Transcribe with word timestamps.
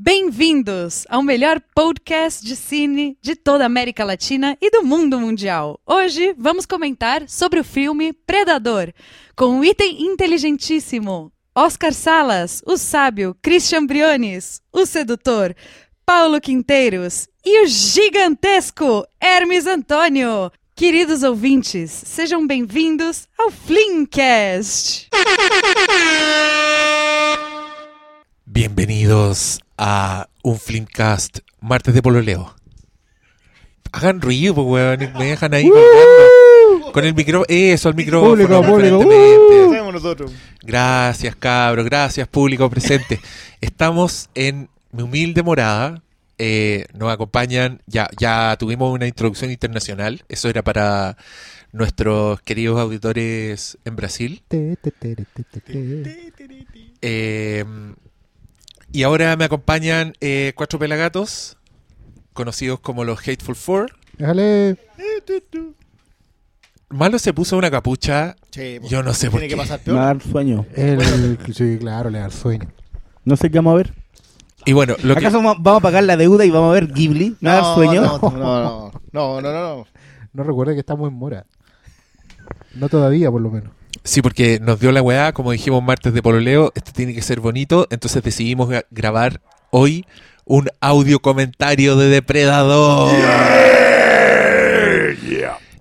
Bem-vindos 0.00 1.04
ao 1.08 1.24
melhor 1.24 1.60
podcast 1.74 2.46
de 2.46 2.54
cine 2.54 3.18
de 3.20 3.34
toda 3.34 3.64
a 3.64 3.66
América 3.66 4.04
Latina 4.04 4.56
e 4.60 4.70
do 4.70 4.84
mundo 4.84 5.18
mundial. 5.18 5.80
Hoje 5.84 6.36
vamos 6.38 6.64
comentar 6.64 7.28
sobre 7.28 7.58
o 7.58 7.64
filme 7.64 8.12
Predador, 8.12 8.92
com 9.34 9.46
um 9.46 9.64
item 9.64 10.04
inteligentíssimo. 10.04 11.32
Oscar 11.52 11.92
Salas, 11.92 12.62
o 12.64 12.76
sábio, 12.76 13.36
Christian 13.42 13.86
Briones, 13.86 14.62
o 14.72 14.86
sedutor, 14.86 15.52
Paulo 16.06 16.40
Quinteiros 16.40 17.26
e 17.44 17.64
o 17.64 17.66
gigantesco 17.66 19.04
Hermes 19.20 19.66
Antônio. 19.66 20.52
Queridos 20.76 21.24
ouvintes, 21.24 21.90
sejam 21.90 22.46
bem-vindos 22.46 23.26
ao 23.36 23.50
Flimcast. 23.50 25.08
Bienvenidos 28.46 29.58
a 29.78 30.28
un 30.42 30.58
Flimcast 30.58 31.38
martes 31.60 31.94
de 31.94 32.02
pololeo. 32.02 32.54
Hagan 33.92 34.20
ruido, 34.20 34.54
pues, 34.54 34.66
weón, 34.66 35.12
me 35.18 35.26
dejan 35.26 35.54
ahí 35.54 35.68
colgando. 35.70 36.92
Con 36.92 37.04
el 37.04 37.14
micrófono, 37.14 37.46
eso, 37.48 37.88
el 37.88 37.94
micrófono. 37.94 38.30
Público, 38.32 38.62
público, 38.62 39.92
nosotros. 39.92 40.32
Gracias, 40.62 41.34
cabros, 41.36 41.84
gracias, 41.84 42.28
público 42.28 42.68
presente. 42.68 43.20
Estamos 43.60 44.28
en 44.34 44.68
mi 44.92 45.02
humilde 45.02 45.42
morada. 45.42 46.02
eh, 46.38 46.86
nos 46.94 47.12
acompañan, 47.12 47.82
ya, 47.86 48.08
ya 48.18 48.56
tuvimos 48.58 48.92
una 48.94 49.06
introducción 49.06 49.50
internacional. 49.50 50.22
Eso 50.28 50.48
era 50.48 50.62
para 50.62 51.16
nuestros 51.72 52.40
queridos 52.42 52.78
auditores 52.80 53.76
en 53.84 53.96
Brasil. 53.96 54.42
Eh, 57.02 57.64
y 58.92 59.02
ahora 59.02 59.36
me 59.36 59.44
acompañan 59.44 60.14
eh, 60.20 60.52
cuatro 60.56 60.78
pelagatos, 60.78 61.56
conocidos 62.32 62.80
como 62.80 63.04
los 63.04 63.20
Hateful 63.26 63.56
Four. 63.56 63.92
Déjale. 64.16 64.76
Malo 66.90 67.18
se 67.18 67.34
puso 67.34 67.56
una 67.58 67.70
capucha, 67.70 68.34
Sí, 68.50 68.78
yo 68.88 69.02
no 69.02 69.12
sé 69.12 69.30
por 69.30 69.40
Tiene 69.40 69.48
qué. 69.54 69.54
que 69.56 69.60
pasar 69.60 69.78
Me 69.80 69.84
peor. 69.84 69.96
va 69.98 70.02
a 70.02 70.06
dar 70.06 70.22
sueño. 70.22 70.64
El, 70.74 71.38
sí, 71.54 71.76
claro, 71.78 72.08
le 72.08 72.18
da 72.18 72.30
sueño. 72.30 72.66
No 73.24 73.36
sé 73.36 73.50
qué 73.50 73.58
vamos 73.58 73.72
a 73.74 73.76
ver. 73.76 73.94
Y 74.64 74.72
bueno, 74.72 74.96
lo 75.02 75.14
que, 75.14 75.20
¿Acaso 75.20 75.36
vamos 75.38 75.56
vamos 75.60 75.80
a 75.80 75.82
pagar 75.82 76.04
la 76.04 76.16
deuda 76.16 76.44
y 76.46 76.50
vamos 76.50 76.70
a 76.70 76.72
ver 76.74 76.88
Ghibli? 76.92 77.36
¿Me 77.40 77.50
va 77.50 77.58
a 77.58 77.60
dar 77.62 77.74
sueño? 77.74 78.00
No, 78.02 78.18
no, 78.18 78.30
no, 78.30 78.92
no, 79.12 79.40
no, 79.40 79.42
no, 79.42 79.52
no. 79.52 79.86
No 80.32 80.42
recuerda 80.44 80.72
que 80.72 80.80
estamos 80.80 81.08
en 81.10 81.14
mora. 81.14 81.44
No 82.74 82.88
todavía, 82.88 83.30
por 83.30 83.42
lo 83.42 83.50
menos. 83.50 83.72
Sí, 84.04 84.22
porque 84.22 84.58
nos 84.60 84.80
dio 84.80 84.92
la 84.92 85.02
weá, 85.02 85.32
como 85.32 85.52
dijimos 85.52 85.82
martes 85.82 86.12
de 86.12 86.22
pololeo, 86.22 86.72
esto 86.74 86.92
tiene 86.94 87.14
que 87.14 87.22
ser 87.22 87.40
bonito, 87.40 87.86
entonces 87.90 88.22
decidimos 88.22 88.68
gra- 88.68 88.86
grabar 88.90 89.40
hoy 89.70 90.06
un 90.44 90.68
audio 90.80 91.20
comentario 91.20 91.96
de 91.96 92.08
Depredador. 92.08 93.12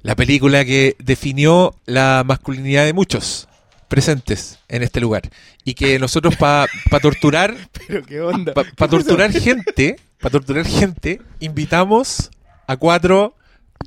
La 0.04 0.16
película 0.16 0.64
que 0.64 0.96
definió 1.00 1.76
la 1.86 2.24
masculinidad 2.26 2.86
de 2.86 2.94
muchos 2.94 3.48
presentes 3.88 4.60
en 4.70 4.84
este 4.84 5.00
lugar. 5.02 5.24
Y 5.66 5.74
que 5.74 6.00
nosotros 6.00 6.36
para 6.38 6.68
torturar 7.02 7.56
Pero 7.88 8.04
qué 8.06 8.22
onda. 8.22 8.54
para 8.54 8.90
torturar 8.90 9.32
gente, 9.34 9.98
para 10.22 10.32
torturar 10.32 10.66
gente, 10.66 11.22
invitamos 11.40 12.30
a 12.68 12.78
cuatro 12.78 13.36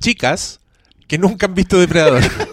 chicas 0.00 0.60
que 1.06 1.18
nunca 1.18 1.46
han 1.46 1.54
visto 1.54 1.78
Depredador 1.78 2.22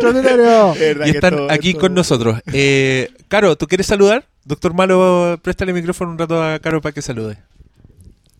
Y 1.06 1.10
están 1.10 1.50
aquí 1.50 1.74
con 1.74 1.94
nosotros. 1.94 2.40
Eh, 2.52 3.10
Caro, 3.28 3.56
¿tú 3.56 3.66
quieres 3.66 3.86
saludar? 3.86 4.24
Doctor 4.44 4.74
Malo, 4.74 5.38
préstale 5.42 5.70
el 5.70 5.76
micrófono 5.76 6.10
un 6.10 6.18
rato 6.18 6.42
a 6.42 6.58
Caro 6.58 6.80
para 6.80 6.92
que 6.92 7.02
salude. 7.02 7.36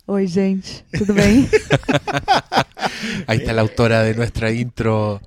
Oi, 0.06 0.28
gente, 0.28 0.84
tudo 0.98 1.14
bem? 1.14 1.48
Ahí 3.27 3.39
está 3.39 3.53
la 3.53 3.62
autora 3.62 4.03
de 4.03 4.14
nuestra 4.14 4.50
intro. 4.50 5.20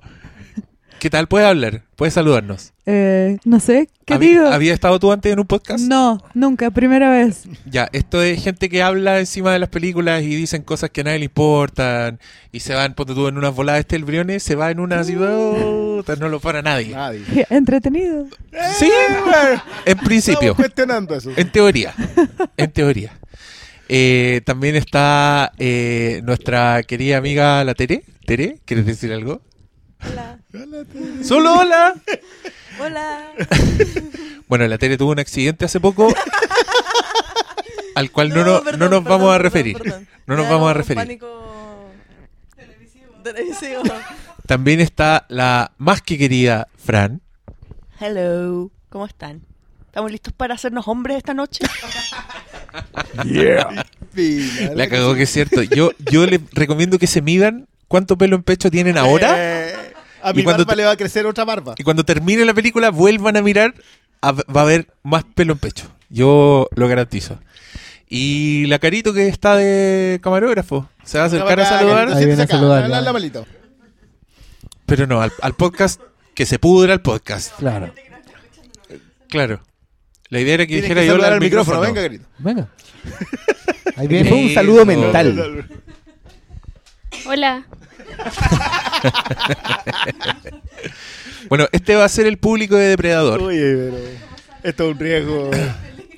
¿Qué 1.06 1.10
tal? 1.10 1.28
¿Puedes 1.28 1.46
hablar? 1.46 1.82
¿Puedes 1.94 2.14
saludarnos? 2.14 2.72
Eh, 2.84 3.38
no 3.44 3.60
sé, 3.60 3.88
¿qué 4.04 4.14
¿Habí- 4.14 4.26
digo? 4.30 4.48
¿Había 4.48 4.74
estado 4.74 4.98
tú 4.98 5.12
antes 5.12 5.32
en 5.32 5.38
un 5.38 5.46
podcast? 5.46 5.84
No, 5.84 6.20
nunca, 6.34 6.72
primera 6.72 7.12
vez. 7.12 7.44
Ya, 7.64 7.88
esto 7.92 8.20
es 8.24 8.42
gente 8.42 8.68
que 8.68 8.82
habla 8.82 9.20
encima 9.20 9.52
de 9.52 9.60
las 9.60 9.68
películas 9.68 10.24
y 10.24 10.34
dicen 10.34 10.62
cosas 10.62 10.90
que 10.90 11.02
a 11.02 11.04
nadie 11.04 11.20
le 11.20 11.24
importan 11.26 12.18
y 12.50 12.58
se 12.58 12.74
van, 12.74 12.94
ponte 12.94 13.14
tú 13.14 13.28
en 13.28 13.38
unas 13.38 13.54
voladas, 13.54 13.78
este 13.82 13.94
el 13.94 14.04
Briones 14.04 14.42
se 14.42 14.56
va 14.56 14.72
en 14.72 14.80
una 14.80 14.98
así, 14.98 15.12
puta, 15.12 16.16
no 16.16 16.28
lo 16.28 16.40
para 16.40 16.60
nadie. 16.60 16.88
Nadie. 16.92 17.22
Entretenido. 17.50 18.26
Sí, 18.76 18.90
en 19.84 19.98
principio, 19.98 20.40
Estamos 20.40 20.56
cuestionando 20.56 21.14
eso. 21.14 21.30
en 21.36 21.52
teoría, 21.52 21.94
en 22.56 22.72
teoría. 22.72 23.12
Eh, 23.88 24.40
también 24.44 24.74
está 24.74 25.52
eh, 25.60 26.20
nuestra 26.24 26.82
querida 26.82 27.18
amiga 27.18 27.62
la 27.62 27.74
Tere. 27.76 28.02
Tere, 28.26 28.58
¿quieres 28.64 28.86
decir 28.86 29.12
algo? 29.12 29.40
Hola. 30.04 30.38
Solo 31.24 31.54
hola. 31.60 31.94
Hola. 32.80 33.30
Bueno, 34.48 34.64
la 34.68 34.78
Tere 34.78 34.96
tuvo 34.96 35.10
un 35.10 35.18
accidente 35.18 35.64
hace 35.64 35.80
poco 35.80 36.06
al 37.96 38.10
cual 38.12 38.28
no, 38.28 38.44
no- 38.44 38.60
no 38.76 38.88
nos 38.88 39.02
vamos 39.02 39.34
a 39.34 39.38
referir. 39.38 39.76
No 40.26 40.36
nos 40.36 40.48
vamos 40.48 40.70
a 40.70 40.74
referir. 40.74 41.02
Pánico 41.02 41.90
televisivo. 43.24 43.82
También 44.46 44.78
está 44.80 45.26
la 45.28 45.72
más 45.78 46.00
que 46.00 46.16
querida 46.16 46.68
Fran. 46.78 47.20
Hello, 47.98 48.70
¿cómo 48.88 49.06
están? 49.06 49.42
¿Estamos 49.86 50.12
listos 50.12 50.32
para 50.32 50.54
hacernos 50.54 50.86
hombres 50.86 51.16
esta 51.16 51.34
noche? 51.34 51.64
Pila, 53.24 53.84
La 54.76 54.88
cagó 54.88 55.16
que 55.16 55.24
es 55.24 55.30
cierto. 55.32 55.62
Yo, 55.64 55.90
yo 56.08 56.24
les 56.26 56.40
recomiendo 56.52 57.00
que 57.00 57.08
se 57.08 57.20
midan 57.20 57.66
cuánto 57.88 58.16
pelo 58.16 58.36
en 58.36 58.44
pecho 58.44 58.70
tienen 58.70 58.96
ahora 58.96 59.34
Eh, 59.36 59.74
a 60.28 60.32
Y 60.32 60.34
mi 60.38 60.42
cuando 60.44 60.64
barba 60.64 60.72
te- 60.72 60.76
le 60.76 60.84
va 60.84 60.90
a 60.92 60.96
crecer 60.96 61.26
otra 61.26 61.44
barba. 61.44 61.74
y 61.78 61.82
cuando 61.82 62.04
termine 62.04 62.44
la 62.44 62.54
película 62.54 62.90
vuelvan 62.90 63.36
a 63.36 63.42
mirar, 63.42 63.74
a- 64.22 64.32
va 64.32 64.60
a 64.60 64.62
haber 64.62 64.88
más 65.02 65.24
pelo 65.24 65.52
en 65.54 65.58
pecho. 65.58 65.86
Yo 66.08 66.68
lo 66.74 66.88
garantizo. 66.88 67.38
Y 68.08 68.66
la 68.66 68.78
carito 68.78 69.12
que 69.12 69.26
está 69.28 69.56
de 69.56 70.20
camarógrafo 70.22 70.88
se 71.04 71.18
va 71.18 71.24
a 71.24 71.26
acercar 71.26 71.58
a 71.60 71.64
saludar, 71.66 72.08
Ahí 72.12 72.24
viene 72.26 72.42
a 72.42 72.46
saludar, 72.46 72.88
la- 72.88 73.00
la 73.00 73.12
malito. 73.12 73.46
pero 74.86 75.06
no, 75.06 75.20
al, 75.20 75.32
al 75.42 75.54
podcast, 75.54 76.00
que 76.34 76.46
se 76.46 76.58
pudra 76.58 76.92
el 76.94 77.00
podcast. 77.00 77.56
Claro. 77.58 77.92
Claro. 79.28 79.60
La 80.28 80.40
idea 80.40 80.54
era 80.54 80.64
que 80.64 80.80
Tienes 80.80 80.82
dijera 80.84 81.00
que 81.02 81.06
yo 81.06 81.14
al 81.14 81.40
micrófono. 81.40 81.78
micrófono. 81.78 81.80
Venga, 81.80 82.02
querido. 82.02 82.24
Venga. 82.38 82.68
Ahí 83.96 84.06
Que 84.08 84.14
viene. 84.14 84.28
fue 84.28 84.38
un 84.38 84.54
saludo 84.54 84.84
mental. 84.86 85.66
Hola. 87.26 87.64
Bueno, 91.48 91.66
este 91.70 91.94
va 91.94 92.04
a 92.04 92.08
ser 92.08 92.26
el 92.26 92.38
público 92.38 92.74
de 92.76 92.88
Depredador. 92.88 93.40
Oye, 93.40 93.60
pero 93.60 93.96
esto 94.64 94.84
es 94.84 94.90
un 94.92 94.98
riesgo. 94.98 95.50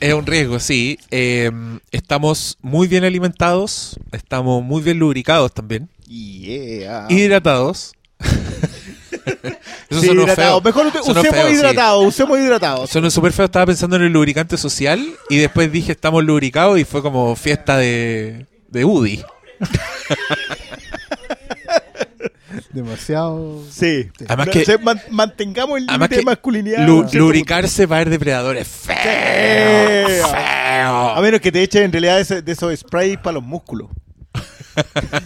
Es 0.01 0.15
un 0.15 0.25
riesgo, 0.27 0.59
sí. 0.59 0.99
Eh, 1.11 1.51
estamos 1.91 2.57
muy 2.63 2.89
bien 2.89 3.05
alimentados, 3.05 3.99
estamos 4.13 4.63
muy 4.63 4.83
bien 4.83 4.99
lubricados 4.99 5.53
también, 5.53 5.89
Yeah. 6.07 7.07
hidratados. 7.11 7.93
Eso 9.91 10.01
Sí, 10.01 10.07
sonó 10.09 10.23
hidratado. 10.23 10.61
feo. 10.63 10.63
Mejor 10.63 10.93
Sonó 11.05 11.21
usemos 11.21 11.37
feo, 11.37 11.49
sí. 11.49 11.55
hidratado, 11.55 12.01
usemos 12.01 12.39
hidratado. 12.39 12.87
Sonó 12.87 13.11
súper 13.11 13.33
feo, 13.33 13.45
estaba 13.47 13.67
pensando 13.67 13.97
en 13.97 14.03
el 14.03 14.13
lubricante 14.13 14.57
social 14.57 15.07
y 15.29 15.37
después 15.39 15.71
dije 15.73 15.93
estamos 15.93 16.25
lubricados 16.25 16.79
y 16.79 16.85
fue 16.85 17.03
como 17.03 17.35
fiesta 17.37 17.77
de, 17.77 18.47
de 18.69 18.85
UDI. 18.87 19.23
Demasiado. 22.73 23.63
Sí. 23.71 24.11
Además 24.27 24.47
No, 24.49 24.53
que- 24.53 24.65
se- 24.65 24.79
man- 24.79 25.01
mantengamos 25.11 25.79
el 25.79 25.85
Además 25.89 26.09
límite 26.11 26.15
que 26.17 26.21
de 26.21 26.25
masculinidad. 26.25 26.87
lu- 26.87 27.07
lubricarse 27.13 27.89
para 27.89 28.01
ver 28.01 28.11
depredadores 28.11 28.67
feo. 28.69 28.97
Feo. 28.97 30.29
feo. 30.29 31.09
A 31.11 31.21
menos 31.21 31.41
que 31.41 31.51
te 31.51 31.63
echen 31.63 31.85
en 31.85 31.93
realidad 31.93 32.21
ese- 32.21 32.43
de 32.43 32.53
esos 32.53 32.79
sprays 32.79 33.17
para 33.19 33.35
los 33.35 33.43
músculos. 33.43 33.89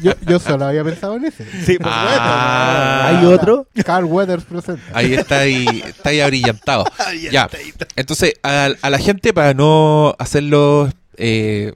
Yo, 0.00 0.12
yo 0.26 0.38
solo 0.38 0.64
había 0.64 0.82
pensado 0.82 1.16
en 1.16 1.26
ese. 1.26 1.44
Sí, 1.66 1.76
por 1.78 1.88
Ah. 1.92 3.08
¿Hay 3.18 3.26
otro? 3.26 3.66
Carl 3.84 4.04
Weathers 4.06 4.44
presenta. 4.44 4.82
Ahí 4.94 5.12
está 5.12 5.40
ahí, 5.40 5.82
está 5.86 6.08
ahí 6.08 6.20
abrillantado. 6.20 6.84
ya. 7.30 7.50
Entonces, 7.96 8.32
a, 8.42 8.70
a 8.80 8.88
la 8.90 8.98
gente, 8.98 9.34
para 9.34 9.52
no 9.52 10.14
hacerlo 10.18 10.90
eh, 11.18 11.74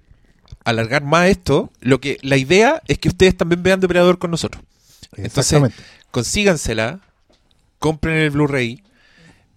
alargar 0.64 1.02
más 1.04 1.28
esto, 1.28 1.70
lo 1.80 2.00
que 2.00 2.18
la 2.22 2.38
idea 2.38 2.82
es 2.88 2.98
que 2.98 3.08
ustedes 3.08 3.36
también 3.36 3.62
vean 3.62 3.80
Depredador 3.80 4.18
con 4.18 4.30
nosotros. 4.30 4.62
Entonces, 5.16 5.60
consígansela, 6.10 7.00
compren 7.78 8.16
el 8.16 8.30
Blu-ray, 8.30 8.82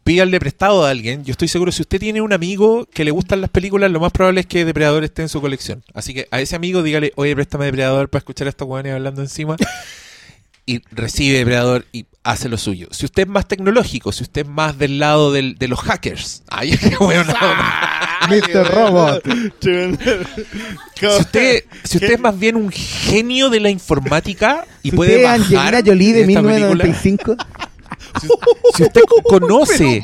pídanle 0.04 0.40
prestado 0.40 0.86
a 0.86 0.90
alguien. 0.90 1.24
Yo 1.24 1.32
estoy 1.32 1.48
seguro, 1.48 1.72
si 1.72 1.82
usted 1.82 2.00
tiene 2.00 2.22
un 2.22 2.34
amigo 2.34 2.86
que 2.94 3.04
le 3.06 3.12
gustan 3.12 3.42
las 3.42 3.50
películas, 3.50 3.92
lo 3.92 4.00
más 4.00 4.12
probable 4.12 4.42
es 4.42 4.46
que 4.48 4.66
Depredador 4.66 5.04
esté 5.04 5.22
en 5.22 5.30
su 5.30 5.40
colección. 5.42 5.84
Así 5.94 6.14
que 6.14 6.28
a 6.32 6.42
ese 6.42 6.56
amigo 6.56 6.84
dígale, 6.84 7.12
oye, 7.16 7.36
préstame 7.36 7.66
Depredador 7.66 8.10
para 8.10 8.20
escuchar 8.20 8.48
a 8.48 8.50
estos 8.50 8.68
guanes 8.68 8.94
hablando 8.94 9.22
encima. 9.22 9.56
y 10.66 10.82
recibe 10.92 11.40
Depredador 11.40 11.86
y 11.92 12.06
hace 12.24 12.48
lo 12.50 12.58
suyo. 12.58 12.88
Si 12.92 13.06
usted 13.06 13.24
es 13.24 13.30
más 13.30 13.48
tecnológico, 13.48 14.12
si 14.12 14.24
usted 14.24 14.42
es 14.44 14.48
más 14.48 14.78
del 14.78 15.00
lado 15.00 15.32
del- 15.32 15.56
de 15.56 15.68
los 15.68 15.80
hackers, 15.80 16.44
ay, 16.50 16.78
qué 16.78 16.96
bueno, 17.00 17.24
no, 17.24 17.34
no. 17.56 17.64
Mr. 18.30 18.68
Robot. 18.68 19.24
Si 20.96 21.06
usted, 21.06 21.64
si 21.84 21.98
usted 21.98 22.14
es 22.14 22.20
más 22.20 22.38
bien 22.38 22.56
un 22.56 22.70
genio 22.72 23.50
de 23.50 23.60
la 23.60 23.70
informática 23.70 24.66
y 24.84 24.92
Si 24.92 24.96
puede 24.96 25.16
usted 25.16 25.24
bajar 25.24 25.76
Angelina 25.76 25.82
Jolie 25.86 26.14
de 26.14 26.22
esta 26.22 26.42
película, 26.42 26.84
1995, 26.86 27.36
si 28.76 28.84
usted 28.84 29.02
conoce 29.24 30.04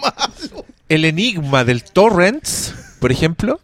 el 0.89 1.05
enigma 1.05 1.63
del 1.63 1.83
torrents, 1.83 2.73
por 2.99 3.11
ejemplo, 3.11 3.59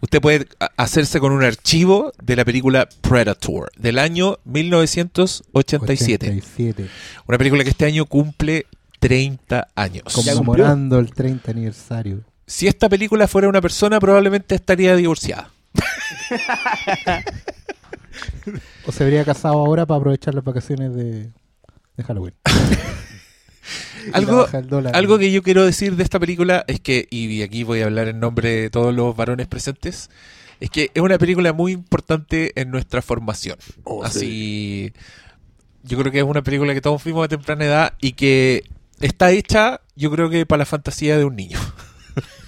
usted 0.00 0.20
puede 0.20 0.48
hacerse 0.76 1.20
con 1.20 1.32
un 1.32 1.44
archivo 1.44 2.12
de 2.22 2.36
la 2.36 2.44
película 2.44 2.88
Predator 3.00 3.70
del 3.76 3.98
año 3.98 4.38
1987. 4.44 6.26
87. 6.26 6.88
Una 7.26 7.38
película 7.38 7.64
que 7.64 7.70
este 7.70 7.86
año 7.86 8.06
cumple 8.06 8.66
30 9.00 9.68
años. 9.74 10.04
Conmemorando 10.12 10.98
el 10.98 11.12
30 11.12 11.50
aniversario. 11.50 12.24
Si 12.52 12.68
esta 12.68 12.90
película 12.90 13.26
fuera 13.28 13.48
una 13.48 13.62
persona, 13.62 13.98
probablemente 13.98 14.54
estaría 14.54 14.94
divorciada. 14.94 15.50
O 18.84 18.92
se 18.92 19.04
habría 19.04 19.24
casado 19.24 19.54
ahora 19.54 19.86
para 19.86 19.98
aprovechar 19.98 20.34
las 20.34 20.44
vacaciones 20.44 20.94
de, 20.94 21.30
de 21.96 22.04
Halloween. 22.04 22.34
Algo, 24.12 24.46
dólar. 24.64 25.18
que 25.18 25.32
yo 25.32 25.42
quiero 25.42 25.64
decir 25.64 25.96
de 25.96 26.02
esta 26.02 26.20
película 26.20 26.64
es 26.66 26.80
que, 26.80 27.06
y 27.08 27.40
aquí 27.42 27.62
voy 27.62 27.80
a 27.80 27.84
hablar 27.86 28.08
en 28.08 28.20
nombre 28.20 28.50
de 28.50 28.70
todos 28.70 28.94
los 28.94 29.16
varones 29.16 29.46
presentes, 29.46 30.10
es 30.60 30.68
que 30.68 30.90
es 30.92 31.02
una 31.02 31.16
película 31.16 31.52
muy 31.54 31.72
importante 31.72 32.52
en 32.60 32.70
nuestra 32.70 33.00
formación. 33.00 33.56
Así, 34.04 34.92
yo 35.84 35.96
creo 35.98 36.12
que 36.12 36.18
es 36.18 36.24
una 36.24 36.42
película 36.42 36.74
que 36.74 36.82
todos 36.82 37.00
fuimos 37.00 37.24
a 37.24 37.28
temprana 37.28 37.64
edad 37.64 37.94
y 38.00 38.12
que 38.12 38.64
está 39.00 39.30
hecha, 39.30 39.80
yo 39.96 40.10
creo 40.10 40.28
que 40.28 40.44
para 40.44 40.58
la 40.58 40.66
fantasía 40.66 41.16
de 41.16 41.24
un 41.24 41.36
niño. 41.36 41.58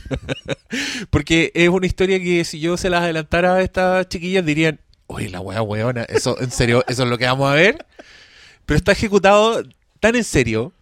Porque 1.11 1.53
es 1.55 1.69
una 1.69 1.87
historia 1.87 2.21
que 2.21 2.45
si 2.45 2.61
yo 2.61 2.77
se 2.77 2.91
las 2.91 3.03
adelantara 3.03 3.55
a 3.55 3.63
estas 3.63 4.09
chiquillas 4.09 4.45
dirían, 4.45 4.81
oye, 5.07 5.29
la 5.29 5.41
wea 5.41 5.63
weona, 5.63 6.03
eso, 6.05 6.41
en 6.41 6.51
serio, 6.51 6.85
eso 6.89 7.05
es 7.05 7.09
lo 7.09 7.19
que 7.19 7.27
vamos 7.27 7.51
a 7.51 7.55
ver. 7.55 7.87
Pero 8.67 8.77
está 8.79 8.93
ejecutado 8.93 9.63
tan 10.01 10.17
en 10.17 10.25
serio, 10.25 10.73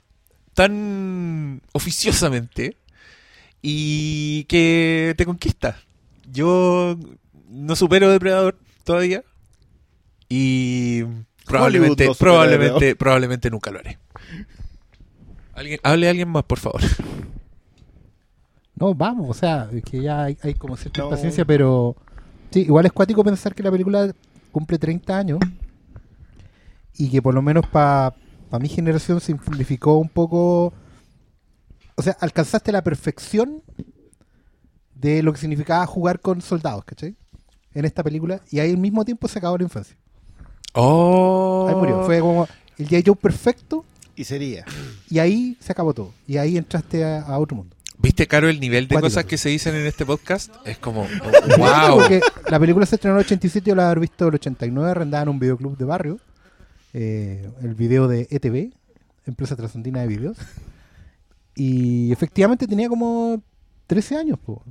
tan 0.54 1.62
oficiosamente, 1.72 2.76
y 3.62 4.44
que 4.44 5.14
te 5.16 5.24
conquista. 5.24 5.80
Yo 6.30 6.98
no 7.48 7.76
supero 7.76 8.10
Depredador 8.10 8.58
todavía. 8.84 9.22
Y 10.28 11.04
probablemente, 11.44 12.06
no 12.06 12.14
probablemente, 12.14 12.96
probablemente 12.96 13.50
nunca 13.50 13.70
lo 13.70 13.78
haré. 13.78 13.98
¿Alguien, 15.54 15.78
hable 15.82 16.08
alguien 16.08 16.28
más, 16.28 16.44
por 16.44 16.58
favor. 16.58 16.80
No, 18.82 18.94
vamos, 18.96 19.30
o 19.30 19.34
sea, 19.34 19.68
es 19.72 19.82
que 19.84 20.02
ya 20.02 20.24
hay, 20.24 20.36
hay 20.42 20.54
como 20.54 20.76
cierta 20.76 21.00
No. 21.02 21.06
impaciencia, 21.06 21.44
pero 21.44 21.94
sí, 22.50 22.62
igual 22.62 22.84
es 22.86 22.92
cuático 22.92 23.22
pensar 23.22 23.54
que 23.54 23.62
la 23.62 23.70
película 23.70 24.12
cumple 24.50 24.76
30 24.76 25.16
años 25.16 25.38
y 26.98 27.08
que 27.08 27.22
por 27.22 27.32
lo 27.32 27.42
menos 27.42 27.64
para 27.68 28.12
mi 28.60 28.68
generación 28.68 29.20
simplificó 29.20 29.98
un 29.98 30.08
poco, 30.08 30.72
o 31.94 32.02
sea, 32.02 32.16
alcanzaste 32.20 32.72
la 32.72 32.82
perfección 32.82 33.62
de 34.96 35.22
lo 35.22 35.32
que 35.32 35.38
significaba 35.38 35.86
jugar 35.86 36.18
con 36.18 36.40
soldados, 36.42 36.84
¿cachai? 36.84 37.14
En 37.74 37.84
esta 37.84 38.02
película 38.02 38.40
y 38.50 38.58
ahí 38.58 38.70
al 38.72 38.78
mismo 38.78 39.04
tiempo 39.04 39.28
se 39.28 39.38
acabó 39.38 39.56
la 39.58 39.62
infancia. 39.64 39.96
Oh. 40.74 41.66
Ahí 41.68 41.76
murió, 41.76 42.02
fue 42.04 42.18
como 42.18 42.48
el 42.78 42.88
G.I. 42.88 43.04
Joe 43.06 43.14
perfecto 43.14 43.84
Y 44.16 44.24
sería. 44.24 44.64
y 45.08 45.20
ahí 45.20 45.56
se 45.60 45.70
acabó 45.70 45.94
todo 45.94 46.12
y 46.26 46.36
ahí 46.36 46.56
entraste 46.56 47.04
a, 47.04 47.22
a 47.22 47.38
otro 47.38 47.56
mundo. 47.58 47.76
¿Viste, 48.02 48.26
Caro, 48.26 48.48
el 48.48 48.58
nivel 48.60 48.88
de 48.88 48.94
Cuático. 48.96 49.06
cosas 49.06 49.24
que 49.26 49.38
se 49.38 49.48
dicen 49.48 49.74
en 49.76 49.86
este 49.86 50.04
podcast? 50.04 50.52
Es 50.66 50.76
como, 50.78 51.06
wow. 51.58 51.98
Porque 52.00 52.20
la 52.50 52.58
película 52.58 52.84
se 52.84 52.96
estrenó 52.96 53.14
en 53.16 53.20
el 53.20 53.26
87, 53.26 53.68
yo 53.70 53.74
la 53.76 53.86
haber 53.86 54.00
visto 54.00 54.24
en 54.24 54.28
el 54.30 54.34
89, 54.34 54.90
arrendada 54.90 55.22
en 55.22 55.28
un 55.28 55.38
videoclub 55.38 55.76
de 55.78 55.84
barrio. 55.84 56.18
Eh, 56.94 57.48
el 57.62 57.74
video 57.74 58.08
de 58.08 58.26
ETV, 58.30 58.72
Empresa 59.26 59.54
Trasandina 59.56 60.00
de 60.00 60.08
Videos. 60.08 60.36
Y 61.54 62.10
efectivamente 62.12 62.66
tenía 62.66 62.88
como 62.88 63.42
13 63.86 64.16
años. 64.16 64.38
po. 64.38 64.62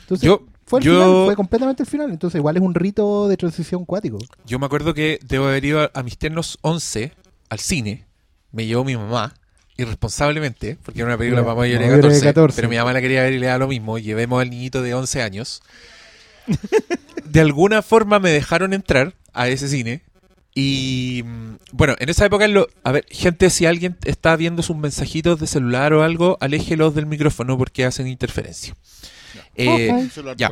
Entonces, 0.00 0.26
Yo- 0.26 0.42
fue 0.64 0.80
el 0.80 0.84
yo- 0.86 0.92
final, 0.94 1.24
fue 1.26 1.36
completamente 1.36 1.82
el 1.82 1.88
final. 1.88 2.10
Entonces, 2.10 2.38
igual 2.38 2.56
es 2.56 2.62
un 2.62 2.74
rito 2.74 3.28
de 3.28 3.36
transición 3.36 3.84
cuático. 3.84 4.18
Yo 4.46 4.58
me 4.58 4.66
acuerdo 4.66 4.94
que 4.94 5.18
debo 5.26 5.46
haber 5.46 5.64
ido 5.64 5.80
a, 5.80 5.90
a 5.94 6.02
mis 6.02 6.18
ternos 6.18 6.58
11 6.62 7.12
al 7.50 7.58
cine. 7.60 8.04
Me 8.52 8.66
llevó 8.66 8.84
mi 8.84 8.96
mamá, 8.96 9.34
irresponsablemente, 9.76 10.78
porque 10.82 11.00
era 11.00 11.08
una 11.08 11.18
película 11.18 11.42
para 11.42 11.54
mayores 11.54 11.80
de 11.88 11.96
mayores 11.96 12.20
14, 12.20 12.26
de 12.26 12.34
14. 12.34 12.56
Pero 12.56 12.68
mi 12.68 12.76
mamá 12.76 12.92
la 12.92 13.00
quería 13.00 13.22
ver 13.22 13.32
y 13.34 13.38
le 13.38 13.46
da 13.46 13.58
lo 13.58 13.68
mismo. 13.68 13.98
Llevemos 13.98 14.40
al 14.40 14.50
niñito 14.50 14.82
de 14.82 14.94
11 14.94 15.22
años. 15.22 15.62
De 17.24 17.40
alguna 17.40 17.82
forma 17.82 18.18
me 18.18 18.30
dejaron 18.30 18.72
entrar 18.72 19.14
a 19.32 19.48
ese 19.48 19.68
cine. 19.68 20.02
Y 20.54 21.22
mm, 21.24 21.56
bueno, 21.72 21.96
en 21.98 22.08
esa 22.08 22.24
época, 22.24 22.48
lo, 22.48 22.68
a 22.82 22.92
ver, 22.92 23.04
gente, 23.10 23.50
si 23.50 23.66
alguien 23.66 23.96
está 24.04 24.36
viendo 24.36 24.62
sus 24.62 24.76
mensajitos 24.76 25.38
de 25.38 25.46
celular 25.46 25.92
o 25.92 26.02
algo, 26.02 26.38
aléjelos 26.40 26.94
del 26.94 27.06
micrófono 27.06 27.58
porque 27.58 27.84
hacen 27.84 28.06
interferencia. 28.06 28.74
Eh, 29.54 30.08
Ya. 30.36 30.50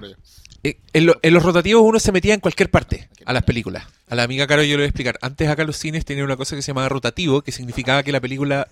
Eh, 0.64 0.78
en, 0.92 1.06
lo- 1.06 1.16
en 1.22 1.32
los 1.34 1.42
rotativos 1.42 1.82
uno 1.84 1.98
se 2.00 2.10
metía 2.10 2.34
en 2.34 2.40
cualquier 2.40 2.70
parte 2.70 3.08
a 3.24 3.32
las 3.32 3.42
películas. 3.44 3.84
A 4.08 4.14
la 4.16 4.22
amiga 4.24 4.46
Caro 4.46 4.62
yo 4.62 4.70
le 4.70 4.76
voy 4.76 4.82
a 4.84 4.86
explicar. 4.86 5.18
Antes 5.22 5.48
acá 5.48 5.64
los 5.64 5.76
cines 5.76 6.04
tenían 6.04 6.26
una 6.26 6.36
cosa 6.36 6.56
que 6.56 6.62
se 6.62 6.68
llamaba 6.68 6.88
rotativo, 6.88 7.42
que 7.42 7.52
significaba 7.52 8.02
que 8.02 8.12
la 8.12 8.20
película 8.20 8.66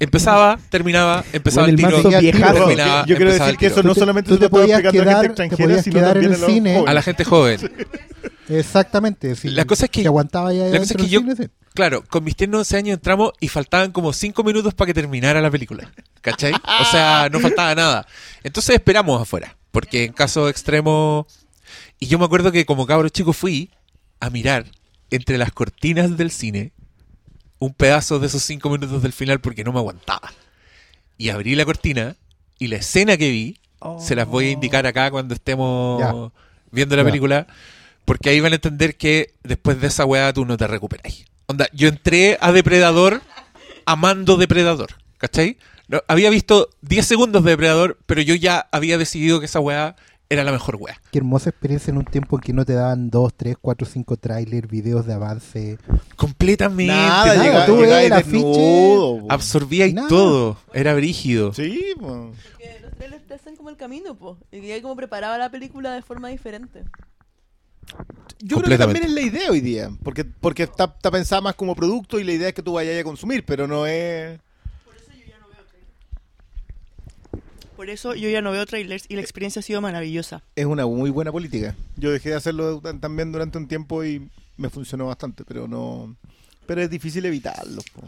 empezaba, 0.00 0.58
terminaba, 0.70 1.24
empezaba 1.32 1.66
Bueno, 1.66 1.78
el 1.88 1.94
el 1.94 2.02
tiro, 2.02 2.20
viejazo. 2.20 2.54
terminaba, 2.54 3.06
yo 3.06 3.16
quiero 3.16 3.32
decir 3.32 3.56
que 3.56 3.66
eso 3.66 3.82
no 3.82 3.90
Tú 3.90 3.94
te- 3.94 4.00
solamente 4.00 4.28
tú 4.28 4.34
se 4.34 4.40
te 4.40 4.48
puede 4.48 4.64
podías 4.64 4.80
explicar 4.80 5.02
a 5.02 5.04
la 5.04 5.12
quedar- 5.12 5.22
gente 5.22 5.36
te 5.36 5.42
extranjera, 5.44 5.68
podías 5.68 5.84
sino 5.84 5.94
quedar 5.94 6.12
también 6.14 6.24
en 6.26 6.32
a 6.32 6.34
el 6.36 6.40
los 6.40 6.50
cine. 6.50 6.70
jóvenes. 6.72 6.90
A 6.90 6.94
la 6.94 7.02
gente 7.02 7.24
joven. 7.24 7.70
Exactamente. 8.48 9.34
Si, 9.34 9.48
La 9.50 9.64
cosa 9.64 9.84
es 9.86 9.90
que- 9.90 10.00
si 10.02 10.06
aguantaba 10.06 10.52
ya 10.52 10.64
la 10.64 10.78
cosa 10.78 10.94
es 10.94 11.02
que 11.02 11.08
yo- 11.08 11.20
cine, 11.20 11.36
sí. 11.36 11.44
Claro, 11.74 12.02
con 12.08 12.24
mis 12.24 12.34
tiernos 12.36 12.60
11 12.60 12.76
años 12.78 12.94
entramos 12.94 13.32
y 13.38 13.48
faltaban 13.48 13.92
como 13.92 14.12
5 14.12 14.42
minutos 14.42 14.72
para 14.72 14.86
que 14.86 14.94
terminara 14.94 15.40
la 15.42 15.50
película. 15.50 15.90
¿Cachai? 16.22 16.52
O 16.54 16.84
sea, 16.90 17.28
no 17.30 17.38
faltaba 17.40 17.74
nada. 17.74 18.06
Entonces 18.42 18.76
esperamos 18.76 19.20
afuera. 19.20 19.56
Porque 19.76 20.04
en 20.04 20.14
caso 20.14 20.48
extremo. 20.48 21.26
Y 22.00 22.06
yo 22.06 22.18
me 22.18 22.24
acuerdo 22.24 22.50
que 22.50 22.64
como 22.64 22.86
cabro 22.86 23.10
chico 23.10 23.34
fui 23.34 23.70
a 24.20 24.30
mirar 24.30 24.64
entre 25.10 25.36
las 25.36 25.52
cortinas 25.52 26.16
del 26.16 26.30
cine 26.30 26.72
un 27.58 27.74
pedazo 27.74 28.18
de 28.18 28.28
esos 28.28 28.42
5 28.44 28.70
minutos 28.70 29.02
del 29.02 29.12
final 29.12 29.38
porque 29.42 29.64
no 29.64 29.74
me 29.74 29.78
aguantaba. 29.78 30.32
Y 31.18 31.28
abrí 31.28 31.54
la 31.56 31.66
cortina 31.66 32.16
y 32.58 32.68
la 32.68 32.76
escena 32.76 33.18
que 33.18 33.28
vi 33.28 33.60
se 34.00 34.16
las 34.16 34.26
voy 34.26 34.46
a 34.46 34.50
indicar 34.52 34.86
acá 34.86 35.10
cuando 35.10 35.34
estemos 35.34 36.32
viendo 36.70 36.96
la 36.96 37.04
película. 37.04 37.46
Porque 38.06 38.30
ahí 38.30 38.40
van 38.40 38.52
a 38.52 38.54
entender 38.54 38.96
que 38.96 39.34
después 39.42 39.78
de 39.78 39.88
esa 39.88 40.06
weá 40.06 40.32
tú 40.32 40.46
no 40.46 40.56
te 40.56 40.66
recuperáis. 40.66 41.26
Onda, 41.48 41.68
yo 41.74 41.88
entré 41.88 42.38
a 42.40 42.50
Depredador 42.50 43.20
amando 43.84 44.38
Depredador. 44.38 44.94
¿Cachai? 45.18 45.58
No, 45.88 46.00
había 46.08 46.30
visto 46.30 46.68
10 46.82 47.06
segundos 47.06 47.44
de 47.44 47.50
Depredador, 47.50 47.98
pero 48.06 48.20
yo 48.20 48.34
ya 48.34 48.68
había 48.72 48.98
decidido 48.98 49.38
que 49.38 49.46
esa 49.46 49.60
weá 49.60 49.94
era 50.28 50.42
la 50.42 50.50
mejor 50.50 50.76
weá. 50.76 51.00
Qué 51.12 51.18
hermosa 51.18 51.50
experiencia 51.50 51.92
en 51.92 51.98
un 51.98 52.04
tiempo 52.04 52.36
en 52.36 52.42
que 52.42 52.52
no 52.52 52.64
te 52.64 52.72
daban 52.72 53.10
2, 53.10 53.34
3, 53.36 53.56
4, 53.60 53.86
5 53.86 54.16
trailers, 54.16 54.68
videos 54.68 55.06
de 55.06 55.12
avance. 55.14 55.78
Completamente. 56.16 56.92
Nada, 56.92 57.26
Nada, 57.26 57.44
llega, 57.44 57.66
tú 57.66 57.76
llega 57.76 57.96
ves 57.98 58.26
el 58.32 58.42
po. 58.42 59.26
Absorbía 59.28 59.86
y 59.86 59.92
Nada. 59.92 60.08
todo. 60.08 60.58
Era 60.72 60.94
brígido. 60.94 61.54
Sí, 61.54 61.94
po. 62.00 62.32
Que 62.58 62.80
los 62.82 62.92
trailers 62.94 63.24
te 63.26 63.34
hacen 63.34 63.54
como 63.54 63.70
el 63.70 63.76
camino, 63.76 64.16
po. 64.16 64.38
Y 64.50 64.60
ya 64.62 64.82
como 64.82 64.96
preparaba 64.96 65.38
la 65.38 65.50
película 65.50 65.94
de 65.94 66.02
forma 66.02 66.28
diferente. 66.28 66.82
Yo 68.40 68.56
creo 68.58 68.70
que 68.70 68.78
también 68.78 69.04
es 69.04 69.12
la 69.12 69.20
idea 69.20 69.50
hoy 69.50 69.60
día. 69.60 69.90
Porque, 70.02 70.24
porque 70.24 70.64
está, 70.64 70.84
está 70.84 71.12
pensada 71.12 71.40
más 71.40 71.54
como 71.54 71.76
producto 71.76 72.18
y 72.18 72.24
la 72.24 72.32
idea 72.32 72.48
es 72.48 72.54
que 72.54 72.62
tú 72.62 72.72
vayas 72.72 73.00
a 73.00 73.04
consumir, 73.04 73.44
pero 73.44 73.68
no 73.68 73.86
es. 73.86 74.40
Por 77.76 77.90
eso 77.90 78.14
yo 78.14 78.28
ya 78.30 78.40
no 78.42 78.50
veo 78.52 78.64
trailers 78.66 79.04
y 79.08 79.14
la 79.16 79.20
experiencia 79.20 79.60
ha 79.60 79.62
sido 79.62 79.80
maravillosa. 79.80 80.42
Es 80.56 80.64
una 80.66 80.86
muy 80.86 81.10
buena 81.10 81.30
política. 81.30 81.74
Yo 81.96 82.10
dejé 82.10 82.30
de 82.30 82.34
hacerlo 82.36 82.80
también 83.00 83.32
durante 83.32 83.58
un 83.58 83.68
tiempo 83.68 84.02
y 84.04 84.28
me 84.56 84.70
funcionó 84.70 85.06
bastante, 85.06 85.44
pero 85.44 85.68
no. 85.68 86.16
Pero 86.66 86.80
es 86.82 86.90
difícil 86.90 87.24
evitarlo. 87.26 87.82
po. 87.94 88.02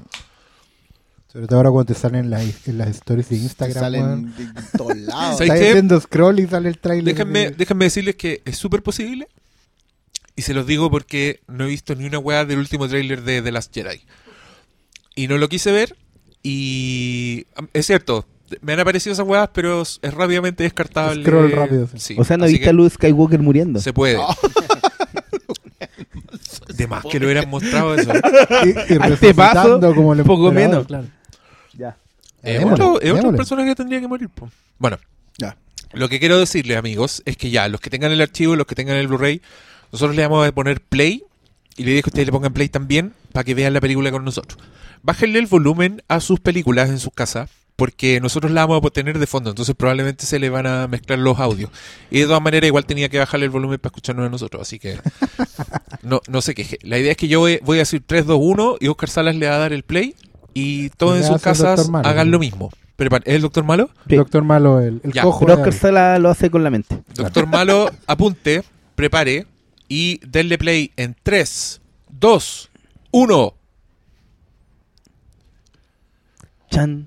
Sobre 1.30 1.46
todo 1.46 1.58
ahora 1.58 1.70
cuando 1.70 1.92
te 1.92 2.00
salen 2.00 2.24
en 2.24 2.30
las, 2.30 2.66
en 2.66 2.78
las 2.78 2.88
stories 2.88 3.28
de 3.28 3.36
Te 3.36 3.42
Instagram. 3.42 3.78
salen 3.84 4.34
de, 4.34 4.46
de 4.46 4.62
todos 4.76 4.96
lados. 4.96 5.36
¿Sabes 5.38 5.52
Estás 5.52 5.68
haciendo 5.68 6.00
scroll 6.00 6.40
y 6.40 6.46
sale 6.46 6.68
el 6.70 6.78
trailer. 6.78 7.14
Déjenme, 7.14 7.38
de- 7.40 7.50
déjenme 7.50 7.84
decirles 7.84 8.16
que 8.16 8.40
es 8.46 8.56
súper 8.56 8.82
posible. 8.82 9.28
Y 10.34 10.42
se 10.42 10.54
los 10.54 10.66
digo 10.66 10.90
porque 10.90 11.40
no 11.46 11.64
he 11.64 11.68
visto 11.68 11.94
ni 11.94 12.06
una 12.06 12.18
weá 12.18 12.44
del 12.46 12.58
último 12.60 12.88
tráiler 12.88 13.22
de 13.22 13.42
The 13.42 13.52
Last 13.52 13.74
Jedi. 13.74 14.00
Y 15.14 15.28
no 15.28 15.36
lo 15.36 15.48
quise 15.48 15.70
ver. 15.72 15.96
Y 16.42 17.46
es 17.74 17.86
cierto, 17.86 18.24
me 18.60 18.72
han 18.72 18.80
aparecido 18.80 19.12
esas 19.12 19.26
weas, 19.26 19.48
pero 19.52 19.82
es 19.82 19.98
es 20.02 20.14
rápidamente 20.14 20.62
descartable. 20.64 21.22
Scroll 21.22 21.50
rápido, 21.52 21.86
sí. 21.88 21.98
Sí, 21.98 22.16
o 22.18 22.24
sea, 22.24 22.36
no 22.36 22.44
así 22.44 22.54
viste 22.54 22.64
que 22.64 22.70
a 22.70 22.72
Luke 22.72 22.90
Skywalker 22.90 23.40
muriendo. 23.40 23.80
Se 23.80 23.92
puede. 23.92 24.18
De 26.74 26.86
más 26.86 27.04
que 27.04 27.18
lo 27.18 27.26
hubieran 27.26 27.48
mostrado 27.50 27.94
eso. 27.94 28.10
y, 28.64 28.68
y 28.94 28.96
Al 28.98 29.10
resucitando 29.10 29.94
como 29.94 30.12
el 30.12 30.22
poco 30.24 30.52
menos. 30.52 30.86
claro. 30.86 31.06
Ya. 31.74 31.96
Es 32.42 32.60
Démosle, 32.60 33.10
otro, 33.12 33.32
personaje 33.34 33.68
que 33.70 33.74
tendría 33.74 34.00
que 34.00 34.08
morir. 34.08 34.28
po. 34.28 34.48
Bueno, 34.78 34.98
Ya. 35.38 35.56
Lo 35.92 36.08
que 36.08 36.20
quiero 36.20 36.38
decirles, 36.38 36.76
amigos, 36.76 37.22
es 37.24 37.36
que 37.36 37.50
ya, 37.50 37.68
los 37.68 37.80
que 37.80 37.90
tengan 37.90 38.12
el 38.12 38.20
archivo, 38.20 38.54
los 38.56 38.66
que 38.66 38.74
tengan 38.74 38.96
el 38.96 39.08
Blu-ray, 39.08 39.40
nosotros 39.90 40.14
le 40.16 40.22
vamos 40.22 40.46
a 40.46 40.52
poner 40.52 40.80
play 40.80 41.24
y 41.76 41.84
le 41.84 41.92
digo 41.92 42.02
que 42.04 42.10
ustedes 42.10 42.26
le 42.26 42.32
pongan 42.32 42.52
play 42.52 42.68
también 42.68 43.12
para 43.32 43.44
que 43.44 43.54
vean 43.54 43.72
la 43.72 43.80
película 43.80 44.10
con 44.10 44.24
nosotros. 44.24 44.58
Bájenle 45.02 45.38
el 45.38 45.46
volumen 45.46 46.02
a 46.08 46.20
sus 46.20 46.40
películas 46.40 46.90
en 46.90 46.98
sus 46.98 47.12
casas 47.12 47.50
porque 47.78 48.20
nosotros 48.20 48.50
la 48.50 48.66
vamos 48.66 48.84
a 48.84 48.90
tener 48.90 49.20
de 49.20 49.26
fondo, 49.28 49.50
entonces 49.50 49.72
probablemente 49.76 50.26
se 50.26 50.40
le 50.40 50.50
van 50.50 50.66
a 50.66 50.88
mezclar 50.88 51.20
los 51.20 51.38
audios. 51.38 51.70
Y 52.10 52.18
de 52.18 52.24
todas 52.26 52.42
maneras 52.42 52.66
igual 52.66 52.84
tenía 52.84 53.08
que 53.08 53.20
bajarle 53.20 53.46
el 53.46 53.50
volumen 53.52 53.78
para 53.78 53.90
escucharnos 53.90 54.26
a 54.26 54.28
nosotros, 54.28 54.62
así 54.62 54.80
que 54.80 54.98
no, 56.02 56.20
no 56.26 56.42
se 56.42 56.56
queje. 56.56 56.78
La 56.82 56.98
idea 56.98 57.12
es 57.12 57.16
que 57.16 57.28
yo 57.28 57.38
voy, 57.38 57.60
voy 57.62 57.78
a 57.78 57.82
decir 57.82 58.02
3, 58.04 58.26
2, 58.26 58.36
1 58.42 58.76
y 58.80 58.88
Oscar 58.88 59.08
Salas 59.08 59.36
le 59.36 59.48
va 59.48 59.54
a 59.54 59.58
dar 59.58 59.72
el 59.72 59.84
play 59.84 60.16
y 60.54 60.88
todos 60.90 61.18
en 61.18 61.24
sus 61.24 61.40
casas. 61.40 61.88
Malo, 61.88 62.08
hagan 62.08 62.26
¿no? 62.26 62.32
lo 62.32 62.38
mismo. 62.40 62.72
Preparen- 62.98 63.22
¿Es 63.26 63.36
el 63.36 63.42
doctor 63.42 63.62
Malo? 63.62 63.90
Sí. 64.08 64.16
Doctor 64.16 64.42
Malo, 64.42 64.80
el, 64.80 65.00
el 65.04 65.12
Ya, 65.12 65.22
cojo. 65.22 65.46
Pero 65.46 65.52
Oscar 65.52 65.66
David. 65.68 65.80
Sala 65.80 66.18
lo 66.18 66.30
hace 66.30 66.50
con 66.50 66.64
la 66.64 66.70
mente. 66.70 67.00
Doctor 67.14 67.46
Malo, 67.46 67.92
apunte, 68.08 68.64
prepare 68.96 69.46
y 69.86 70.18
denle 70.26 70.58
play 70.58 70.90
en 70.96 71.14
3, 71.22 71.80
2, 72.10 72.70
1. 73.12 73.54
Chan. 76.72 77.06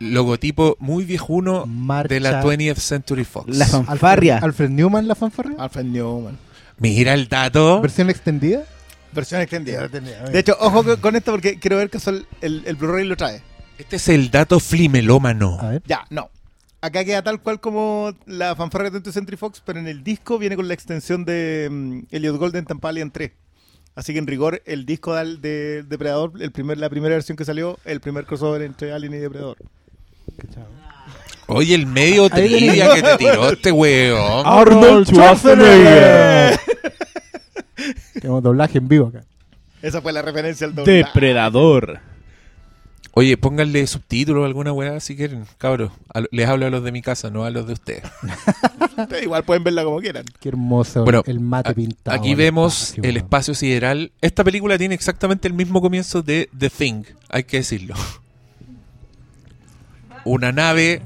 Logotipo 0.00 0.76
muy 0.80 1.04
viejuno 1.04 1.66
Marcha. 1.66 2.14
de 2.14 2.20
la 2.20 2.42
20th 2.42 2.76
Century 2.76 3.24
Fox. 3.24 3.56
La 3.56 3.66
fanfarria. 3.66 4.38
Alfred 4.38 4.70
Newman, 4.70 5.08
la 5.08 5.14
fanfarria. 5.14 5.56
Alfred 5.58 5.84
Newman. 5.84 6.38
Mira 6.78 7.14
el 7.14 7.28
dato. 7.28 7.80
Versión 7.80 8.08
extendida. 8.10 8.64
Versión 9.12 9.40
extendida. 9.40 9.88
De 9.88 10.38
hecho, 10.38 10.56
ojo 10.60 10.84
con- 11.00 11.16
esto 11.16 11.32
porque 11.32 11.58
quiero 11.58 11.76
ver 11.78 11.90
que 11.90 11.98
son- 11.98 12.26
el, 12.40 12.62
el 12.66 12.76
Blu-ray 12.76 13.06
lo 13.06 13.16
trae. 13.16 13.42
Este 13.78 13.96
es 13.96 14.08
el 14.08 14.30
dato 14.30 14.60
flimelómano. 14.60 15.58
A 15.60 15.70
ver. 15.70 15.82
Ya, 15.86 16.04
no. 16.10 16.30
Acá 16.80 17.04
queda 17.04 17.22
tal 17.22 17.40
cual 17.42 17.58
como 17.60 18.12
la 18.26 18.54
fanfarria 18.54 18.90
de 18.90 19.00
20th 19.00 19.12
Century 19.12 19.36
Fox, 19.36 19.60
pero 19.64 19.80
en 19.80 19.88
el 19.88 20.04
disco 20.04 20.38
viene 20.38 20.54
con 20.54 20.68
la 20.68 20.74
extensión 20.74 21.24
de 21.24 21.68
mm, 21.70 22.14
Elliot 22.14 22.36
Golden 22.36 22.64
Tampalian 22.64 23.10
3. 23.10 23.32
Así 23.96 24.12
que 24.12 24.20
en 24.20 24.28
rigor, 24.28 24.62
el 24.64 24.86
disco 24.86 25.16
de, 25.16 25.82
Depredador, 25.82 26.32
el 26.40 26.52
primer, 26.52 26.78
la 26.78 26.88
primera 26.88 27.16
versión 27.16 27.36
que 27.36 27.44
salió, 27.44 27.80
el 27.84 28.00
primer 28.00 28.26
crossover 28.26 28.62
entre 28.62 28.92
Alien 28.92 29.14
y 29.14 29.16
Depredador. 29.18 29.56
Oye, 31.50 31.74
el 31.74 31.86
medio 31.86 32.28
trivia 32.28 32.94
que 32.94 33.02
te 33.02 33.16
tiró 33.16 33.48
este 33.52 33.72
weón. 33.72 34.42
Arnold 34.46 35.06
Schwarzenegger. 35.08 36.58
Tenemos 38.14 38.42
doblaje 38.42 38.78
en 38.78 38.88
vivo 38.88 39.06
acá. 39.08 39.24
Esa 39.80 40.02
fue 40.02 40.12
la 40.12 40.20
referencia 40.22 40.66
al 40.66 40.74
doblaje. 40.74 40.98
Depredador. 40.98 42.00
Oye, 43.12 43.36
pónganle 43.36 43.86
subtítulos 43.86 44.44
alguna 44.44 44.72
weá 44.72 45.00
si 45.00 45.16
quieren, 45.16 45.44
cabros. 45.56 45.90
A 46.12 46.22
les 46.30 46.48
hablo 46.48 46.66
a 46.66 46.70
los 46.70 46.84
de 46.84 46.92
mi 46.92 47.00
casa, 47.02 47.30
no 47.30 47.44
a 47.44 47.50
los 47.50 47.66
de 47.66 47.72
ustedes. 47.72 48.02
Pero 49.08 49.22
Igual 49.22 49.42
pueden 49.44 49.64
verla 49.64 49.82
como 49.84 49.98
quieran. 50.00 50.24
Qué 50.40 50.50
hermoso 50.50 51.02
Bueno, 51.04 51.22
el 51.26 51.40
mate 51.40 51.70
a- 51.70 51.74
pintado. 51.74 52.16
Aquí 52.16 52.34
vemos 52.34 52.90
espacio, 52.90 53.02
el 53.04 53.16
espacio 53.16 53.54
sideral. 53.54 54.12
Esta 54.20 54.44
película 54.44 54.76
tiene 54.78 54.94
exactamente 54.94 55.48
el 55.48 55.54
mismo 55.54 55.80
comienzo 55.80 56.22
de 56.22 56.48
The 56.56 56.70
Thing, 56.70 57.04
hay 57.30 57.44
que 57.44 57.56
decirlo. 57.58 57.94
Una 60.28 60.52
nave 60.52 61.02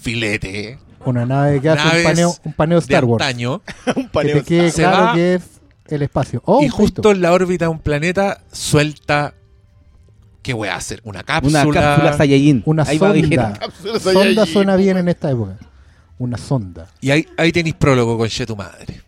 filete 0.00 0.78
Una 1.04 1.24
nave 1.26 1.60
que 1.60 1.68
hace 1.70 1.98
un 1.98 2.04
paneo, 2.04 2.34
un 2.44 2.52
paneo 2.52 2.78
de 2.80 2.84
Star 2.84 3.04
Wars. 3.04 3.24
antaño 3.24 3.62
Un 3.96 4.04
Que 4.04 4.08
paneo. 4.10 4.36
te 4.38 4.42
quede 4.44 4.70
Se 4.70 4.82
claro 4.82 5.04
va- 5.06 5.14
que 5.14 5.34
es 5.34 5.42
el 5.88 6.02
espacio. 6.02 6.42
Oh, 6.44 6.62
y 6.62 6.68
justo 6.68 7.10
en 7.12 7.22
la 7.22 7.32
órbita 7.32 7.64
de 7.64 7.68
un 7.70 7.78
planeta 7.78 8.42
suelta 8.52 9.34
¿qué 10.42 10.52
voy 10.52 10.68
a 10.68 10.76
hacer? 10.76 11.00
Una 11.04 11.22
cápsula. 11.22 11.66
Una 11.66 11.80
cápsula 11.80 12.12
Saiyajin. 12.16 12.62
Una 12.66 12.82
Ahí 12.84 12.98
sonda. 12.98 13.52
Cápsula 13.54 13.98
Sonda 14.00 14.46
suena 14.46 14.76
bien 14.76 14.96
en 14.98 15.08
esta 15.08 15.30
época. 15.30 15.56
Una 16.18 16.36
sonda. 16.36 16.88
Y 17.00 17.10
ahí, 17.10 17.26
ahí 17.36 17.52
tenéis 17.52 17.74
prólogo 17.76 18.18
con 18.18 18.28
Che 18.28 18.44
tu 18.46 18.56
madre. 18.56 19.02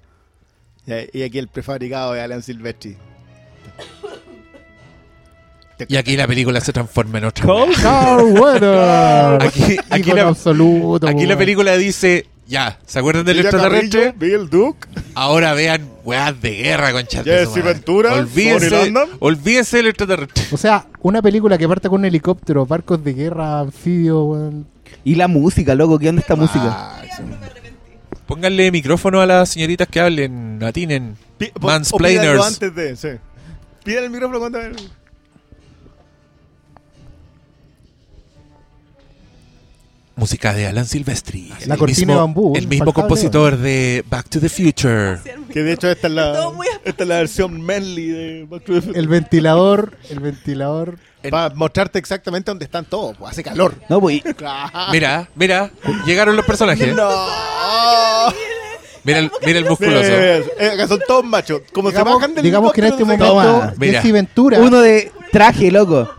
Y 1.12 1.22
aquí 1.22 1.38
el 1.38 1.48
prefabricado 1.48 2.12
de 2.14 2.20
Alan 2.22 2.42
Silvestri. 2.42 2.96
Y 5.88 5.96
aquí 5.96 6.16
la 6.16 6.26
película 6.26 6.60
se 6.60 6.72
transforma 6.72 7.18
en 7.18 7.24
otra. 7.24 7.46
Carl 7.82 8.24
Weathers. 8.24 9.44
Aquí, 9.48 9.76
aquí 9.90 10.12
la, 10.12 10.28
absoluto. 10.28 11.06
aquí 11.06 11.26
la 11.26 11.36
película 11.36 11.76
dice, 11.76 12.26
ya, 12.46 12.78
¿se 12.84 12.98
acuerdan 12.98 13.24
del 13.24 13.40
extraterrestre? 13.40 14.12
Bill 14.16 14.48
Duke. 14.50 14.88
Ahora 15.14 15.54
vean 15.54 15.88
weas 16.04 16.40
de 16.40 16.56
guerra 16.56 16.92
con. 16.92 17.06
Jesse 17.06 17.62
Ventura, 17.62 18.14
Olvídense, 18.14 18.92
olvídense 19.20 19.76
del 19.76 19.86
extraterrestre. 19.86 20.44
O 20.50 20.56
sea, 20.56 20.86
una 21.00 21.22
película 21.22 21.56
que 21.56 21.68
parte 21.68 21.88
con 21.88 22.00
un 22.00 22.06
helicóptero, 22.06 22.66
barcos 22.66 23.04
de 23.04 23.14
guerra, 23.14 23.60
anfibios, 23.60 24.24
weón. 24.26 24.66
Y 25.04 25.14
la 25.14 25.28
música, 25.28 25.74
loco. 25.74 25.98
¿Qué 25.98 26.08
onda 26.08 26.22
esta 26.22 26.34
música? 26.34 26.64
Ah, 26.66 27.02
sí. 27.16 27.22
Pónganle 28.26 28.70
micrófono 28.70 29.20
a 29.20 29.26
las 29.26 29.50
señoritas 29.50 29.88
que 29.88 30.00
hablen, 30.00 30.62
atinen. 30.62 31.16
Pídanlo 31.38 31.66
Mansplainers. 31.66 32.44
antes 32.44 32.74
de, 32.74 32.96
sí. 32.96 33.08
Piden 33.84 34.04
el 34.04 34.10
micrófono 34.10 34.40
cuando... 34.40 34.58
Música 40.20 40.52
de 40.52 40.66
Alan 40.66 40.84
Silvestri. 40.84 41.50
La 41.64 41.74
el 41.74 41.78
cortina 41.78 41.98
mismo, 41.98 42.12
de 42.12 42.18
bambú, 42.20 42.52
El 42.54 42.68
mismo 42.68 42.92
compositor 42.92 43.56
de 43.56 44.04
Back 44.06 44.28
to 44.28 44.38
the 44.38 44.50
Future. 44.50 45.18
Que 45.50 45.62
de 45.62 45.72
hecho 45.72 45.90
esta 45.90 46.08
es 46.08 46.12
la, 46.12 46.52
esta 46.84 47.04
es 47.04 47.08
la 47.08 47.16
versión 47.16 47.62
manly 47.62 48.08
de 48.08 48.44
Back 48.44 48.64
to 48.64 48.74
the 48.74 48.80
Future. 48.82 49.00
El 49.00 49.08
ventilador, 49.08 49.96
el 50.10 50.20
ventilador. 50.20 50.98
Para 51.30 51.54
mostrarte 51.54 51.98
exactamente 51.98 52.50
dónde 52.50 52.66
están 52.66 52.84
todos. 52.84 53.16
pues, 53.16 53.30
hace 53.30 53.42
calor. 53.42 53.74
No, 53.88 53.98
pues. 53.98 54.20
Mira, 54.92 55.26
mira, 55.34 55.70
llegaron 56.04 56.36
los 56.36 56.44
personajes. 56.44 56.94
¡No! 56.94 57.08
Mira 59.02 59.20
el, 59.20 59.30
mira 59.46 59.58
el 59.58 59.64
musculoso. 59.64 60.06
Eh, 60.06 60.84
son 60.86 61.00
todos 61.08 61.24
machos. 61.24 61.62
Como 61.72 61.88
se 61.88 61.96
Digamos, 61.96 62.14
bajan 62.16 62.34
del 62.34 62.44
digamos 62.44 62.72
que 62.74 62.82
en 62.82 62.86
este 62.88 63.04
momento, 63.04 63.72
se. 63.80 63.90
Jesse 63.90 64.12
Ventura. 64.12 64.58
Uno 64.58 64.80
de 64.80 65.10
traje, 65.32 65.70
loco. 65.70 66.10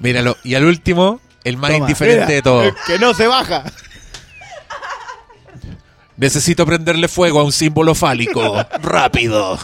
Míralo. 0.00 0.36
Y 0.42 0.54
al 0.54 0.64
último, 0.64 1.20
el 1.44 1.56
más 1.56 1.70
Toma. 1.70 1.80
indiferente 1.82 2.24
Mira, 2.26 2.34
de 2.34 2.42
todos. 2.42 2.74
que 2.86 2.98
no 2.98 3.14
se 3.14 3.26
baja. 3.28 3.64
Necesito 6.16 6.66
prenderle 6.66 7.08
fuego 7.08 7.40
a 7.40 7.44
un 7.44 7.52
símbolo 7.52 7.94
fálico. 7.94 8.54
Rápido. 8.82 9.58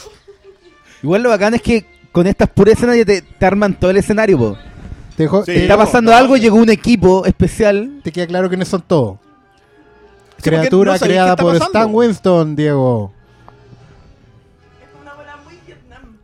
Igual 1.02 1.22
lo 1.22 1.28
bacán 1.30 1.54
es 1.54 1.62
que 1.62 1.84
con 2.12 2.26
estas 2.26 2.48
puras 2.48 2.74
escenas 2.74 2.96
ya 2.96 3.04
te, 3.04 3.20
te 3.22 3.46
arman 3.46 3.74
todo 3.78 3.90
el 3.90 3.98
escenario, 3.98 4.38
po. 4.38 4.58
Te, 5.16 5.28
Sí. 5.46 5.52
Está 5.62 5.76
pasando 5.76 6.10
no. 6.12 6.16
algo, 6.16 6.36
llegó 6.36 6.56
un 6.56 6.70
equipo 6.70 7.24
especial. 7.26 8.00
te 8.02 8.12
queda 8.12 8.26
claro 8.26 8.48
quiénes 8.48 8.68
son 8.68 8.82
todos. 8.82 9.18
porque 10.36 10.50
Criatura 10.50 10.92
no 10.94 10.98
creada 10.98 11.36
por 11.36 11.52
pasando. 11.58 11.78
Stan 11.78 11.94
Winston, 11.94 12.56
Diego. 12.56 13.12
Es 14.82 14.88
una 15.02 15.14
bola 15.14 15.36
muy 15.44 15.54
Vietnam. 15.66 16.16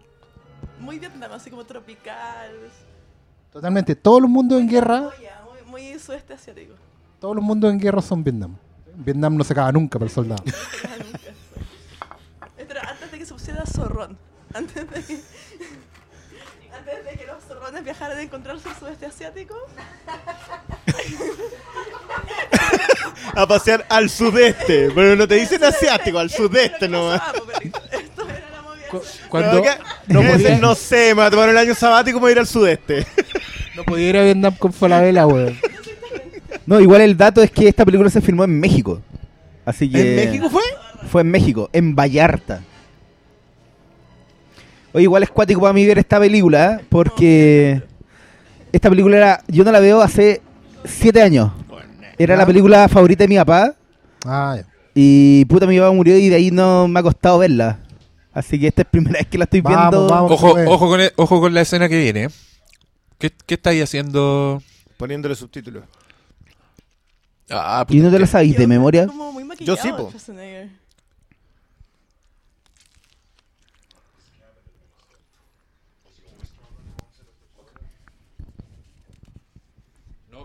Muy 0.81 0.99
Vietnam, 0.99 1.33
así 1.33 1.51
como 1.51 1.65
tropical. 1.65 2.51
Totalmente. 3.53 3.95
Todos 3.95 4.21
los 4.23 4.31
mundos 4.31 4.61
en 4.61 4.69
guerra, 4.69 5.11
muy, 5.71 5.91
muy 5.91 5.99
sudeste 5.99 6.35
asiático. 6.35 6.75
todos 7.21 7.37
los 7.37 7.45
mundos 7.45 7.71
en 7.73 7.79
guerra 7.79 8.01
son 8.03 8.25
Vietnam. 8.25 8.57
Vietnam 8.95 9.37
no 9.37 9.45
se 9.45 9.53
acaba 9.53 9.73
nunca 9.73 9.99
para 9.99 10.09
el 10.09 10.15
soldado. 10.15 10.43
Esto 12.59 12.73
era 12.73 12.83
antes 12.91 13.11
de 13.11 13.19
que 13.19 13.27
se 13.27 13.33
pusiera 13.35 13.65
zorrón. 13.67 14.17
Antes 14.55 14.75
de 14.91 15.03
que. 15.03 15.21
Antes 16.77 17.05
de 17.05 17.13
que 17.19 17.27
los 17.27 17.43
zorrones 17.45 17.85
viajaran 17.85 18.19
a 18.19 18.23
encontrarse 18.23 18.69
el 18.69 18.75
sudeste 18.77 19.07
asiático. 19.07 19.55
A 23.35 23.47
pasear 23.47 23.87
al 23.89 24.09
sudeste. 24.11 24.91
Pero 24.95 25.17
no 25.17 25.27
te 25.29 25.35
dicen 25.37 25.63
asiático, 25.65 26.19
al 26.19 26.31
sudeste 26.31 26.89
no 26.89 27.05
nomás. 27.11 27.23
Esto 27.91 28.29
era 28.29 28.51
la 28.51 28.63
movida. 28.63 28.89
Cu- 28.91 29.03
Cuando 29.29 29.63
no, 30.07 30.21
no 30.23 30.33
podía- 30.33 30.59
no 30.59 30.75
sé, 30.75 31.09
me 31.09 31.15
voy 31.15 31.25
a 31.27 31.31
tomar 31.31 31.49
el 31.49 31.59
año 31.59 31.75
sabático 31.75 32.17
y 32.19 32.21
me 32.21 32.23
voy 32.23 32.31
a 32.31 32.33
ir 32.33 32.39
al 32.41 32.47
sudeste. 32.47 33.07
No 33.85 33.93
podía 33.93 34.09
ir 34.11 34.17
a 34.17 34.23
Vietnam 34.25 34.55
con 34.59 34.73
Falabella, 34.73 35.27
weón. 35.27 35.57
No, 36.65 36.81
igual 36.81 37.01
el 37.01 37.17
dato 37.17 37.43
es 37.43 37.51
que 37.51 37.67
esta 37.67 37.85
película 37.85 38.09
se 38.09 38.21
filmó 38.21 38.45
en 38.45 38.59
México. 38.61 39.01
Así 39.65 39.91
que. 39.91 40.01
¿En 40.01 40.17
México 40.31 40.49
fue? 40.49 40.63
Fue 41.11 41.23
en 41.23 41.31
México, 41.31 41.69
en 41.73 41.97
Vallarta. 41.97 42.61
Oye, 44.93 45.05
igual 45.05 45.23
es 45.23 45.31
cuático 45.31 45.61
para 45.61 45.73
mí 45.73 45.85
ver 45.87 45.99
esta 45.99 46.21
película, 46.21 46.79
¿eh? 46.81 46.85
porque 46.89 47.83
esta 48.73 48.91
película 48.91 49.17
era, 49.17 49.43
yo 49.49 49.65
no 49.65 49.73
la 49.73 49.81
veo 49.81 50.01
hace 50.03 50.43
siete 50.85 51.23
años. 51.23 51.51
Era 52.19 52.37
la 52.37 52.47
película 52.47 52.89
favorita 52.89 53.25
de 53.25 53.29
mi 53.29 53.37
papá 53.37 53.75
Ah, 54.25 54.55
ya. 54.59 54.67
y 54.95 55.45
puta 55.47 55.67
mi 55.67 55.79
papá 55.79 55.91
murió 55.93 56.17
y 56.19 56.29
de 56.29 56.37
ahí 56.37 56.51
no 56.51 56.87
me 56.89 57.01
ha 57.01 57.03
costado 57.03 57.39
verla. 57.39 57.79
Así 58.35 58.61
que 58.61 58.69
esta 58.69 58.83
es 58.83 58.89
primera 58.89 59.19
vez 59.19 59.27
que 59.27 59.39
la 59.39 59.45
estoy 59.45 59.63
Vamos, 59.63 59.79
viendo. 59.91 60.07
vamos. 60.09 60.31
Ojo, 60.31 60.53
pues. 60.53 60.69
ojo, 60.69 60.89
con, 60.89 61.01
el- 61.01 61.13
ojo 61.17 61.41
con 61.41 61.55
la 61.55 61.63
escena 61.63 61.89
que 61.89 61.99
viene. 61.99 62.29
¿Qué, 63.23 63.31
qué 63.47 63.55
estáis 63.55 63.81
haciendo? 63.85 64.61
Poniéndole 64.97 65.37
subtítulos. 65.37 65.85
Ah, 67.49 67.87
¿Y 67.89 67.99
no 67.99 68.11
te 68.11 68.19
la 68.19 68.19
puta, 68.19 68.33
sabéis 68.33 68.57
de 68.59 68.67
memoria? 68.67 69.07
Como 69.07 69.31
muy 69.31 69.45
maquillado, 69.45 69.77
Yo 69.77 69.81
sí, 69.81 69.91
po. 69.93 70.09
Schwarzenegger. 70.09 70.71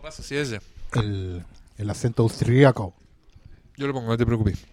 pasa 0.03 0.21
si 0.21 0.35
es 0.35 0.51
ese. 0.51 0.61
El, 0.93 1.43
el 1.79 1.89
acento 1.89 2.21
austríaco. 2.21 2.93
Yo 3.75 3.87
lo 3.87 3.93
pongo, 3.93 4.09
no 4.09 4.17
te 4.17 4.25
preocupes. 4.25 4.63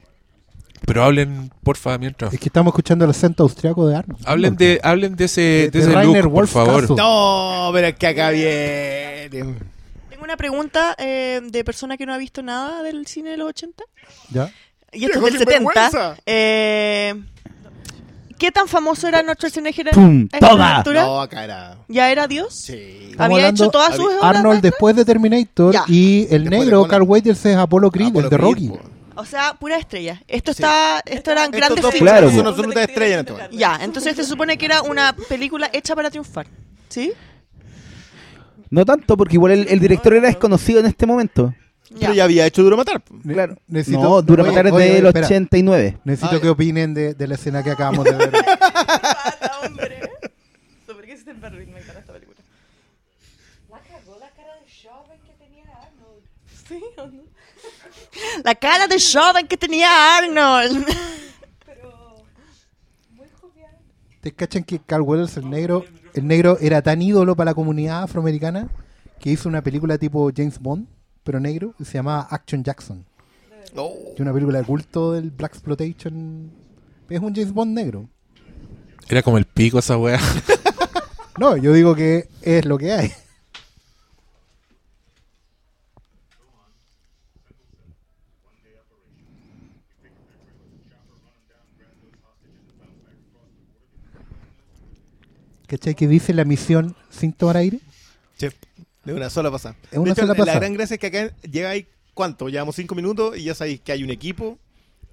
Pero 0.86 1.04
hablen, 1.04 1.50
porfa, 1.62 1.96
mientras. 1.98 2.32
Es 2.34 2.40
que 2.40 2.48
estamos 2.48 2.72
escuchando 2.72 3.04
el 3.04 3.10
acento 3.10 3.42
austriaco 3.42 3.86
de 3.86 3.96
Arnold. 3.96 4.22
Hablen 4.26 4.56
de, 4.56 4.80
hablen 4.82 5.16
de 5.16 5.24
ese, 5.24 5.40
de, 5.40 5.70
de 5.70 5.78
ese 5.80 5.92
Rainer 5.92 6.24
look, 6.24 6.32
por 6.32 6.40
Wolf 6.42 6.52
favor. 6.52 6.90
No, 6.96 7.70
pero 7.72 7.86
es 7.88 7.94
que 7.96 8.06
acá 8.06 8.30
viene. 8.30 9.28
Tengo 9.30 10.22
una 10.22 10.36
pregunta 10.36 10.94
eh, 10.98 11.40
de 11.42 11.64
persona 11.64 11.96
que 11.96 12.06
no 12.06 12.12
ha 12.14 12.18
visto 12.18 12.42
nada 12.42 12.82
del 12.82 13.06
cine 13.06 13.30
de 13.30 13.36
los 13.38 13.48
80. 13.48 13.84
¿Ya? 14.30 14.50
Y 14.92 15.04
esto 15.06 15.18
es 15.18 15.24
del 15.24 15.38
70. 15.38 15.56
sinvergüenza. 15.90 16.16
Eh, 16.26 17.14
¿Qué 18.38 18.50
tan 18.52 18.68
famoso 18.68 19.08
era 19.08 19.20
Arnold 19.20 19.38
Schwarzenegger 19.38 19.88
esta 19.88 20.48
¡Toma! 20.48 20.82
No, 20.86 21.20
acá 21.20 21.44
era. 21.44 21.78
¿Ya 21.88 22.10
era 22.10 22.26
Dios? 22.26 22.54
Sí. 22.54 23.08
Estamos 23.12 23.36
¿Había 23.36 23.48
hecho 23.48 23.70
todas 23.70 23.96
sus 23.96 24.06
obras? 24.06 24.22
Arnold 24.36 24.60
después 24.60 24.94
de 24.96 25.04
Terminator 25.04 25.72
Ya. 25.72 25.84
y 25.88 26.26
el 26.30 26.44
Después 26.44 26.60
negro. 26.66 26.86
Carl 26.88 27.04
Weathers 27.04 27.46
es 27.46 27.56
Apollo 27.56 27.90
Creed, 27.90 28.08
Apollo 28.08 28.26
el 28.26 28.30
de 28.30 28.36
Rocky. 28.36 28.72
O 29.16 29.24
sea, 29.24 29.54
pura 29.54 29.76
estrella. 29.78 30.22
Esto 30.28 30.52
Sí. 30.52 30.62
está, 30.62 31.00
esto 31.06 31.30
eran 31.32 31.44
Estos 31.46 31.58
grandes 31.58 31.82
dos 31.82 31.92
figuras. 31.92 32.12
Claro, 32.18 32.30
son 32.30 32.42
po. 32.42 32.48
absolutas 32.48 32.88
estrellas 32.88 33.14
en 33.14 33.20
este 33.20 33.32
momento. 33.32 33.56
Ya, 33.56 33.78
entonces 33.82 34.16
se 34.16 34.24
supone 34.24 34.58
que 34.58 34.66
era 34.66 34.82
una 34.82 35.14
película 35.28 35.70
hecha 35.72 35.94
para 35.94 36.10
triunfar. 36.10 36.46
¿Sí? 36.88 37.12
No 38.70 38.84
tanto, 38.84 39.16
porque 39.16 39.34
igual 39.36 39.52
el, 39.52 39.68
el 39.68 39.78
director 39.80 40.14
era 40.14 40.26
desconocido 40.28 40.80
en 40.80 40.86
este 40.86 41.06
momento. 41.06 41.54
Pero 42.00 42.12
ya 42.12 42.24
había 42.24 42.44
hecho 42.46 42.62
Duro 42.62 42.76
Matar. 42.76 43.02
Claro. 43.22 43.56
necesito- 43.68 44.02
no, 44.02 44.20
Dura 44.22 44.42
oye, 44.42 44.50
Matar 44.50 44.66
es 44.66 44.72
oye, 44.72 44.84
del 44.86 44.94
oye, 44.96 45.08
espera. 45.08 45.26
89. 45.26 45.98
Necesito 46.04 46.36
Ah, 46.36 46.40
que 46.40 46.48
opinen 46.48 46.92
de, 46.94 47.14
de 47.14 47.26
la 47.28 47.34
escena 47.34 47.62
que 47.62 47.70
acabamos 47.70 48.04
de 48.04 48.12
ver. 48.12 48.30
Pata, 48.32 49.60
hombre. 49.64 50.00
¿Por 50.86 51.02
qué 51.04 51.12
hiciste 51.12 51.30
en 51.30 51.40
Berlín? 51.40 51.72
Me 51.72 51.80
encanta 51.80 52.00
esta 52.00 52.12
película. 52.14 52.38
La 53.70 53.78
cagó 53.78 54.18
la 54.18 54.28
cara 54.30 54.54
de 54.54 54.88
joven 54.88 55.20
que 55.24 55.32
tenía 55.44 55.64
Arnold. 55.66 56.24
¿Sí 56.66 56.82
o 56.96 57.06
no? 57.06 57.22
La 58.44 58.54
cara 58.54 58.86
de 58.86 58.98
joven 59.00 59.46
que 59.46 59.56
tenía 59.56 60.18
Arnold. 60.18 60.86
¿Te 64.20 64.32
cachan 64.32 64.64
que 64.64 64.78
Carl 64.78 65.02
Weathers, 65.02 65.36
el 65.36 65.50
negro, 65.50 65.84
el 66.14 66.26
negro 66.26 66.56
era 66.60 66.80
tan 66.80 67.02
ídolo 67.02 67.36
para 67.36 67.50
la 67.50 67.54
comunidad 67.54 68.04
afroamericana 68.04 68.68
que 69.20 69.30
hizo 69.30 69.48
una 69.48 69.62
película 69.62 69.98
tipo 69.98 70.30
James 70.34 70.58
Bond, 70.58 70.86
pero 71.22 71.40
negro, 71.40 71.74
y 71.78 71.84
se 71.84 71.94
llamaba 71.94 72.26
Action 72.30 72.64
Jackson? 72.64 73.04
Que 73.74 74.14
es 74.14 74.20
una 74.20 74.32
película 74.32 74.60
de 74.60 74.64
culto 74.64 75.12
del 75.12 75.30
Black 75.30 75.52
Exploitation. 75.52 76.50
Es 77.10 77.20
un 77.20 77.34
James 77.34 77.52
Bond 77.52 77.74
negro. 77.74 78.08
Era 79.08 79.22
como 79.22 79.36
el 79.36 79.44
pico 79.44 79.78
esa 79.78 79.96
weá. 79.98 80.18
No, 81.36 81.56
yo 81.56 81.72
digo 81.72 81.96
que 81.96 82.28
es 82.42 82.64
lo 82.64 82.78
que 82.78 82.92
hay. 82.92 83.12
¿Cachai 95.66 95.94
que 95.94 96.06
dice 96.06 96.34
la 96.34 96.44
misión 96.44 96.94
sin 97.10 97.32
tomar 97.32 97.56
aire? 97.56 97.78
Sí, 98.36 98.48
de 99.04 99.14
una 99.14 99.30
sola 99.30 99.50
pasada. 99.50 99.76
Es 99.90 99.98
una 99.98 100.06
De 100.06 100.10
hecho, 100.12 100.20
sola 100.22 100.32
La 100.34 100.38
pasada. 100.38 100.58
gran 100.60 100.74
gracia 100.74 100.94
es 100.94 101.00
que 101.00 101.06
acá 101.06 101.34
llega 101.50 101.70
ahí, 101.70 101.86
¿cuánto? 102.12 102.48
Llevamos 102.48 102.76
cinco 102.76 102.94
minutos 102.94 103.36
y 103.38 103.44
ya 103.44 103.54
sabéis 103.54 103.80
que 103.80 103.92
hay 103.92 104.02
un 104.02 104.10
equipo, 104.10 104.58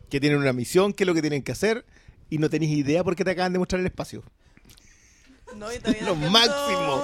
que 0.10 0.20
tienen 0.20 0.40
una 0.40 0.54
misión, 0.54 0.94
qué 0.94 1.04
es 1.04 1.08
lo 1.08 1.14
que 1.14 1.22
tienen 1.22 1.42
que 1.44 1.52
hacer, 1.54 1.86
y 2.30 2.38
no 2.38 2.50
tenéis 2.50 2.72
idea 2.78 3.04
por 3.04 3.16
qué 3.16 3.24
te 3.24 3.32
acaban 3.32 3.54
de 3.54 3.60
mostrar 3.60 3.80
el 3.80 3.86
espacio. 3.86 4.24
No, 5.58 5.72
yo 5.72 5.80
todavía 5.82 6.04
Lo 6.06 6.16
no 6.16 6.30
máximo. 6.30 7.04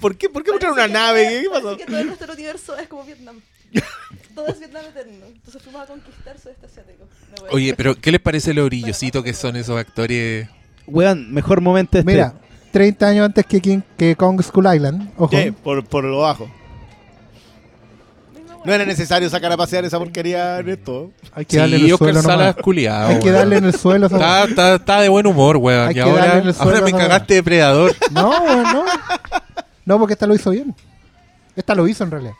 ¿Por 0.00 0.16
qué, 0.16 0.28
¿Por 0.28 0.44
qué 0.44 0.50
mostrar 0.50 0.72
una 0.72 0.86
que- 0.86 0.92
nave? 0.92 1.40
¿Qué 1.42 1.50
pasó? 1.50 1.76
que 1.76 1.84
todo 1.86 2.04
nuestro 2.04 2.32
universo 2.32 2.76
es 2.78 2.88
como 2.88 3.04
Vietnam. 3.04 3.40
todo 4.34 4.46
es 4.48 4.58
Vietnam 4.58 4.84
eterno. 4.86 5.26
Entonces 5.26 5.62
fuimos 5.62 5.82
a 5.82 5.86
conquistar 5.86 6.38
sudeste 6.38 6.66
asiático. 6.66 7.06
Oye, 7.50 7.74
pero 7.74 7.94
¿qué 7.94 8.10
les 8.12 8.20
parece 8.20 8.52
lo 8.52 8.64
brillosito 8.66 9.22
que 9.22 9.32
son 9.32 9.56
esos 9.56 9.78
actores? 9.78 10.48
Weón, 10.86 11.32
mejor 11.32 11.60
momento 11.62 11.98
este. 11.98 12.10
Mira, 12.10 12.34
30 12.72 13.06
años 13.06 13.26
antes 13.26 13.46
que, 13.46 13.60
King, 13.60 13.80
que 13.96 14.16
Kong 14.16 14.40
Skull 14.42 14.66
Island. 14.74 15.10
Ojo. 15.16 15.30
Sí, 15.36 15.50
por, 15.50 15.84
por 15.84 16.04
lo 16.04 16.18
bajo. 16.20 16.48
No 18.64 18.72
era 18.72 18.84
necesario 18.84 19.28
sacar 19.28 19.50
a 19.50 19.56
pasear 19.56 19.84
esa 19.84 19.98
porquería 19.98 20.58
en 20.60 20.68
esto. 20.68 21.10
Hay 21.34 21.44
que 21.44 21.56
darle 21.56 21.76
en 21.78 21.84
el 21.86 21.92
Oscar 21.94 22.08
suelo 22.10 22.22
Salas 22.22 22.38
nomás. 22.54 22.62
culiado. 22.62 23.08
Hay 23.08 23.18
que 23.18 23.24
weón. 23.24 23.34
darle 23.34 23.56
en 23.56 23.64
el 23.64 23.74
suelo. 23.74 24.06
esa- 24.06 24.16
Está, 24.16 24.44
está, 24.44 24.74
está 24.76 25.00
de 25.00 25.08
buen 25.08 25.26
humor, 25.26 25.56
weón. 25.56 25.86
Hay 25.88 25.90
Y 25.90 25.94
que 25.94 26.00
ahora, 26.02 26.26
darle 26.26 26.42
en 26.42 26.48
el 26.48 26.54
suelo 26.54 26.70
ahora 26.70 26.84
me 26.84 26.92
cagaste 26.92 27.34
de 27.34 27.42
predador. 27.42 27.96
No, 28.12 28.30
weón, 28.30 28.62
no. 28.62 28.84
No, 29.84 29.98
porque 29.98 30.12
esta 30.12 30.26
lo 30.28 30.34
hizo 30.34 30.50
bien. 30.50 30.74
Esta 31.56 31.74
lo 31.74 31.88
hizo 31.88 32.04
en 32.04 32.10
realidad. 32.12 32.34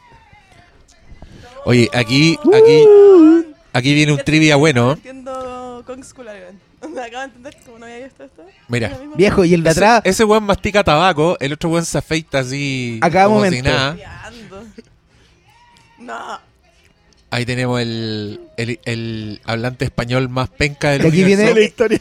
Oye, 1.64 1.88
aquí, 1.92 2.38
aquí, 2.54 2.84
aquí 3.72 3.94
viene 3.94 4.12
un 4.12 4.18
trivia 4.18 4.54
bueno. 4.56 4.92
Entiendo 4.92 5.82
Kong 5.86 6.04
Skull 6.04 6.26
Island. 6.26 6.58
Me 6.94 7.00
acabo 7.00 7.18
de 7.20 7.24
entender 7.24 7.56
cómo 7.64 7.78
no 7.78 7.86
había 7.86 8.04
visto 8.04 8.24
esto. 8.24 8.44
Mira. 8.68 8.98
Viejo, 9.16 9.44
y 9.44 9.54
el 9.54 9.62
de 9.62 9.70
Ese, 9.70 9.78
atrás, 9.80 10.02
ese 10.04 10.24
weón 10.24 10.44
mastica 10.44 10.82
tabaco, 10.84 11.36
el 11.40 11.52
otro 11.52 11.70
weón 11.70 11.84
se 11.84 11.98
afeita 11.98 12.40
así. 12.40 12.98
A 13.02 13.10
cada 13.10 13.26
como 13.26 13.36
momento. 13.36 13.56
si 13.56 13.62
nada. 13.62 13.96
No. 15.98 16.40
Ahí 17.30 17.46
tenemos 17.46 17.80
el, 17.80 18.40
el, 18.56 18.80
el 18.84 19.40
hablante 19.44 19.84
español 19.86 20.28
más 20.28 20.50
penca 20.50 20.90
del 20.90 21.04
Y 21.04 21.08
aquí 21.08 21.22
universo. 21.22 21.44
viene- 21.46 21.60
la 21.60 21.66
historia. 21.66 22.00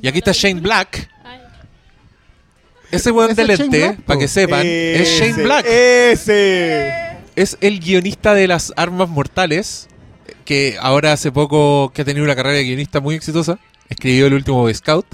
Y 0.00 0.08
aquí 0.08 0.18
está 0.18 0.32
Shane 0.32 0.60
Black. 0.60 1.08
Ese 2.90 3.10
weón 3.10 3.34
de 3.34 3.44
lente, 3.44 3.98
para 4.06 4.18
que 4.18 4.28
sepan, 4.28 4.62
es 4.64 5.08
Shane 5.20 5.42
Black. 5.42 5.66
Ese. 5.68 7.18
Es 7.36 7.58
el 7.60 7.80
guionista 7.80 8.32
de 8.32 8.48
las 8.48 8.72
armas 8.76 9.08
mortales, 9.10 9.88
que 10.46 10.76
ahora 10.80 11.12
hace 11.12 11.30
poco 11.30 11.92
que 11.94 12.02
ha 12.02 12.04
tenido 12.06 12.24
una 12.24 12.34
carrera 12.34 12.56
de 12.56 12.64
guionista 12.64 13.00
muy 13.00 13.14
exitosa. 13.14 13.58
Escribió 13.88 14.26
el 14.26 14.34
último 14.34 14.72
Scout. 14.72 15.06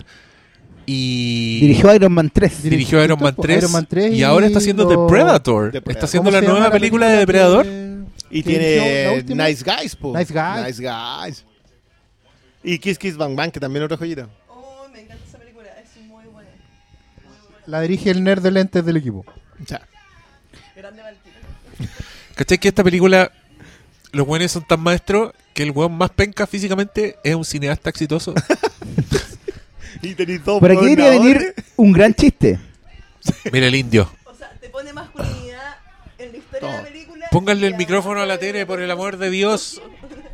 Y 0.87 1.61
dirigió 1.61 1.95
Iron 1.95 2.13
Man 2.13 2.31
3. 2.31 2.63
dirigió 2.65 3.03
Iron 3.03 3.19
Man 3.19 3.35
3, 3.41 3.59
Iron 3.59 3.73
Man 3.73 3.87
3 3.89 4.13
y 4.13 4.23
ahora 4.23 4.47
está 4.47 4.59
haciendo 4.59 4.87
The 4.87 4.95
lo- 4.95 5.07
Predator. 5.07 5.71
The 5.73 5.81
Predator. 5.81 5.93
Está 5.93 6.05
haciendo 6.05 6.29
¿Cómo 6.29 6.33
la 6.33 6.41
se 6.41 6.47
llama 6.47 6.59
nueva 6.59 6.71
película 6.73 7.09
de 7.09 7.17
Depredador. 7.19 7.67
Y 8.31 8.43
la 8.43 8.45
tiene? 8.45 9.23
Nice 9.49 9.65
Guys, 9.65 9.97
po. 9.97 10.17
Nice 10.17 10.33
Guys. 10.35 10.67
Nice 10.67 10.83
Guys. 10.83 11.45
Y 12.63 12.79
Kiss 12.79 12.99
Kiss 12.99 13.17
Bang 13.17 13.35
Bang, 13.35 13.51
que 13.51 13.61
también 13.61 13.83
es 13.83 13.87
otra 13.87 13.97
joyita. 13.97 14.29
Oh, 14.49 14.87
me 14.93 15.01
encanta 15.01 15.25
esa 15.27 15.39
película. 15.39 15.69
Es 15.83 16.03
muy 16.07 16.25
buena. 16.27 16.51
La 17.67 17.81
dirige 17.81 18.11
el 18.11 18.23
nerd 18.23 18.43
de 18.43 18.51
lentes 18.51 18.85
del 18.85 18.97
equipo. 18.99 19.25
Sea, 19.67 19.81
Grande. 20.77 21.03
¿Cachai 22.35 22.59
que 22.59 22.69
esta 22.69 22.85
película, 22.85 23.31
los 24.13 24.27
buenos 24.27 24.51
son 24.53 24.67
tan 24.67 24.81
maestros 24.81 25.33
que 25.55 25.63
el 25.63 25.71
weón 25.71 25.97
más 25.97 26.11
penca 26.11 26.47
físicamente 26.47 27.17
es 27.25 27.35
un 27.35 27.45
cineasta 27.45 27.89
exitoso? 27.89 28.35
y 30.03 30.15
tenéis 30.15 30.45
dos 30.45 30.61
Por 30.61 30.71
aquí 30.71 30.95
debería 30.95 31.11
venir 31.11 31.55
un 31.77 31.93
gran 31.93 32.15
chiste. 32.15 32.59
Mira 33.53 33.67
el 33.67 33.75
indio. 33.75 34.11
O 34.25 34.35
sea, 34.35 34.51
te 34.61 34.69
pone 34.69 34.93
masculinidad 34.93 35.77
en 36.19 36.33
la 36.33 36.39
historia 36.39 36.71
de 36.71 36.77
la 36.77 36.83
película. 36.85 37.27
Pónganle 37.31 37.67
el 37.67 37.75
micrófono 37.77 38.21
a 38.21 38.27
la 38.27 38.39
tele, 38.39 38.67
por 38.67 38.81
el 38.81 38.91
amor 38.91 39.17
de 39.17 39.31
Dios. 39.31 39.81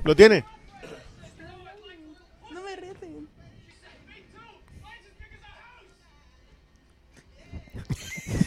¿Lo 0.04 0.16
tiene? 0.16 0.44
No 2.52 2.62
me 2.62 2.76
reten. 2.76 3.28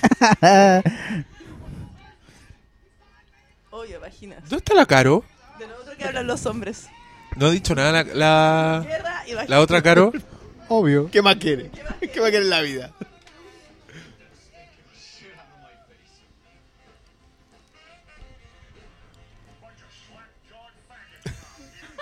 Oye, 3.71 3.97
vaginas. 3.97 4.41
¿Dónde 4.41 4.58
está 4.58 4.73
la 4.73 4.86
Caro? 4.86 5.23
De 5.60 5.67
lo 5.67 5.76
otro 5.78 5.97
que 5.97 6.04
hablan 6.06 6.28
los 6.28 6.45
hombres. 6.45 6.88
No 7.36 7.47
ha 7.47 7.52
dicho 7.52 7.73
nada 7.73 8.04
la, 8.04 8.04
la, 8.13 8.86
la 9.47 9.60
otra 9.60 9.82
Caro. 9.82 10.13
Obvio. 10.69 11.10
¿Qué 11.12 11.21
más 11.21 11.36
quiere? 11.38 11.69
¿Qué 12.13 12.21
más 12.21 12.30
quiere 12.30 12.38
en 12.45 12.49
la 12.49 12.62
vida? 12.62 12.91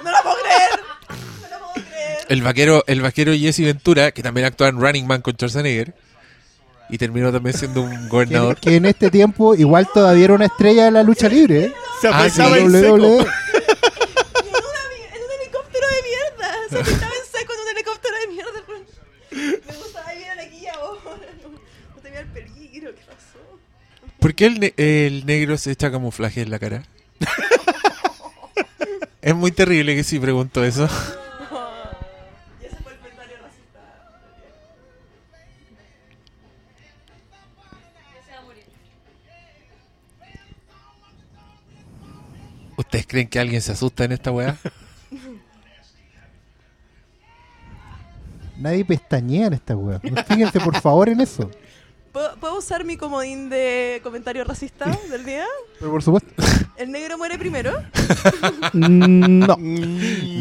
¡No 0.04 0.12
lo 0.12 0.18
puedo 0.24 0.36
creer! 0.42 0.80
¡No 1.42 1.50
lo 1.50 1.60
puedo 1.74 1.86
creer! 1.88 2.18
El 2.30 2.42
vaquero, 2.42 2.84
el 2.88 3.02
vaquero 3.02 3.34
Jesse 3.34 3.60
Ventura, 3.60 4.12
que 4.12 4.24
también 4.24 4.48
actúa 4.48 4.68
en 4.70 4.80
Running 4.80 5.06
Man 5.08 5.22
con 5.22 5.34
Schwarzenegger. 5.36 5.94
Y 6.90 6.98
terminó 6.98 7.32
también 7.32 7.56
siendo 7.58 7.82
un 7.84 8.10
gobernador. 8.10 8.58
que 8.60 8.76
en 8.76 8.86
este 8.86 9.10
tiempo 9.10 9.56
igual 9.56 9.88
todavía 9.94 10.26
era 10.26 10.34
una 10.34 10.46
estrella 10.48 10.86
de 10.86 10.92
la 10.92 11.04
lucha 11.04 11.30
libre. 11.30 11.66
¿eh? 11.66 11.74
Se 12.02 12.10
Ah, 12.10 12.30
sí. 12.30 12.42
en 12.42 12.72
seco. 12.72 12.96
WWE. 12.96 13.08
Y 13.08 13.20
en, 13.20 13.26
una 14.58 14.82
mi- 14.90 15.04
en 15.16 15.24
un 15.24 15.32
helicóptero 15.40 15.88
de 15.88 16.02
mierda. 16.10 16.54
Se 16.70 16.84
¿Por 24.22 24.36
qué 24.36 24.46
el, 24.46 24.60
ne- 24.60 24.74
el 24.78 25.26
negro 25.26 25.58
se 25.58 25.72
echa 25.72 25.90
camuflaje 25.92 26.42
en 26.44 26.52
la 26.52 26.60
cara? 26.60 26.84
es 29.22 29.36
muy 29.36 29.52
terrible 29.52 29.96
que 29.96 30.04
sí 30.04 30.20
pregunto 30.20 30.64
eso. 30.64 30.88
¿Ustedes 42.78 43.06
creen 43.08 43.28
que 43.28 43.40
alguien 43.40 43.62
se 43.62 43.72
asusta 43.72 44.06
en 44.06 44.14
esta 44.14 44.32
weá? 44.32 44.58
Nadie 48.58 48.86
pestañea 48.86 49.48
en 49.48 49.54
esta 49.54 49.76
weá. 49.76 50.00
Fíjense 50.28 50.60
por 50.60 50.80
favor 50.80 51.10
en 51.10 51.22
eso. 51.22 51.50
¿Puedo, 52.12 52.36
puedo 52.42 52.58
usar 52.58 52.84
mi 52.84 52.98
comodín 52.98 53.50
de 53.50 54.02
comentario 54.04 54.44
racista 54.44 54.86
del 55.10 55.24
día? 55.26 55.46
Pero 55.80 55.92
por 55.92 56.04
supuesto, 56.04 56.30
¿El 56.78 56.92
negro 56.92 57.18
muere 57.18 57.38
primero? 57.38 57.72
Mm, 58.74 59.40
no. 59.40 59.58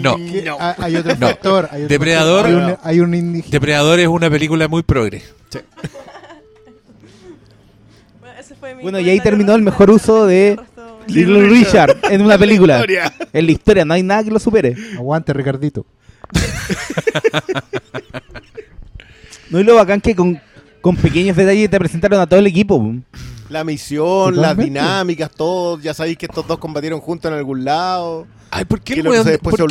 No. 0.02 0.16
que 0.16 0.48
ha- 0.58 0.74
hay 0.78 0.96
otro 0.96 1.14
No. 1.14 1.26
factor. 1.28 1.68
Hay 1.70 1.84
otro 1.84 1.96
Depredador- 1.98 2.42
factor. 2.42 2.78
Hay 2.82 3.00
un, 3.00 3.14
hay 3.14 3.22
un. 3.22 3.44
Depredador 3.50 4.00
es 4.00 4.08
una 4.08 4.28
película 4.30 4.66
muy 4.68 4.82
progre. 4.82 5.22
Bueno, 8.20 8.38
ese 8.40 8.54
fue 8.56 8.74
mi 8.74 8.82
Bueno, 8.82 8.98
y 9.00 9.08
ahí 9.10 9.20
terminó 9.20 9.54
el 9.54 9.62
mejor 9.62 9.90
uso 9.90 10.26
de 10.26 10.58
Little 11.06 11.46
Richard 11.48 11.98
en 12.10 12.22
una 12.22 12.36
película. 12.38 12.84
En 13.32 13.46
la 13.46 13.52
historia, 13.52 13.84
no 13.84 13.94
hay 13.94 14.02
nada 14.02 14.24
que 14.24 14.30
lo 14.30 14.38
supere. 14.40 14.74
Aguante, 14.96 15.32
Ricardito. 15.32 15.86
No 19.50 19.58
y 19.58 19.64
lo 19.64 19.74
bacán 19.74 20.00
que 20.00 20.14
con, 20.14 20.40
con 20.80 20.96
pequeños 20.96 21.36
detalles 21.36 21.70
te 21.70 21.78
presentaron 21.78 22.20
a 22.20 22.26
todo 22.26 22.40
el 22.40 22.46
equipo. 22.46 22.78
po. 22.78 22.94
La 23.48 23.64
misión, 23.64 24.36
las 24.36 24.56
dinámicas, 24.56 25.30
todo. 25.30 25.80
Ya 25.80 25.92
sabéis 25.92 26.16
que 26.16 26.26
estos 26.26 26.46
dos 26.46 26.58
combatieron 26.58 27.00
juntos 27.00 27.30
en 27.30 27.36
algún 27.36 27.64
lado. 27.64 28.26
Ay, 28.50 28.64
¿por 28.64 28.80
qué 28.80 28.94
el 28.94 29.06
weón, 29.06 29.24
se 29.24 29.30
después 29.30 29.56
se 29.56 29.62
por 29.62 29.70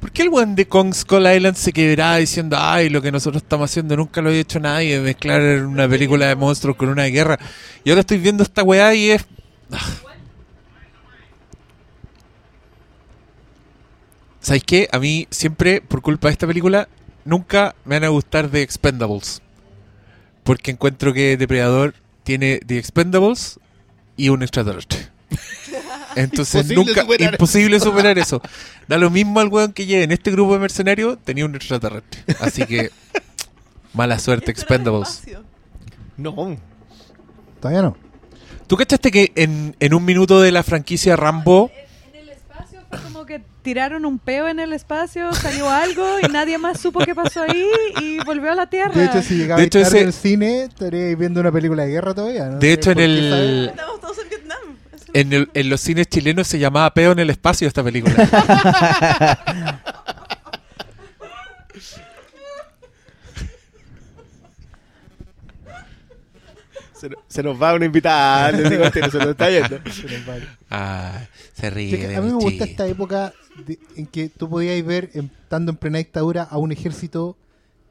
por 0.00 0.12
qué 0.12 0.22
el 0.22 0.28
weón 0.28 0.54
de 0.54 0.68
Kong 0.68 0.94
Skull 0.94 1.26
Island 1.26 1.56
se 1.56 1.72
quebraba 1.72 2.16
diciendo, 2.16 2.56
ay, 2.58 2.88
lo 2.88 3.02
que 3.02 3.10
nosotros 3.10 3.42
estamos 3.42 3.70
haciendo 3.70 3.96
nunca 3.96 4.20
lo 4.20 4.28
había 4.28 4.40
hecho 4.40 4.60
nadie, 4.60 5.00
mezclar 5.00 5.64
una 5.64 5.88
película 5.88 6.26
de 6.26 6.36
monstruos 6.36 6.76
con 6.76 6.88
una 6.88 7.04
guerra? 7.04 7.38
Y 7.82 7.90
ahora 7.90 8.00
estoy 8.00 8.18
viendo 8.18 8.42
esta 8.42 8.62
weá 8.62 8.94
y 8.94 9.10
es... 9.10 9.26
Ah. 9.72 9.78
¿Sabéis 14.40 14.64
qué? 14.64 14.88
A 14.92 14.98
mí 14.98 15.26
siempre, 15.30 15.80
por 15.80 16.00
culpa 16.00 16.28
de 16.28 16.32
esta 16.32 16.46
película, 16.46 16.88
nunca 17.24 17.74
me 17.84 17.96
van 17.96 18.04
a 18.04 18.08
gustar 18.08 18.48
The 18.48 18.62
Expendables. 18.62 19.42
Porque 20.48 20.70
encuentro 20.70 21.12
que 21.12 21.36
Depredador 21.36 21.94
tiene 22.24 22.58
The 22.66 22.78
Expendables 22.78 23.60
y 24.16 24.30
un 24.30 24.42
extraterrestre. 24.42 25.10
Entonces 26.16 26.70
Imposible 26.70 26.86
nunca, 26.86 27.02
superar 27.02 27.34
imposible 27.34 27.80
superar 27.80 28.18
eso. 28.18 28.40
Da 28.86 28.96
lo 28.96 29.10
mismo 29.10 29.40
al 29.40 29.48
weón 29.48 29.74
que 29.74 29.84
llegue 29.84 30.04
en 30.04 30.10
este 30.10 30.30
grupo 30.30 30.54
de 30.54 30.60
mercenarios, 30.60 31.18
tenía 31.22 31.44
un 31.44 31.54
extraterrestre. 31.54 32.22
Así 32.40 32.64
que, 32.64 32.90
mala 33.92 34.18
suerte, 34.18 34.50
Expendables. 34.50 35.20
No. 36.16 36.56
Todavía 37.60 37.82
no. 37.82 37.98
¿Tú 38.66 38.78
cachaste 38.78 39.10
que 39.10 39.32
en, 39.34 39.76
en 39.78 39.92
un 39.92 40.02
minuto 40.02 40.40
de 40.40 40.50
la 40.50 40.62
franquicia 40.62 41.14
Rambo, 41.14 41.70
En 42.10 42.20
el 42.20 42.30
espacio 42.30 42.77
fue 42.77 42.77
como 43.04 43.26
que 43.26 43.42
tiraron 43.62 44.04
un 44.06 44.18
peo 44.18 44.48
en 44.48 44.60
el 44.60 44.72
espacio, 44.72 45.32
salió 45.34 45.68
algo 45.68 46.04
y 46.22 46.28
nadie 46.32 46.56
más 46.58 46.80
supo 46.80 47.00
qué 47.00 47.14
pasó 47.14 47.42
ahí 47.42 47.66
y 48.00 48.18
volvió 48.24 48.50
a 48.52 48.54
la 48.54 48.66
Tierra. 48.70 48.92
De 48.94 49.04
hecho, 49.04 49.22
si 49.22 49.36
llegaba 49.36 49.60
De 49.60 49.66
hecho, 49.66 49.82
tarde 49.82 49.98
ese- 49.98 50.06
al 50.06 50.12
cine, 50.12 50.62
estaría 50.64 51.14
viendo 51.16 51.40
una 51.40 51.52
película 51.52 51.84
de 51.84 51.90
guerra 51.90 52.14
todavía. 52.14 52.46
¿no? 52.46 52.58
De 52.58 52.72
hecho, 52.72 52.90
en 52.90 52.96
¿Por 52.96 53.04
qué 53.04 53.04
el-? 53.04 53.68
Estamos 53.70 54.00
todos 54.00 54.18
en 54.18 54.28
Vietnam. 54.28 54.58
En, 55.14 55.32
el- 55.32 55.50
en 55.54 55.70
los 55.70 55.80
cines 55.80 56.06
chilenos 56.08 56.46
se 56.46 56.58
llamaba 56.58 56.92
Peo 56.94 57.12
en 57.12 57.18
el 57.18 57.30
espacio 57.30 57.66
esta 57.68 57.82
película. 57.82 58.14
Se, 66.98 67.08
no- 67.08 67.16
se 67.28 67.42
nos 67.42 67.60
va 67.62 67.74
una 67.74 67.84
invitada. 67.84 68.50
este, 68.50 69.10
se 69.10 69.18
nos 69.18 69.28
está 69.28 69.50
yendo. 69.50 69.78
Ah, 70.70 71.20
se 71.52 71.70
ríe. 71.70 71.90
Sí, 71.90 71.96
que 71.98 72.08
de 72.08 72.16
a 72.16 72.20
mí 72.20 72.28
me 72.28 72.34
gusta 72.34 72.64
esta 72.64 72.86
época 72.86 73.32
de- 73.66 73.78
en 73.96 74.06
que 74.06 74.28
tú 74.28 74.48
podías 74.50 74.84
ver, 74.84 75.10
en- 75.14 75.30
estando 75.42 75.70
en 75.72 75.76
plena 75.76 75.98
dictadura, 75.98 76.42
a 76.42 76.58
un 76.58 76.72
ejército 76.72 77.36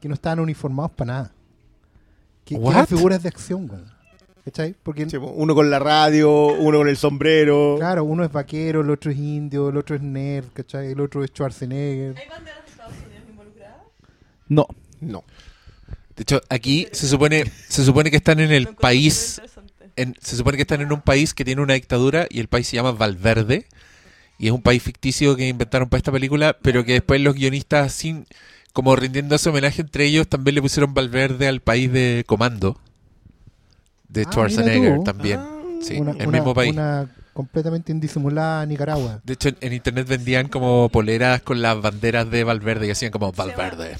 que 0.00 0.08
no 0.08 0.14
estaban 0.14 0.40
uniformados 0.40 0.92
para 0.92 1.12
nada. 1.12 1.32
Que, 2.44 2.58
que 2.58 2.66
eran 2.68 2.86
figuras 2.86 3.22
de 3.22 3.28
acción, 3.28 3.66
güey. 3.66 3.80
¿Cachai? 4.44 4.74
Porque, 4.82 5.08
Sí, 5.10 5.18
po, 5.18 5.26
Uno 5.26 5.54
con 5.54 5.68
la 5.70 5.78
radio, 5.78 6.46
uno 6.54 6.78
con 6.78 6.88
el 6.88 6.96
sombrero. 6.96 7.76
claro, 7.78 8.04
uno 8.04 8.24
es 8.24 8.32
vaquero, 8.32 8.80
el 8.80 8.88
otro 8.90 9.10
es 9.10 9.18
indio, 9.18 9.68
el 9.68 9.76
otro 9.76 9.94
es 9.96 10.00
nerd, 10.02 10.46
¿cachai? 10.54 10.92
El 10.92 11.00
otro 11.00 11.22
es 11.22 11.30
Schwarzenegger. 11.30 12.16
¿Hay 12.16 12.28
banderas 12.28 12.64
de 12.64 12.70
Estados 12.70 12.94
Unidos 13.06 13.24
involucradas? 13.28 13.76
No. 14.48 14.66
No. 15.00 15.22
De 16.18 16.22
hecho, 16.22 16.40
aquí 16.50 16.88
se 16.92 17.06
supone, 17.08 17.44
se 17.68 17.84
supone 17.84 18.10
que 18.10 18.16
están 18.16 18.40
en 18.40 18.50
el 18.50 18.66
país, 18.74 19.40
en- 19.94 20.14
se 20.20 20.36
supone 20.36 20.56
que 20.56 20.62
están 20.62 20.80
en 20.80 20.92
un 20.92 21.00
país 21.00 21.32
que 21.32 21.44
tiene 21.44 21.62
una 21.62 21.74
dictadura 21.74 22.26
y 22.28 22.40
el 22.40 22.48
país 22.48 22.66
se 22.66 22.74
llama 22.76 22.90
Valverde 22.90 23.66
y 24.36 24.48
es 24.48 24.52
un 24.52 24.60
país 24.62 24.82
ficticio 24.82 25.36
que 25.36 25.46
inventaron 25.48 25.88
para 25.88 25.98
esta 25.98 26.10
película, 26.12 26.56
pero 26.60 26.84
que 26.84 26.94
después 26.94 27.20
los 27.20 27.34
guionistas, 27.36 27.92
sin 27.92 28.26
como 28.72 28.94
rindiendo 28.96 29.36
ese 29.36 29.48
homenaje 29.48 29.80
entre 29.80 30.06
ellos, 30.06 30.26
también 30.28 30.56
le 30.56 30.62
pusieron 30.62 30.92
Valverde 30.92 31.46
al 31.46 31.60
país 31.60 31.90
de 31.92 32.24
Comando 32.26 32.80
de 34.08 34.22
Ah, 34.22 34.24
Schwarzenegger 34.32 35.02
también. 35.04 35.38
Ah, 35.40 35.54
Sí, 35.80 35.94
una, 36.00 36.10
el 36.10 36.26
una- 36.26 36.38
mismo 36.38 36.52
país. 36.54 36.72
una 36.72 37.08
completamente 37.32 37.92
indisimulada 37.92 38.66
Nicaragua. 38.66 39.20
De 39.22 39.34
hecho, 39.34 39.50
en, 39.50 39.56
en 39.60 39.72
internet 39.72 40.08
vendían 40.08 40.48
como 40.48 40.88
poleras 40.88 41.40
con 41.42 41.62
las 41.62 41.80
banderas 41.80 42.28
de 42.28 42.42
Valverde 42.42 42.88
y 42.88 42.90
hacían 42.90 43.12
como 43.12 43.30
Valverde. 43.30 43.96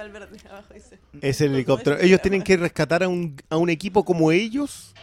Valverde, 0.00 0.38
abajo 0.50 0.74
dice. 0.74 0.98
Es 1.20 1.40
el 1.40 1.54
helicóptero. 1.54 1.98
Ellos 2.00 2.20
tienen 2.22 2.42
que 2.42 2.56
rescatar 2.56 3.02
a 3.02 3.08
un, 3.08 3.36
a 3.48 3.56
un 3.56 3.70
equipo 3.70 4.04
como 4.04 4.32
ellos 4.32 4.94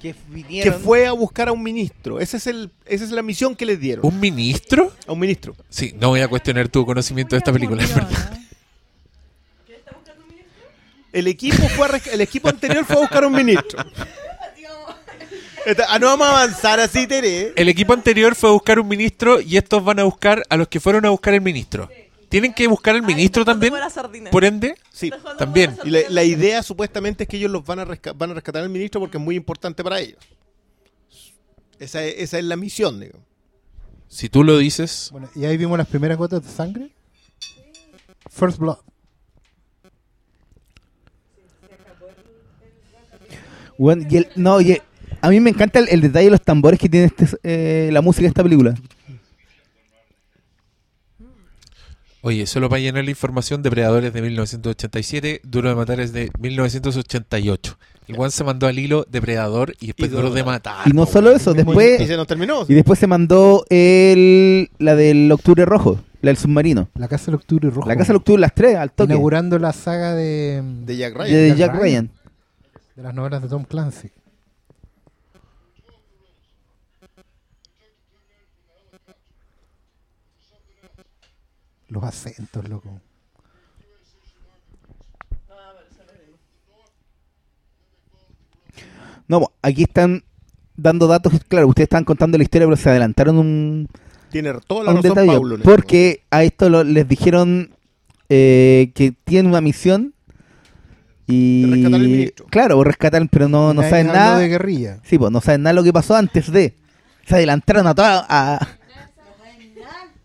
Que 0.00 0.14
que 0.62 0.72
fue 0.72 1.06
a 1.06 1.12
buscar 1.12 1.48
a 1.48 1.52
un 1.52 1.62
ministro. 1.62 2.20
Ese 2.20 2.36
es 2.38 2.46
el, 2.46 2.70
esa 2.86 3.04
es 3.04 3.10
la 3.10 3.22
misión 3.22 3.54
que 3.56 3.66
les 3.66 3.78
dieron. 3.78 4.04
¿Un 4.06 4.18
ministro? 4.18 4.92
A 5.06 5.12
un 5.12 5.18
ministro. 5.18 5.54
Sí, 5.68 5.94
no 5.98 6.08
voy 6.08 6.20
a 6.20 6.28
cuestionar 6.28 6.68
tu 6.68 6.84
conocimiento 6.86 7.34
de 7.36 7.38
esta 7.38 7.52
película. 7.52 7.82
es 7.82 7.94
verdad. 7.94 8.38
El 11.12 11.28
equipo 11.28 11.66
fue 11.70 11.86
a 11.86 12.00
el 12.12 12.20
equipo 12.20 12.48
anterior 12.48 12.84
fue 12.84 12.96
a 12.96 13.00
buscar 13.00 13.24
a 13.24 13.26
un 13.26 13.34
ministro. 13.34 13.84
Ah, 15.88 15.98
no 15.98 16.06
vamos 16.06 16.28
a 16.28 16.30
avanzar 16.30 16.78
así, 16.78 17.08
Tere. 17.08 17.52
El 17.56 17.68
equipo 17.68 17.92
anterior 17.92 18.36
fue 18.36 18.50
a 18.50 18.52
buscar 18.52 18.78
un 18.78 18.86
ministro 18.86 19.40
y 19.40 19.56
estos 19.56 19.84
van 19.84 19.98
a 19.98 20.04
buscar 20.04 20.44
a 20.48 20.56
los 20.56 20.68
que 20.68 20.78
fueron 20.78 21.04
a 21.06 21.10
buscar 21.10 21.34
el 21.34 21.40
ministro. 21.40 21.90
¿Tienen 22.28 22.52
que 22.52 22.66
buscar 22.66 22.94
al 22.96 23.02
ministro 23.02 23.42
Ay, 23.42 23.46
también? 23.46 23.72
Por 24.32 24.44
ende, 24.44 24.74
Sí. 24.92 25.10
También. 25.38 25.76
Y 25.84 25.90
la, 25.90 26.00
la 26.10 26.24
idea 26.24 26.62
supuestamente 26.62 27.24
es 27.24 27.28
que 27.28 27.36
ellos 27.36 27.50
los 27.50 27.64
van 27.64 27.78
a, 27.78 27.84
resca- 27.84 28.12
van 28.16 28.30
a 28.32 28.34
rescatar 28.34 28.62
al 28.62 28.68
ministro 28.68 29.00
porque 29.00 29.16
es 29.18 29.22
muy 29.22 29.36
importante 29.36 29.84
para 29.84 30.00
ellos. 30.00 30.18
Esa 31.78 32.02
es, 32.04 32.14
esa 32.18 32.38
es 32.38 32.44
la 32.44 32.56
misión, 32.56 32.98
digo. 33.00 33.18
si 34.08 34.28
tú 34.28 34.42
lo 34.42 34.56
dices, 34.58 35.10
Bueno, 35.12 35.28
y 35.34 35.44
ahí 35.44 35.56
vimos 35.56 35.76
las 35.78 35.86
primeras 35.86 36.16
gotas 36.18 36.42
de 36.44 36.50
sangre. 36.50 36.90
First 38.30 38.58
Blood. 38.58 38.78
Bueno, 43.78 44.06
y 44.08 44.16
el- 44.16 44.28
no, 44.36 44.60
y 44.60 44.72
el- 44.72 44.82
a 45.20 45.28
mí 45.28 45.40
me 45.40 45.50
encanta 45.50 45.78
el, 45.78 45.88
el 45.90 46.00
detalle 46.00 46.26
de 46.26 46.30
los 46.30 46.42
tambores 46.42 46.78
que 46.80 46.88
tiene 46.88 47.06
este, 47.06 47.26
eh, 47.42 47.90
la 47.92 48.00
música 48.00 48.22
de 48.22 48.28
esta 48.28 48.42
película. 48.42 48.74
Oye, 52.26 52.46
solo 52.46 52.68
para 52.68 52.80
llenar 52.80 53.04
la 53.04 53.10
información, 53.10 53.62
Depredadores 53.62 54.12
de 54.12 54.20
1987, 54.20 55.40
Duro 55.44 55.68
de 55.68 55.74
Matar 55.76 56.00
es 56.00 56.12
de 56.12 56.30
1988. 56.40 57.78
El 58.08 58.16
Juan 58.16 58.30
se 58.30 58.44
mandó 58.44 58.66
al 58.66 58.78
hilo 58.78 59.06
Depredador 59.10 59.74
y 59.80 59.86
después 59.88 60.10
Y 60.10 60.14
Duro 60.14 60.30
de 60.30 60.44
Matar. 60.44 60.86
Y 60.86 60.90
no 60.90 61.06
po, 61.06 61.12
solo 61.12 61.30
eso, 61.32 61.52
Y 61.52 61.56
después 61.58 62.06
se 62.06 62.16
nos 62.16 62.26
terminó. 62.26 62.64
y 62.68 62.74
después 62.74 62.98
se 62.98 63.06
mandó 63.06 63.64
el, 63.70 64.70
la 64.78 64.94
del 64.96 65.30
Octubre 65.32 65.64
Rojo, 65.64 66.00
la 66.20 66.30
del 66.30 66.36
submarino. 66.36 66.88
La 66.94 67.08
Casa 67.08 67.26
del 67.26 67.36
Octubre 67.36 67.70
Rojo. 67.70 67.88
La 67.88 67.96
Casa 67.96 68.08
del 68.08 68.16
Octubre, 68.16 68.40
las 68.40 68.54
tres, 68.54 68.76
al 68.76 68.90
toque. 68.92 69.12
Inaugurando 69.12 69.58
la 69.58 69.72
saga 69.72 70.14
de, 70.14 70.62
De 70.84 70.96
Jack 70.96 71.14
de 71.14 71.18
Ryan. 71.18 71.48
Jack 71.48 71.56
Jack 71.58 71.70
Ryan. 71.74 71.80
Ryan. 71.82 72.10
de 72.96 73.02
las 73.02 73.14
novelas 73.14 73.42
de 73.42 73.48
Tom 73.48 73.64
Clancy. 73.64 74.10
Los 81.88 82.02
acentos, 82.04 82.68
loco. 82.68 83.00
No, 89.28 89.50
aquí 89.62 89.82
están 89.82 90.22
dando 90.76 91.06
datos, 91.06 91.32
claro, 91.48 91.68
ustedes 91.68 91.86
están 91.86 92.04
contando 92.04 92.38
la 92.38 92.44
historia, 92.44 92.66
pero 92.66 92.76
se 92.76 92.90
adelantaron 92.90 93.38
un, 93.38 93.88
Tiene 94.30 94.52
toda 94.66 94.84
la 94.84 94.90
razón, 94.92 95.02
detalle. 95.02 95.32
Paulo. 95.32 95.58
porque 95.64 96.22
a 96.30 96.44
esto 96.44 96.68
lo- 96.68 96.84
les 96.84 97.08
dijeron 97.08 97.70
eh, 98.28 98.92
que 98.94 99.12
tienen 99.24 99.50
una 99.50 99.60
misión 99.60 100.14
y... 101.26 101.62
De 101.62 101.74
rescatar 101.74 102.00
al 102.00 102.06
ministro. 102.08 102.46
Claro, 102.50 102.84
rescatar, 102.84 103.28
pero 103.30 103.48
no, 103.48 103.74
no 103.74 103.82
saben 103.82 104.06
nada. 104.08 104.38
de 104.38 104.48
guerrilla. 104.48 105.00
Sí, 105.02 105.18
pues 105.18 105.32
no 105.32 105.40
saben 105.40 105.62
nada 105.62 105.72
de 105.72 105.76
lo 105.80 105.84
que 105.84 105.92
pasó 105.92 106.14
antes 106.14 106.52
de. 106.52 106.76
Se 107.26 107.34
adelantaron 107.34 107.84
a 107.88 107.94
toda. 107.96 108.24
A... 108.28 108.68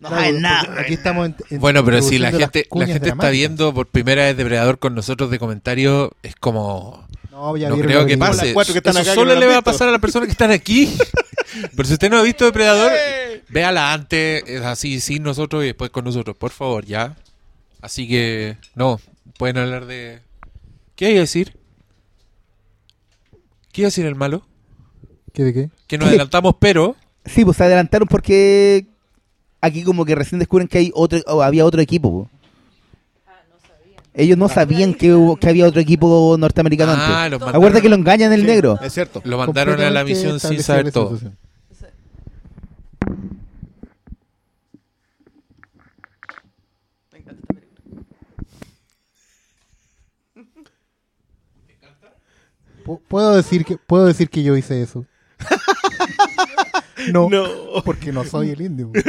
No 0.02 0.08
Claro, 0.10 0.24
saben 0.24 0.42
nada. 0.42 0.82
Aquí 0.82 0.94
estamos 0.96 1.28
en- 1.28 1.36
en- 1.52 1.60
Bueno, 1.62 1.86
pero 1.86 2.02
si 2.02 2.18
la 2.18 2.32
gente, 2.32 2.68
la 2.74 2.88
gente 2.88 3.10
está 3.10 3.30
viendo 3.30 3.72
por 3.74 3.86
primera 3.88 4.24
vez 4.26 4.36
Depredador 4.36 4.80
con 4.80 4.96
nosotros 4.96 5.30
de 5.30 5.38
comentario, 5.38 6.12
es 6.24 6.36
como... 6.36 7.08
No, 7.30 7.56
ya 7.56 7.70
no 7.70 7.78
creo 7.78 8.06
que 8.08 8.18
pase. 8.18 8.54
Que 8.54 8.78
están 8.80 8.94
Eso 8.98 9.02
acá 9.02 9.14
solo 9.14 9.36
le 9.36 9.46
va 9.46 9.58
a 9.58 9.62
pasar 9.62 9.88
a 9.88 9.92
las 9.92 10.02
personas 10.02 10.26
que 10.28 10.32
están 10.32 10.50
aquí. 10.52 10.92
Pero 11.76 11.88
si 11.88 11.94
usted 11.94 12.10
no 12.10 12.18
ha 12.18 12.24
visto 12.24 12.46
Depredador, 12.46 12.92
Véala 13.50 13.94
antes, 13.94 14.44
es 14.48 14.62
así, 14.62 15.00
sin 15.02 15.22
nosotros 15.24 15.64
y 15.64 15.68
después 15.68 15.92
con 15.92 16.04
nosotros, 16.06 16.36
por 16.36 16.50
favor, 16.52 16.84
¿ya? 16.86 17.16
Así 17.82 18.08
que, 18.08 18.58
no, 18.76 19.00
pueden 19.38 19.58
hablar 19.60 19.86
de... 19.86 20.20
¿Qué 20.96 21.08
hay 21.08 21.14
que 21.14 21.20
decir? 21.20 21.54
¿Qué 23.72 23.82
iba 23.82 23.88
a 23.88 23.90
decir 23.92 24.06
el 24.06 24.16
malo? 24.16 24.46
¿Qué 25.34 25.44
de 25.44 25.54
qué? 25.54 25.70
Que 25.88 25.98
nos 25.98 26.06
¿Qué? 26.06 26.10
adelantamos, 26.16 26.56
pero... 26.60 26.96
Sí, 27.26 27.46
pues 27.46 27.58
se 27.58 27.64
adelantaron 27.64 28.08
porque 28.08 28.88
aquí 29.62 29.84
como 29.84 30.04
que 30.06 30.16
recién 30.16 30.40
descubren 30.40 30.68
que 30.68 30.80
hay 30.80 30.92
otro, 30.94 31.20
había 31.42 31.66
otro 31.66 31.82
equipo. 31.82 32.12
po. 32.12 32.30
Ellos 34.14 34.38
no 34.38 34.50
sabían 34.50 34.94
que, 34.94 35.14
hubo- 35.14 35.38
que 35.38 35.48
había 35.48 35.66
otro 35.66 35.80
equipo 35.80 36.36
norteamericano 36.38 36.92
Ah, 36.92 37.24
antes. 37.24 37.32
los 37.32 37.42
Acuérdate 37.42 37.62
mandaron, 37.62 37.82
que 37.82 37.90
lo 37.90 37.96
engañan 37.96 38.34
el 38.34 38.42
Sí, 38.42 38.48
negro. 38.48 38.78
Es 38.82 38.94
cierto. 38.94 39.22
lo 39.24 39.38
mandaron 39.38 39.80
a 39.80 39.90
la 39.90 40.04
misión 40.04 40.38
sin 40.40 40.62
saber 40.62 40.92
todo. 40.92 41.16
situación. 41.16 41.38
Me 47.12 47.20
encanta 47.20 47.42
esta 47.42 47.54
película. 47.54 48.06
Pu- 52.86 53.02
¿Puedo 53.08 53.36
decir 53.36 53.66
que 53.66 53.78
puedo 53.78 54.06
decir 54.06 54.30
que 54.30 54.44
yo 54.44 54.56
hice 54.56 54.82
eso? 54.82 55.06
no, 57.12 57.30
No. 57.30 57.48
porque 57.84 58.12
no 58.12 58.24
soy 58.24 58.50
el 58.52 58.62
indio. 58.62 58.92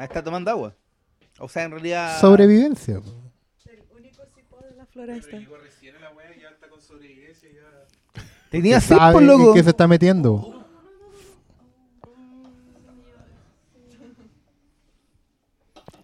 Ah, 0.00 0.04
está 0.04 0.22
tomando 0.22 0.48
agua. 0.52 0.72
O 1.40 1.48
sea, 1.48 1.64
en 1.64 1.72
realidad... 1.72 2.20
Sobrevivencia. 2.20 3.02
El 3.66 3.82
único 3.92 4.22
hijo 4.38 4.64
de 4.64 4.76
la 4.76 4.86
floresta. 4.86 5.36
Tenía 8.48 8.76
¿Qué 8.76 8.80
sed, 8.86 8.96
sabe 8.96 9.12
por 9.14 9.22
en 9.22 9.28
loco. 9.28 9.54
qué 9.54 9.62
se 9.64 9.70
está 9.70 9.88
metiendo? 9.88 10.64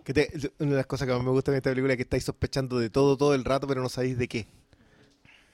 Que 0.04 0.12
te- 0.12 0.52
una 0.58 0.70
de 0.72 0.76
las 0.76 0.86
cosas 0.86 1.06
que 1.08 1.14
más 1.14 1.22
me 1.22 1.30
gusta 1.30 1.50
de 1.50 1.58
esta 1.58 1.70
película 1.70 1.94
es 1.94 1.96
que 1.96 2.02
estáis 2.02 2.24
sospechando 2.24 2.78
de 2.78 2.90
todo 2.90 3.16
todo 3.16 3.34
el 3.34 3.44
rato, 3.44 3.66
pero 3.66 3.80
no 3.82 3.88
sabéis 3.88 4.18
de 4.18 4.28
qué. 4.28 4.46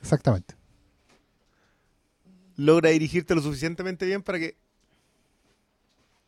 Exactamente. 0.00 0.54
Logra 2.60 2.90
dirigirte 2.90 3.34
lo 3.34 3.40
suficientemente 3.40 4.04
bien 4.04 4.22
para 4.22 4.38
que 4.38 4.54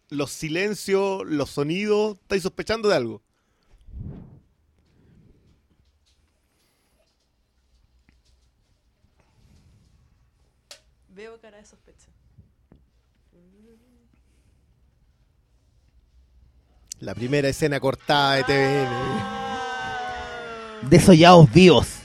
los 0.08 0.30
silencios, 0.30 1.26
los 1.26 1.50
sonidos, 1.50 2.16
estáis 2.22 2.42
sospechando 2.42 2.88
de 2.88 2.96
algo. 2.96 3.20
Veo 11.10 11.38
cara 11.38 11.58
de 11.58 11.66
sospecha. 11.66 12.08
La 17.00 17.14
primera 17.14 17.48
escena 17.48 17.78
cortada 17.78 18.36
de 18.36 18.44
TVN. 18.44 18.88
Desollados 20.88 21.52
vivos. 21.52 22.01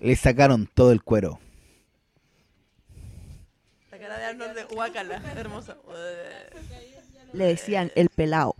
Le 0.00 0.16
sacaron 0.16 0.68
todo 0.72 0.92
el 0.92 1.02
cuero. 1.02 1.38
La 3.90 3.98
cara 3.98 4.18
de 4.18 4.24
Arnold 4.24 4.54
de 4.54 4.64
Guacala, 4.64 5.22
hermosa. 5.36 5.76
Le 7.32 7.44
decían 7.44 7.92
el 7.94 8.08
pelao. 8.08 8.56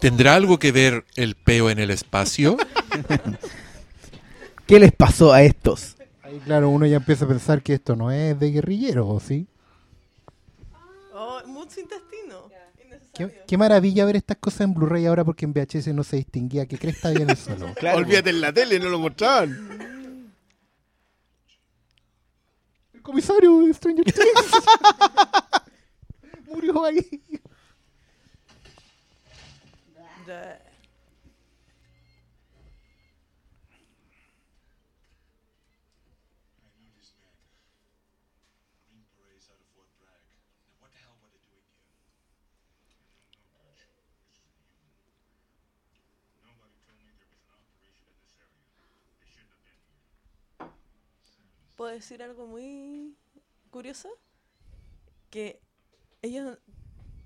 ¿Tendrá 0.00 0.34
algo 0.34 0.58
que 0.58 0.70
ver 0.70 1.04
el 1.16 1.34
peo 1.34 1.70
en 1.70 1.78
el 1.78 1.90
espacio? 1.90 2.56
¿Qué 4.66 4.78
les 4.78 4.92
pasó 4.92 5.32
a 5.32 5.42
estos? 5.42 5.96
Ahí, 6.22 6.38
claro, 6.44 6.68
uno 6.68 6.86
ya 6.86 6.96
empieza 6.96 7.24
a 7.24 7.28
pensar 7.28 7.62
que 7.62 7.74
esto 7.74 7.96
no 7.96 8.12
es 8.12 8.38
de 8.38 8.50
guerrilleros, 8.50 9.06
¿o 9.08 9.18
sí? 9.18 9.48
Oh, 11.14 11.40
mucho 11.46 11.80
intestino. 11.80 12.50
Qué, 13.46 13.58
maravilla 13.58 14.04
ver 14.04 14.16
estas 14.16 14.36
cosas 14.36 14.60
en 14.60 14.74
Blu-ray 14.74 15.06
ahora 15.06 15.24
porque 15.24 15.44
en 15.44 15.52
VHS 15.52 15.88
no 15.88 16.04
se 16.04 16.16
distinguía 16.16 16.66
qué 16.66 16.78
cresta 16.78 17.08
había 17.08 17.22
en 17.22 17.30
el 17.30 17.36
suelo. 17.36 17.74
Olvídate 17.94 18.30
en 18.30 18.40
la 18.40 18.52
tele, 18.52 18.78
no 18.78 18.88
lo 18.90 19.00
mostraban. 19.00 19.97
El 23.08 23.12
comisario 23.12 23.60
de 23.62 23.72
Stranger 23.72 24.04
Things 24.04 24.52
murió 26.46 26.84
ahí. 26.84 27.22
Ya. 30.26 30.68
¿Puedo 51.78 51.92
decir 51.92 52.24
algo 52.24 52.44
muy 52.48 53.14
curioso? 53.70 54.08
Que 55.30 55.60
ellos 56.22 56.58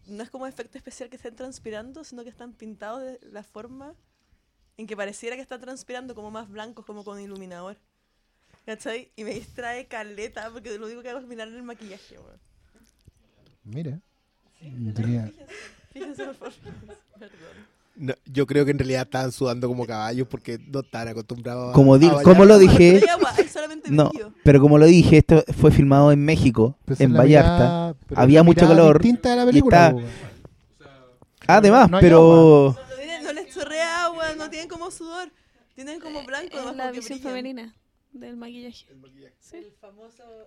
no 0.06 0.22
es 0.22 0.28
como 0.28 0.46
efecto 0.46 0.76
especial 0.76 1.08
que 1.08 1.16
estén 1.16 1.34
transpirando, 1.34 2.04
sino 2.04 2.22
que 2.22 2.28
están 2.28 2.52
pintados 2.52 3.00
de 3.00 3.18
la 3.32 3.42
forma 3.44 3.94
en 4.76 4.86
que 4.86 4.94
pareciera 4.94 5.36
que 5.36 5.42
están 5.42 5.62
transpirando 5.62 6.14
como 6.14 6.30
más 6.30 6.50
blancos, 6.50 6.84
como 6.84 7.02
con 7.02 7.18
iluminador. 7.18 7.78
¿Cachai? 8.66 9.10
Y 9.16 9.24
me 9.24 9.32
distrae 9.32 9.86
caleta, 9.86 10.50
porque 10.50 10.76
lo 10.78 10.84
único 10.84 11.00
que 11.00 11.08
hago 11.08 11.20
es 11.20 11.26
mirar 11.26 11.48
el 11.48 11.62
maquillaje, 11.62 12.18
weón. 12.18 12.38
Mira. 13.64 14.00
Tenía- 14.94 15.32
Fíjense, 15.94 16.26
por 16.26 16.34
favor. 16.34 16.52
Perdón. 17.18 17.72
No, 17.94 18.14
yo 18.26 18.46
creo 18.46 18.64
que 18.66 18.70
en 18.70 18.78
realidad 18.78 19.02
estaban 19.02 19.32
sudando 19.32 19.66
como 19.68 19.86
caballos 19.86 20.26
porque 20.28 20.58
no 20.58 20.80
estaban 20.80 21.08
acostumbrados 21.08 21.70
a- 21.70 21.72
Como, 21.74 21.98
di- 21.98 22.06
a 22.06 22.10
bañar. 22.12 22.24
como 22.24 22.44
lo 22.44 22.58
dije, 22.58 23.02
no, 23.90 24.10
brillo. 24.10 24.32
pero 24.44 24.60
como 24.60 24.78
lo 24.78 24.86
dije, 24.86 25.18
esto 25.18 25.44
fue 25.58 25.70
filmado 25.70 26.12
en 26.12 26.24
México, 26.24 26.76
en 26.98 27.12
Vallarta. 27.14 27.94
mirada- 28.08 28.22
Había 28.22 28.42
mucho 28.42 28.66
calor 28.68 28.98
distinta 29.00 29.30
de 29.30 29.36
la 29.36 29.42
y 29.42 29.46
película, 29.46 29.88
está-. 29.88 30.92
Además, 31.46 31.90
No 31.90 31.96
hay 31.96 32.02
pero 32.02 32.76
No, 32.78 32.96
tienen- 32.96 33.24
no 33.24 33.32
les 33.32 33.54
chorrea 33.54 34.04
agua, 34.06 34.24
no 34.36 34.48
tienen 34.50 34.68
como 34.68 34.90
sudor. 34.90 35.30
Tienen 35.74 36.00
como 36.00 36.22
blanco. 36.24 36.56
Es 36.70 36.76
la 36.76 36.90
visión 36.90 37.18
femenina 37.18 37.74
del 38.12 38.36
maquillaje. 38.36 38.86
Sí. 39.40 39.66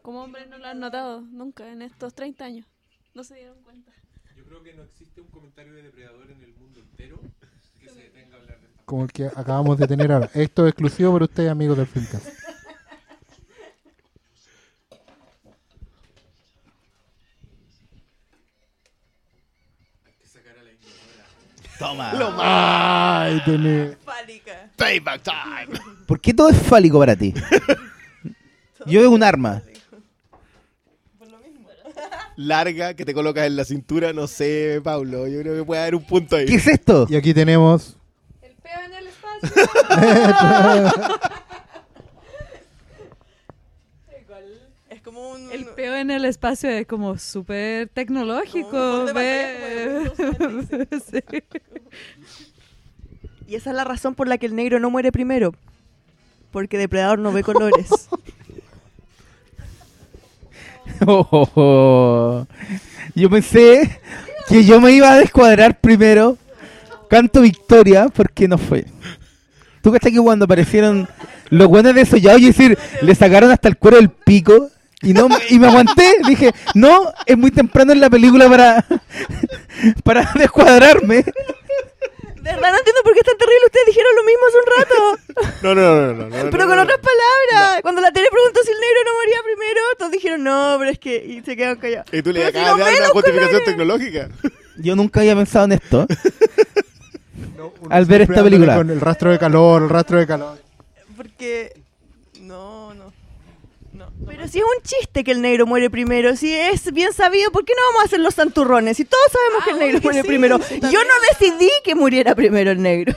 Como 0.02 0.24
hombres 0.24 0.48
no 0.50 0.58
lo 0.58 0.66
han 0.68 0.80
notado 0.80 1.22
nunca 1.22 1.68
en 1.72 1.82
estos 1.82 2.14
30 2.14 2.46
años. 2.46 2.66
No 3.14 3.24
se 3.24 3.36
dieron 3.36 3.58
cuenta. 3.64 3.92
Yo 4.38 4.44
creo 4.46 4.62
que 4.64 4.74
no 4.74 4.84
existe 4.84 5.22
un 5.22 5.28
comentario 5.28 5.74
de 5.74 5.82
depredador 5.84 6.30
en 6.32 6.44
el 6.44 6.54
mundo 6.56 6.80
entero 6.80 7.20
que 7.80 7.90
se 7.90 8.00
detenga 8.02 8.36
a 8.36 8.40
hablar 8.40 8.60
de 8.60 8.68
esta 8.68 8.84
Como 8.86 9.04
el 9.04 9.12
que 9.12 9.26
acabamos 9.26 9.78
de 9.78 9.88
tener 9.88 10.12
ahora. 10.12 10.30
Esto 10.34 10.66
es 10.66 10.72
exclusivo 10.74 11.14
para 11.14 11.26
ustedes, 11.26 11.50
amigos 11.50 11.78
del 11.78 11.88
Filmcast. 11.88 12.26
Toma. 21.78 23.24
Ay, 23.24 23.42
tenés- 23.46 23.98
Fálica. 24.04 24.70
Payback 24.76 25.22
time. 25.24 25.80
¿Por 26.08 26.20
qué 26.20 26.34
todo 26.34 26.50
es 26.50 26.58
fálico 26.62 27.00
para 27.00 27.16
ti? 27.16 27.34
Yo 28.86 29.02
veo 29.02 29.10
un 29.12 29.24
arma. 29.24 29.62
Por 31.18 31.30
lo 31.30 31.38
mismo. 31.40 31.68
Larga 32.36 32.94
que 32.94 33.04
te 33.06 33.14
colocas 33.14 33.46
en 33.48 33.56
la 33.56 33.66
cintura, 33.66 34.14
no 34.14 34.28
sé, 34.28 34.80
Pablo. 34.84 35.28
Yo 35.28 35.42
creo 35.42 35.56
que 35.56 35.64
puede 35.64 35.82
haber 35.82 35.96
un 35.96 36.04
punto 36.06 36.36
ahí. 36.36 36.46
¿Qué 36.46 36.56
es 36.56 36.68
esto? 36.68 37.08
Y 37.10 37.16
aquí 37.16 37.34
tenemos. 37.34 37.98
El 38.42 38.54
peo 38.56 38.80
en 38.86 38.94
el 38.94 39.08
espacio. 39.08 40.92
El 45.52 45.66
peo 45.66 45.96
en 45.96 46.12
el 46.12 46.26
espacio 46.26 46.70
es 46.70 46.86
como 46.88 47.18
súper 47.18 47.90
tecnológico. 47.90 49.06
De 49.06 49.14
ve. 49.14 50.12
de 50.18 51.00
Sí. 51.00 51.22
Y 53.48 53.56
esa 53.56 53.70
es 53.70 53.76
la 53.76 53.84
razón 53.84 54.16
por 54.16 54.28
la 54.28 54.38
que 54.38 54.48
el 54.48 54.56
negro 54.56 54.80
no 54.80 54.90
muere 54.90 55.12
primero. 55.12 55.54
Porque 56.52 56.78
Depredador 56.78 57.20
no 57.20 57.32
ve 57.32 57.44
colores. 57.44 57.90
Oh, 61.06 61.28
oh, 61.32 61.50
oh. 61.56 62.48
Yo 63.14 63.30
pensé 63.30 64.00
que 64.48 64.64
yo 64.64 64.80
me 64.80 64.92
iba 64.92 65.12
a 65.12 65.18
descuadrar 65.18 65.80
primero. 65.80 66.38
Canto 67.10 67.42
victoria 67.42 68.08
porque 68.08 68.48
no 68.48 68.58
fue. 68.58 68.86
¿Tú 69.82 69.92
cachai 69.92 70.12
que 70.12 70.20
cuando 70.20 70.46
aparecieron 70.46 71.08
los 71.50 71.68
buenos 71.68 71.94
desollados 71.94 72.42
y 72.42 72.48
decir, 72.48 72.78
le 73.02 73.14
sacaron 73.14 73.52
hasta 73.52 73.68
el 73.68 73.78
cuero 73.78 73.98
del 73.98 74.10
pico? 74.10 74.70
Y 75.06 75.14
no 75.14 75.30
me- 75.30 75.38
y 75.50 75.60
me 75.60 75.68
aguanté, 75.68 76.18
dije, 76.28 76.52
no, 76.74 77.14
es 77.26 77.38
muy 77.38 77.52
temprano 77.52 77.94
en 77.94 78.02
la 78.02 78.10
película 78.10 78.50
para, 78.50 78.86
para 80.04 80.32
descuadrarme. 80.36 81.24
¿Verdad? 82.42 82.72
No 82.74 82.78
entiendo 82.78 83.02
por 83.04 83.14
qué 83.14 83.20
es 83.22 83.26
tan 83.26 83.38
terrible. 83.38 83.66
Ustedes 83.66 83.86
dijeron 83.88 84.12
lo 84.16 84.24
mismo 84.24 84.44
hace 84.48 84.58
un 84.58 84.66
rato. 84.78 84.96
No, 85.64 85.74
no, 85.76 85.96
no, 85.96 86.14
no. 86.14 86.24
no, 86.30 86.52
Pero 86.52 86.64
no, 86.64 86.68
con 86.68 86.76
no. 86.78 86.84
otras 86.84 87.00
palabras. 87.00 87.82
Cuando 87.82 88.02
la 88.02 88.12
tele 88.12 88.28
preguntó 88.32 88.60
si 88.64 88.70
el 88.72 88.78
negro 88.80 89.00
no 89.06 89.14
moría 89.20 89.38
primero, 89.44 89.82
todos 89.98 90.12
dijeron, 90.12 90.44
no, 90.44 90.76
pero 90.78 90.92
es 90.92 91.00
que... 91.00 91.16
Y 91.26 91.42
se 91.42 91.56
quedaron 91.56 91.78
callados. 91.78 92.06
Y 92.14 92.22
tú 92.22 92.32
le 92.32 92.42
si 92.42 92.48
acabas 92.48 92.70
los 92.70 92.78
de 92.78 92.84
dar 92.84 93.00
una 93.02 93.10
justificación 93.10 93.62
colores- 93.62 93.66
tecnológica. 93.66 94.30
Yo 94.78 94.96
nunca 94.96 95.22
había 95.22 95.36
pensado 95.36 95.66
en 95.66 95.72
esto. 95.72 96.06
Al 97.90 98.06
ver 98.06 98.22
esta 98.22 98.44
película. 98.44 98.76
Con 98.76 98.90
el 98.92 99.02
rastro 99.02 99.32
de 99.32 99.40
calor, 99.40 99.82
el 99.84 99.90
rastro 99.90 100.20
de 100.20 100.28
calor. 100.28 100.58
Porque. 101.18 101.74
Pero 104.26 104.48
si 104.48 104.60
es 104.60 104.64
un 104.64 104.84
chiste 104.84 105.24
que 105.24 105.32
el 105.32 105.42
negro 105.42 105.66
muere 105.66 105.90
primero, 105.90 106.36
si 106.36 106.54
es 106.54 106.92
bien 106.92 107.14
sabido, 107.14 107.52
¿por 107.52 107.64
qué 107.66 107.74
no 107.76 107.82
vamos 107.92 108.02
a 108.04 108.06
hacer 108.06 108.20
los 108.20 108.34
santurrones? 108.36 108.98
Si 108.98 109.06
todos 109.06 109.24
sabemos 109.32 109.64
que 109.64 109.72
el 109.72 109.80
negro 109.80 109.98
obvio 109.98 110.02
que 110.02 110.08
muere 110.08 110.22
sí, 110.22 110.28
primero. 110.28 110.60
sí, 110.68 110.80
Yo 110.82 111.04
no 111.04 111.14
decidí 111.32 111.72
que 111.84 111.96
muriera 111.96 112.36
primero 112.36 112.72
el 112.72 112.82
negro. 112.82 113.16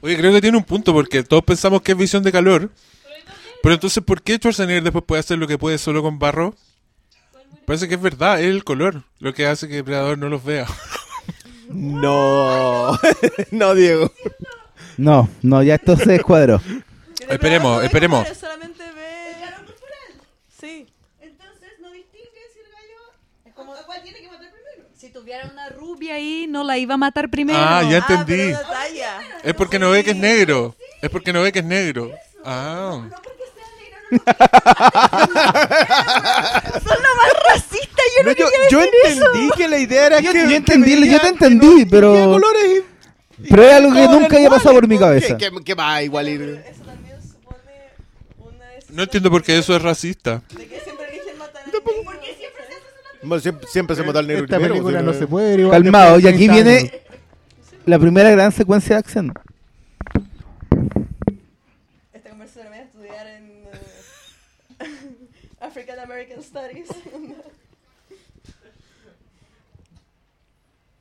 Oye, 0.00 0.16
creo 0.16 0.32
que 0.32 0.40
tiene 0.40 0.56
un 0.56 0.64
punto 0.64 0.92
porque 0.92 1.22
todos 1.24 1.42
pensamos 1.42 1.82
que 1.82 1.92
es 1.92 1.98
visión 1.98 2.22
de 2.22 2.30
calor. 2.32 2.70
Pero 3.62 3.74
entonces, 3.74 4.04
¿por 4.04 4.22
qué 4.22 4.36
Schwarzenegger 4.36 4.84
después 4.84 5.04
puede 5.04 5.20
hacer 5.20 5.38
lo 5.38 5.48
que 5.48 5.58
puede 5.58 5.78
solo 5.78 6.02
con 6.02 6.18
barro? 6.18 6.54
Parece 7.64 7.88
que 7.88 7.94
es 7.94 8.00
verdad, 8.00 8.40
es 8.40 8.46
el 8.46 8.62
color 8.62 9.02
lo 9.18 9.34
que 9.34 9.46
hace 9.46 9.66
que 9.66 9.78
el 9.78 9.84
predador 9.84 10.18
no 10.18 10.28
los 10.28 10.44
vea. 10.44 10.66
No. 11.68 12.96
no, 13.50 13.74
Diego. 13.74 14.12
No, 14.96 15.28
no, 15.42 15.64
ya 15.64 15.74
esto 15.74 15.96
se 15.96 16.12
descuadró. 16.12 16.60
Esperemos, 17.28 17.82
esperemos. 17.82 18.20
colores, 18.20 18.38
Solamente 18.38 18.84
ve. 18.84 19.36
Sí. 20.48 20.86
Entonces 21.20 21.70
no 21.80 21.90
distingue 21.90 22.40
si 22.54 22.60
el 22.60 22.66
gallo... 22.70 23.72
¿A 23.80 23.84
cuál 23.84 24.00
tiene 24.04 24.20
que 24.20 24.28
matar 24.28 24.52
tuviera 25.40 25.52
una 25.52 25.68
rubia 25.70 26.14
ahí, 26.14 26.46
no 26.48 26.64
la 26.64 26.78
iba 26.78 26.94
a 26.94 26.96
matar 26.98 27.28
primero. 27.28 27.58
Ah, 27.60 27.82
ya 27.88 27.98
Ah, 27.98 28.04
pero 28.06 28.20
entendí. 28.20 28.52
talla. 28.52 29.20
Es 29.42 29.54
porque 29.54 29.78
no 29.78 29.90
ve 29.90 30.04
que 30.04 30.10
es 30.10 30.16
negro. 30.16 30.74
Es 31.02 31.10
porque 31.10 31.32
no 31.32 31.42
ve 31.42 31.52
que 31.52 31.58
es 31.60 31.64
negro. 31.64 32.10
Ah. 32.44 33.00
Son 34.10 34.22
lo 37.02 37.16
más 37.16 37.32
racista, 37.48 38.02
yo 38.16 38.22
no, 38.24 38.30
No, 38.30 38.36
yo, 38.36 38.46
yo 38.70 38.80
eso. 38.82 39.26
entendí 39.26 39.50
que 39.56 39.68
la 39.68 39.78
idea 39.78 40.06
era 40.06 40.20
Yo- 40.20 40.32
que. 40.32 40.42
yo 40.42 40.48
que 40.48 40.56
entendí, 40.56 41.10
yo 41.10 41.16
te 41.18 41.20
que 41.22 41.28
entendí, 41.28 41.84
no 41.84 41.90
pero- 41.90 42.12
distinguía 42.12 42.32
colores 42.32 42.82
y- 43.38 43.48
Pero 43.50 43.62
es 43.64 43.72
algo 43.72 43.92
que 43.92 44.08
nunca 44.08 44.36
había 44.36 44.50
pasado 44.50 44.74
por 44.76 44.88
mi 44.88 44.98
cabeza. 44.98 45.36
¿Qué, 45.36 45.50
qué 45.64 45.74
va 45.74 46.02
igual 46.02 46.28
ir? 46.28 46.64
Eso 46.70 46.82
también 46.84 47.20
supone 47.20 47.58
una 48.38 48.64
decisión 48.70 48.96
No 48.96 49.02
entiendo 49.02 49.30
por 49.30 49.42
qué 49.42 49.58
eso 49.58 49.76
es 49.76 49.82
racista. 49.82 50.42
de 50.56 50.66
que 50.66 50.76
eligen 50.76 51.38
matar 51.38 51.62
al 51.64 51.66
negro. 51.72 51.82
Porque 52.04 52.34
siempre 52.38 52.62
se 52.66 52.72
hace 52.74 52.82
una... 53.12 53.15
Bueno, 53.26 53.42
siempre, 53.42 53.66
siempre 53.66 53.96
se 53.96 54.04
mata 54.04 54.20
al 54.20 54.26
negro 54.28 54.44
Esta 54.44 54.56
primero. 54.56 54.74
película 54.74 55.00
si 55.00 55.04
no 55.06 55.12
se 55.12 55.26
puede 55.26 55.50
ver 55.50 55.60
igual 55.60 55.82
Calmado, 55.82 56.18
y 56.20 56.28
aquí 56.28 56.46
30 56.46 56.54
viene 56.54 57.02
la 57.84 57.98
primera 57.98 58.30
gran 58.30 58.52
secuencia 58.52 58.94
de 58.94 59.00
acción. 59.00 59.32
Esta 62.12 62.30
conversación 62.30 62.64
la 62.66 62.70
voy 62.70 62.78
a 62.78 62.82
estudiar 62.82 63.26
en 63.26 63.44
eh, 64.78 65.18
African 65.60 65.98
American 65.98 66.40
Studies. 66.42 66.88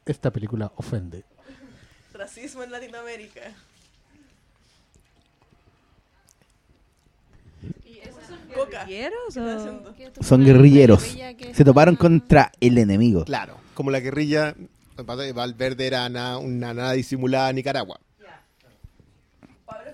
Esta 0.05 0.31
película 0.31 0.71
ofende. 0.77 1.23
Racismo 2.13 2.63
en 2.63 2.71
Latinoamérica. 2.71 3.41
Coca. 8.55 8.85
¿Guerrilleros. 8.85 9.33
Son 10.21 10.43
guerrilleros. 10.45 11.15
Se 11.53 11.63
toparon 11.63 11.95
contra 11.95 12.51
el 12.59 12.77
enemigo. 12.77 13.25
Claro, 13.25 13.57
como 13.73 13.91
la 13.91 13.99
guerrilla. 13.99 14.55
lo 14.57 14.95
que 14.97 15.03
pasa 15.03 15.21
es 15.23 15.27
que 15.27 15.33
Valverde 15.33 15.87
era 15.87 16.07
na- 16.09 16.37
una 16.37 16.73
nada 16.73 16.93
disimulada 16.93 17.51
Nicaragua. 17.53 17.99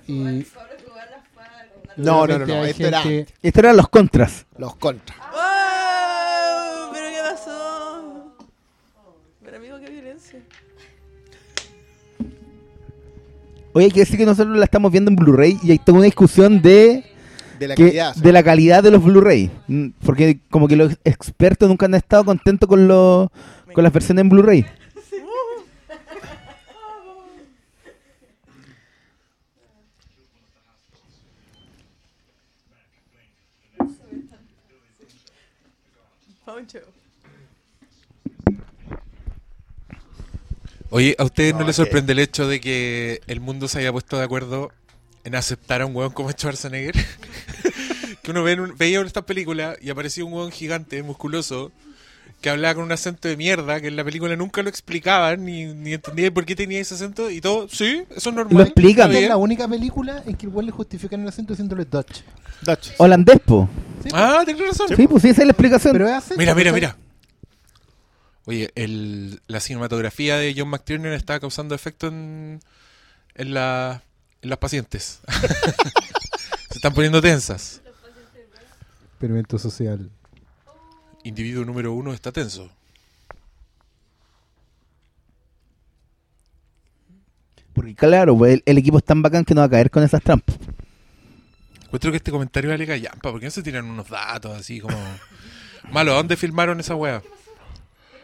Y 0.07 0.41
FARC, 0.43 0.81
No, 1.97 2.25
no, 2.27 2.39
no, 2.39 2.45
no. 2.45 2.65
Esto 2.65 2.87
era 2.87 3.03
Estos 3.03 3.59
eran 3.63 3.77
los 3.77 3.87
contras. 3.89 4.45
los 4.57 4.75
contras. 4.77 5.17
¡Oh! 5.33 6.89
¿Pero 6.93 7.05
qué 7.09 7.21
pasó? 7.31 8.33
Pero 9.43 9.57
amigo, 9.57 9.79
qué 9.79 9.89
violencia. 9.89 10.39
Oye, 13.73 13.85
hay 13.85 13.91
que 13.91 14.01
decir 14.01 14.17
que 14.17 14.25
nosotros 14.25 14.57
la 14.57 14.65
estamos 14.65 14.91
viendo 14.91 15.09
en 15.09 15.15
Blu-ray 15.15 15.57
y 15.63 15.71
hay 15.71 15.79
toda 15.79 15.99
una 15.99 16.05
discusión 16.05 16.61
de, 16.61 17.05
De 17.61 17.67
la 17.67 17.75
que- 17.75 17.83
calidad. 17.85 18.15
de 18.15 18.31
la 18.31 18.41
calidad 18.43 18.81
de 18.83 18.89
los 18.89 19.03
Blu-ray. 19.03 19.51
Mm, 19.67 19.89
Porque 20.03 20.39
como 20.49 20.67
que 20.67 20.75
los 20.75 20.97
expertos 21.03 21.69
nunca 21.69 21.85
han 21.85 21.93
estado 21.93 22.25
contentos 22.25 22.67
con, 22.67 22.87
los 22.87 23.29
con 23.73 23.83
las 23.83 23.93
versiones 23.93 24.23
en 24.23 24.29
Blu-ray. 24.29 24.65
Oye, 40.89 41.15
¿a 41.17 41.23
ustedes 41.23 41.53
no, 41.53 41.61
No, 41.61 41.67
les 41.67 41.77
es 41.79 41.79
que- 41.79 41.85
sorprende 41.85 42.13
el 42.13 42.19
hecho 42.19 42.47
de 42.47 42.59
que 42.59 43.21
el 43.27 43.39
mundo 43.39 43.67
se 43.67 43.79
haya 43.79 43.91
puesto 43.91 44.17
de 44.17 44.23
acuerdo 44.25 44.71
en 45.23 45.35
aceptar 45.35 45.81
a 45.81 45.85
un 45.85 45.95
hueón 45.95 46.11
como 46.11 46.31
Schwarzenegger? 46.31 46.95
que 48.23 48.31
uno 48.31 48.43
ve 48.43 48.53
en 48.53 48.59
un- 48.61 48.77
veía 48.77 48.99
en 48.99 49.05
esta 49.07 49.25
película 49.25 49.75
y 49.81 49.89
aparecía 49.89 50.25
un 50.25 50.33
hueón 50.33 50.51
gigante, 50.51 51.01
musculoso, 51.03 51.71
que 52.41 52.49
hablaba 52.49 52.75
con 52.75 52.83
un 52.85 52.91
acento 52.91 53.27
de 53.27 53.37
mierda, 53.37 53.79
que 53.81 53.87
en 53.87 53.95
la 53.95 54.03
película 54.03 54.35
nunca 54.35 54.63
lo 54.63 54.69
explicaban, 54.69 55.45
ni, 55.45 55.65
ni 55.73 55.93
entendía 55.93 56.31
por 56.33 56.43
qué 56.45 56.55
tenía 56.55 56.79
ese 56.79 56.95
acento, 56.95 57.29
y 57.29 57.39
todo, 57.39 57.67
sí, 57.69 58.03
eso 58.15 58.29
es 58.29 58.35
normal. 58.35 58.57
Lo 58.57 58.63
explican. 58.63 59.11
es 59.11 59.27
la 59.29 59.37
única 59.37 59.67
película 59.67 60.23
en 60.25 60.35
que 60.35 60.47
igual 60.47 60.65
le 60.65 60.71
justifican 60.71 61.21
el 61.21 61.27
acento 61.27 61.53
diciéndole 61.53 61.85
Dutch. 61.85 62.21
Dutch. 62.63 62.89
Holandés, 62.97 63.39
po. 63.45 63.69
Ah, 64.13 64.41
tienes 64.45 64.67
razón. 64.67 64.87
Sí, 64.95 65.07
pues 65.07 65.21
sí, 65.21 65.29
esa 65.29 65.41
es 65.41 65.47
la 65.47 65.51
explicación. 65.51 65.93
Pero 65.93 66.07
es 66.07 66.13
acento, 66.15 66.39
Mira, 66.39 66.55
mira, 66.55 66.71
mira. 66.71 66.97
Oye, 68.45 68.71
el, 68.75 69.39
la 69.47 69.59
cinematografía 69.59 70.37
de 70.37 70.53
John 70.57 70.69
McTiernan 70.69 71.13
está 71.13 71.39
causando 71.39 71.75
efecto 71.75 72.07
en, 72.07 72.59
en, 73.35 73.53
la- 73.53 74.01
en 74.03 74.10
las 74.41 74.57
pacientes. 74.57 75.19
Se 76.69 76.77
están 76.77 76.93
poniendo 76.93 77.21
tensas. 77.21 77.81
Experimento 79.11 79.59
social. 79.59 80.09
Individuo 81.23 81.63
número 81.65 81.93
uno 81.93 82.13
está 82.13 82.31
tenso. 82.31 82.71
Porque 87.73 87.95
claro, 87.95 88.37
pues, 88.37 88.53
el, 88.55 88.63
el 88.65 88.77
equipo 88.77 88.97
es 88.97 89.03
tan 89.03 89.21
bacán 89.21 89.45
que 89.45 89.53
no 89.53 89.61
va 89.61 89.65
a 89.67 89.69
caer 89.69 89.89
con 89.89 90.03
esas 90.03 90.21
trampas. 90.21 90.57
Encuentro 91.85 92.11
que 92.11 92.17
este 92.17 92.31
comentario 92.31 92.69
vale 92.69 92.85
callampa. 92.87 93.31
¿Por 93.31 93.39
qué 93.39 93.45
no 93.47 93.51
se 93.51 93.63
tiran 93.63 93.85
unos 93.85 94.09
datos 94.09 94.57
así 94.57 94.79
como... 94.79 94.97
Malo, 95.91 96.13
¿a 96.13 96.15
dónde 96.15 96.37
filmaron 96.37 96.79
esa 96.79 96.95
wea? 96.95 97.21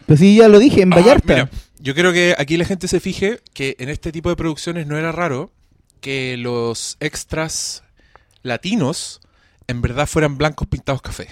Pero 0.05 0.17
sí, 0.17 0.37
ya 0.37 0.47
lo 0.47 0.59
dije, 0.59 0.81
en 0.83 0.93
Ah, 0.93 0.97
Vallarta. 0.97 1.33
mira, 1.33 1.49
yo 1.79 1.93
creo 1.95 2.13
que 2.13 2.35
aquí 2.37 2.55
la 2.55 2.65
gente 2.65 2.87
se 2.87 2.99
fije 2.99 3.41
que 3.53 3.75
en 3.79 3.89
este 3.89 4.11
tipo 4.11 4.29
de 4.29 4.35
producciones 4.35 4.87
no 4.87 4.97
era 4.97 5.11
raro 5.11 5.51
que 6.01 6.37
los 6.37 6.97
extras 6.99 7.83
latinos 8.43 9.21
en 9.67 9.81
verdad 9.81 10.07
fueran 10.07 10.37
blancos 10.37 10.67
pintados 10.67 11.01
café. 11.01 11.27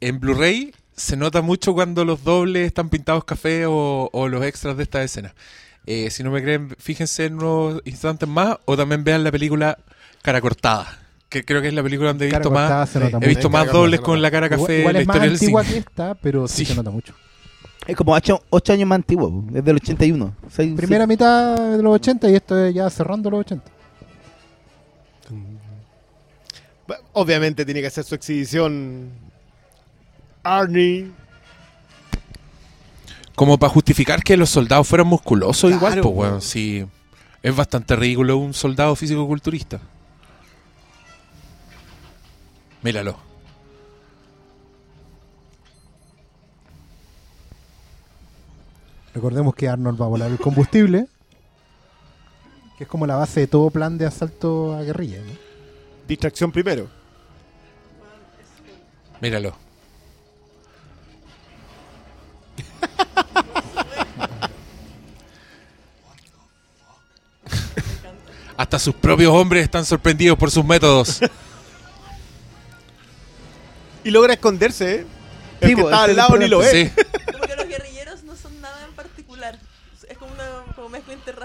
En 0.00 0.20
Blu-ray 0.20 0.74
se 0.96 1.16
nota 1.16 1.42
mucho 1.42 1.72
cuando 1.74 2.04
los 2.04 2.22
dobles 2.24 2.66
están 2.66 2.88
pintados 2.88 3.24
café 3.24 3.66
o, 3.66 4.08
o 4.12 4.28
los 4.28 4.44
extras 4.44 4.76
de 4.76 4.82
esta 4.84 5.02
escena. 5.02 5.34
Eh, 5.86 6.10
si 6.10 6.22
no 6.22 6.30
me 6.30 6.42
creen, 6.42 6.74
fíjense 6.78 7.26
en 7.26 7.34
unos 7.34 7.82
instantes 7.84 8.28
más 8.28 8.58
o 8.64 8.76
también 8.76 9.04
vean 9.04 9.24
la 9.24 9.30
película 9.32 9.78
Cara 10.22 10.40
Cortada, 10.40 10.98
que 11.28 11.44
creo 11.44 11.60
que 11.60 11.68
es 11.68 11.74
la 11.74 11.82
película 11.82 12.08
donde 12.10 12.28
he 12.28 12.30
Cara 12.30 12.38
visto 12.40 12.50
más, 12.50 12.96
he 12.96 13.28
visto 13.28 13.50
más 13.50 13.70
dobles 13.70 14.00
con 14.00 14.22
la 14.22 14.30
cara 14.30 14.46
Igual, 14.46 14.60
café 14.60 14.78
igual 14.80 14.96
en 14.96 15.00
la 15.00 15.00
es 15.02 15.06
más 15.08 15.16
historia 15.16 15.30
del 15.30 15.40
antigua 15.40 15.62
cine. 15.64 15.72
que 15.74 15.78
esta, 15.90 16.14
pero 16.14 16.48
sí, 16.48 16.56
Sí. 16.64 16.66
se 16.66 16.74
nota 16.76 16.90
mucho. 16.90 17.14
Es 17.86 17.96
como 17.96 18.12
ocho, 18.12 18.42
ocho 18.50 18.72
años 18.72 18.88
más 18.88 18.96
antiguo, 18.96 19.44
es 19.54 19.62
del 19.64 19.76
81. 19.76 20.34
Seis- 20.50 20.74
Primera 20.74 21.06
mitad 21.06 21.56
de 21.76 21.82
los 21.82 21.94
80 21.94 22.30
y 22.30 22.34
esto 22.34 22.58
es 22.64 22.74
ya 22.74 22.88
cerrando 22.88 23.30
los 23.30 23.40
80. 23.40 23.70
Obviamente 27.12 27.64
tiene 27.64 27.80
que 27.80 27.86
hacer 27.86 28.04
su 28.04 28.14
exhibición. 28.14 29.10
Arnie. 30.42 31.10
Como 33.34 33.58
para 33.58 33.72
justificar 33.72 34.22
que 34.22 34.36
los 34.36 34.50
soldados 34.50 34.86
fueran 34.86 35.06
musculosos 35.06 35.70
Claro, 35.78 36.00
igual, 36.10 36.32
pues. 36.32 36.44
Sí, 36.44 36.84
es 37.42 37.56
bastante 37.56 37.96
ridículo 37.96 38.36
un 38.36 38.52
soldado 38.54 38.94
físico-culturista. 38.96 39.80
Míralo. 42.82 43.16
Recordemos 49.14 49.54
que 49.54 49.68
Arnold 49.68 50.00
va 50.00 50.06
a 50.06 50.08
volar 50.08 50.30
el 50.30 50.38
combustible, 50.38 51.06
que 52.76 52.84
es 52.84 52.90
como 52.90 53.06
la 53.06 53.16
base 53.16 53.40
de 53.40 53.46
todo 53.46 53.70
plan 53.70 53.96
de 53.96 54.06
asalto 54.06 54.74
a 54.74 54.82
guerrilla. 54.82 55.18
¿no? 55.18 55.32
Distracción 56.08 56.50
primero. 56.52 56.88
Míralo. 59.20 59.54
Hasta 68.56 68.78
sus 68.78 68.94
propios 68.94 69.32
hombres 69.32 69.64
están 69.64 69.84
sorprendidos 69.84 70.38
por 70.38 70.50
sus 70.50 70.64
métodos. 70.64 71.20
Y 74.04 74.10
logra 74.10 74.34
esconderse, 74.34 74.94
¿eh? 74.94 75.06
El 75.60 75.68
Sí, 75.70 75.74
que 75.74 75.82
po, 75.82 75.88
está 75.88 76.04
al 76.04 76.14
lado 76.14 76.36
ni 76.36 76.46
lo 76.46 76.58
ve. 76.58 76.70
Sí. 76.70 77.02
Como 77.32 77.44
que 77.46 77.56
los 77.56 77.66
guerrilleros 77.66 78.22
no 78.22 78.36
son 78.36 78.60
nada 78.60 78.84
en 78.86 78.94
particular. 78.94 79.58
Es 80.08 80.18
como 80.18 80.32
una 80.32 80.44
como 80.76 80.90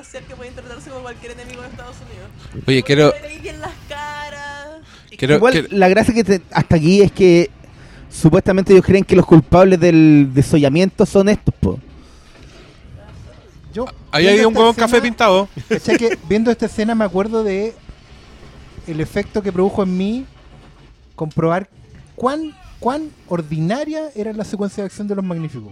interracial 0.10 0.24
que 0.28 0.36
puede 0.36 0.50
interpretarse 0.50 0.90
como 0.90 1.02
cualquier 1.04 1.32
enemigo 1.34 1.62
de 1.62 1.68
Estados 1.68 1.96
Unidos. 1.98 2.66
Oye, 2.68 2.84
quiero, 2.84 3.14
bien 3.42 3.62
las 3.62 3.74
caras. 3.88 4.82
quiero, 5.18 5.36
Igual, 5.36 5.54
quiero- 5.54 5.68
la 5.72 5.88
gracia 5.90 6.14
que 6.14 6.24
te- 6.24 6.42
hasta 6.52 6.76
aquí 6.76 7.02
es 7.02 7.12
que 7.12 7.50
supuestamente 8.10 8.74
ellos 8.74 8.86
creen 8.86 9.04
que 9.04 9.16
los 9.16 9.26
culpables 9.26 9.80
del 9.80 10.30
desollamiento 10.34 11.06
son 11.06 11.30
estos, 11.30 11.54
po. 11.56 11.80
Yo, 13.74 13.86
Ahí 14.12 14.28
hay 14.28 14.40
un 14.44 14.56
huevón 14.58 14.74
café 14.74 15.00
pintado. 15.00 15.48
¿cachai 15.68 15.98
que 15.98 16.18
viendo 16.28 16.50
esta 16.50 16.66
escena 16.66 16.96
me 16.96 17.06
acuerdo 17.06 17.44
de 17.44 17.76
el 18.88 19.00
efecto 19.00 19.44
que 19.44 19.52
produjo 19.52 19.84
en 19.84 19.96
mí 19.96 20.26
comprobar 21.16 21.70
cuán, 22.16 22.56
cuán 22.80 23.12
ordinaria 23.28 24.10
era 24.16 24.34
la 24.34 24.44
secuencia 24.44 24.82
de 24.84 24.88
acción 24.88 25.08
de 25.08 25.16
los 25.16 25.24
magníficos. 25.24 25.72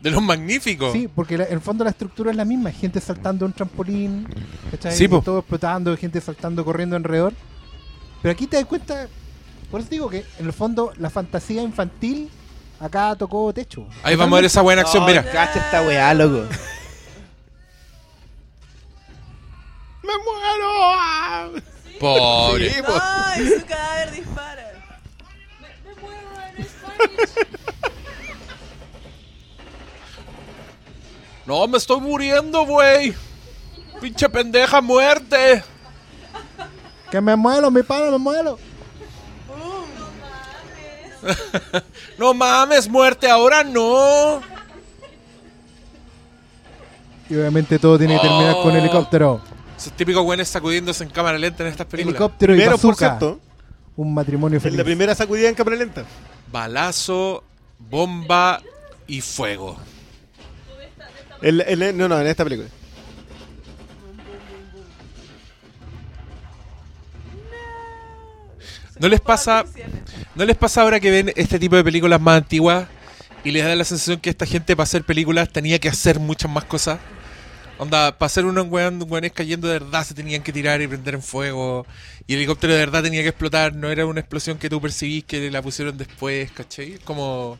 De 0.00 0.10
los 0.10 0.22
magníficos. 0.22 0.92
Sí, 0.92 1.08
porque 1.14 1.36
la- 1.38 1.44
en 1.44 1.52
el 1.54 1.60
fondo 1.60 1.84
la 1.84 1.90
estructura 1.90 2.30
es 2.30 2.36
la 2.36 2.44
misma, 2.44 2.70
gente 2.72 3.00
saltando 3.00 3.44
un 3.44 3.52
trampolín, 3.52 4.26
¿cachai? 4.70 4.92
Sí, 4.96 5.06
po. 5.08 5.20
todo 5.20 5.40
explotando, 5.40 5.94
gente 5.96 6.20
saltando, 6.20 6.64
corriendo 6.64 6.96
alrededor. 6.96 7.34
Pero 8.22 8.32
aquí 8.32 8.46
te 8.46 8.56
das 8.56 8.64
cuenta, 8.66 9.08
por 9.70 9.80
eso 9.80 9.90
digo 9.90 10.08
que 10.08 10.24
en 10.38 10.46
el 10.46 10.52
fondo 10.54 10.92
la 10.96 11.10
fantasía 11.10 11.62
infantil 11.62 12.30
acá 12.80 13.14
tocó 13.16 13.52
techo. 13.52 13.86
Ahí 14.02 14.16
vamos 14.16 14.32
a 14.34 14.36
ver 14.36 14.44
esa 14.46 14.62
buena 14.62 14.80
acción, 14.82 15.04
mira. 15.04 15.22
Cacha 15.22 15.58
esta 15.66 15.82
weá, 15.82 16.14
loco. 16.14 16.46
¡Me 20.02 20.12
muero! 20.24 21.60
Pobre. 22.00 22.70
Sí, 22.72 22.82
po. 22.82 22.92
¡Ay, 23.02 23.48
su 23.48 23.66
cadáver 23.66 24.10
dispara! 24.12 24.66
No, 31.50 31.66
me 31.66 31.78
estoy 31.78 32.00
muriendo, 32.00 32.64
güey. 32.64 33.12
Pinche 34.00 34.28
pendeja 34.28 34.80
muerte. 34.80 35.64
Que 37.10 37.20
me 37.20 37.34
muero, 37.34 37.72
mi 37.72 37.82
pana, 37.82 38.08
me 38.12 38.18
muero. 38.18 38.56
No 42.18 42.32
mames, 42.34 42.88
muerte, 42.88 43.28
ahora 43.28 43.64
no. 43.64 44.40
Y 47.28 47.34
obviamente 47.34 47.78
todo 47.80 47.98
tiene 47.98 48.14
que 48.14 48.20
terminar 48.28 48.54
con 48.62 48.70
Oh. 48.72 48.76
helicóptero. 48.76 49.40
Esos 49.76 49.92
típicos 49.94 50.22
güeyes 50.22 50.46
sacudiéndose 50.48 51.02
en 51.02 51.10
cámara 51.10 51.36
lenta 51.36 51.64
en 51.64 51.70
estas 51.70 51.86
películas. 51.88 52.14
Helicóptero 52.20 52.52
y 52.54 52.58
Primero, 52.58 52.78
por 52.78 52.92
bazooka. 52.92 53.18
cierto, 53.18 53.40
Un 53.96 54.14
matrimonio 54.14 54.58
en 54.58 54.62
feliz. 54.62 54.78
la 54.78 54.84
primera 54.84 55.14
sacudida 55.16 55.48
en 55.48 55.54
cámara 55.56 55.76
lenta. 55.76 56.04
Balazo, 56.52 57.42
bomba 57.78 58.60
y 59.08 59.20
fuego. 59.20 59.76
No, 61.42 62.08
no, 62.08 62.20
en 62.20 62.26
esta 62.26 62.44
película. 62.44 62.68
¿No 68.98 69.08
les 69.08 69.20
pasa, 69.20 69.64
no 70.34 70.44
les 70.44 70.56
pasa 70.56 70.82
ahora 70.82 71.00
que 71.00 71.10
ven 71.10 71.32
este 71.34 71.58
tipo 71.58 71.74
de 71.74 71.82
películas 71.82 72.20
más 72.20 72.36
antiguas 72.36 72.86
y 73.42 73.50
les 73.50 73.64
da 73.64 73.74
la 73.74 73.84
sensación 73.84 74.20
que 74.20 74.28
esta 74.28 74.44
gente 74.44 74.76
para 74.76 74.84
hacer 74.84 75.04
películas 75.04 75.48
tenía 75.48 75.78
que 75.78 75.88
hacer 75.88 76.18
muchas 76.20 76.50
más 76.50 76.64
cosas? 76.64 76.98
Onda, 77.78 78.18
para 78.18 78.26
hacer 78.26 78.44
unos 78.44 78.66
weón- 78.66 79.06
weones 79.10 79.32
cayendo 79.32 79.66
de 79.68 79.78
verdad 79.78 80.04
se 80.04 80.12
tenían 80.12 80.42
que 80.42 80.52
tirar 80.52 80.82
y 80.82 80.86
prender 80.86 81.14
en 81.14 81.22
fuego. 81.22 81.86
Y 82.26 82.34
el 82.34 82.40
helicóptero 82.40 82.74
de 82.74 82.78
verdad 82.80 83.02
tenía 83.02 83.22
que 83.22 83.28
explotar. 83.28 83.74
No 83.74 83.88
era 83.88 84.04
una 84.04 84.20
explosión 84.20 84.58
que 84.58 84.68
tú 84.68 84.82
percibís 84.82 85.24
que 85.24 85.50
la 85.50 85.62
pusieron 85.62 85.96
después, 85.96 86.50
¿cachai? 86.52 86.98
Como... 87.04 87.58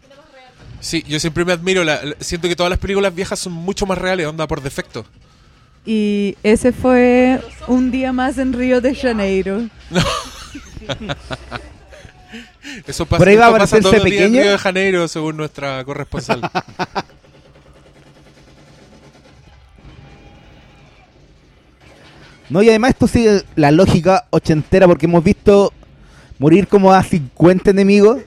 Sí, 0.81 1.05
yo 1.07 1.21
siempre 1.21 1.45
me 1.45 1.53
admiro. 1.53 1.85
la- 1.85 2.03
la- 2.03 2.15
siento 2.21 2.49
que 2.49 2.57
todas 2.57 2.71
las 2.71 2.79
películas 2.79 3.15
viejas 3.15 3.39
son 3.39 3.53
mucho 3.53 3.85
más 3.87 3.99
reales, 3.99 4.27
onda, 4.27 4.47
por 4.47 4.63
defecto. 4.63 5.05
Y 5.85 6.37
ese 6.43 6.73
fue 6.73 7.41
un 7.67 7.91
día 7.91 8.13
más 8.13 8.39
en 8.39 8.53
Río 8.53 8.81
de 8.81 8.95
Janeiro. 8.95 9.63
Eso 12.87 13.05
pasa, 13.07 13.19
Por 13.19 13.29
ahí 13.29 13.37
va 13.37 13.47
a 13.47 13.51
pasa 13.53 13.77
aparecerse 13.77 13.83
todos 13.83 13.95
los 13.97 14.05
días 14.05 14.15
en 14.23 14.27
pequeño. 14.29 14.43
Río 14.43 14.53
de 14.53 14.59
Janeiro, 14.59 15.09
según 15.09 15.37
nuestra 15.37 15.85
corresponsal. 15.85 16.41
No, 22.49 22.63
y 22.63 22.69
además 22.69 22.91
esto 22.91 23.07
sigue 23.07 23.43
la 23.55 23.71
lógica 23.71 24.27
ochentera 24.31 24.87
porque 24.87 25.07
hemos 25.07 25.23
visto 25.23 25.73
morir 26.39 26.67
como 26.67 26.93
a 26.93 27.03
50 27.03 27.71
enemigos 27.71 28.19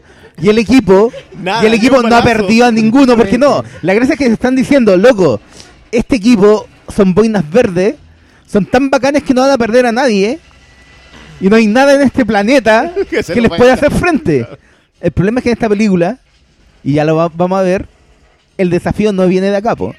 y 0.41 0.49
el 0.49 0.57
equipo 0.57 1.11
Nada, 1.37 1.63
y 1.63 1.67
el 1.67 1.73
equipo 1.75 2.01
no 2.01 2.15
ha 2.15 2.23
perdido 2.23 2.65
a 2.65 2.71
ninguno 2.71 3.15
porque 3.15 3.37
no, 3.37 3.63
la 3.81 3.93
gracia 3.93 4.13
es 4.13 4.19
que 4.19 4.25
se 4.27 4.33
están 4.33 4.55
diciendo, 4.55 4.95
loco, 4.97 5.39
este 5.91 6.15
equipo 6.15 6.67
son 6.95 7.13
boinas 7.13 7.49
verdes, 7.49 7.95
son 8.47 8.65
tan 8.65 8.89
bacanes 8.89 9.23
que 9.23 9.33
no 9.33 9.41
van 9.41 9.51
a 9.51 9.57
perder 9.57 9.85
a 9.85 9.91
nadie 9.91 10.39
y 11.39 11.49
no 11.49 11.55
hay 11.55 11.67
nada 11.67 11.93
en 11.93 12.01
este 12.01 12.25
planeta 12.25 12.93
Que 13.09 13.41
les 13.41 13.49
pueda 13.49 13.73
hacer 13.73 13.91
frente. 13.91 14.47
El 15.01 15.11
problema 15.11 15.39
es 15.39 15.43
que 15.43 15.49
en 15.49 15.53
esta 15.53 15.69
película, 15.69 16.17
y 16.83 16.93
ya 16.93 17.03
lo 17.05 17.15
va- 17.15 17.29
vamos 17.33 17.59
a 17.59 17.63
ver, 17.63 17.87
el 18.57 18.69
desafío 18.69 19.11
no 19.11 19.27
viene 19.27 19.49
de 19.49 19.57
acá, 19.57 19.75
po. 19.75 19.93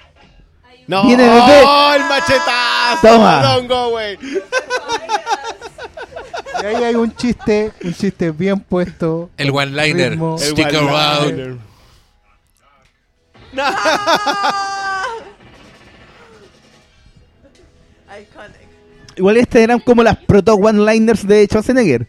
No, 0.86 1.04
Viene 1.06 1.22
desde- 1.24 1.62
¡Oh, 1.64 1.92
el 1.94 2.02
machetazo! 2.02 3.00
Toma. 3.02 3.42
Don't 3.42 3.68
go, 3.68 3.90
güey. 3.90 4.18
Y 6.64 6.66
ahí 6.66 6.82
hay 6.82 6.94
un 6.94 7.14
chiste, 7.14 7.72
un 7.84 7.92
chiste 7.92 8.30
bien 8.30 8.58
puesto. 8.58 9.28
El 9.36 9.50
one-liner. 9.50 10.18
Stick 10.38 10.72
around. 10.72 11.60
Iconic. 18.20 19.16
Igual 19.16 19.36
estas 19.36 19.60
eran 19.62 19.80
como 19.80 20.02
las 20.02 20.16
proto 20.18 20.54
one-liners 20.54 21.26
de 21.26 21.44
Schwarzenegger. 21.46 22.08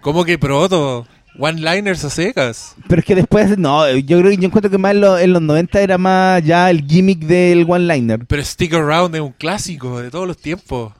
¿Cómo 0.00 0.24
que 0.24 0.38
proto? 0.38 1.06
One-liners 1.38 2.04
a 2.04 2.10
secas. 2.10 2.74
Pero 2.88 3.00
es 3.00 3.04
que 3.06 3.14
después, 3.14 3.56
no, 3.58 3.88
yo 3.96 4.18
creo 4.18 4.30
que 4.30 4.36
yo 4.36 4.44
encuentro 4.44 4.70
que 4.70 4.78
más 4.78 4.92
en, 4.92 5.00
lo- 5.00 5.18
en 5.18 5.32
los 5.32 5.42
90 5.42 5.80
era 5.80 5.98
más 5.98 6.42
ya 6.44 6.70
el 6.70 6.84
gimmick 6.86 7.20
del 7.20 7.64
one-liner. 7.68 8.24
Pero 8.26 8.44
Stick 8.44 8.72
Around 8.74 9.14
es 9.14 9.20
un 9.20 9.32
clásico 9.32 10.00
de 10.00 10.10
todos 10.10 10.26
los 10.26 10.36
tiempos. 10.36 10.92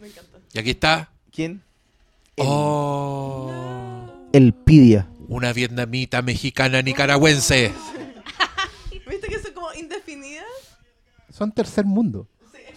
Me 0.00 0.08
encanta. 0.08 0.38
Y 0.52 0.58
aquí 0.58 0.70
está. 0.70 1.08
¿Quién? 1.36 1.62
Oh. 2.38 3.52
El 4.32 4.54
Pidia. 4.54 5.06
Una 5.28 5.52
vietnamita 5.52 6.22
mexicana 6.22 6.80
nicaragüense. 6.80 7.72
¿Viste 9.06 9.28
que 9.28 9.38
son 9.40 9.52
como 9.52 9.70
indefinidas? 9.74 10.46
Son 11.30 11.52
tercer 11.52 11.84
mundo. 11.84 12.26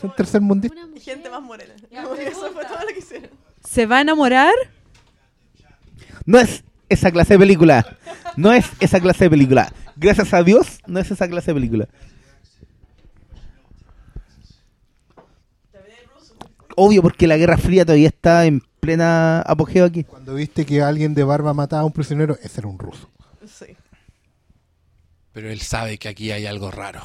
Son 0.01 0.14
tercer 0.14 0.41
mujer. 0.41 0.72
gente 1.01 1.30
más 1.30 1.41
morena. 1.41 1.74
Eso 2.20 2.51
fue 2.51 2.66
todo 2.66 2.82
lo 2.82 2.88
que 2.88 2.99
hicieron. 2.99 3.30
¿Se 3.66 3.86
va 3.86 3.99
a 3.99 4.01
enamorar? 4.01 4.53
No 6.26 6.38
es 6.38 6.66
esa 6.89 7.12
clase 7.12 7.36
de 7.36 7.39
película. 7.39 7.97
No 8.36 8.51
es 8.51 8.66
esa 8.82 8.99
clase 8.99 9.24
de 9.24 9.30
película. 9.30 9.72
Gracias 9.95 10.34
a 10.34 10.43
Dios, 10.43 10.80
no 10.86 10.99
es 10.99 11.10
esa 11.10 11.30
clase 11.30 11.51
de 11.51 11.55
película. 11.55 11.88
Obvio, 16.82 17.01
porque 17.01 17.27
la 17.27 17.36
Guerra 17.38 17.57
Fría 17.57 17.84
todavía 17.86 18.07
está 18.07 18.45
en 18.45 18.61
plena 18.80 19.41
apogeo 19.41 19.86
aquí. 19.86 20.03
Cuando 20.05 20.36
viste 20.36 20.65
que 20.65 20.82
alguien 20.82 21.13
de 21.13 21.23
barba 21.23 21.53
mataba 21.53 21.82
a 21.82 21.86
un 21.86 21.91
prisionero, 21.91 22.38
ese 22.41 22.61
era 22.61 22.67
un 22.69 22.80
ruso. 22.80 23.09
Sí. 23.45 23.75
Pero 25.34 25.49
él 25.51 25.59
sabe 25.61 25.97
que 25.97 26.07
aquí 26.09 26.32
hay 26.32 26.45
algo 26.45 26.71
raro. 26.71 27.01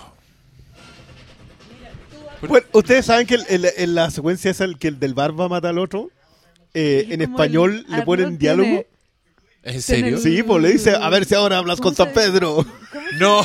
Bueno, 2.46 2.66
ustedes 2.72 3.06
saben 3.06 3.26
que 3.26 3.36
el- 3.48 3.94
la 3.94 4.10
secuencia 4.10 4.50
esa, 4.50 4.64
el 4.64 4.78
que 4.78 4.88
el 4.88 4.98
del 5.00 5.14
barba 5.14 5.48
mata 5.48 5.70
al 5.70 5.78
otro, 5.78 6.10
eh, 6.74 7.06
en 7.10 7.22
español 7.22 7.84
el 7.88 7.96
le 7.96 8.02
ponen 8.02 8.38
diálogo. 8.38 8.68
tiene- 8.68 8.86
¿Es 9.62 9.74
en 9.76 9.82
serio? 9.82 10.18
Sí, 10.18 10.42
pues 10.42 10.62
le 10.62 10.72
dice, 10.72 10.94
a 10.94 11.08
ver 11.08 11.24
si 11.24 11.34
ahora 11.34 11.56
hablas 11.58 11.80
con 11.80 11.94
San 11.94 12.12
Pedro. 12.12 12.64
No. 13.18 13.40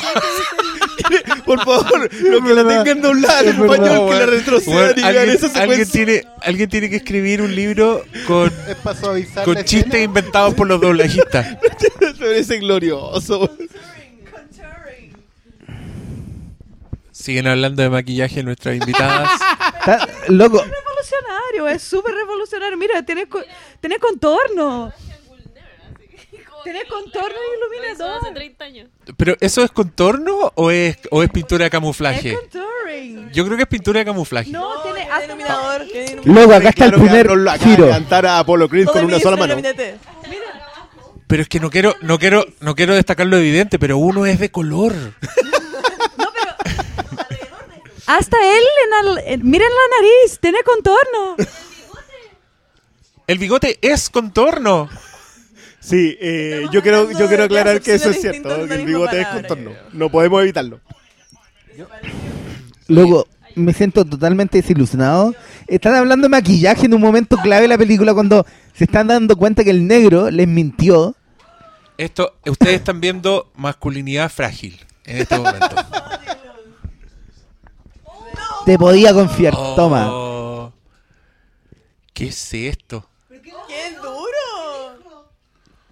Por 1.44 1.58
favor, 1.64 2.08
lo 2.14 2.42
que 2.44 2.54
la 2.54 2.66
tengan 2.68 3.00
doblada 3.02 3.40
en 3.42 3.48
Es 3.48 3.58
verdad, 3.58 3.74
español, 3.76 4.08
que 4.08 4.14
la 4.14 4.26
Bueno, 4.26 4.26
retrocedan 4.26 4.90
y 4.98 5.02
vean 5.02 5.06
alguien, 5.16 5.30
esa 5.36 5.46
alguien 5.46 5.86
secuencia. 5.86 5.92
tiene, 5.92 6.24
alguien 6.42 6.68
tiene 6.70 6.90
que 6.90 6.96
escribir 6.96 7.42
un 7.42 7.54
libro 7.54 8.04
con, 8.26 8.52
Es 8.68 8.76
con 9.44 9.56
chistes 9.64 9.84
escena. 9.86 9.98
inventados 10.04 10.54
por 10.54 10.66
los 10.66 10.80
doblajistas. 10.80 11.56
Me 12.00 12.14
parece 12.14 12.58
glorioso. 12.58 13.50
Siguen 17.12 17.46
hablando 17.48 17.82
de 17.82 17.90
maquillaje 17.90 18.42
nuestras 18.42 18.76
invitadas. 18.76 19.30
Está 19.80 20.08
loco. 20.28 20.62
Revolucionario, 20.64 21.68
es 21.68 21.82
súper 21.82 22.14
revolucionario. 22.14 22.78
Mira, 22.78 23.02
tiene, 23.04 23.26
co- 23.28 23.42
tiene 23.80 23.98
contorno. 23.98 24.92
Tiene 26.64 26.84
contorno 26.86 27.28
y 27.36 27.76
iluminador. 27.78 28.20
hace 28.22 28.32
30 28.34 28.64
años. 28.64 28.88
¿Pero 29.16 29.36
eso 29.40 29.62
es 29.64 29.70
contorno 29.70 30.52
o 30.54 30.70
es, 30.70 30.98
o 31.10 31.22
es 31.22 31.30
pintura 31.30 31.64
de 31.64 31.70
camuflaje? 31.70 32.32
Es 32.32 32.38
contouring. 32.38 33.30
Yo 33.32 33.44
creo 33.44 33.56
que 33.56 33.62
es 33.64 33.68
pintura 33.68 33.98
de 34.00 34.04
camuflaje. 34.04 34.50
No, 34.50 34.82
tiene 34.82 35.08
el 35.18 35.24
iluminador. 35.24 35.86
Luego, 36.24 36.54
acá 36.54 36.68
está 36.70 36.84
el 36.86 36.92
primer 36.94 37.28
giro. 37.60 37.88
cantar 37.88 38.26
a 38.26 38.38
Apollo 38.40 38.68
Creed 38.68 38.86
con 38.88 39.04
una 39.04 39.18
sola 39.20 39.36
mano. 39.36 39.56
Pero 41.26 41.42
es 41.42 41.48
que 41.48 41.60
no 41.60 41.70
quiero, 41.70 41.94
no 42.02 42.18
quiero, 42.18 42.44
no 42.60 42.74
quiero 42.74 42.94
destacar 42.94 43.26
lo 43.26 43.36
evidente, 43.36 43.78
pero 43.78 43.98
uno 43.98 44.26
es 44.26 44.40
de 44.40 44.50
color. 44.50 44.92
Hasta 48.06 48.36
él, 48.42 48.64
en 48.86 48.92
al- 49.08 49.18
en- 49.24 49.48
miren 49.48 49.68
la 49.68 49.96
nariz, 49.96 50.38
tiene 50.40 50.58
contorno. 50.64 51.36
El 53.28 53.38
bigote 53.38 53.78
es 53.82 54.10
contorno. 54.10 54.88
Sí, 55.90 56.16
eh, 56.20 56.66
yo 56.70 56.82
quiero, 56.82 57.10
yo 57.10 57.26
quiero 57.26 57.44
aclarar 57.44 57.80
que 57.80 57.94
eso 57.94 58.10
es 58.10 58.20
cierto, 58.20 58.48
que 58.68 58.74
el 58.74 58.86
bigote 58.86 59.20
es 59.20 59.26
contorno. 59.26 59.72
No 59.92 60.08
podemos 60.08 60.40
evitarlo. 60.40 60.80
Luego, 62.86 63.26
me 63.56 63.72
siento 63.72 64.04
totalmente 64.04 64.58
desilusionado. 64.58 65.34
Están 65.66 65.96
hablando 65.96 66.26
de 66.26 66.28
maquillaje 66.28 66.86
en 66.86 66.94
un 66.94 67.00
momento 67.00 67.36
clave 67.38 67.62
de 67.62 67.68
la 67.68 67.78
película 67.78 68.14
cuando 68.14 68.46
se 68.72 68.84
están 68.84 69.08
dando 69.08 69.36
cuenta 69.36 69.64
que 69.64 69.70
el 69.70 69.88
negro 69.88 70.30
les 70.30 70.46
mintió. 70.46 71.16
Esto, 71.98 72.36
ustedes 72.46 72.76
están 72.76 73.00
viendo 73.00 73.50
masculinidad 73.56 74.30
frágil 74.30 74.78
en 75.04 75.18
este 75.18 75.36
momento. 75.36 75.74
Te 78.64 78.78
podía 78.78 79.12
confiar. 79.12 79.54
Oh, 79.56 79.74
Toma. 79.74 80.72
¿Qué 82.14 82.28
es 82.28 82.54
esto? 82.54 83.09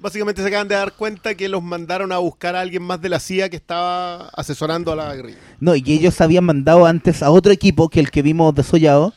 Básicamente 0.01 0.43
se 0.43 0.49
acaban 0.49 0.69
de 0.69 0.77
dar 0.77 0.93
cuenta 0.93 1.35
que 1.35 1.49
los 1.49 1.63
mandaron 1.63 2.13
a 2.13 2.19
buscar 2.19 2.55
a 2.55 2.61
alguien 2.61 2.83
más 2.83 3.01
de 3.01 3.09
la 3.09 3.19
CIA 3.19 3.49
que 3.49 3.57
estaba 3.57 4.29
asesorando 4.29 4.93
a 4.93 4.97
la 4.97 5.15
guerrilla. 5.15 5.39
No, 5.59 5.75
y 5.75 5.83
ellos 5.87 6.21
habían 6.21 6.45
mandado 6.45 6.87
antes 6.87 7.23
a 7.23 7.31
otro 7.31 7.51
equipo 7.53 7.89
que 7.89 7.99
el 7.99 8.11
que 8.11 8.23
vimos 8.23 8.55
desollado. 8.55 9.13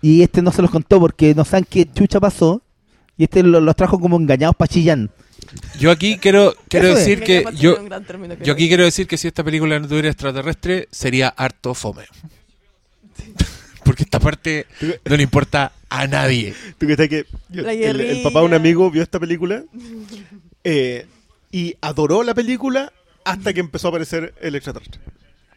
Y 0.00 0.22
este 0.22 0.42
no 0.42 0.50
se 0.50 0.60
los 0.62 0.70
contó 0.72 0.98
porque 0.98 1.34
no 1.34 1.44
saben 1.44 1.64
qué 1.70 1.86
chucha 1.90 2.18
pasó. 2.18 2.62
Y 3.16 3.24
este 3.24 3.44
lo- 3.44 3.60
los 3.60 3.76
trajo 3.76 4.00
como 4.00 4.16
engañados 4.16 4.56
para 4.56 4.68
Chillán. 4.68 5.10
Yo 5.78 5.90
aquí 5.90 6.18
quiero, 6.18 6.54
quiero 6.68 6.88
es. 6.88 6.96
decir 6.96 7.22
que 7.22 7.44
yo, 7.54 7.76
término 8.06 8.34
yo 8.42 8.54
aquí 8.54 8.68
quiero 8.68 8.84
decir 8.84 9.06
que 9.06 9.16
si 9.18 9.28
esta 9.28 9.44
película 9.44 9.78
no 9.78 9.86
tuviera 9.86 10.08
extraterrestre 10.08 10.88
sería 10.90 11.28
harto 11.28 11.74
fome. 11.74 12.04
Porque 13.84 14.04
esta 14.04 14.18
parte 14.20 14.66
no 15.04 15.16
le 15.16 15.22
importa 15.22 15.72
a 15.92 16.06
nadie. 16.06 16.54
¿Tú 16.78 16.86
que 16.86 16.96
que 17.08 17.26
yo- 17.50 17.62
La 17.62 17.72
el, 17.74 18.22
papá 18.22 18.40
de 18.40 18.46
un 18.46 18.54
amigo 18.54 18.90
vio 18.90 19.02
esta 19.02 19.20
película 19.20 19.62
eh, 20.64 21.06
y 21.50 21.76
adoró 21.82 22.22
la 22.22 22.34
película 22.34 22.92
hasta 23.24 23.52
que 23.52 23.60
empezó 23.60 23.88
a 23.88 23.90
aparecer 23.90 24.34
el 24.40 24.54
extraterrestre. 24.54 25.00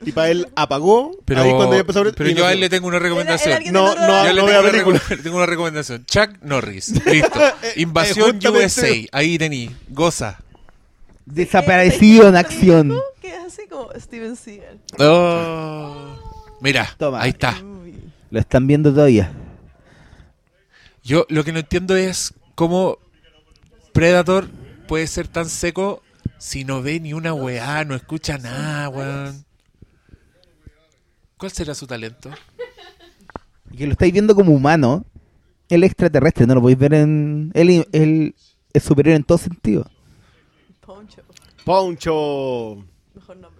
Y 0.06 0.12
para 0.12 0.30
él 0.30 0.48
apagó 0.56 1.18
Pero, 1.24 1.42
ahí 1.42 1.52
cuando 1.54 1.74
ya 1.74 1.80
empezó 1.80 2.00
a 2.00 2.02
aparecer- 2.02 2.18
pero 2.18 2.30
y 2.30 2.34
no 2.34 2.40
yo 2.40 2.46
a 2.48 2.52
él 2.52 2.60
le 2.60 2.70
tengo 2.70 2.88
una 2.88 3.00
recomendación. 3.00 3.64
No, 3.72 3.96
no. 3.96 4.26
Yo 4.26 4.34
le 4.34 4.42
no 4.42 4.72
tengo, 4.72 4.90
una 4.90 5.00
tengo 5.24 5.38
una 5.38 5.46
recomendación. 5.46 6.06
Chuck 6.06 6.32
Norris. 6.42 6.90
Listo. 7.06 7.40
Invasión 7.78 8.34
justamente- 8.34 8.66
USA. 8.66 9.08
Ahí 9.14 9.38
tení. 9.38 9.72
Goza. 9.88 10.38
Desaparecido 11.26 12.28
en 12.28 12.36
acción. 12.36 12.94
Que 13.22 13.30
es 13.30 13.40
así 13.48 13.62
como 13.70 13.90
Steven 13.98 14.36
Seagal. 14.36 14.80
Oh. 15.00 16.18
Mira, 16.62 16.94
Toma. 16.98 17.22
ahí 17.22 17.30
está. 17.32 17.58
Lo 18.32 18.40
están 18.40 18.68
viendo 18.68 18.94
todavía. 18.94 19.32
Yo 21.06 21.28
lo 21.30 21.44
que 21.44 21.54
no 21.54 21.60
entiendo 21.60 21.96
es 21.96 22.34
cómo 22.56 22.98
Predator 23.94 24.50
puede 24.88 25.06
ser 25.06 25.28
tan 25.28 25.48
seco 25.48 26.02
si 26.40 26.66
no 26.66 26.82
ve 26.82 27.00
ni 27.00 27.14
una 27.14 27.32
weá, 27.32 27.86
no 27.86 27.94
escucha 27.94 28.40
nada, 28.40 28.90
weón. 28.90 29.46
¿Cuál 31.38 31.52
será 31.52 31.76
su 31.76 31.86
talento? 31.86 32.32
Que 33.78 33.86
lo 33.86 33.92
estáis 33.92 34.12
viendo 34.12 34.34
como 34.34 34.52
humano. 34.52 35.06
El 35.70 35.84
extraterrestre, 35.84 36.48
no 36.48 36.56
lo 36.56 36.62
podéis 36.62 36.80
ver 36.80 36.94
en. 36.96 37.52
Él, 37.54 37.88
él 37.92 38.36
es 38.74 38.84
superior 38.84 39.16
en 39.16 39.24
todo 39.24 39.38
sentido. 39.38 39.86
Poncho. 40.82 41.22
Poncho. 41.64 42.84
Mejor 43.14 43.38
nombre. 43.38 43.55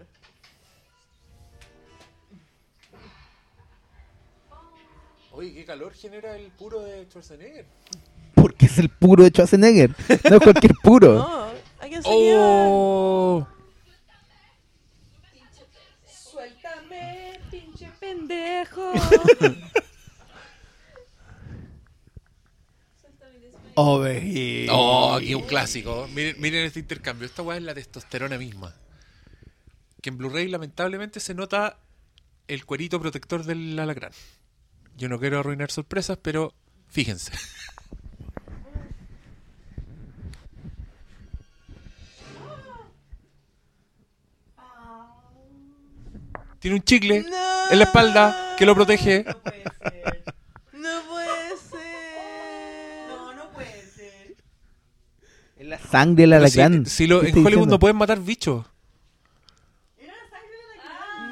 Oye, 5.36 5.54
¿qué 5.54 5.66
calor 5.66 5.94
genera 5.94 6.38
el 6.38 6.50
puro 6.52 6.80
de 6.80 7.04
Schwarzenegger? 7.08 7.66
Porque 8.36 8.68
es 8.68 8.78
el 8.80 8.88
puro 8.88 9.22
de 9.26 9.32
Schwarzenegger. 9.32 9.94
No 10.30 10.38
es 10.38 10.42
cualquier 10.42 10.74
puro. 10.82 11.16
No, 11.78 11.84
hay 11.84 11.90
que. 11.90 12.00
Oh. 12.06 13.46
Suéltame, 16.08 17.38
pinche 17.52 17.92
pendejo. 18.00 18.94
Overheat. 23.76 24.70
Oh, 24.72 25.16
aquí 25.16 25.36
un 25.36 25.44
clásico. 25.44 26.08
Miren, 26.14 26.40
miren 26.40 26.66
este 26.66 26.80
intercambio. 26.80 27.26
Esta 27.26 27.42
weá 27.42 27.58
es 27.58 27.64
la 27.64 27.74
testosterona 27.74 28.38
misma. 28.38 28.74
Que 30.02 30.12
en 30.12 30.18
Blu-ray 30.18 30.48
lamentablemente 30.48 31.20
se 31.20 31.34
nota 31.34 31.78
el 32.48 32.66
cuerito 32.66 33.02
protector 33.02 33.44
del 33.44 33.78
alacrán. 33.78 34.14
Yo 34.98 35.10
no 35.10 35.20
quiero 35.20 35.40
arruinar 35.40 35.72
sorpresas, 35.72 36.18
pero 36.22 36.54
fíjense. 36.88 37.32
Tiene 46.60 46.78
un 46.78 46.84
chicle 46.84 47.24
No. 47.30 47.72
en 47.72 47.78
la 47.80 47.86
espalda 47.86 48.56
que 48.58 48.66
lo 48.66 48.74
protege. 48.76 49.24
No 49.26 49.34
puede 49.42 49.64
ser. 49.84 50.24
No 50.74 51.02
puede 51.08 51.58
ser. 51.58 53.08
No, 53.10 53.34
no 53.34 53.50
puede 53.52 53.82
ser. 53.88 54.36
Es 55.58 55.68
la 55.68 55.80
sangre 55.80 56.28
Pero 56.28 56.48
si- 56.48 56.60
alacrán. 56.60 56.86
si 56.86 57.08
lo- 57.08 57.22
¿Qué 57.22 57.30
en 57.30 57.34
Hollywood 57.36 57.50
diciendo? 57.52 57.76
no 57.76 57.80
pueden 57.80 57.98
matar 57.98 58.20
bichos. 58.20 58.66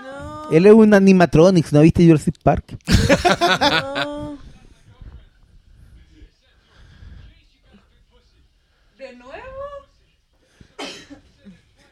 No. 0.04 0.33
Él 0.52 0.66
es 0.66 0.74
un 0.74 0.94
animatronics, 0.94 1.74
¿no 1.74 1.82
viste 1.82 2.06
Jurassic 2.06 2.36
Park? 2.44 2.78
¿De 8.98 9.14
nuevo? 9.16 9.42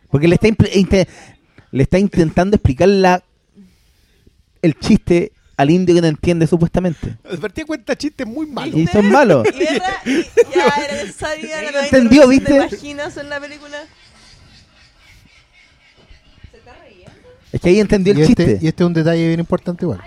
Porque 0.10 0.28
le 0.28 0.36
está, 0.36 0.48
le 1.72 1.84
está 1.84 1.98
intentando 2.00 2.56
explicar 2.56 2.90
la, 2.90 3.24
el 4.62 4.78
chiste 4.80 5.32
al 5.62 5.70
indio 5.70 5.94
que 5.96 6.02
no 6.02 6.08
entiende 6.08 6.48
supuestamente. 6.48 7.18
Partía 7.40 7.66
cuenta 7.66 7.96
chistes 7.96 8.26
muy 8.26 8.48
malos. 8.48 8.76
Y 8.76 8.88
son 8.88 9.10
malos. 9.12 9.48
Y 9.54 9.64
era, 9.64 10.02
y 10.06 10.24
ya 10.54 11.62
era 11.62 11.64
la 11.64 11.72
nueva 11.72 11.86
entendió, 11.86 12.28
¿viste? 12.28 12.60
vaginas 12.60 13.16
en 13.18 13.30
la 13.30 13.40
película. 13.40 13.78
Es 17.52 17.60
que 17.62 17.70
ahí 17.70 17.80
entendió 17.80 18.14
el 18.14 18.20
y, 18.20 18.22
este, 18.24 18.36
chiste. 18.46 18.60
y 18.66 18.68
este 18.68 18.84
es 18.84 18.88
un 18.88 18.94
detalle 18.94 19.28
bien 19.28 19.40
importante 19.40 19.86
igual. 19.86 20.02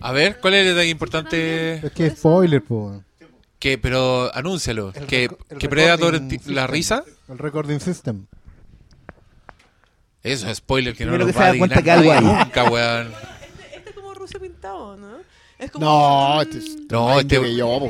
A 0.00 0.12
ver, 0.12 0.38
¿cuál 0.40 0.54
es 0.54 0.66
el 0.66 0.74
detalle 0.74 0.90
importante? 0.90 1.74
Es 1.86 1.92
que 1.92 2.06
es 2.06 2.18
spoiler, 2.18 2.62
po. 2.62 3.02
Que, 3.58 3.78
pero 3.78 4.34
anúncialo. 4.34 4.92
El 4.94 5.06
Que, 5.06 5.30
que 5.58 5.68
Predator 5.68 6.20
la 6.46 6.66
risa. 6.66 7.04
El 7.28 7.38
recording 7.38 7.80
system. 7.80 8.26
Eso 10.22 10.50
es 10.50 10.58
spoiler 10.58 10.94
que 10.94 11.06
no 11.06 11.12
que 11.24 11.32
va 11.32 11.44
a 11.44 11.48
adivinar 11.48 11.82
que 11.82 11.90
algo 11.90 12.20
nunca, 12.20 12.64
weón. 12.70 13.12
Este, 13.66 13.76
este 13.76 13.90
es 13.90 13.94
como 13.94 14.14
Rusia 14.14 14.40
pintado, 14.40 14.96
¿no? 14.96 15.18
Es 15.58 15.70
como. 15.70 15.84
No, 15.86 16.42
este 16.42 16.58
es 16.58 16.76
No, 16.90 17.20
este- 17.20 17.56
yo. 17.56 17.80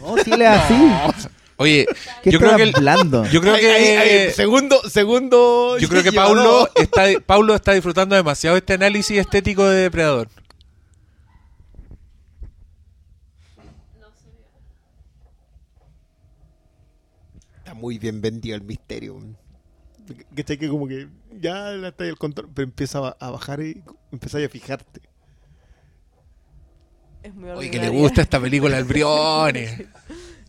No, 0.00 0.16
si 0.24 0.32
él 0.32 0.42
es 0.42 0.48
así. 0.48 1.28
Oye, 1.56 1.86
¿Qué 2.22 2.30
yo 2.32 2.38
creo 2.40 2.56
que 2.56 2.62
el- 2.64 2.74
hablando? 2.74 3.24
yo 3.26 3.40
creo 3.40 3.54
Ahí, 3.54 3.64
ahí, 3.64 3.86
ahí, 3.96 4.08
que 4.08 4.30
segundo, 4.32 4.80
segundo. 4.88 5.78
yo 5.78 5.88
creo 5.88 6.02
que. 6.02 6.12
Paulo 6.12 6.68
está 6.76 7.04
Paulo 7.24 7.54
está 7.54 7.72
disfrutando 7.72 8.16
demasiado 8.16 8.56
este 8.56 8.74
análisis 8.74 9.18
estético 9.18 9.64
de 9.64 9.82
Depredador. 9.82 10.28
Está 17.58 17.74
muy 17.74 17.98
bien 17.98 18.20
vendido 18.20 18.56
el 18.56 18.62
misterio. 18.62 19.18
¿Cachai? 20.36 20.58
Que 20.58 20.68
como 20.68 20.86
que 20.86 21.08
ya 21.40 21.72
está 21.72 22.04
el 22.04 22.18
control, 22.18 22.50
pero 22.54 22.64
empieza 22.64 23.16
a, 23.18 23.30
bajar 23.30 23.60
y 23.62 23.82
empieza 24.12 24.38
a 24.38 24.48
fijarte. 24.48 25.00
Es 27.22 27.34
muy 27.34 27.50
Oye, 27.50 27.70
que 27.70 27.78
le 27.78 27.88
gusta 27.88 28.20
esta 28.20 28.38
película 28.38 28.76
al 28.76 28.84
Briones. 28.84 29.82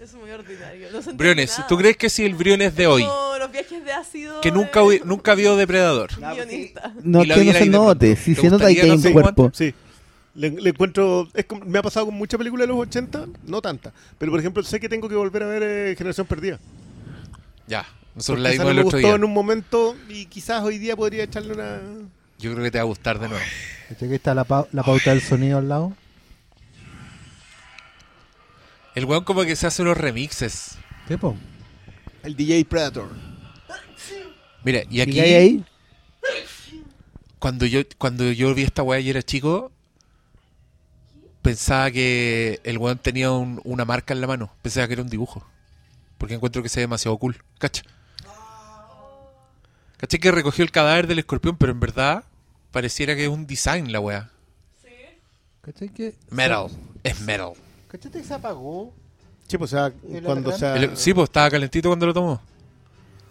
Es 0.06 0.14
muy 0.14 0.30
ordinario. 0.30 0.88
No 0.92 1.14
Briones, 1.14 1.50
nada. 1.58 1.68
¿tú 1.68 1.78
crees 1.78 1.98
que 1.98 2.10
si 2.10 2.24
el 2.24 2.36
Briones 2.36 2.76
de 2.76 2.86
hoy, 2.86 3.04
No, 3.04 3.40
los 3.40 3.52
viajes 3.52 3.84
de 3.84 3.92
ácido. 3.92 4.40
que 4.42 4.52
nunca 4.52 4.82
vi- 4.84 5.02
nunca 5.04 5.34
vio 5.34 5.56
Depredador? 5.58 6.12
Guionista. 6.16 6.94
No, 7.04 7.22
que 7.24 7.28
no 7.44 7.54
se 7.54 7.66
note. 7.66 8.16
Si 8.16 8.36
¿Te 8.36 8.42
se 8.42 8.50
nota 8.50 8.68
ahí 8.68 8.76
que 8.76 8.82
hay 8.84 8.92
un 8.92 9.02
cuerpo. 9.14 9.52
Sí. 9.54 9.74
Le, 10.36 10.52
le 10.52 10.70
encuentro. 10.70 11.28
Es 11.34 11.46
como- 11.46 11.66
me 11.66 11.80
ha 11.80 11.82
pasado 11.82 12.06
con 12.06 12.16
muchas 12.16 12.38
películas 12.38 12.68
de 12.68 12.74
los 12.74 12.82
80, 12.82 13.26
no 13.48 13.62
tantas. 13.62 13.94
Pero 14.20 14.32
por 14.32 14.40
ejemplo, 14.40 14.62
sé 14.64 14.80
que 14.80 14.88
tengo 14.90 15.10
que 15.10 15.16
volver 15.16 15.42
a 15.44 15.48
ver 15.48 15.64
eh, 15.64 15.96
Generación 15.98 16.28
Perdida. 16.28 16.60
Ya, 17.68 17.86
nosotros 18.14 18.44
la 18.44 18.52
vimos 18.52 18.68
el 18.68 18.74
me 18.76 18.82
otro 18.82 18.84
gustó 18.92 18.98
día. 19.08 19.16
en 19.16 19.24
un 19.24 19.34
momento 19.34 19.96
y 20.08 20.26
quizás 20.28 20.62
hoy 20.64 20.78
día 20.78 20.96
podría 20.96 21.24
echarle 21.24 21.54
una. 21.54 21.80
Yo 22.38 22.52
creo 22.52 22.64
que 22.64 22.70
te 22.72 22.78
va 22.78 22.84
a 22.84 22.86
gustar 22.86 23.18
de 23.18 23.30
nuevo. 23.30 23.44
¿Cachai 23.90 24.10
que 24.10 24.16
está 24.16 24.36
la, 24.36 24.44
pau- 24.44 24.68
la 24.72 24.84
pauta 24.84 25.12
del 25.12 25.22
sonido 25.22 25.58
al 25.58 25.70
lado? 25.70 25.94
El 28.96 29.06
weón 29.06 29.24
como 29.24 29.44
que 29.44 29.56
se 29.56 29.68
hace 29.68 29.82
unos 29.82 29.98
remixes. 29.98 30.78
¿Qué, 31.08 31.18
po? 31.18 31.36
El 32.24 32.36
DJ 32.36 32.66
Predator. 32.66 33.10
Mira, 34.64 34.82
y 34.90 35.02
aquí, 35.02 35.18
¿Y 35.18 35.20
ahí? 35.20 35.66
cuando 37.38 37.66
yo 37.68 37.82
cuando 38.00 38.32
yo 38.32 38.54
vi 38.56 38.64
esta 38.64 38.82
weá 38.82 39.00
y 39.00 39.10
era 39.10 39.22
chico, 39.22 39.72
pensaba 41.44 41.92
que 41.92 42.60
el 42.64 42.78
weón 42.80 42.98
tenía 42.98 43.32
un- 43.32 43.62
una 43.64 43.86
marca 43.86 44.14
en 44.14 44.22
la 44.22 44.28
mano. 44.28 44.52
Pensaba 44.64 44.88
que 44.88 44.94
era 44.94 45.04
un 45.04 45.10
dibujo. 45.10 45.46
Porque 46.18 46.34
encuentro 46.36 46.64
que 46.64 46.70
se 46.70 46.80
ve 46.80 46.84
demasiado 46.84 47.18
cool. 47.18 47.44
¿Cacha? 47.60 47.84
¿Caché 49.98 50.20
que 50.20 50.32
recogió 50.32 50.64
el 50.64 50.72
cadáver 50.72 51.08
del 51.08 51.20
escorpión, 51.20 51.58
pero 51.58 51.72
en 51.72 51.80
verdad 51.80 52.24
pareciera 52.72 53.16
que 53.16 53.24
es 53.24 53.30
un 53.30 53.46
design 53.46 53.92
la 53.92 54.00
weá? 54.00 54.30
¿Cachai 55.62 55.90
que? 55.90 56.16
Metal. 56.30 56.68
Es 57.04 57.20
metal. 57.22 57.54
¿Cachai 58.02 58.22
que 58.22 58.28
se 58.28 58.34
apagó? 58.34 58.94
Sí, 59.48 59.58
pues, 59.58 59.74
o 59.74 59.78
sea, 59.78 59.94
El 60.12 60.24
cuando 60.24 60.52
se, 60.52 60.66
El- 60.76 60.98
sí, 60.98 61.14
pues 61.14 61.26
estaba 61.30 61.50
calentito 61.50 61.90
cuando 61.90 62.06
lo 62.08 62.14
tomó. 62.14 62.42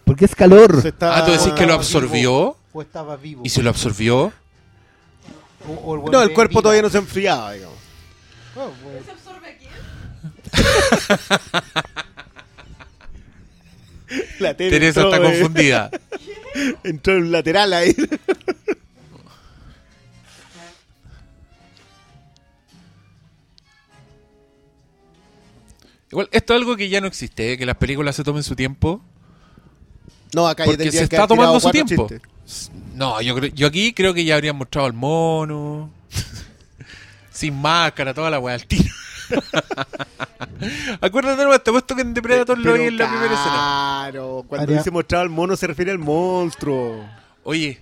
Porque 0.05 0.25
es 0.27 0.35
calor. 0.35 0.81
se 0.81 0.89
está- 0.89 1.17
Ah, 1.19 1.25
tú 1.27 1.33
decís 1.33 1.47
que 1.53 1.61
lo 1.63 1.67
vivo. 1.69 1.75
absorbió 1.75 2.57
¿O 2.73 2.83
estaba 2.83 3.17
vivo? 3.17 3.43
y 3.45 3.49
se 3.49 3.63
lo 3.63 3.71
absorbió. 3.71 4.33
O- 5.67 5.73
o 5.73 5.95
weón 5.99 6.13
No, 6.13 6.23
el 6.23 6.33
cuerpo 6.33 6.61
todavía 6.63 6.83
no 6.83 6.91
se 6.91 6.99
enfriaba, 6.99 7.53
digamos. 7.53 7.79
Oh, 8.57 8.71
weón. 8.87 9.05
La 14.39 14.55
tele 14.55 14.71
Teresa 14.71 15.01
entró, 15.01 15.15
está 15.15 15.17
eh, 15.27 15.31
confundida. 15.39 15.91
Entró 16.85 17.15
en 17.17 17.23
un 17.25 17.33
lateral 17.33 17.73
ahí. 17.73 17.97
Igual, 26.15 26.29
esto 26.31 26.55
es 26.55 26.61
algo 26.61 26.77
que 26.77 26.89
ya 26.89 27.01
no 27.01 27.09
existe, 27.09 27.53
¿eh? 27.55 27.59
que 27.59 27.67
las 27.67 27.75
películas 27.77 28.15
se 28.15 28.23
tomen 28.23 28.45
su 28.45 28.55
tiempo. 28.55 29.03
No, 30.33 30.47
acá 30.47 30.63
ya 30.63 30.67
Porque 30.67 30.85
tendrían 30.85 31.05
se 31.05 31.09
que 31.09 31.17
está 31.17 31.27
tomando 31.27 31.59
su 31.59 31.71
tiempo. 31.71 32.07
chistes. 32.09 32.71
No, 32.95 33.21
yo, 33.21 33.35
creo- 33.35 33.51
yo 33.53 33.67
aquí 33.67 33.93
creo 33.93 34.15
que 34.15 34.25
ya 34.25 34.37
habrían 34.37 34.55
mostrado 34.55 34.87
al 34.87 34.93
mono. 34.93 35.91
Sin 37.33 37.61
máscara, 37.61 38.15
toda 38.15 38.31
la 38.31 38.39
weá 38.39 38.55
al 38.55 38.65
tiro. 38.65 38.95
Acuérdate 41.01 41.43
nomás, 41.43 41.65
te 41.65 41.71
he 41.71 41.73
puesto 41.73 41.97
que 41.97 42.03
en 42.03 42.15
Depredator 42.15 42.59
lo 42.59 42.75
vi 42.75 42.85
en 42.85 42.97
la 42.97 43.09
primera 43.09 43.35
escena. 43.35 44.07
Claro, 44.13 44.45
cuando 44.47 44.73
dice 44.73 44.93
mostrado 44.93 45.23
al 45.25 45.31
mono 45.31 45.57
se 45.57 45.67
refiere 45.67 45.91
al 45.91 45.99
monstruo. 45.99 47.05
Oye, 47.43 47.81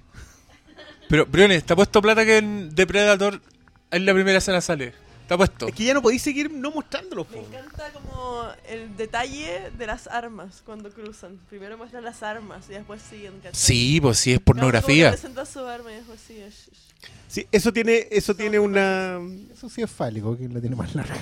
pero 1.06 1.26
Briones, 1.26 1.64
te 1.64 1.74
ha 1.74 1.76
puesto 1.76 2.00
plata 2.00 2.24
que 2.24 2.38
en 2.38 2.74
Depredator 2.74 3.42
en 3.90 4.06
la 4.06 4.14
primera 4.14 4.38
escena 4.38 4.62
sale. 4.62 4.94
Puesto. 5.36 5.68
Es 5.68 5.74
que 5.74 5.84
ya 5.84 5.94
no 5.94 6.02
podéis 6.02 6.22
seguir 6.22 6.50
no 6.52 6.70
mostrándolo. 6.70 7.26
Me 7.30 7.36
po. 7.38 7.46
encanta 7.46 7.90
como 7.92 8.46
el 8.68 8.96
detalle 8.96 9.70
de 9.76 9.86
las 9.86 10.06
armas 10.06 10.62
cuando 10.64 10.90
cruzan. 10.90 11.38
Primero 11.48 11.76
muestran 11.78 12.04
las 12.04 12.22
armas 12.22 12.66
y 12.68 12.72
después 12.72 13.00
siguen. 13.02 13.34
¿cachai? 13.42 13.54
Sí, 13.54 14.00
pues 14.00 14.18
sí, 14.18 14.32
es 14.32 14.40
pornografía. 14.40 15.10
presenta 15.10 15.44
su 15.46 15.60
arma 15.60 15.92
y 15.92 15.96
después 15.96 16.20
sigue. 16.20 16.48
sh- 16.48 16.70
sh- 16.70 17.08
Sí, 17.28 17.46
eso 17.50 17.72
tiene, 17.72 18.08
eso 18.10 18.34
tiene 18.36 18.58
una. 18.58 19.18
Eso 19.52 19.68
sí 19.70 19.80
es 19.82 19.90
fálico, 19.90 20.36
que 20.36 20.48
la 20.48 20.60
tiene 20.60 20.76
más 20.76 20.94
larga. 20.94 21.16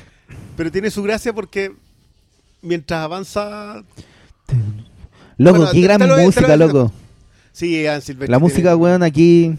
Pero 0.56 0.70
tiene 0.72 0.90
su 0.90 1.02
gracia 1.02 1.32
porque 1.32 1.72
mientras 2.62 3.00
avanza. 3.00 3.84
Loco, 5.38 5.58
Bueno, 5.58 5.72
qué 5.72 5.80
gran 5.80 6.00
música, 6.22 6.56
loco. 6.56 6.92
Sí, 7.52 7.84
Silvestri 7.84 8.14
La 8.14 8.26
tiene- 8.26 8.38
música, 8.38 8.76
weón, 8.76 9.02
aquí. 9.02 9.54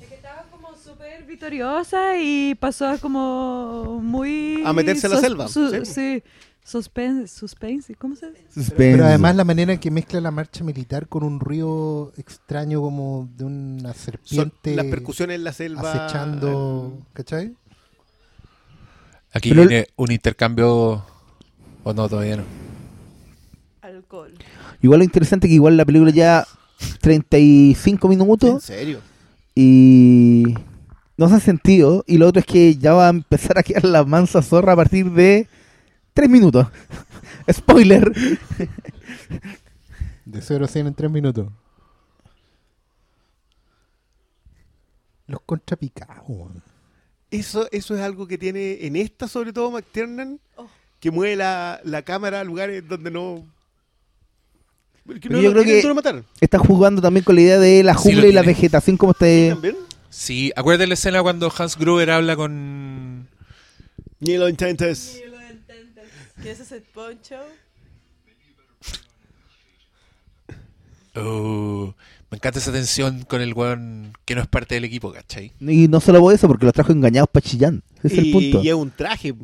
Es 0.00 0.08
que 0.08 0.14
estaba 0.14 0.44
como 0.50 0.74
súper 0.76 1.24
victoriosa 1.48 2.18
y 2.18 2.54
pasó 2.54 2.88
a 2.88 2.98
como 2.98 4.00
muy... 4.02 4.62
A 4.64 4.72
meterse 4.72 5.06
a 5.06 5.10
la 5.10 5.20
selva, 5.20 5.48
su- 5.48 5.70
sí. 5.70 5.84
sí. 5.84 6.22
Suspense, 6.66 7.28
suspense, 7.28 7.94
¿cómo 7.94 8.16
se 8.16 8.30
dice? 8.30 8.42
Suspense. 8.48 8.74
Pero 8.76 9.04
además 9.04 9.36
la 9.36 9.44
manera 9.44 9.74
en 9.74 9.78
que 9.78 9.90
mezcla 9.90 10.18
la 10.22 10.30
marcha 10.30 10.64
militar 10.64 11.06
con 11.08 11.22
un 11.22 11.38
ruido 11.38 12.10
extraño 12.16 12.80
como 12.80 13.28
de 13.36 13.44
una 13.44 13.92
son 13.92 13.94
serpiente 13.94 14.74
las 14.74 14.86
percusiones 14.86 15.36
en 15.36 15.44
la 15.44 15.52
selva. 15.52 15.92
acechando, 15.92 16.98
¿cachai? 17.12 17.54
Aquí 19.34 19.50
Pero 19.50 19.62
el- 19.62 19.68
viene 19.68 19.86
un 19.96 20.10
intercambio. 20.12 21.04
O 21.82 21.92
no, 21.92 22.08
todavía 22.08 22.38
no. 22.38 22.44
Alcohol. 23.82 24.32
Igual 24.80 25.00
lo 25.00 25.04
interesante 25.04 25.46
es 25.46 25.50
que 25.50 25.56
igual 25.56 25.76
la 25.76 25.84
película 25.84 26.10
ya 26.12 26.46
35 27.02 28.06
¿En 28.06 28.10
minutos 28.18 28.64
serio? 28.64 29.00
y 29.54 30.54
no 31.16 31.28
se 31.28 31.34
ha 31.36 31.40
sentido. 31.40 32.04
Y 32.06 32.18
lo 32.18 32.28
otro 32.28 32.40
es 32.40 32.46
que 32.46 32.76
ya 32.76 32.92
va 32.94 33.06
a 33.06 33.10
empezar 33.10 33.58
a 33.58 33.62
quedar 33.62 33.84
la 33.84 34.04
mansa 34.04 34.42
zorra 34.42 34.72
a 34.72 34.76
partir 34.76 35.10
de 35.10 35.46
3 36.14 36.28
minutos. 36.28 36.66
Spoiler. 37.52 38.10
De 40.24 40.40
0 40.42 40.64
a 40.64 40.68
100 40.68 40.86
en 40.88 40.94
3 40.94 41.10
minutos. 41.10 41.48
Los 45.26 45.40
contrapicados. 45.46 46.50
Eso, 47.30 47.66
eso 47.72 47.94
es 47.96 48.00
algo 48.02 48.26
que 48.26 48.38
tiene 48.38 48.86
en 48.86 48.96
esta, 48.96 49.26
sobre 49.26 49.52
todo, 49.52 49.70
McTiernan, 49.70 50.38
Oh. 50.56 50.66
que 51.00 51.10
mueve 51.10 51.36
la, 51.36 51.80
la 51.84 52.02
cámara 52.02 52.40
a 52.40 52.44
lugares 52.44 52.86
donde 52.86 53.10
no. 53.10 53.44
que 55.20 55.28
no 55.28 55.40
yo 55.40 55.52
lo 55.52 55.62
creo 55.62 55.82
que- 55.82 55.94
matar. 55.94 56.24
Está 56.40 56.58
jugando 56.58 57.00
también 57.02 57.24
con 57.24 57.34
la 57.34 57.40
idea 57.40 57.58
de 57.58 57.82
la 57.82 57.94
jungla 57.94 58.26
y 58.26 58.32
la 58.32 58.42
vegetación 58.42 58.96
como 58.96 59.12
este... 59.12 59.56
Sí, 60.16 60.52
acuérdate 60.54 60.86
la 60.86 60.94
escena 60.94 61.22
cuando 61.22 61.52
Hans 61.58 61.76
Gruber 61.76 62.08
habla 62.10 62.36
con. 62.36 63.26
Ni 64.20 64.36
lo 64.36 64.48
intentes. 64.48 65.20
Y 65.20 65.28
lo 65.28 65.40
intentes. 65.42 66.04
¿Quieres 66.40 66.60
ese 66.60 66.80
poncho? 66.80 67.34
Oh, 71.16 71.94
me 72.30 72.36
encanta 72.36 72.58
esa 72.58 72.72
tensión 72.72 73.22
con 73.28 73.40
el 73.40 73.54
weón 73.54 74.12
que 74.24 74.34
no 74.34 74.40
es 74.40 74.48
parte 74.48 74.74
del 74.74 74.84
equipo, 74.84 75.12
¿cachai? 75.12 75.52
Y 75.60 75.86
no 75.88 76.00
solo 76.00 76.20
por 76.20 76.34
eso, 76.34 76.48
porque 76.48 76.64
los 76.64 76.74
trajo 76.74 76.92
engañados 76.92 77.28
para 77.30 77.44
Chillán. 77.46 77.82
Ese 78.02 78.06
es 78.14 78.18
el 78.18 78.26
y, 78.26 78.32
punto. 78.32 78.62
y 78.62 78.68
es 78.68 78.74
un 78.74 78.90
traje. 78.90 79.34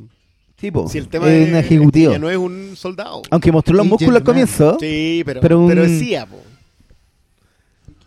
Sí, 0.56 0.70
po. 0.70 0.88
Si 0.88 0.98
el 0.98 1.08
tema 1.08 1.32
es 1.32 1.48
un 1.48 1.56
ejecutivo. 1.56 2.18
no 2.18 2.28
es 2.30 2.36
un 2.36 2.76
soldado. 2.76 3.22
Aunque 3.30 3.50
mostró 3.52 3.74
los 3.74 3.86
Y 3.86 3.88
músculos 3.88 4.16
al 4.16 4.24
comienzo. 4.24 4.76
Sí, 4.80 5.22
pero, 5.24 5.40
Pero 5.40 5.66
pero, 5.68 5.82
un- 5.82 5.88
es 5.90 6.00
CIA, 6.00 6.26
po. 6.26 6.40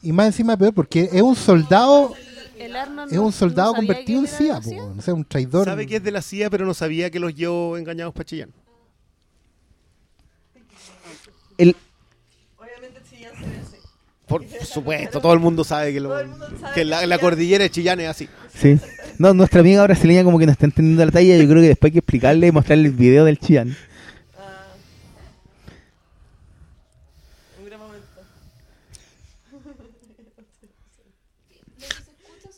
Y 0.02 0.12
más 0.12 0.28
encima 0.28 0.58
peor 0.58 0.74
porque 0.74 1.10
es 1.12 1.22
un 1.22 1.36
soldado, 1.36 2.14
Es 3.12 3.18
un 3.18 3.32
soldado 3.32 3.72
no 3.72 3.78
convertido 3.78 4.20
en 4.22 4.28
CIA, 4.28 4.62
po, 4.62 4.94
o 4.98 5.02
sea, 5.02 5.14
un 5.14 5.26
traidor. 5.26 5.66
Sabe 5.66 5.86
que 5.88 5.98
es 5.98 6.04
de 6.04 6.12
la 6.12 6.22
CIA, 6.22 6.50
pero 6.50 6.66
no 6.66 6.74
sabía 6.74 7.10
que 7.10 7.20
los 7.20 7.34
llevó 7.36 7.78
engañados 7.78 8.14
para 8.14 8.26
Chillán. 8.26 8.52
El, 11.58 11.76
Obviamente 12.58 13.00
Chillán 13.10 13.34
se 13.36 13.42
ve 13.42 13.58
así. 13.62 13.78
Por 14.26 14.44
supuesto, 14.66 15.22
todo 15.22 15.34
el 15.34 15.40
mundo 15.40 15.64
sabe 15.64 15.94
que, 15.94 16.00
lo- 16.00 16.26
mundo 16.26 16.48
sabe 16.60 16.74
que 16.74 16.86
la, 16.86 17.00
que 17.02 17.08
la 17.08 17.16
Chillán- 17.18 17.20
cordillera 17.22 17.64
de 17.64 17.70
Chillán 17.70 18.00
es 18.00 18.10
así. 18.10 18.28
sí. 18.54 18.80
No, 19.20 19.34
nuestra 19.36 19.60
amiga 19.60 19.84
brasileña 19.84 20.24
como 20.24 20.40
que 20.40 20.48
no 20.48 20.52
está 20.52 20.66
entendiendo 20.66 21.06
la 21.06 21.12
talla. 21.12 21.38
Yo 21.38 21.48
creo 21.48 21.62
que 21.62 21.68
después 21.68 21.90
hay 21.90 21.94
que 21.94 22.00
explicarle 22.00 22.48
y 22.48 22.52
mostrarle 22.52 22.88
el 22.88 22.94
video 22.94 23.26
del 23.26 23.38
Chillán. 23.38 23.78
Ah. 24.36 24.74
Un 27.60 27.66
gran 27.68 27.80
momento. 27.80 28.08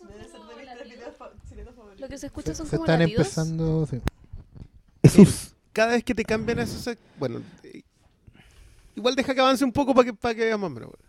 Debe 0.07 0.23
ser 0.29 0.39
de 0.39 0.55
mis 0.55 0.77
tres 0.77 0.89
videos 0.89 1.15
fa- 1.17 1.31
chilenos 1.49 1.75
favoritos. 1.75 1.99
Lo 2.01 2.07
que 2.07 2.14
se 2.25 2.27
escucha 2.27 2.55
son 2.55 2.65
se 2.65 2.77
como 2.77 2.85
están 2.85 2.99
latidos. 3.01 3.19
empezando. 3.21 3.87
sí. 3.89 3.99
Jesús. 5.03 5.53
Cada 5.71 5.91
vez 5.93 6.03
que 6.03 6.15
te 6.15 6.23
cambian 6.25 6.59
eso, 6.59 6.79
se- 6.79 6.97
bueno, 7.19 7.41
eh, 7.63 7.83
igual 8.95 9.15
deja 9.15 9.33
que 9.35 9.41
avance 9.41 9.63
un 9.63 9.71
poco 9.71 9.93
para 9.93 10.05
que, 10.05 10.13
para 10.13 10.33
que 10.33 10.45
veamos 10.45 10.71
más 10.71 10.83
o 10.83 10.85
menos. 10.85 10.99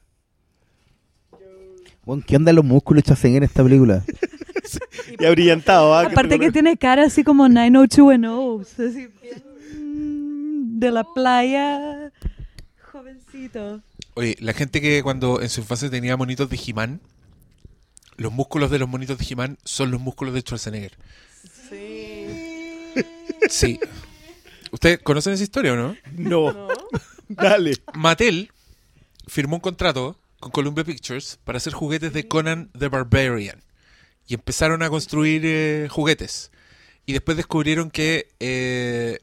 Bueno, 2.05 2.23
¿Qué 2.27 2.37
onda 2.37 2.53
los 2.53 2.65
músculos 2.65 3.03
de 3.03 3.07
Schwarzenegger 3.07 3.43
en 3.43 3.49
esta 3.49 3.63
película? 3.63 4.05
Y 5.21 5.25
abrillantado, 5.25 5.95
¿ah? 5.95 6.03
Aparte 6.07 6.41
que 6.41 6.51
tiene 6.51 6.77
cara 6.77 7.05
así 7.05 7.23
como 7.23 7.49
90210, 7.49 8.81
así 8.91 9.09
bien 9.23 10.81
de 10.81 10.91
la 10.91 11.05
playa, 11.15 12.11
jovencito. 12.93 13.81
Oye, 14.15 14.37
la 14.41 14.53
gente 14.53 14.81
que 14.81 15.03
cuando 15.05 15.41
en 15.41 15.49
su 15.49 15.61
infancia 15.61 15.89
tenía 15.89 16.17
monitos 16.17 16.51
de 16.51 16.59
He-Man, 16.67 17.01
los 18.17 18.33
músculos 18.33 18.71
de 18.71 18.79
los 18.79 18.89
monitos 18.89 19.19
de 19.19 19.27
He-Man 19.29 19.59
son 19.65 19.91
los 19.91 20.01
músculos 20.01 20.35
de 20.35 20.41
Schwarzenegger. 20.41 20.97
Sí. 21.71 22.27
Sí. 23.49 23.81
¿Ustedes 24.71 24.99
conocen 25.01 25.33
esa 25.33 25.43
historia 25.43 25.73
o 25.73 25.77
no? 25.77 25.97
No, 26.13 26.53
¿No? 26.53 26.69
dale. 27.29 27.75
Mattel 27.95 28.51
firmó 29.27 29.57
un 29.57 29.61
contrato 29.61 30.19
con 30.41 30.51
Columbia 30.51 30.85
Pictures 30.85 31.39
para 31.45 31.59
hacer 31.59 31.73
juguetes 31.73 32.13
de 32.13 32.29
Conan 32.29 32.71
the 32.79 32.89
Barbarian. 32.89 33.63
Y 34.27 34.35
empezaron 34.35 34.83
a 34.83 34.91
construir 34.91 35.43
eh, 35.45 35.89
juguetes. 35.91 36.51
Y 37.05 37.13
después 37.13 37.37
descubrieron 37.37 37.91
que 37.91 38.29
eh, 38.41 39.21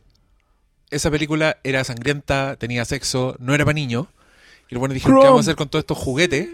esa 0.90 1.12
película 1.12 1.58
era 1.64 1.84
sangrienta, 1.84 2.56
tenía 2.56 2.86
sexo, 2.86 3.36
no 3.40 3.54
era 3.54 3.66
para 3.66 3.74
niños. 3.74 4.08
Y 4.70 4.76
los 4.76 4.80
buenos 4.80 4.94
dijeron, 4.94 5.20
¿qué 5.20 5.26
vamos 5.26 5.40
a 5.40 5.42
hacer 5.42 5.56
con 5.56 5.68
todos 5.68 5.84
estos 5.84 5.98
juguetes? 5.98 6.50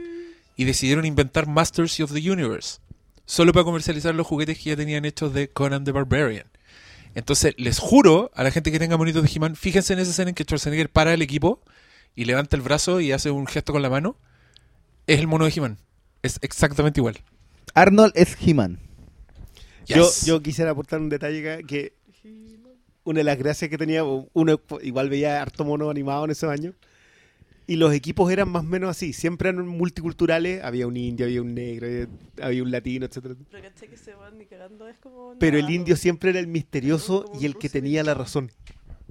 Y 0.60 0.66
decidieron 0.66 1.06
inventar 1.06 1.48
Masters 1.48 1.98
of 2.02 2.12
the 2.12 2.30
Universe. 2.30 2.80
solo 3.26 3.54
para 3.54 3.64
comercializar 3.64 4.14
los 4.14 4.28
juguetes 4.28 4.58
que 4.58 4.72
ya 4.72 4.76
tenían 4.76 5.06
hechos 5.06 5.34
de 5.34 5.50
Conan 5.50 5.86
the 5.86 5.92
Barbarian. 5.94 6.48
Entonces, 7.16 7.54
les 7.58 7.80
juro 7.80 8.30
a 8.34 8.44
la 8.44 8.52
gente 8.52 8.72
que 8.72 8.80
tenga 8.80 8.98
monitos 8.98 9.24
de 9.24 9.30
He-Man, 9.34 9.56
fíjense 9.56 9.94
en 9.94 10.00
esa 10.00 10.12
escena 10.12 10.30
en 10.30 10.36
que 10.36 10.44
Schwarzenegger 10.44 10.90
para 10.90 11.14
el 11.14 11.22
equipo 11.22 11.62
y 12.16 12.26
levanta 12.26 12.56
el 12.58 12.62
brazo 12.62 13.00
y 13.00 13.12
hace 13.14 13.32
un 13.32 13.46
gesto 13.48 13.72
con 13.72 13.82
la 13.84 13.90
mano. 13.90 14.18
Es 15.08 15.20
el 15.20 15.28
mono 15.28 15.46
de 15.46 15.52
He-Man. 15.56 15.78
Es 16.24 16.40
exactamente 16.42 17.00
igual. 17.00 17.18
Arnold 17.76 18.12
es 18.16 18.36
He-Man. 18.46 18.80
Yo, 19.86 20.04
Yes. 20.08 20.26
yo 20.26 20.42
quisiera 20.42 20.72
aportar 20.72 21.00
un 21.00 21.10
detalle 21.10 21.40
acá, 21.54 21.66
que 21.66 21.94
una 23.06 23.20
de 23.20 23.24
las 23.24 23.38
gracias 23.38 23.70
que 23.70 23.78
tenía, 23.78 24.04
uno 24.04 24.60
igual 24.82 25.10
veía 25.10 25.42
harto 25.42 25.64
mono 25.64 25.90
animado 25.90 26.26
en 26.26 26.32
esos 26.32 26.50
años, 26.52 26.74
y 27.72 27.76
los 27.76 27.94
equipos 27.94 28.32
eran 28.32 28.50
más 28.50 28.64
o 28.64 28.68
menos 28.68 28.90
así, 28.90 29.14
siempre 29.14 29.50
eran 29.50 29.68
multiculturales, 29.68 30.64
había 30.64 30.88
un 30.88 30.98
indio, 30.98 31.26
había 31.26 31.42
un 31.42 31.54
negro, 31.54 31.86
había, 31.88 32.08
había 32.42 32.64
un 32.64 32.72
latino, 32.72 33.06
etcétera. 33.06 33.36
Pero 33.52 33.64
caché 33.64 33.88
que 33.88 33.98
se 33.98 34.14
van 34.16 34.38
ni 34.38 34.46
cagando, 34.46 34.88
es 34.88 34.98
como. 34.98 35.36
Pero 35.40 35.58
el 35.58 35.70
indio 35.70 35.96
siempre 35.96 36.32
era 36.32 36.40
el 36.40 36.48
misterioso 36.48 37.26
Como 37.26 37.40
y 37.42 37.46
el 37.46 37.58
que 37.58 37.70
tenía 37.70 38.04
la 38.04 38.14
razón. 38.16 38.52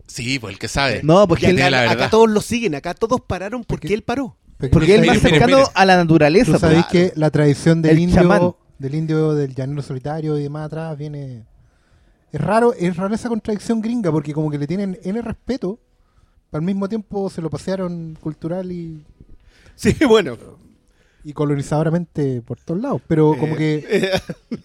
Sí, 0.07 0.39
pues 0.39 0.55
el 0.55 0.59
que 0.59 0.69
sabe. 0.69 1.01
No, 1.05 1.29
porque 1.29 1.47
él, 1.51 1.59
acá, 1.59 1.71
la 1.71 1.81
acá 1.83 1.91
verdad. 1.95 2.11
todos 2.11 2.31
lo 2.31 2.41
siguen, 2.41 2.75
acá 2.75 2.95
todos 2.95 3.21
pararon 3.21 3.63
porque 3.65 3.87
Porque- 3.89 3.95
él 3.95 4.03
paró. 4.03 4.37
porque 4.73 4.95
él 4.97 5.01
es 5.03 5.07
más 5.07 5.17
miren, 5.17 5.31
cercano 5.31 5.57
miren. 5.59 5.73
a 5.75 5.85
la 5.85 5.97
naturaleza. 5.97 6.53
Tú 6.53 6.59
sabéis 6.59 6.87
que 6.87 7.13
la 7.15 7.31
tradición 7.31 7.81
del 7.83 7.93
El 7.93 7.99
indio, 8.01 8.17
chamán. 8.17 8.53
del 8.79 8.95
indio 8.95 9.35
del 9.35 9.55
llanero 9.55 9.83
solitario 9.83 10.37
y 10.39 10.43
demás 10.43 10.67
atrás 10.67 10.97
viene. 10.99 11.45
Es 12.33 12.41
raro, 12.41 12.75
es 12.75 12.97
raro 12.97 13.15
esa 13.15 13.29
contradicción 13.29 13.81
gringa, 13.81 14.11
porque 14.11 14.33
como 14.33 14.51
que 14.51 14.59
le 14.59 14.67
tienen 14.67 14.99
N 15.05 15.23
respeto, 15.23 15.79
pero 15.79 15.88
al 16.53 16.63
mismo 16.63 16.89
tiempo 16.89 17.29
se 17.31 17.43
lo 17.43 17.51
pasearon 17.51 18.17
cultural 18.21 18.71
y, 18.73 19.05
Sí, 19.75 19.95
bueno. 20.09 20.37
y 21.25 21.33
colonizadoramente 21.33 22.41
por 22.43 22.59
todos 22.61 22.81
lados. 22.81 23.03
Pero 23.07 23.37
como 23.39 23.55
Eh, 23.57 23.57
que 23.57 24.11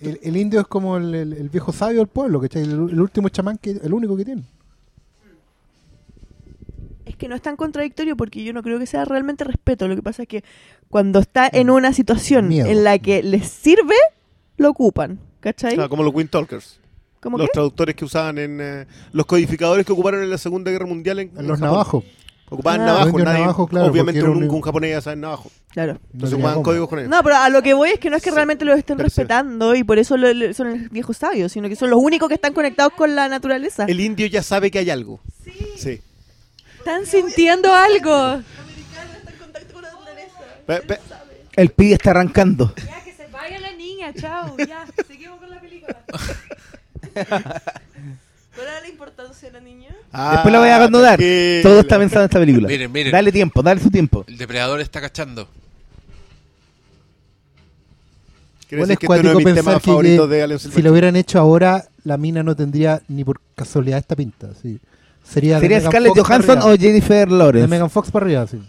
el, 0.10 0.20
el 0.24 0.38
indio 0.38 0.62
es 0.62 0.68
como 0.68 0.98
el, 0.98 1.14
el- 1.14 1.34
el 1.34 1.50
viejo 1.50 1.72
sabio 1.74 2.00
del 2.00 2.08
pueblo, 2.08 2.40
¿cachai? 2.42 2.64
El, 2.64 2.72
el 2.90 3.00
último 3.02 3.30
chamán, 3.30 3.58
que 3.58 3.72
el 3.72 3.94
único 3.94 4.16
que 4.18 4.26
tiene. 4.26 4.44
Es 7.06 7.16
que 7.18 7.28
no 7.28 7.36
es 7.36 7.42
tan 7.42 7.58
contradictorio 7.58 8.16
porque 8.16 8.44
yo 8.44 8.54
no 8.54 8.64
creo 8.64 8.80
que 8.80 8.86
sea 8.86 9.04
realmente 9.06 9.44
respeto. 9.44 9.88
Lo 9.88 9.96
que 9.96 10.02
pasa 10.02 10.22
es 10.24 10.28
que 10.28 10.44
cuando 10.90 11.20
está 11.20 11.50
en 11.52 11.70
una 11.70 11.92
situación 11.94 12.48
Miedo. 12.48 12.68
en 12.68 12.84
la 12.84 12.98
que 12.98 13.22
les 13.24 13.48
sirve, 13.50 13.96
lo 14.58 14.70
ocupan. 14.70 15.20
¿Cachai? 15.42 15.78
Ah, 15.78 15.90
como 15.90 16.04
los 16.04 16.14
Wind 16.14 16.30
Talkers. 16.30 16.80
¿Cómo 17.24 17.38
Los 17.38 17.48
que? 17.48 17.54
traductores 17.54 17.96
que 17.96 18.06
usaban 18.06 18.38
en... 18.38 18.60
eh, 18.62 18.86
los 19.14 19.26
codificadores 19.26 19.86
que 19.86 19.94
ocuparon 19.94 20.22
en 20.22 20.30
la 20.30 20.38
Segunda 20.38 20.70
Guerra 20.70 20.86
Mundial 20.86 21.20
en, 21.20 21.30
En 21.38 21.48
los 21.48 21.58
Japón. 21.58 21.72
navajos. 21.72 22.04
Ocupaban 22.50 22.82
Ah. 22.82 23.04
indios 23.08 23.24
nadie- 23.26 23.40
navajos, 23.42 23.70
claro, 23.70 23.88
obviamente 23.88 24.22
un, 24.24 24.44
un- 24.44 24.50
un 24.50 24.62
japonés 24.62 24.92
ya 24.92 25.02
sabe 25.02 25.16
navajo. 25.16 25.50
Claro. 25.72 25.94
No 25.94 26.00
Entonces 26.14 26.34
ocupaban 26.36 26.56
goma. 26.58 26.66
códigos 26.66 26.90
con 26.90 27.00
ellos. 27.00 27.10
No, 27.10 27.24
pero 27.24 27.38
a 27.38 27.50
lo 27.50 27.64
que 27.64 27.74
voy 27.74 27.90
es 27.90 28.00
que 28.00 28.10
no 28.12 28.18
es 28.18 28.22
que 28.22 28.30
realmente 28.30 28.64
los 28.66 28.78
estén 28.78 28.98
Tercero. 28.98 29.24
respetando 29.24 29.74
y 29.74 29.84
por 29.84 29.98
eso 29.98 30.18
lo- 30.18 30.32
lo- 30.34 30.54
son 30.54 30.70
los 30.82 30.90
viejos 30.92 31.18
sabios, 31.18 31.52
sino 31.52 31.68
que 31.70 31.76
son 31.76 31.90
los 31.90 32.00
únicos 32.00 32.28
que 32.28 32.36
están 32.36 32.54
conectados 32.54 32.94
con 32.94 33.16
la 33.16 33.28
naturaleza. 33.28 33.86
El 33.88 34.00
indio 34.02 34.28
ya 34.28 34.44
sabe 34.44 34.70
que 34.70 34.78
hay 34.80 34.90
algo. 34.92 35.20
Sí. 35.78 36.00
Están 36.78 37.06
sintiendo 37.08 37.74
algo. 37.74 38.42
El 41.56 41.70
pibe 41.70 41.94
está 41.94 42.12
arrancando. 42.12 42.74
Ya, 42.86 43.04
que 43.04 43.14
se 43.14 43.28
vaya 43.28 43.60
la 43.60 43.72
niña, 43.74 44.14
chao. 44.14 44.56
Ya, 44.58 44.86
seguimos 45.08 45.40
con 45.40 45.50
la 45.50 45.60
película. 45.62 45.98
¿Cuál 47.14 48.68
era 48.68 48.82
la 48.82 48.88
importancia 48.88 49.50
de 49.50 49.54
la 49.54 49.60
niña? 49.64 49.90
Después 50.32 50.52
la 50.54 50.60
voy 50.60 50.70
a 50.70 50.76
abandonar. 50.76 51.18
tranquila. 51.18 51.62
Todo 51.64 51.80
está 51.80 51.98
pensado 51.98 52.22
en 52.22 52.26
esta 52.30 52.40
película. 52.40 52.68
Miren, 52.68 52.92
miren. 52.92 53.12
Dale 53.12 53.32
tiempo, 53.32 53.62
dale 53.64 53.82
su 53.82 53.90
tiempo. 53.90 54.24
El 54.28 54.38
depredador 54.38 54.80
está 54.82 55.02
cachando. 55.02 55.48
Quiere 58.68 58.84
Igual 58.84 58.92
es 58.92 59.00
que 59.00 59.06
este 59.06 59.16
es 59.16 59.20
uno 59.20 59.30
de 59.30 59.34
cuático 59.34 59.38
mis 59.38 59.46
pensar 59.46 59.64
temas 59.64 59.82
que, 59.84 59.90
favoritos 59.92 60.30
que 60.30 60.36
de 60.36 60.44
Alien 60.44 60.60
si 60.60 60.82
lo 60.82 60.92
hubieran 60.92 61.16
hecho 61.16 61.40
ahora, 61.40 61.86
la 62.04 62.18
mina 62.18 62.44
no 62.44 62.56
tendría 62.56 63.02
ni 63.08 63.24
por 63.24 63.40
casualidad 63.56 64.00
esta 64.00 64.16
pinta. 64.16 64.50
Sí. 64.62 64.80
Sería, 65.24 65.56
de 65.56 65.62
¿Sería 65.62 65.78
Megan 65.78 65.92
Scarlett 65.92 66.10
Fox 66.16 66.22
para 66.28 66.38
Johansson 66.44 66.58
o 66.58 66.74
arriba. 66.74 66.78
Jennifer 66.82 67.30
De 67.30 67.36
Lawrence? 67.36 67.68
Megan 67.68 67.90
Fox 67.90 68.12
para 68.12 68.26
arriba, 68.26 68.48
sí. 68.48 68.62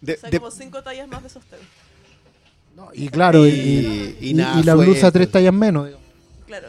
De- 0.00 0.14
O 0.14 0.16
sea, 0.16 0.30
de- 0.30 0.38
como 0.38 0.50
cinco 0.50 0.82
tallas 0.82 1.08
más 1.08 1.22
de 1.22 1.28
sostén. 1.28 1.58
Y 2.94 3.08
claro, 3.08 3.46
y, 3.46 3.50
Y- 3.50 3.54
y- 3.54 4.16
y 4.20 4.30
y- 4.30 4.34
nada 4.34 4.60
y 4.60 4.64
la 4.64 4.74
blusa 4.74 4.98
esto. 5.08 5.12
tres 5.12 5.30
tallas 5.30 5.52
menos. 5.54 5.86
digo. 5.86 5.98
Claro. 6.46 6.68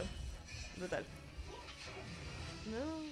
Brutal. 0.77 1.03
No. 2.71 3.03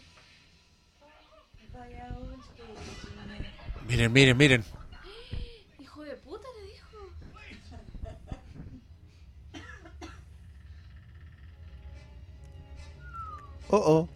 Miren, 3.88 4.14
miren, 4.14 4.38
miren. 4.38 4.64
Hijo 5.80 6.04
de 6.04 6.16
puta, 6.18 6.48
le 6.60 6.72
dijo. 6.72 6.98
Oh, 13.70 13.78
oh. 13.78 14.10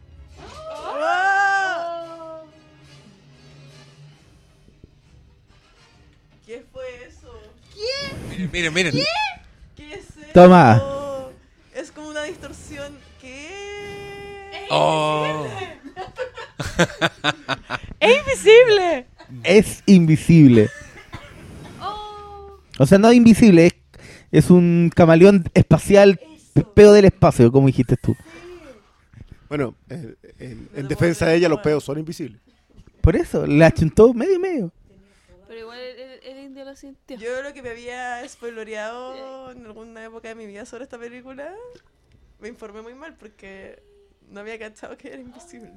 Miren, 8.52 8.74
miren, 8.74 8.94
miren. 8.94 9.06
¿Qué 9.76 9.94
es 9.94 10.00
eso? 10.10 10.20
Toma. 10.34 10.82
Es 11.74 11.92
como 11.92 12.10
una 12.10 12.24
distorsión. 12.24 12.98
¿Qué? 13.22 14.66
Oh. 14.70 15.48
¡Es 18.00 18.18
invisible! 18.20 19.06
Es 19.44 19.84
invisible. 19.86 20.70
Oh, 21.82 22.58
O 22.80 22.86
sea, 22.86 22.98
no 22.98 23.10
es 23.10 23.16
invisible, 23.16 23.68
es, 23.68 23.74
es 24.32 24.50
un 24.50 24.92
camaleón 24.94 25.50
espacial, 25.54 26.20
peo 26.76 26.92
del 26.94 27.06
espacio, 27.06 27.52
como 27.52 27.68
dijiste 27.68 27.98
tú. 27.98 28.16
Bueno, 29.50 29.76
en, 29.90 30.18
en 30.76 30.88
defensa 30.88 31.28
de 31.28 31.36
ella 31.36 31.50
los 31.50 31.60
peos 31.62 31.84
son 31.84 32.00
invisibles. 32.00 32.42
Por 33.02 33.16
eso, 33.16 33.46
la 33.46 33.72
chuntó 33.72 34.14
medio 34.14 34.36
y 34.36 34.40
medio. 34.40 34.72
pero 35.48 35.60
igual 35.60 35.80
el, 35.80 36.00
el- 36.00 36.16
el 36.38 36.44
indio 36.46 36.55
lo 36.66 36.76
sintió. 36.76 37.18
Yo 37.18 37.42
lo 37.42 37.54
que 37.54 37.62
me 37.62 37.70
había 37.70 38.28
spoiloreado 38.28 39.52
en 39.56 39.66
alguna 39.66 40.04
época 40.04 40.28
de 40.30 40.36
mi 40.36 40.46
vida 40.46 40.66
sobre 40.66 40.84
esta 40.84 40.98
película, 40.98 41.54
me 42.40 42.48
informé 42.50 42.82
muy 42.82 42.94
mal 42.94 43.16
porque 43.16 43.82
no 44.30 44.40
había 44.42 44.58
cachado 44.60 44.98
que 44.98 45.08
era 45.14 45.22
invisible. 45.22 45.72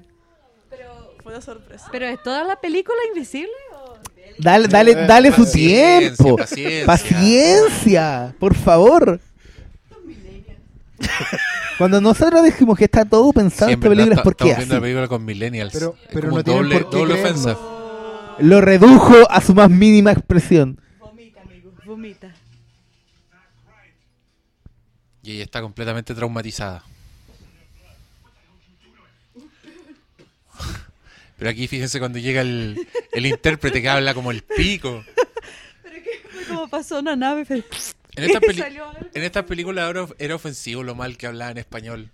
Pero 0.71 1.15
fue 1.23 1.33
una 1.33 1.41
sorpresa. 1.41 1.89
¿Pero 1.91 2.07
es 2.07 2.23
toda 2.23 2.45
la 2.45 2.61
película 2.61 2.99
invisible? 3.09 3.51
o- 3.75 3.97
Dale, 4.39 4.69
dale, 4.69 4.95
dale 4.95 5.33
su 5.33 5.51
tiempo. 5.51 6.37
paciencia. 6.37 6.87
Paciencia, 6.87 8.35
por 8.39 8.55
favor. 8.55 9.19
Cuando 11.79 12.01
nosotros 12.01 12.43
dijimos 12.45 12.77
que 12.77 12.85
está 12.85 13.05
todo 13.05 13.33
pensado 13.33 13.71
en 13.71 13.79
esta 13.79 13.89
película 13.89 14.17
es 14.17 14.21
porque 14.23 14.51
estamos 14.51 14.57
así. 14.57 14.61
viendo 14.61 14.75
la 14.75 14.81
película 14.81 15.09
con 15.09 15.25
millennials. 15.25 15.73
Pero- 15.73 15.95
Es 16.03 16.09
pero 16.13 16.21
como 16.29 16.37
no 16.39 16.45
tienen 16.45 16.63
doble, 16.65 16.81
por 16.81 16.91
qué 16.91 16.97
doble 16.99 17.15
creernos. 17.15 17.47
ofensa. 17.47 17.78
Lo 18.41 18.61
redujo 18.61 19.31
a 19.31 19.41
su 19.41 19.55
más 19.55 19.71
mínima 19.71 20.13
expresión. 20.13 20.81
Vomita, 20.99 21.41
amigo, 21.43 21.73
vomita. 21.85 22.35
Y 25.23 25.33
ella 25.33 25.45
está 25.45 25.61
completamente 25.61 26.15
traumatizada. 26.15 26.83
Pero 31.37 31.51
aquí 31.51 31.69
fíjense 31.69 31.99
cuando 32.01 32.19
llega 32.19 32.41
el, 32.41 32.87
el 33.13 33.27
intérprete 33.27 33.81
que 33.81 33.89
habla 33.89 34.13
como 34.15 34.31
el 34.33 34.43
pico. 34.43 35.05
Pero 35.83 35.97
es 35.97 36.03
que 36.03 36.29
fue 36.29 36.45
como 36.47 36.69
pasó 36.69 36.99
una 36.99 37.15
nave. 37.15 37.47
En 37.49 38.25
esta, 38.25 38.39
y 38.39 38.41
peli- 38.41 38.59
salió 38.59 38.89
algo. 38.89 39.07
en 39.15 39.23
esta 39.23 39.47
película 39.47 39.87
ahora 39.87 40.07
era 40.19 40.35
ofensivo 40.35 40.83
lo 40.83 40.97
mal 40.97 41.17
que 41.17 41.29
hablaba 41.29 41.53
en 41.53 41.59
español. 41.59 42.11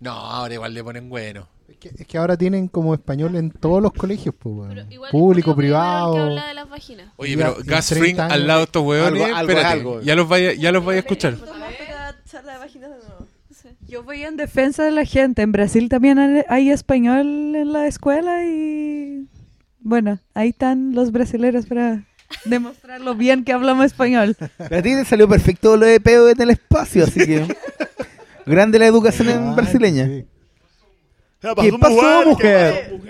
No, 0.00 0.10
ahora 0.10 0.52
igual 0.54 0.74
le 0.74 0.82
ponen 0.84 1.08
bueno. 1.08 1.48
Es 1.72 1.78
que, 1.78 1.88
es 2.02 2.06
que 2.06 2.18
ahora 2.18 2.36
tienen 2.36 2.68
como 2.68 2.94
español 2.94 3.34
en 3.36 3.50
todos 3.50 3.82
los 3.82 3.92
colegios, 3.92 4.34
pues, 4.38 4.72
público, 5.10 5.56
privado. 5.56 6.14
que 6.14 6.20
habla 6.20 6.46
de 6.48 6.54
las 6.54 6.68
vaginas. 6.68 7.06
Oye, 7.16 7.36
Ya, 7.36 7.36
pero 7.48 7.60
en 7.60 7.66
Gas 7.66 7.86
30 7.88 8.02
Fring 8.04 8.20
años- 8.20 8.32
al 8.32 8.46
lado 8.46 8.58
de 8.60 8.64
estos 8.64 8.82
hueones, 8.84 9.22
Algo- 9.22 9.36
algo 9.36 9.58
algo. 9.66 10.00
ya 10.02 10.14
los 10.14 10.28
vaya, 10.28 10.52
ya 10.52 10.70
los 10.72 10.84
vaya 10.84 10.98
a 10.98 11.00
escuchar. 11.00 11.36
Yo 13.86 14.02
voy 14.02 14.22
en 14.22 14.36
defensa 14.36 14.84
de 14.84 14.90
la 14.90 15.04
gente. 15.04 15.42
En 15.42 15.52
Brasil 15.52 15.88
también 15.88 16.18
hay- 16.48 16.70
español 16.70 17.54
en 17.54 17.72
la 17.72 17.86
escuela 17.86 18.44
y... 18.44 19.28
Bueno, 19.80 20.18
ahí 20.34 20.50
están 20.50 20.94
los 20.94 21.10
brasileños 21.12 21.66
para 21.66 22.04
demostrar 22.44 23.00
lo 23.00 23.14
bien 23.14 23.44
que 23.44 23.52
hablamos 23.52 23.84
español. 23.86 24.36
A 24.58 24.68
ti 24.82 24.94
te 24.94 25.04
salió 25.04 25.28
perfecto 25.28 25.76
lo 25.76 25.86
de 25.86 26.00
peo 26.00 26.28
en 26.28 26.40
el 26.40 26.50
espacio, 26.50 27.04
así 27.04 27.26
que. 27.26 27.46
Grande 28.46 28.78
la 28.78 28.86
educación 28.86 29.28
en 29.28 29.54
Ay, 29.58 30.26
brasileña. 31.42 31.62
sí. 31.62 31.70
¿Qué 31.72 31.78
pasó, 31.78 32.24
mujer? 32.24 33.00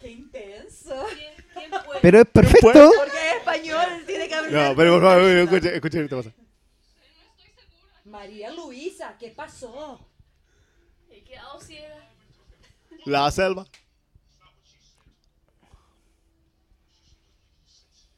¡Qué 0.00 0.10
intenso! 0.10 1.06
¿Quién 1.54 1.70
puede? 1.84 2.00
Pero 2.00 2.20
es 2.20 2.26
perfecto. 2.26 2.92
Porque 2.96 3.28
es 3.30 3.36
español, 3.36 3.86
tiene 4.06 4.28
que 4.28 4.34
hablar. 4.34 4.52
No, 4.70 4.76
pero 4.76 4.92
por 4.94 5.02
favor, 5.02 5.30
escucha, 5.30 5.68
escucha 5.70 5.98
lo 5.98 6.08
que 6.08 6.16
pasa. 6.16 6.32
María 8.04 8.50
Luisa, 8.50 9.16
¿qué 9.18 9.30
pasó? 9.30 10.00
He 11.10 11.22
quedado 11.22 11.60
ciega. 11.60 12.08
La 13.04 13.30
selva. 13.30 13.66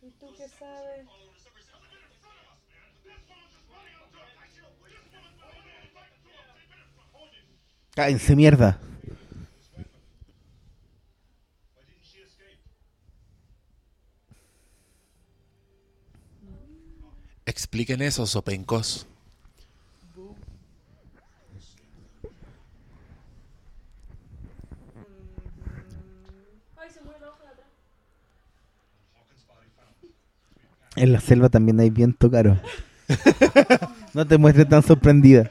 ¿Y 0.01 0.11
tú 0.13 0.35
qué 0.37 0.49
sabes? 0.49 1.07
Cállense 7.95 8.35
mierda. 8.35 8.79
Expliquen 17.45 18.01
eso, 18.01 18.27
sopencos. 18.27 19.07
En 30.95 31.13
la 31.13 31.21
selva 31.21 31.49
también 31.49 31.81
hay 31.81 31.91
viento 31.91 32.31
caro. 32.31 32.61
no 34.15 34.27
te 34.27 34.39
muestres 34.39 34.69
tan 34.69 34.83
sorprendida. 34.83 35.51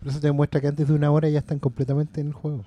Pero 0.00 0.10
eso 0.10 0.20
te 0.20 0.26
demuestra 0.28 0.60
que 0.60 0.68
antes 0.68 0.86
de 0.88 0.94
una 0.94 1.10
hora 1.10 1.28
ya 1.28 1.38
están 1.40 1.58
completamente 1.58 2.20
en 2.20 2.28
el 2.28 2.32
juego. 2.32 2.64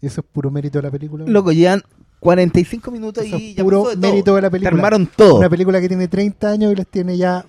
Y 0.00 0.06
eso 0.06 0.20
es 0.20 0.26
puro 0.26 0.50
mérito 0.50 0.78
de 0.78 0.82
la 0.82 0.90
película. 0.90 1.24
Loco, 1.26 1.50
llevan 1.52 1.82
45 2.20 2.90
minutos 2.90 3.24
Eso 3.24 3.38
y 3.38 3.50
es 3.50 3.56
ya 3.56 3.64
puro 3.64 3.84
pasó 3.84 3.90
de 3.96 4.00
todo. 4.02 4.10
mérito 4.12 4.34
de 4.34 4.42
la 4.42 4.48
Te 4.48 4.52
película. 4.52 4.76
armaron 4.76 5.06
todo. 5.06 5.36
Una 5.36 5.48
película 5.48 5.80
que 5.80 5.88
tiene 5.88 6.08
30 6.08 6.50
años 6.50 6.72
y 6.72 6.76
les 6.76 6.86
tiene 6.86 7.16
ya 7.16 7.38
a 7.38 7.46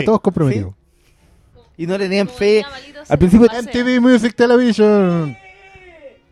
Sí. 0.00 0.04
todos 0.04 0.20
comprometidos. 0.20 0.74
Y 1.76 1.86
no 1.86 1.96
le 1.98 2.04
tenían 2.04 2.28
fe. 2.28 2.62
Al 3.08 3.18
principio-. 3.18 3.48
MTV 3.50 4.00
Music 4.00 4.34
Television. 4.36 5.36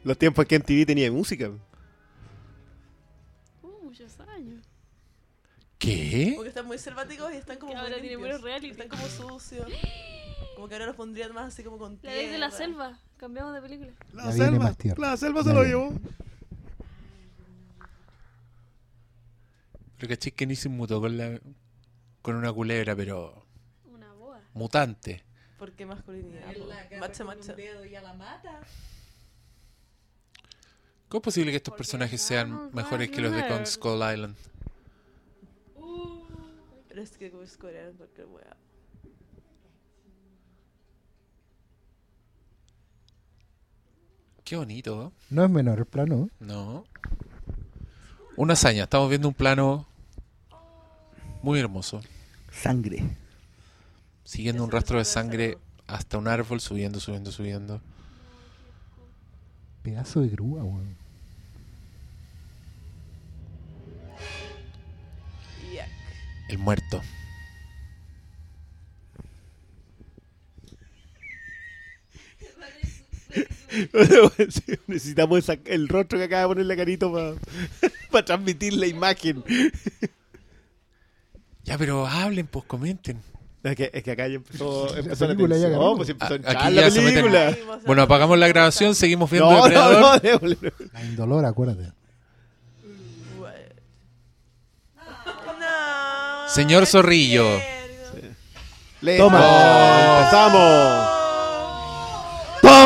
Los 0.05 0.16
tiempos 0.19 0.45
que 0.47 0.57
MTV 0.59 0.87
tenía 0.87 1.11
música. 1.11 1.51
Uh, 3.62 3.69
muchos 3.85 4.12
años. 4.21 4.64
¿Qué? 5.79 6.33
Porque 6.37 6.51
están 6.51 6.66
muy 6.66 6.79
selváticos 6.79 7.33
y 7.33 7.37
están 7.37 7.57
como 7.59 7.77
ahora 7.77 7.95
tiene 7.95 8.09
limpios. 8.11 8.21
puros 8.39 8.43
reality. 8.43 8.71
Están 8.71 8.89
como 8.89 9.03
sucios. 9.09 9.66
Como 10.55 10.68
que 10.68 10.74
ahora 10.74 10.86
los 10.86 10.97
pondrían 10.97 11.32
más 11.32 11.53
así 11.55 11.62
como 11.62 11.78
con 11.78 11.99
La 12.03 12.11
ley 12.12 12.26
de 12.26 12.39
la 12.39 12.49
tierra. 12.49 12.64
selva. 12.64 12.99
Cambiamos 13.16 13.55
de 13.55 13.61
película. 13.62 13.93
La 14.12 14.32
selva. 14.32 14.59
más. 14.59 14.99
La 14.99 15.16
selva 15.16 15.43
se 15.45 15.53
lo 15.55 15.62
llevó. 15.64 15.93
Pero 19.97 20.09
caché 20.09 20.30
que 20.32 20.47
ni 20.47 20.55
se 20.55 20.68
mutó 20.68 21.01
con, 21.01 21.16
la, 21.18 21.41
con 22.22 22.36
una 22.36 22.53
culebra, 22.53 22.95
pero 22.95 23.45
Una 23.93 24.12
boa. 24.14 24.41
mutante. 24.55 25.24
¿Por 25.59 25.72
qué 25.72 25.86
masculinidad? 25.86 26.55
Po? 26.55 26.66
mata. 28.16 28.61
¿Cómo 31.09 31.18
es 31.20 31.24
posible 31.24 31.51
que 31.51 31.57
estos 31.57 31.74
personajes 31.74 32.20
sean 32.20 32.70
mejores 32.72 33.11
que 33.11 33.20
los 33.20 33.32
de 33.32 33.49
Kong 33.49 33.64
Skull 33.66 33.95
Island? 34.12 34.36
Pero 36.89 37.03
es 37.03 37.16
que 37.16 37.30
como 37.30 37.43
es 37.43 37.57
coreano, 37.57 37.93
cualquier 37.97 38.26
wea. 38.26 38.57
Qué 44.49 44.57
bonito, 44.57 45.12
No 45.28 45.44
es 45.44 45.51
menor 45.51 45.80
el 45.80 45.84
plano. 45.84 46.30
¿no? 46.40 46.86
Una 48.34 48.55
hazaña. 48.55 48.84
Estamos 48.84 49.11
viendo 49.11 49.28
un 49.28 49.34
plano 49.34 49.86
muy 51.42 51.61
hermoso. 51.61 52.01
Sangre. 52.51 53.05
Siguiendo 54.24 54.64
un 54.64 54.70
rastro 54.70 54.96
de 54.96 55.05
sangre 55.05 55.59
hasta 55.86 56.16
un 56.16 56.28
árbol, 56.28 56.62
subiendo, 56.62 56.99
subiendo, 56.99 57.30
subiendo. 57.30 57.82
Pedazo 59.82 60.22
de 60.22 60.28
grúa, 60.30 60.64
weón. 60.64 60.96
El 66.49 66.57
muerto. 66.57 67.03
Necesitamos 74.87 75.39
esa- 75.41 75.59
el 75.66 75.89
rostro 75.89 76.18
que 76.18 76.24
acaba 76.24 76.43
de 76.43 76.49
poner 76.49 76.66
la 76.66 76.76
carito 76.76 77.12
para 78.11 78.24
transmitir 78.26 78.72
la 78.74 78.87
imagen. 78.87 79.45
Ya, 81.64 81.76
pero 81.76 82.07
hablen, 82.07 82.47
pues 82.47 82.64
comenten. 82.64 83.20
Es 83.62 83.76
que, 83.76 83.91
es 83.93 84.03
que 84.03 84.11
acá 84.12 84.26
ya 84.29 84.37
empezó, 84.37 84.97
empezó 84.97 85.24
la, 85.26 85.35
película 85.35 85.57
ya 85.59 85.68
pues 85.97 86.09
empezó 86.09 86.35
a 86.35 86.37
aquí 86.64 86.74
la 86.74 86.91
se 86.91 87.03
meten- 87.03 87.66
vos 87.66 87.85
Bueno, 87.85 88.03
apagamos 88.03 88.39
la 88.39 88.49
grabación, 88.49 88.95
seguimos 88.95 89.31
viendo 89.31 89.51
No, 89.51 89.57
no, 89.59 89.64
Depredador. 89.64 90.01
no, 90.01 90.18
démosle. 90.20 90.72
La 90.93 91.05
indolor, 91.05 91.45
acuérdate. 91.45 91.93
No. 95.59 96.49
Señor 96.49 96.87
Zorrillo. 96.87 97.45
Toma. 99.18 100.18
empezamos. 100.20 101.18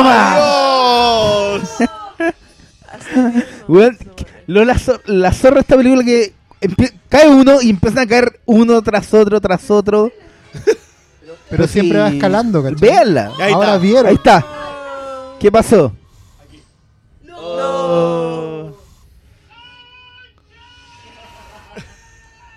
¡Toma! 0.03 1.59
Weón, 3.68 3.98
sobre. 3.98 4.26
lo 4.46 4.64
la, 4.64 4.74
zor- 4.74 5.03
la 5.07 5.32
zorra 5.32 5.55
de 5.57 5.61
esta 5.61 5.76
película 5.76 6.05
que 6.05 6.32
cae 7.09 7.28
uno 7.28 7.61
y 7.61 7.70
empiezan 7.70 8.00
a 8.00 8.07
caer 8.07 8.40
uno 8.46 8.80
tras 8.82 9.12
otro, 9.14 9.40
tras 9.40 9.70
otro. 9.70 10.11
Pero 11.50 11.66
Sí. 11.66 11.74
siempre 11.74 11.98
va 11.98 12.09
escalando, 12.09 12.62
¿cachai? 12.62 12.78
Véanla. 12.80 13.30
Ahí 13.38 13.53
Ahora 13.53 13.66
está. 13.74 13.78
vieron. 13.78 14.07
Ahí 14.07 14.14
está. 14.14 14.46
¿Qué 15.38 15.53
pasó? 15.53 15.92
No. 17.26 18.74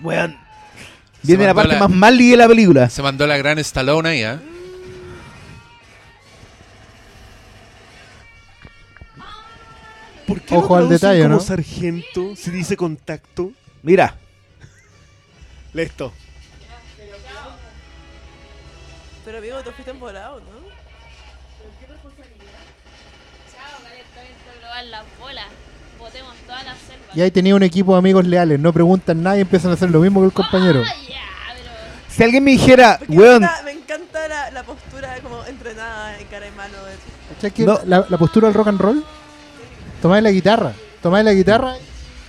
Weón. 0.01 0.37
Se 1.21 1.27
Viene 1.27 1.45
la 1.47 1.53
parte 1.53 1.73
la- 1.73 1.79
más 1.79 1.89
mal 1.89 2.17
de 2.17 2.37
la 2.37 2.47
película. 2.47 2.89
Se 2.89 3.01
mandó 3.01 3.25
la 3.25 3.37
gran 3.37 3.57
Stallone 3.59 4.09
ahí, 4.09 4.23
¿ah? 4.23 4.39
¿Por 10.27 10.41
qué 10.41 10.55
Ojo 10.55 10.75
al 10.75 10.89
detalle, 10.89 11.21
como 11.23 11.35
¿no? 11.35 11.39
sargento 11.39 12.35
si 12.35 12.49
dice 12.51 12.75
contacto? 12.75 13.51
Mira. 13.83 14.15
Listo. 15.73 16.11
Pero 19.23 19.37
amigo, 19.39 19.57
tú 19.63 19.71
fuiste 19.71 19.91
temporada, 19.91 20.29
¿no? 20.29 20.35
Chao, 23.51 23.79
calentamiento 23.83 24.59
global, 24.59 24.91
las 24.91 25.03
bolas. 25.19 25.45
Botemos 25.99 26.35
todas 26.45 26.63
las 26.65 26.77
selvas. 26.79 27.15
Y 27.17 27.21
ahí 27.21 27.31
tenía 27.31 27.55
un 27.55 27.63
equipo 27.63 27.93
de 27.93 27.99
amigos 27.99 28.25
leales. 28.25 28.59
No 28.59 28.71
preguntan 28.73 29.23
nada 29.23 29.37
y 29.37 29.41
empiezan 29.41 29.71
a 29.71 29.73
hacer 29.75 29.89
lo 29.89 29.99
mismo 29.99 30.19
que 30.21 30.27
el 30.27 30.33
compañero. 30.33 30.83
Ah, 30.85 30.93
pero. 31.55 31.71
Si 32.09 32.23
alguien 32.23 32.43
me 32.43 32.51
dijera, 32.51 32.99
weón, 33.07 33.41
Me, 33.41 33.47
encanta, 33.47 33.63
me 33.63 33.71
encanta 33.71 34.27
la, 34.27 34.51
la 34.51 34.63
postura 34.63 35.17
como 35.21 35.43
entrenada 35.45 36.19
en 36.19 36.27
cara 36.27 36.47
y 36.47 36.51
mano. 36.51 36.73
de- 36.85 37.35
¿Cachai 37.35 37.51
que 37.51 37.63
No. 37.63 37.79
la, 37.85 38.05
la 38.07 38.17
postura 38.17 38.47
del 38.47 38.53
rock 38.53 38.67
and 38.67 38.79
roll? 38.79 39.03
Tomáis 40.05 40.23
la 40.23 40.29
guitarra. 40.29 40.71
Tomáis 41.01 41.25
la 41.25 41.33
guitarra. 41.33 41.73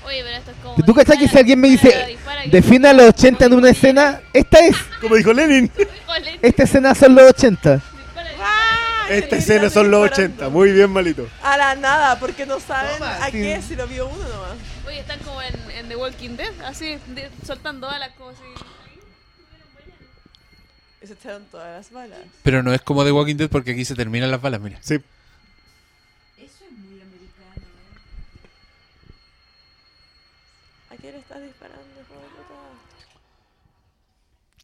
Oye, 0.06 0.22
pero 0.24 0.36
esto 0.38 0.50
es 0.50 0.56
como. 0.62 0.76
¿tú 0.82 0.94
que 0.94 1.28
si 1.28 1.36
alguien 1.36 1.60
me 1.60 1.68
dice, 1.68 2.16
defina 2.46 2.94
los 2.94 3.08
80 3.10 3.44
en 3.44 3.52
una 3.52 3.68
escena? 3.68 4.22
Esta 4.32 4.60
es. 4.60 4.74
Como 4.98 5.14
dijo 5.14 5.30
Lenin, 5.34 5.70
Esta 6.40 6.62
escena 6.62 6.94
son 6.94 7.14
los 7.14 7.28
80. 7.28 7.74
dispara, 7.74 9.08
esta 9.10 9.36
escena 9.36 9.68
son 9.68 9.90
los 9.90 10.10
80. 10.10 10.48
Muy 10.48 10.72
bien, 10.72 10.88
malito. 10.88 11.28
A 11.42 11.58
la 11.58 11.74
nada, 11.74 12.18
porque 12.18 12.46
no 12.46 12.60
saben 12.60 12.96
Toma, 12.96 13.14
a 13.16 13.26
sí. 13.26 13.32
qué 13.32 13.60
si 13.60 13.76
lo 13.76 13.86
vio 13.86 14.06
uno 14.08 14.22
nomás. 14.26 14.56
Oye, 14.86 15.00
están 15.00 15.18
como 15.18 15.42
en, 15.42 15.54
en 15.72 15.88
The 15.90 15.96
Walking 15.96 16.36
Dead, 16.38 16.54
así, 16.64 16.96
de- 17.08 17.30
soltando 17.46 17.88
balas 17.88 18.12
como 18.16 18.30
si. 18.30 18.38
Y 21.02 21.06
se 21.06 21.12
echaron 21.12 21.44
todas 21.50 21.76
las 21.76 21.90
balas. 21.92 22.20
Pero 22.42 22.62
no 22.62 22.72
es 22.72 22.80
como 22.80 23.04
The 23.04 23.12
Walking 23.12 23.36
Dead 23.36 23.50
porque 23.50 23.72
aquí 23.72 23.84
se 23.84 23.94
terminan 23.94 24.30
las 24.30 24.40
balas, 24.40 24.62
mira. 24.62 24.78
Sí. 24.80 24.94
Eso 24.94 26.64
es 26.64 26.72
muy 26.72 27.00
americano. 27.00 27.66
¿A 30.90 30.96
quién 30.96 31.12
le 31.12 31.18
estás 31.18 31.42
disparando, 31.42 31.82
hijo 32.00 32.14
de 32.14 32.28
puta? 32.28 32.54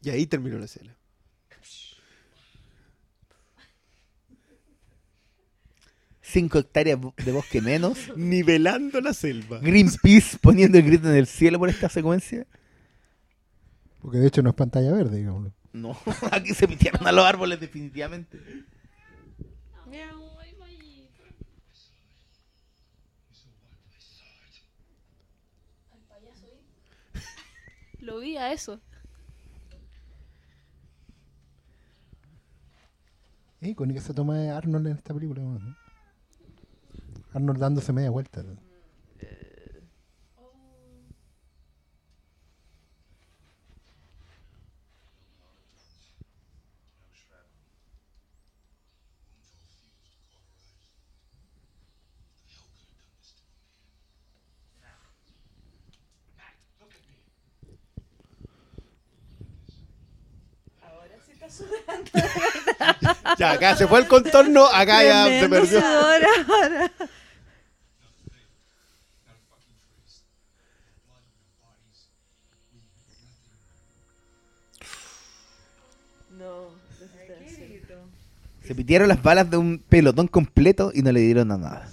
Y 0.02 0.10
ahí 0.10 0.26
terminó 0.26 0.58
la 0.58 0.64
escena. 0.64 0.96
Cinco 6.20 6.58
hectáreas 6.58 6.98
de 7.24 7.32
bosque 7.32 7.60
menos. 7.60 8.10
Nivelando 8.16 9.00
la 9.00 9.12
selva. 9.12 9.58
Greenpeace 9.58 10.38
poniendo 10.40 10.78
el 10.78 10.84
grito 10.84 11.10
en 11.10 11.16
el 11.16 11.26
cielo 11.26 11.58
por 11.58 11.68
esta 11.68 11.88
secuencia. 11.88 12.46
Porque 14.00 14.18
de 14.18 14.28
hecho 14.28 14.42
no 14.42 14.50
es 14.50 14.56
pantalla 14.56 14.92
verde, 14.92 15.18
digámoslo. 15.18 15.52
No, 15.72 15.96
aquí 16.32 16.54
se 16.54 16.66
pitieron 16.66 17.06
a 17.06 17.12
los 17.12 17.24
árboles 17.24 17.60
definitivamente. 17.60 18.38
Lo 28.00 28.18
vi 28.18 28.36
a 28.36 28.52
eso. 28.52 28.80
Eh, 33.62 33.76
con 33.76 33.92
esa 33.92 34.12
toma 34.12 34.38
de 34.38 34.50
Arnold 34.50 34.88
en 34.88 34.96
esta 34.96 35.14
película. 35.14 35.40
¿no? 35.40 35.76
Arnold 37.32 37.60
dándose 37.60 37.92
media 37.92 38.10
vuelta. 38.10 38.42
Ya, 63.38 63.52
acá 63.52 63.76
se 63.76 63.86
fue 63.86 64.00
el 64.00 64.06
contorno, 64.06 64.66
acá 64.66 65.02
ya 65.02 65.24
se 65.40 65.48
perdió. 65.48 65.80
sudor 65.80 66.22
ahora. 66.48 66.92
Se 78.64 78.76
pidieron 78.76 79.08
las 79.08 79.22
balas 79.22 79.50
de 79.50 79.56
un 79.56 79.78
pelotón 79.80 80.28
completo 80.28 80.92
y 80.94 81.02
no 81.02 81.10
le 81.10 81.20
dieron 81.20 81.50
a 81.50 81.58
nada. 81.58 81.88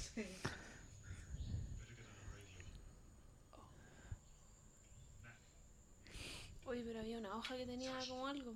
Oye, 6.65 6.83
pero 6.85 6.99
había 6.99 7.17
una 7.17 7.35
hoja 7.35 7.57
que 7.57 7.65
tenía 7.65 7.91
como 8.07 8.27
algo. 8.27 8.53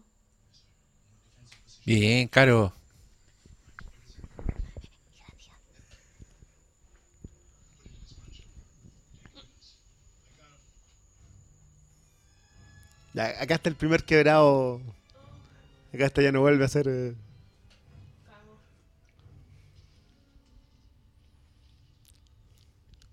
Bien, 1.85 2.27
Caro. 2.27 2.73
Ya, 13.13 13.27
acá 13.41 13.55
está 13.55 13.69
el 13.69 13.75
primer 13.75 14.03
quebrado. 14.03 14.81
Acá 15.93 16.05
está 16.05 16.21
ya 16.21 16.31
no 16.31 16.41
vuelve 16.41 16.65
a 16.65 16.67
ser. 16.67 16.87
eh. 16.87 17.13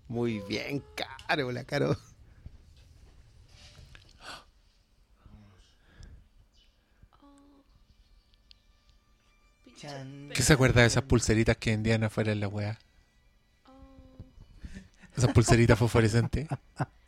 Muy 0.07 0.39
bien, 0.41 0.83
caro, 0.95 1.51
la 1.51 1.63
caro. 1.63 1.95
¿Qué 10.33 10.43
se 10.43 10.53
acuerda 10.53 10.81
de 10.81 10.87
esas 10.87 11.03
pulseritas 11.03 11.57
que 11.57 11.71
vendían 11.71 12.03
afuera 12.03 12.31
en 12.33 12.39
la 12.39 12.47
weá? 12.47 12.79
Esas 15.15 15.33
pulseritas 15.33 15.77
fosforescentes. 15.77 16.47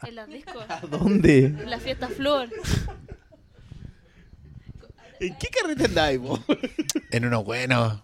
En 0.04 0.16
las 0.16 0.28
discos. 0.28 0.66
¿Dónde? 0.90 1.46
En 1.46 1.70
la 1.70 1.80
fiesta 1.80 2.10
flor. 2.10 2.50
¿En 5.20 5.38
qué 5.38 5.48
carrete 5.48 5.86
andáis, 5.86 6.20
vos? 6.20 6.42
En 7.12 7.26
unos 7.26 7.46
buenos. 7.46 8.02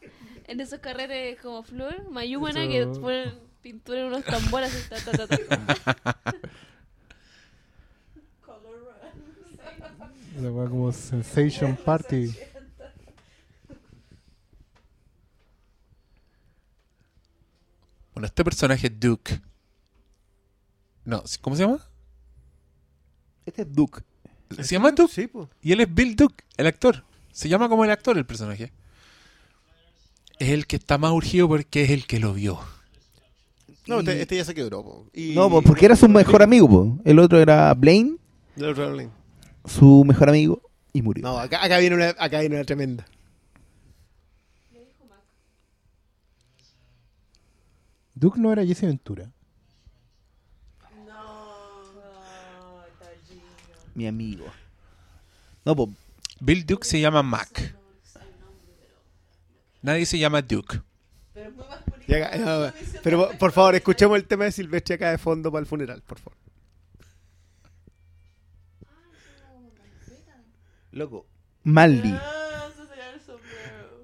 En 0.47 0.61
esos 0.61 0.79
carretes 0.79 1.39
como 1.41 1.63
flor, 1.63 2.09
mayúmana, 2.09 2.67
que 2.67 2.85
ponen 2.87 3.37
pintura 3.61 3.99
en 3.99 4.05
unos 4.05 4.23
tambores. 4.23 4.73
así, 4.73 4.89
ta, 4.89 5.11
ta, 5.11 5.27
ta, 5.27 5.37
ta. 5.37 6.17
La 10.41 10.51
weá 10.51 10.69
como 10.69 10.93
Sensation 10.93 11.75
Party. 11.75 12.33
Bueno, 18.19 18.27
este 18.27 18.43
personaje 18.43 18.87
es 18.87 18.99
Duke. 18.99 19.39
No, 21.05 21.23
¿cómo 21.39 21.55
se 21.55 21.61
llama? 21.63 21.79
Este 23.45 23.61
es 23.61 23.73
Duke. 23.73 24.01
¿Se 24.57 24.75
llama 24.75 24.91
Duke? 24.91 25.13
Sí, 25.13 25.27
pues. 25.27 25.47
Y 25.61 25.71
él 25.71 25.79
es 25.79 25.93
Bill 25.93 26.17
Duke, 26.17 26.43
el 26.57 26.67
actor. 26.67 27.05
Se 27.31 27.47
llama 27.47 27.69
como 27.69 27.85
el 27.85 27.91
actor 27.91 28.17
el 28.17 28.25
personaje. 28.25 28.73
Es 30.37 30.49
el 30.49 30.67
que 30.67 30.75
está 30.75 30.97
más 30.97 31.13
urgido 31.13 31.47
porque 31.47 31.83
es 31.85 31.91
el 31.91 32.07
que 32.07 32.19
lo 32.19 32.33
vio. 32.33 32.59
No, 33.87 33.95
Y- 33.95 33.99
este, 33.99 34.21
este 34.23 34.35
ya 34.35 34.43
se 34.43 34.53
quebró. 34.53 34.83
po. 34.83 35.05
Y... 35.13 35.33
No, 35.33 35.49
porque 35.61 35.85
era 35.85 35.95
su 35.95 36.09
mejor 36.09 36.43
amigo. 36.43 36.67
po. 36.67 36.99
El 37.05 37.19
otro 37.19 37.39
era 37.39 37.73
Blaine, 37.73 38.17
Del 38.57 38.75
Rowling. 38.75 39.07
su 39.63 40.03
mejor 40.05 40.27
amigo, 40.27 40.61
y 40.91 41.01
murió. 41.03 41.23
No, 41.23 41.39
acá, 41.39 41.63
acá, 41.63 41.77
viene 41.77 41.95
una, 41.95 42.09
acá 42.09 42.41
viene 42.41 42.55
una 42.57 42.65
tremenda. 42.65 43.05
Duke 48.19 48.37
no 48.39 48.51
era 48.51 48.65
Jesse 48.65 48.85
Ventura. 48.85 49.31
Mi 53.95 54.07
amigo. 54.07 54.45
No, 55.65 55.75
pues 55.75 55.89
Bill 56.41 56.65
Duke 56.65 56.85
se 56.85 56.99
llama 56.99 57.23
Mac. 57.23 57.75
Nadie 59.81 60.05
se 60.05 60.19
llama 60.19 60.41
Duke. 60.41 60.81
Y 62.07 62.13
acá- 62.15 62.37
no, 62.37 62.73
pero 63.03 63.29
por 63.37 63.51
favor, 63.51 63.75
escuchemos 63.75 64.17
el 64.17 64.25
tema 64.27 64.45
de 64.45 64.51
Silvestre 64.51 64.95
acá 64.95 65.11
de 65.11 65.17
fondo 65.17 65.51
para 65.51 65.61
el 65.61 65.65
funeral, 65.67 66.01
por 66.01 66.19
favor. 66.19 66.37
Loco. 70.91 71.25
Marley. 71.63 72.13
Ah. 72.19 72.69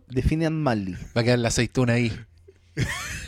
Definen 0.07 0.61
Marley. 0.61 0.93
Va 1.17 1.21
a 1.21 1.23
quedar 1.23 1.39
la 1.39 1.47
aceituna 1.47 1.93
ahí. 1.93 2.11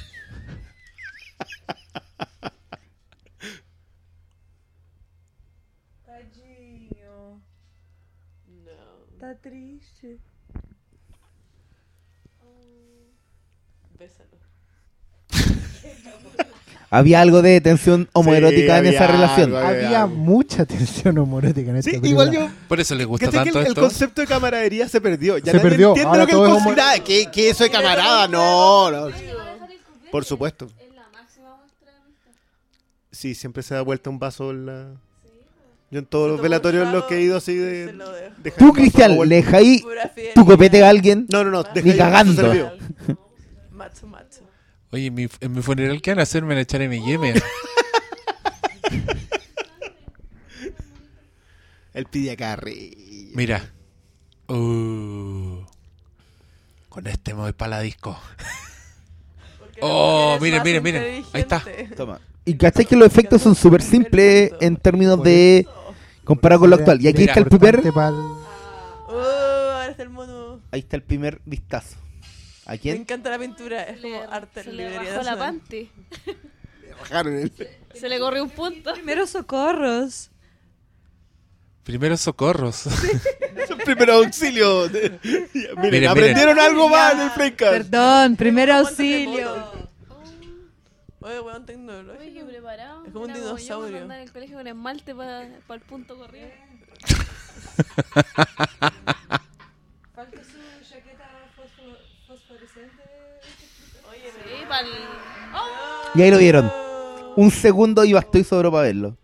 Tadinho. 6.05 7.41
No. 8.47 9.13
Está 9.13 9.26
triste. 9.41 10.17
Bésalo. 13.99 14.37
Había 16.89 17.19
algo 17.19 17.41
de 17.41 17.59
tensión 17.59 18.07
homoerótica 18.13 18.77
en 18.77 18.85
había 18.87 18.91
esa 18.91 19.07
relación. 19.07 19.53
algo, 19.55 19.67
Había 19.67 20.05
mucha 20.05 20.65
tensión 20.65 21.17
homoerótica 21.17 21.71
en 21.71 21.75
esta 21.77 21.91
Sí, 21.91 21.97
película. 21.99 22.25
igual 22.29 22.49
yo. 22.49 22.55
Por 22.69 22.79
eso 22.79 22.95
le 22.95 23.03
gusta 23.03 23.25
¿cachai 23.25 23.39
que 23.43 23.45
tanto 23.51 23.59
el, 23.59 23.65
el 23.65 23.71
esto. 23.71 23.81
concepto 23.81 24.21
de 24.21 24.27
camaradería 24.27 24.87
se 24.87 25.01
perdió. 25.01 25.37
Ya 25.37 25.51
Se 25.51 25.57
nadie 25.57 25.69
perdió, 25.69 25.89
entiende 25.89 26.07
ahora 26.09 26.21
lo 26.21 26.25
que 26.27 26.31
es 26.31 26.37
todo 26.37 26.47
es 26.47 26.53
considerado. 26.63 27.03
¿Qué, 27.03 27.27
qué 27.31 27.49
eso 27.49 27.63
de 27.65 27.69
camarada? 27.71 28.27
No, 28.29 28.89
no. 28.91 29.07
Por 30.11 30.23
supuesto. 30.23 30.69
Es 30.79 30.95
la 30.95 31.09
máxima 31.11 31.57
muestra 31.57 31.91
de 31.91 31.97
amistad. 31.97 32.31
Sí, 33.11 33.35
siempre 33.35 33.63
se 33.63 33.73
da 33.75 33.81
vuelta 33.81 34.09
un 34.09 34.19
vaso 34.19 34.51
en 34.51 34.65
la. 34.67 34.87
Yo 35.89 35.99
en 35.99 36.05
todos 36.05 36.29
los 36.29 36.41
velatorios 36.41 36.85
en 36.85 36.91
los 36.91 37.05
que 37.05 37.15
he 37.15 37.21
ido 37.21 37.37
así 37.37 37.55
de. 37.55 37.93
lo 37.93 38.11
Tú, 38.57 38.73
Cristian, 38.73 39.17
le 39.27 39.37
dejáis 39.37 39.85
tu 40.35 40.45
copete 40.45 40.83
a 40.83 40.89
alguien. 40.89 41.25
No, 41.31 41.45
no, 41.45 41.51
no. 41.51 41.63
deja 41.63 41.87
Ni 41.87 41.95
cagando. 41.95 42.71
Macho, 43.71 44.05
macho. 44.07 44.41
Oye, 44.91 45.05
en 45.07 45.13
mi, 45.13 45.29
en 45.39 45.53
mi 45.53 45.61
funeral, 45.61 46.01
¿qué 46.01 46.11
van 46.11 46.19
a 46.19 46.23
hacer? 46.23 46.41
Me 46.43 46.49
van 46.49 46.57
a 46.57 46.61
echar 46.61 46.81
M&M. 46.81 47.33
El 51.93 52.05
pide 52.05 52.35
carri. 52.35 53.31
Mira. 53.33 53.63
Uh, 54.49 55.61
con 56.89 57.07
este 57.07 57.33
me 57.33 57.41
voy 57.41 57.53
para 57.53 57.77
la 57.77 57.81
disco. 57.81 58.17
Oh, 59.81 60.37
miren, 60.41 60.63
miren, 60.63 60.83
miren. 60.83 61.25
Ahí 61.33 61.41
está. 61.41 61.63
Toma. 61.95 62.19
Y 62.45 62.55
cachai 62.55 62.85
que 62.85 62.95
los 62.95 63.07
efectos 63.07 63.41
son 63.41 63.55
súper 63.55 63.81
simples 63.81 64.51
en 64.61 64.77
términos 64.77 65.21
de 65.21 65.67
comparado 66.27 66.59
con 66.61 66.69
lo 66.69 66.75
actual. 66.75 67.01
Y 67.01 67.07
aquí 67.07 67.23
está 67.23 67.39
el 67.39 67.47
primer. 67.47 67.79
Uh, 67.79 67.99
ahora 69.09 69.87
está 69.89 70.03
el 70.03 70.09
mono. 70.09 70.59
Ahí 70.71 70.81
está 70.81 70.97
el 70.97 71.03
primer 71.03 71.39
vistazo. 71.45 71.95
¿A 72.65 72.71
Me 72.73 72.79
quién? 72.79 72.97
encanta 72.97 73.29
la 73.29 73.39
pintura. 73.39 73.83
Es 73.83 74.01
como 74.01 74.13
Le- 74.13 74.23
arte 74.25 74.63
se 74.63 74.69
en 74.69 74.77
le 74.77 74.89
librería 74.89 75.13
bajó 75.13 75.23
la 75.23 75.37
panty. 75.37 75.89
Bajaron 76.99 77.35
el. 77.39 77.51
Se 77.95 78.09
le 78.09 78.19
corrió 78.19 78.43
un 78.43 78.49
punto. 78.49 78.93
Primeros 78.93 79.29
socorros. 79.29 80.29
Primeros 81.83 82.19
socorros. 82.19 82.83
Primeros 83.85 84.25
auxilios. 84.25 84.91
Miren, 84.91 85.19
Miren, 85.81 86.07
aprendieron 86.07 86.59
algo 86.59 86.89
más 86.89 87.13
en 87.13 87.19
el 87.21 87.29
Framecast. 87.31 87.71
Perdón, 87.71 88.35
primer 88.35 88.69
Aguanta 88.71 88.89
auxilio. 88.89 89.71
Oye, 91.27 91.39
weón, 91.41 91.65
tecnológico. 91.65 92.23
Oye, 92.23 92.33
qué 92.33 92.45
preparado. 92.45 93.05
Es 93.05 93.11
como 93.11 93.25
un 93.25 93.29
Era 93.31 93.39
yo 93.39 93.45
dinosaurio. 93.45 93.79
cuando 93.81 93.97
andaba 94.03 94.17
en 94.21 94.27
el 94.27 94.31
colegio 94.33 94.57
con 94.57 94.67
esmalte 94.67 95.15
para 95.15 95.43
el 95.43 95.81
punto 95.81 96.17
corrido. 96.17 96.47
Falta 100.15 100.41
su 100.43 100.89
chaqueta 100.89 101.29
fosforescente. 102.27 103.03
Oye, 104.09 104.31
Sí, 104.31 104.65
pa'l... 104.67 104.87
Y 106.15 106.21
ahí 106.21 106.31
lo 106.31 106.37
vieron. 106.37 106.71
Un 107.35 107.51
segundo 107.51 108.05
y 108.05 108.13
bastó 108.13 108.37
y 108.37 108.43
sobró 108.43 108.71
para 108.71 108.83
verlo. 108.83 109.17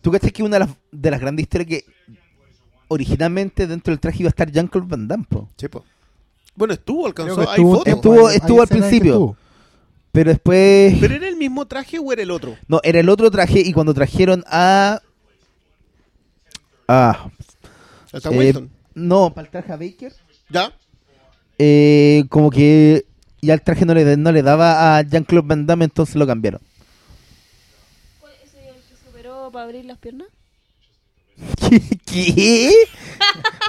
¿Tú 0.00 0.10
cachai 0.10 0.30
que 0.30 0.42
una 0.42 0.58
de 0.58 0.60
las, 0.66 0.70
de 0.90 1.10
las 1.10 1.20
grandes 1.20 1.42
historias 1.44 1.68
que 1.68 1.84
originalmente 2.88 3.66
dentro 3.66 3.90
del 3.92 4.00
traje 4.00 4.18
iba 4.20 4.28
a 4.28 4.30
estar 4.30 4.50
Jean-Claude 4.50 4.88
Van 4.88 5.06
Damme? 5.08 5.24
po? 5.28 5.48
Sí, 5.56 5.68
po. 5.68 5.84
Bueno, 6.56 6.74
estuvo, 6.74 7.06
alcanzó. 7.06 7.36
que 7.36 7.40
hay 7.42 7.48
estuvo, 7.50 7.76
fotos. 7.76 7.92
Estuvo- 7.94 8.28
hay 8.28 8.36
estuvo 8.36 8.62
al 8.62 8.68
principio. 8.68 9.12
estuvo. 9.12 9.36
Pero 10.12 10.30
después. 10.30 10.96
¿Pero 11.00 11.14
era 11.14 11.28
el 11.28 11.36
mismo 11.36 11.66
traje 11.66 11.98
o 11.98 12.12
era 12.12 12.22
el 12.22 12.30
otro? 12.30 12.56
No, 12.68 12.80
era 12.82 13.00
el 13.00 13.08
otro 13.08 13.30
traje 13.30 13.60
y 13.60 13.72
cuando 13.72 13.92
trajeron 13.92 14.42
a. 14.46 15.00
Ah. 16.88 17.28
Hasta 18.12 18.30
eh, 18.30 18.38
Wilson. 18.38 18.70
no, 18.94 19.34
para 19.34 19.44
el 19.46 19.50
traje 19.50 19.72
a 19.72 19.76
Baker. 19.76 20.12
¿Ya? 20.48 20.72
eh, 21.58 22.24
como 22.28 22.50
que 22.50 23.04
ya 23.42 23.54
el 23.54 23.62
traje 23.62 23.84
no 23.84 23.94
le, 23.94 24.16
no 24.16 24.30
le 24.32 24.42
daba 24.42 24.96
a 24.98 25.02
Jean-Claude 25.02 25.46
Van 25.48 25.66
Damme, 25.66 25.84
entonces 25.84 26.14
lo 26.16 26.26
cambiaron. 26.26 26.60
¿Cuál 28.20 28.32
es 28.44 28.54
el 28.54 28.74
que 28.74 28.96
superó 29.04 29.50
para 29.50 29.64
abrir 29.64 29.84
las 29.84 29.98
piernas? 29.98 30.28
¿Qué? 32.06 32.72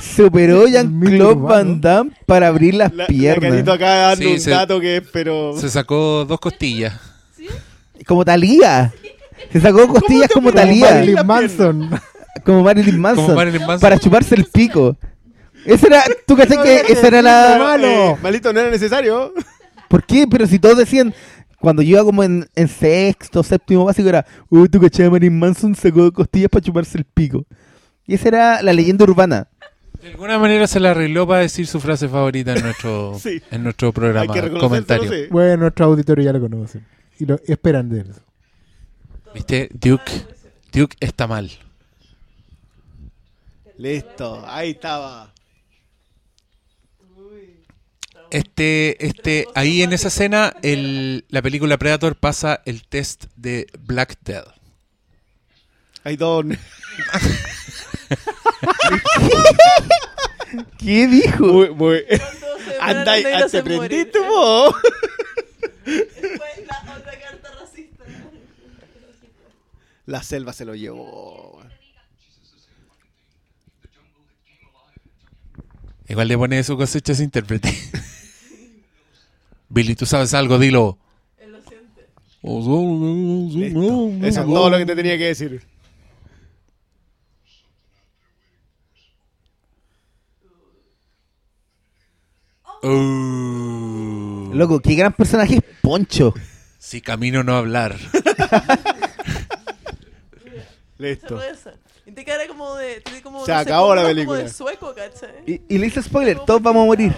Superó 0.01 0.67
Jean-Claude. 0.67 1.35
Van 1.35 1.81
Damme 1.81 2.11
para 2.25 2.47
abrir 2.47 2.73
las 2.75 2.91
La, 2.93 3.03
la 3.03 3.07
piernas. 3.07 3.51
Carito 3.51 3.71
acá 3.73 3.95
dando 4.09 4.25
Sí, 4.25 4.33
un 4.33 4.39
se- 4.39 4.49
dato 4.51 4.79
que 4.79 5.03
pero... 5.11 5.53
Se 5.57 5.69
sacó 5.69 6.25
dos 6.25 6.39
costillas. 6.39 6.93
Como 8.05 8.23
Talía. 8.23 8.93
Se 9.51 9.59
sacó 9.61 9.87
costillas 9.87 10.29
como? 10.33 10.51
Talía. 10.51 10.91
Marilyn 10.91 11.25
Manson. 11.25 11.89
Como 12.45 12.63
Marilyn 12.63 12.99
Manson. 12.99 13.25
Como 13.25 13.35
Marilyn 13.37 13.61
Manson. 13.61 13.79
Para 13.81 13.99
chuparse 13.99 14.35
el 14.35 14.45
pico. 14.45 14.95
Esa 15.65 15.87
era, 15.87 16.03
tú 16.25 16.37
cachai 16.37 16.63
que 16.63 16.93
esa 16.93 17.07
era 17.07 17.21
la... 17.21 17.57
malo. 17.59 17.87
Eh, 17.87 18.15
malito, 18.21 18.53
no 18.53 18.59
era 18.61 18.69
necesario. 18.71 19.33
¿Por 19.89 20.03
qué? 20.05 20.25
Pero 20.29 20.47
si 20.47 20.59
todos 20.59 20.77
decían, 20.77 21.13
cuando 21.59 21.81
yo 21.81 21.89
iba 21.97 22.03
como 22.03 22.23
en, 22.23 22.47
en 22.55 22.67
sexto, 22.67 23.43
séptimo 23.43 23.85
básico, 23.85 24.07
era, 24.09 24.25
uy, 24.49 24.69
tú 24.69 24.79
cachai, 24.79 25.09
Marilyn 25.09 25.37
Manson 25.39 25.75
sacó 25.75 26.11
costillas 26.11 26.49
para 26.49 26.63
chuparse 26.63 26.97
el 26.97 27.05
pico. 27.05 27.45
Y 28.05 28.13
esa 28.15 28.27
era 28.29 28.61
la 28.61 28.73
leyenda 28.73 29.03
urbana. 29.03 29.47
De 30.01 30.09
alguna 30.09 30.37
manera 30.37 30.67
se 30.67 30.79
la 30.79 30.91
arregló 30.91 31.27
para 31.27 31.41
decir 31.41 31.65
su 31.67 31.79
frase 31.79 32.07
favorita 32.07 32.53
en 32.55 32.61
nuestro, 32.63 33.17
Sí. 33.19 33.41
en 33.51 33.63
nuestro 33.63 33.87
Hay 33.87 33.91
programa. 33.93 34.59
comentario. 34.59 35.09
sí. 35.11 35.25
Bueno, 35.31 35.57
nuestro 35.57 35.85
auditorio 35.87 36.23
ya 36.25 36.33
lo 36.33 36.39
conocen. 36.39 36.85
Y 37.19 37.25
lo 37.25 37.39
esperan 37.47 37.89
de 37.89 38.01
él. 38.01 38.13
¿Viste? 39.33 39.69
Duke, 39.73 40.11
Duke 40.71 40.95
está 40.99 41.25
mal. 41.27 41.49
Listo, 43.77 44.43
ahí 44.47 44.71
estaba. 44.71 45.31
Este, 48.31 49.05
este, 49.05 49.47
ahí 49.55 49.81
en 49.83 49.93
esa 49.93 50.09
escena, 50.09 50.53
el, 50.61 51.25
la 51.29 51.41
película 51.41 51.77
Predator 51.77 52.15
pasa 52.15 52.61
el 52.65 52.85
test 52.87 53.25
de 53.35 53.67
Black 53.79 54.17
Death. 54.23 54.47
Hay 56.03 56.17
dos. 56.17 56.45
¿Qué 60.77 61.07
dijo? 61.07 61.45
Muy, 61.45 61.69
muy. 61.71 62.03
Anda, 62.79 63.15
te 63.49 63.63
prendiste 63.63 64.19
vos. 64.19 64.75
Después 65.85 66.39
la 66.67 66.95
otra 66.97 67.19
carta 67.19 67.51
racista. 67.59 68.03
La 70.05 70.23
selva 70.23 70.53
se 70.53 70.65
lo 70.65 70.75
llevó. 70.75 71.61
Igual 76.09 76.27
le 76.29 76.37
pone 76.37 76.63
su 76.63 76.77
cosecha 76.77 77.11
ese 77.11 77.23
intérprete. 77.23 77.73
Billy, 79.69 79.95
tú 79.95 80.05
sabes 80.05 80.33
algo, 80.33 80.57
dilo. 80.59 80.97
Él 81.37 81.51
lo 81.51 81.61
siente. 81.61 82.07
Listo. 83.53 84.11
Eso 84.25 84.41
es 84.41 84.45
todo 84.45 84.69
lo 84.69 84.77
que 84.77 84.85
te 84.85 84.95
tenía 84.95 85.17
que 85.17 85.25
decir. 85.25 85.61
Uh. 92.83 94.51
Loco, 94.53 94.79
qué 94.79 94.95
gran 94.95 95.13
personaje 95.13 95.55
es 95.55 95.63
Poncho. 95.81 96.33
Si 96.77 97.01
camino 97.01 97.43
no 97.43 97.55
hablar. 97.55 97.97
Listo. 100.97 101.39
Y 102.05 102.11
te 102.11 102.25
como 102.47 102.75
de. 102.75 103.03
Como, 103.21 103.45
Se 103.45 103.51
no 103.51 103.57
acabó 103.57 103.93
la 103.93 104.03
película. 104.03 104.37
Como 104.37 104.47
de 104.47 104.53
sueco, 104.53 104.95
¿cachai? 104.95 105.43
Y, 105.45 105.61
y 105.67 105.77
le 105.77 105.87
hice 105.87 106.01
spoiler, 106.01 106.39
todos 106.39 106.61
vamos 106.61 106.83
a 106.83 106.85
morir. 106.85 107.13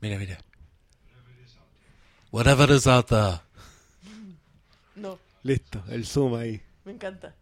Mira, 0.00 0.18
mira. 0.18 0.38
Whatever 2.30 2.70
is 2.70 2.86
out 2.86 3.06
there. 3.08 3.40
No, 4.96 5.18
Listo, 5.42 5.82
el 5.88 6.04
zoom 6.06 6.34
ahí. 6.36 6.62
me 6.84 6.92
encanta. 6.92 7.34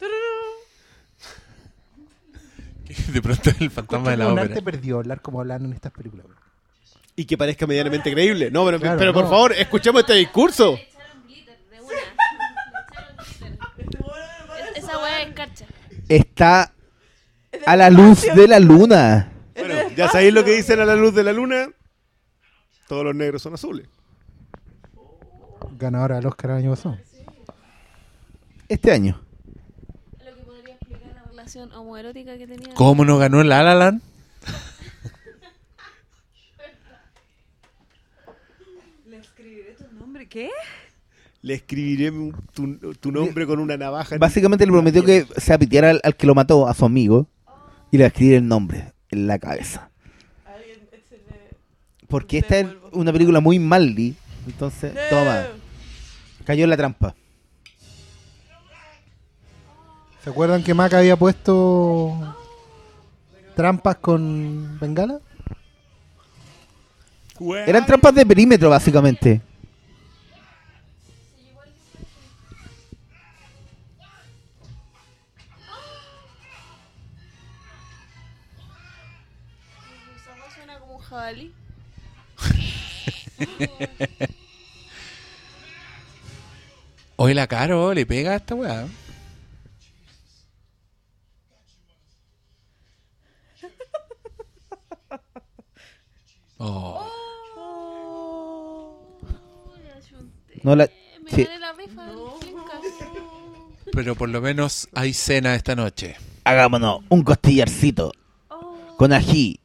De 3.12 3.22
pronto 3.22 3.50
el 3.60 3.70
fantasma 3.70 4.10
de 4.10 4.16
la 4.16 4.32
ópera. 4.32 4.52
te 4.54 4.62
perdió 4.62 4.96
hablar 4.98 5.20
como 5.22 5.40
hablan 5.40 5.64
en 5.66 5.72
estas 5.74 5.92
películas. 5.92 6.26
bro. 6.26 6.36
Y 7.14 7.24
que 7.24 7.38
parezca 7.38 7.64
medianamente 7.66 8.10
creíble. 8.12 8.50
No, 8.50 8.64
pero, 8.64 8.80
Claro, 8.80 8.98
pero 8.98 9.12
por 9.12 9.24
no. 9.24 9.30
favor, 9.30 9.52
escuchemos 9.52 10.00
este 10.00 10.14
discurso. 10.14 10.72
Le 10.74 10.82
echaron 10.82 11.22
glitter 11.26 11.58
de 11.70 11.80
una. 11.80 11.94
Le 13.40 13.48
echaron 13.48 13.72
glitter. 13.76 14.00
Es- 14.76 14.84
Esa 14.84 14.98
weá 14.98 15.22
es 15.22 15.34
carcha. 15.34 15.66
Está 16.08 16.72
Es 17.52 17.68
a 17.68 17.76
la 17.76 17.90
luz 17.90 18.22
de 18.22 18.48
la 18.48 18.58
luna. 18.58 19.29
Ya 19.96 20.08
sabéis 20.08 20.32
lo 20.32 20.44
que 20.44 20.52
dicen 20.52 20.80
a 20.80 20.84
la 20.84 20.94
luz 20.96 21.14
de 21.14 21.24
la 21.24 21.32
luna. 21.32 21.68
Todos 22.88 23.04
los 23.04 23.14
negros 23.14 23.42
son 23.42 23.54
azules. 23.54 23.86
Ganadora 25.78 26.16
del 26.16 26.26
Oscar 26.26 26.52
el 26.52 26.56
año 26.58 26.70
pasado. 26.70 26.98
Este 28.68 28.92
año. 28.92 29.20
Lo 30.24 30.34
que 30.36 30.42
podría 30.42 30.74
explicar 30.74 31.12
la 31.14 31.22
relación 31.24 31.72
homoerótica 31.72 32.36
que 32.38 32.46
tenía. 32.46 32.74
¿Cómo 32.74 33.04
no 33.04 33.18
ganó 33.18 33.40
el 33.40 33.48
La 33.48 33.62
La 33.62 33.74
Land? 33.74 34.00
Le 39.08 39.16
escribiré 39.18 39.74
tu 39.74 39.92
nombre. 39.98 40.28
¿Qué? 40.28 40.50
Le 41.42 41.54
escribiré 41.54 42.12
tu, 42.52 42.76
tu 43.00 43.10
nombre 43.12 43.46
con 43.46 43.58
una 43.60 43.76
navaja. 43.76 44.14
en- 44.14 44.20
Básicamente 44.20 44.66
le 44.66 44.72
prometió 44.72 45.04
que 45.04 45.26
se 45.36 45.52
apiteara 45.52 45.90
al, 45.90 46.00
al 46.04 46.14
que 46.16 46.26
lo 46.26 46.34
mató, 46.34 46.68
a 46.68 46.74
su 46.74 46.84
amigo, 46.84 47.26
y 47.90 47.96
le 47.96 48.04
va 48.04 48.06
a 48.06 48.08
escribir 48.08 48.34
el 48.36 48.46
nombre 48.46 48.92
en 49.10 49.26
la 49.26 49.38
cabeza. 49.38 49.89
Porque 52.10 52.38
esta 52.38 52.58
es 52.58 52.66
una 52.92 53.12
película 53.12 53.40
muy 53.40 53.58
maldi. 53.58 54.14
Entonces, 54.46 54.92
No. 54.92 55.00
toma, 55.08 55.46
cayó 56.44 56.64
en 56.64 56.70
la 56.70 56.76
trampa. 56.76 57.14
¿Se 60.24 60.28
acuerdan 60.28 60.62
que 60.62 60.74
Mac 60.74 60.92
había 60.92 61.16
puesto 61.16 62.36
trampas 63.54 63.96
con 63.96 64.78
bengala? 64.78 65.20
Eran 67.66 67.86
trampas 67.86 68.14
de 68.14 68.26
perímetro, 68.26 68.68
básicamente. 68.68 69.40
Suena 80.54 80.78
como 80.80 80.96
un 80.96 81.00
jabalí. 81.00 81.54
Hoy 87.16 87.34
la 87.34 87.46
caro 87.46 87.92
le 87.94 88.06
pega 88.06 88.32
a 88.32 88.36
esta 88.36 88.54
weá. 88.54 88.86
Oh. 96.58 97.06
Oh. 97.56 99.18
No 100.62 100.76
la- 100.76 100.90
Me 101.24 101.30
sí. 101.30 101.44
gané 101.44 101.58
la 101.58 101.72
rifa 101.72 102.06
del 102.06 102.18
Flinkas. 102.40 102.80
Pero 103.92 104.14
por 104.14 104.28
lo 104.28 104.40
menos 104.40 104.88
hay 104.94 105.14
cena 105.14 105.54
esta 105.54 105.74
noche. 105.74 106.16
Hagámonos 106.44 107.00
un 107.08 107.22
costillarcito 107.22 108.12
Oh. 108.50 108.94
con 108.98 109.12
ají. 109.12 109.59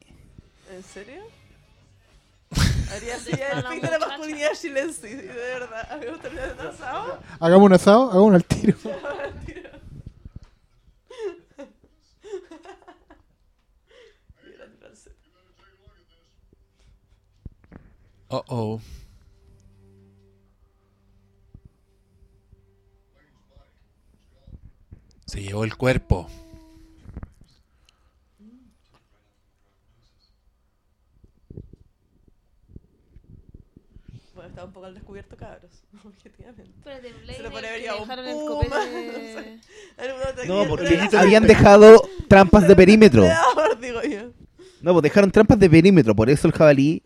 El 3.32 3.64
fin 3.64 3.80
de 3.80 3.90
la 3.90 3.98
masculinidad 3.98 4.52
chilense, 4.54 5.16
de 5.16 5.26
verdad. 5.26 5.92
Hacer 5.92 6.68
asado. 6.68 7.18
Hagamos 7.40 7.66
un 7.66 7.72
asado, 7.72 8.10
hagamos 8.10 8.34
al 8.34 8.44
tiro. 8.44 8.76
Oh 18.28 18.42
oh. 18.48 18.80
Se 25.26 25.40
llevó 25.42 25.62
el 25.62 25.76
cuerpo. 25.76 26.28
Está 34.56 34.64
un 34.64 34.72
poco 34.72 34.86
al 34.86 34.94
descubierto, 34.94 35.36
cabros. 35.36 35.70
Objetivamente. 36.02 36.72
Se 36.82 37.12
Blade, 37.24 37.42
lo 37.42 37.50
pone 37.50 37.68
a 37.68 37.70
ver 37.72 37.80
que 37.80 37.84
ya 37.84 37.94
un 37.94 38.00
dejaron 38.00 38.26
el 38.26 38.36
puma, 38.36 38.54
copete. 38.54 38.72
no 39.36 39.42
sé. 39.42 39.60
Alguna 39.98 40.30
otra 40.30 40.44
No, 40.46 40.64
criatura 40.64 40.68
porque 40.68 41.16
habían 41.18 41.46
dejado 41.46 42.08
trampas 42.26 42.66
de 42.66 42.74
perímetro. 42.76 43.20
Depredador, 43.24 43.78
digo 43.78 44.02
yo. 44.02 44.32
No, 44.80 44.94
pues 44.94 45.02
dejaron 45.02 45.30
trampas 45.30 45.58
de 45.58 45.68
perímetro, 45.68 46.16
por 46.16 46.30
eso 46.30 46.48
el 46.48 46.54
jabalí 46.54 47.02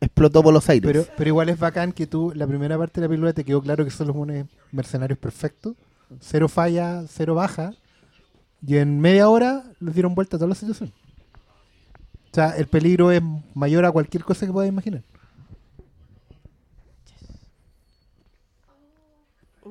explotó 0.00 0.42
por 0.42 0.52
los 0.52 0.68
aires. 0.68 0.90
Pero, 0.92 1.06
pero 1.16 1.28
igual 1.28 1.50
es 1.50 1.58
bacán 1.60 1.92
que 1.92 2.08
tú, 2.08 2.32
la 2.34 2.48
primera 2.48 2.76
parte 2.76 3.00
de 3.00 3.06
la 3.06 3.08
película 3.10 3.32
te 3.32 3.44
quedó 3.44 3.62
claro 3.62 3.84
que 3.84 3.92
son 3.92 4.08
los 4.08 4.16
unos 4.16 4.44
mercenarios 4.72 5.20
perfectos. 5.20 5.76
Cero 6.18 6.48
falla, 6.48 7.04
cero 7.08 7.36
baja. 7.36 7.74
Y 8.66 8.78
en 8.78 8.98
media 8.98 9.28
hora 9.28 9.62
les 9.78 9.94
dieron 9.94 10.16
vuelta 10.16 10.34
a 10.34 10.40
toda 10.40 10.48
la 10.48 10.56
situación. 10.56 10.92
O 12.32 12.34
sea, 12.34 12.56
el 12.56 12.66
peligro 12.66 13.12
es 13.12 13.22
mayor 13.54 13.84
a 13.84 13.92
cualquier 13.92 14.24
cosa 14.24 14.46
que 14.46 14.52
puedas 14.52 14.68
imaginar. 14.68 15.04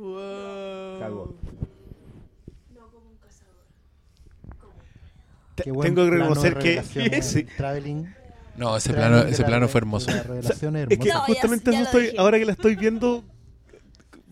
Wow. 0.02 1.00
Cagó. 1.00 1.36
Te- 5.56 5.64
Qué 5.64 5.72
buen 5.72 5.94
Tengo 5.94 6.10
que 6.10 6.16
plano 6.18 6.24
de 6.36 6.50
reconocer 6.50 6.54
que 6.58 6.82
revelación, 6.82 7.08
weón. 7.12 7.24
sí. 7.24 7.44
Traveling. 7.58 8.16
No, 8.58 8.78
ese 8.78 8.90
traveling 8.90 9.10
plano, 9.12 9.26
de 9.26 9.32
ese 9.32 9.42
la 9.44 9.48
plano 9.48 9.66
re- 9.68 9.72
fue 9.72 9.80
hermoso. 9.80 10.08
de 10.08 10.18
La 10.18 10.24
revelación 10.24 10.76
es 10.76 10.82
Es 10.84 10.88
que 10.88 11.10
hermosa. 11.10 11.14
No, 11.14 11.28
ya- 11.28 11.34
justamente 11.34 11.72
ya 11.72 11.78
eso 11.78 11.80
lo 11.82 11.86
estoy, 11.86 12.04
dije. 12.06 12.18
ahora 12.20 12.40
que 12.40 12.46
la 12.46 12.52
estoy 12.54 12.76
viendo, 12.76 13.24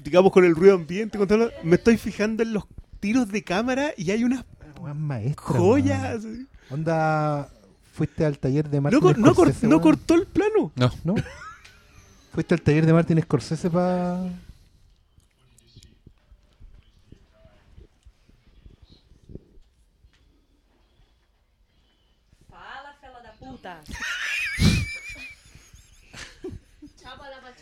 digamos 0.03 0.31
con 0.31 0.45
el 0.45 0.55
ruido 0.55 0.75
ambiente, 0.75 1.17
con 1.17 1.27
todo 1.27 1.37
lo- 1.37 1.51
me 1.63 1.75
estoy 1.75 1.97
fijando 1.97 2.41
en 2.43 2.53
los 2.53 2.63
tiros 2.99 3.29
de 3.31 3.43
cámara 3.43 3.93
y 3.95 4.09
hay 4.11 4.23
unas 4.23 4.43
Weón 4.81 5.01
maestra, 5.01 5.43
joyas. 5.43 6.23
Onda, 6.71 7.49
fuiste 7.93 8.25
al 8.25 8.39
taller 8.39 8.69
de 8.69 8.81
Martin 8.81 8.99
No, 8.99 9.05
cor- 9.05 9.17
no, 9.19 9.25
cor- 9.35 9.47
Scorsese, 9.49 9.67
no 9.67 9.77
weón? 9.77 9.81
cortó 9.83 10.15
el 10.15 10.25
plano. 10.25 10.71
No. 10.75 10.91
¿No? 11.03 11.15
Fuiste 12.33 12.53
al 12.53 12.61
taller 12.61 12.85
de 12.85 12.93
Martin 12.93 13.21
Scorsese 13.21 13.69
para... 13.69 14.21
Fala, 22.49 22.93
fela 23.01 23.19
da 23.21 23.33
puta. 23.39 23.81
Chapa 26.99 27.29
la 27.29 27.39
pachorra. 27.41 27.58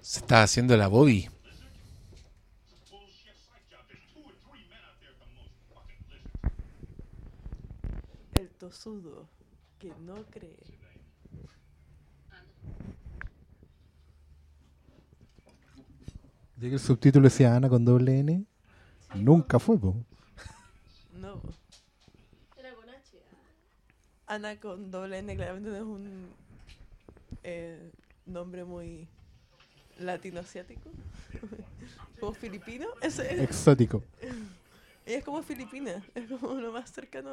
Se 0.00 0.20
está 0.20 0.42
haciendo 0.42 0.76
la 0.76 0.86
Bobby. 0.88 1.28
El 8.38 8.48
tosudo 8.50 9.28
que 9.78 9.92
no 10.00 10.24
cree. 10.26 10.56
Ya 16.56 16.68
que 16.68 16.74
el 16.74 16.78
subtítulo 16.78 17.24
decía 17.24 17.56
Ana 17.56 17.68
con 17.68 17.84
doble 17.84 18.18
N. 18.20 18.44
Nunca 19.14 19.58
fue, 19.58 19.78
po. 19.78 20.04
No. 21.12 21.42
Era 22.56 22.74
con 22.74 22.88
H. 22.88 23.22
Ana 24.26 24.56
con 24.58 24.90
doble 24.90 25.18
N 25.18 25.36
claramente 25.36 25.70
no 25.70 25.76
es 25.76 25.82
un 25.82 26.28
eh, 27.42 27.90
nombre 28.26 28.64
muy 28.64 29.08
latino-asiático. 29.98 30.90
como 32.20 32.32
filipino. 32.32 32.86
Es. 33.02 33.18
Exótico. 33.18 34.02
Ella 35.06 35.18
es 35.18 35.24
como 35.24 35.42
filipina. 35.42 36.02
Es 36.14 36.28
como 36.28 36.54
lo 36.54 36.72
más 36.72 36.90
cercano. 36.90 37.30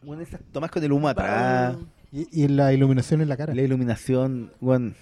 Bueno, 0.00 0.22
esas 0.22 0.40
tomas 0.52 0.70
con 0.70 0.82
el 0.82 0.92
humo 0.92 1.08
atrás. 1.08 1.76
Y, 2.10 2.44
y 2.44 2.48
la 2.48 2.72
iluminación 2.72 3.20
en 3.20 3.28
la 3.28 3.36
cara. 3.36 3.54
la 3.54 3.62
iluminación, 3.62 4.52
bueno. 4.60 4.94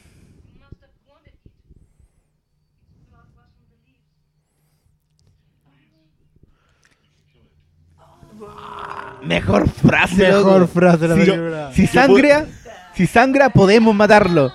Mejor 9.26 9.68
frase, 9.68 10.16
Mejor 10.28 10.60
loco. 10.60 10.72
frase 10.72 10.98
de 10.98 11.08
la 11.08 11.14
Si- 11.14 11.30
película. 11.30 11.72
Si 11.72 11.86
sangra, 11.86 12.46
si 12.94 13.06
sangra, 13.06 13.48
podemos 13.50 13.94
matarlo. 13.94 14.52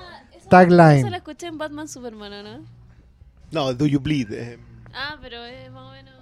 Tagline. 0.50 1.00
Eso 1.00 1.10
la 1.10 1.18
escuché 1.18 1.48
en 1.48 1.58
Batman 1.58 1.88
Superman, 1.88 2.34
¿o 2.34 2.44
¿no? 2.44 2.60
No, 3.52 3.74
Do 3.74 3.86
You 3.86 4.00
Bleed. 4.00 4.32
eh. 4.34 4.60
Ah, 4.94 5.18
pero 5.22 5.44
es 5.46 5.72
más 5.72 5.84
o 5.90 5.92
menos. 5.92 6.14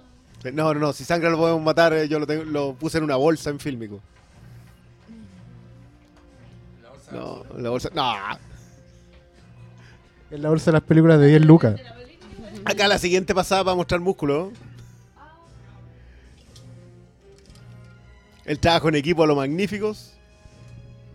No, 0.54 0.72
no, 0.74 0.80
no, 0.80 0.92
si 0.92 1.04
sangra 1.04 1.30
lo 1.30 1.36
podemos 1.36 1.62
matar, 1.62 1.92
eh, 1.92 2.08
yo 2.08 2.18
lo, 2.18 2.26
tengo, 2.26 2.44
lo 2.44 2.72
puse 2.74 2.98
en 2.98 3.04
una 3.04 3.16
bolsa 3.16 3.50
en 3.50 3.58
fílmico. 3.60 4.00
No, 7.12 7.44
la 7.58 7.70
bolsa. 7.70 7.90
No. 7.92 8.14
En 10.30 10.42
la 10.42 10.48
bolsa 10.48 10.66
de 10.66 10.72
las 10.74 10.82
películas 10.82 11.18
de 11.18 11.26
10 11.26 11.44
lucas. 11.44 11.80
Acá 12.64 12.86
la 12.86 12.98
siguiente 12.98 13.34
pasada 13.34 13.64
para 13.64 13.74
mostrar 13.74 14.00
músculo. 14.00 14.52
El 18.50 18.58
trabajo 18.58 18.88
en 18.88 18.96
equipo 18.96 19.22
a 19.22 19.28
los 19.28 19.36
magníficos. 19.36 20.12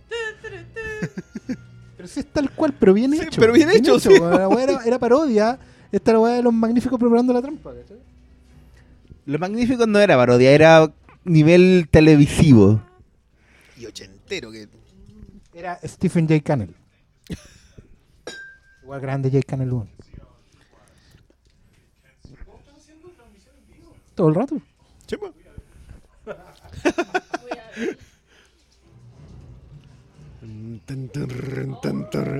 Pero 1.97 2.07
sí 2.07 2.21
es 2.21 2.27
tal 2.27 2.49
cual, 2.49 2.73
pero 2.79 2.93
bien 2.93 3.11
Sí, 3.11 3.23
hecho. 3.23 3.41
pero 3.41 3.51
bien 3.51 3.69
hecho, 3.71 3.99
sí. 3.99 4.07
La 4.17 4.47
weá 4.47 4.63
era, 4.63 4.79
era 4.85 4.97
parodia. 4.97 5.59
Esta 5.91 6.13
la 6.13 6.19
weá 6.21 6.35
de 6.35 6.43
los 6.43 6.53
magníficos 6.53 6.97
preparando 6.97 7.33
la 7.33 7.41
trampa. 7.41 7.73
¿cachai? 7.73 7.97
Lo 9.25 9.37
magnífico 9.37 9.85
no 9.85 9.99
era 9.99 10.15
parodia, 10.15 10.49
era 10.51 10.93
nivel 11.25 11.89
televisivo. 11.91 12.81
Y 13.77 13.85
ochentero 13.85 14.49
que. 14.49 14.69
Era 15.53 15.77
Stephen 15.83 16.29
J. 16.29 16.39
Cannell. 16.39 16.73
Igual 18.83 19.01
grande 19.01 19.29
J. 19.29 19.41
Cannell. 19.45 19.73
weón. 19.73 19.89
Todo 24.15 24.29
el 24.29 24.35
rato. 24.35 24.55
Sí, 25.05 25.17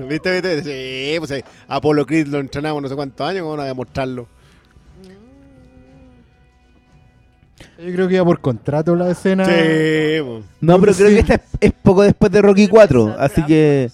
¿Viste, 0.08 0.32
viste? 0.32 0.62
Sí, 0.62 1.18
pues 1.18 1.30
eh, 1.32 1.44
Apolo 1.68 2.06
Creed 2.06 2.28
lo 2.28 2.38
entrenamos 2.38 2.82
no 2.82 2.88
sé 2.88 2.94
cuántos 2.94 3.28
años, 3.28 3.42
¿cómo 3.42 3.56
no 3.56 3.62
voy 3.62 3.70
a 3.70 3.74
mostrarlo? 3.74 4.28
Yo 7.78 7.92
creo 7.92 8.08
que 8.08 8.14
iba 8.14 8.24
por 8.24 8.40
contrato 8.40 8.94
la 8.96 9.10
escena. 9.10 9.44
Sí, 9.44 10.22
pues. 10.22 10.44
No, 10.60 10.80
pero 10.80 10.94
creo 10.94 11.08
que 11.08 11.18
esta 11.18 11.34
es, 11.34 11.40
es 11.60 11.72
poco 11.72 12.02
después 12.02 12.32
de 12.32 12.40
Rocky 12.42 12.68
4, 12.68 13.16
así 13.18 13.42
que... 13.44 13.90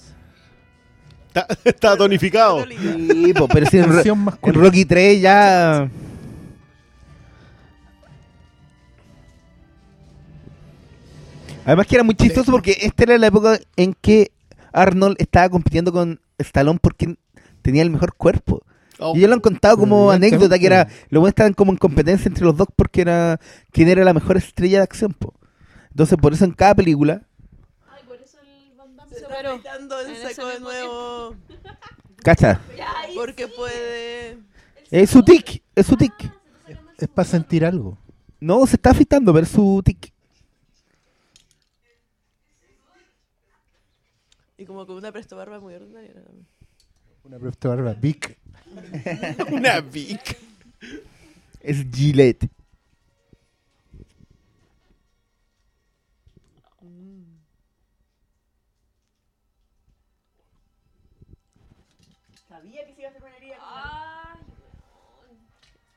Está, 1.29 1.47
está 1.65 1.97
tonificado. 1.97 2.65
Sí, 2.65 3.33
po, 3.35 3.49
pero 3.49 3.67
si 3.67 3.79
en, 3.79 3.91
en. 3.91 4.55
Rocky 4.55 4.85
3 4.85 5.21
ya... 5.21 5.91
Además 11.65 11.87
que 11.87 11.95
era 11.95 12.05
muy 12.05 12.15
chistoso 12.15 12.51
porque 12.51 12.77
esta 12.81 13.05
era 13.05 13.19
la 13.19 13.27
época 13.29 13.59
en 13.77 13.95
que 13.95 14.33
Arnold 14.73 15.17
estaba 15.19 15.49
compitiendo 15.49 15.93
con 15.93 16.21
Stallone 16.39 16.79
porque 16.83 17.17
tenía 17.63 17.83
el 17.83 17.91
mejor 17.91 18.15
cuerpo. 18.15 18.63
Oh, 18.99 19.15
Y 19.15 19.19
ellos 19.19 19.31
lo 19.31 19.35
han 19.35 19.41
contado 19.41 19.77
como 19.79 20.11
anécdota 20.11 20.59
que 20.59 20.67
era, 20.67 20.89
buenos 21.11 21.29
estaban 21.29 21.55
como 21.55 21.73
en 21.73 21.79
competencia 21.79 22.29
entre 22.29 22.45
los 22.45 22.57
dos 22.57 22.69
porque 22.77 23.01
era 23.01 23.41
quién 23.71 23.89
era 23.89 24.05
la 24.05 24.13
mejor 24.15 24.37
estrella 24.37 24.79
de 24.79 24.85
acción, 24.85 25.13
po. 25.13 25.35
Entonces 25.91 26.17
por 26.19 26.33
eso 26.33 26.45
en 26.45 26.53
cada 26.53 26.75
película, 26.75 27.23
Ay, 27.89 28.03
por 28.07 28.17
eso 28.21 28.39
el 28.41 28.77
Van 28.77 28.97
Damme 28.97 29.11
Se 29.11 29.19
se 29.19 29.23
está 29.23 29.35
paró. 29.35 29.55
el 30.07 30.35
saco 30.35 30.49
de 30.49 30.61
nuevo. 30.61 31.37
cacha, 32.23 32.61
Porque 33.15 33.49
puede. 33.49 34.39
es 34.91 35.11
su 35.11 35.23
tic, 35.23 35.63
es 35.75 35.87
su 35.87 35.97
tic. 35.97 36.13
Es 36.99 37.09
para 37.09 37.29
sentir 37.29 37.65
algo. 37.65 37.99
No, 38.41 38.65
se 38.67 38.77
está 38.77 38.91
afeitando, 38.91 39.33
pero 39.33 39.45
es 39.45 39.51
su 39.51 39.83
tic. 39.85 40.12
Como 44.73 44.87
con 44.87 44.97
una 44.97 45.13
presto 45.13 45.37
barba 45.37 45.61
muy 45.61 45.75
ordinaria. 45.75 46.15
¿no? 46.15 46.47
Una 47.25 47.39
presto 47.39 47.69
barba. 47.69 47.93
Vic. 47.93 48.39
Una 49.53 49.81
Vic. 49.81 50.39
Es 51.61 51.87
Gillette. 51.93 52.49
Sabía 62.49 62.87
que 62.87 62.95
se 62.95 63.01
iba 63.01 63.09
a 63.09 63.11
hacer 63.13 63.23
una 63.23 63.37
herida. 63.37 63.57
Ay, 63.61 64.41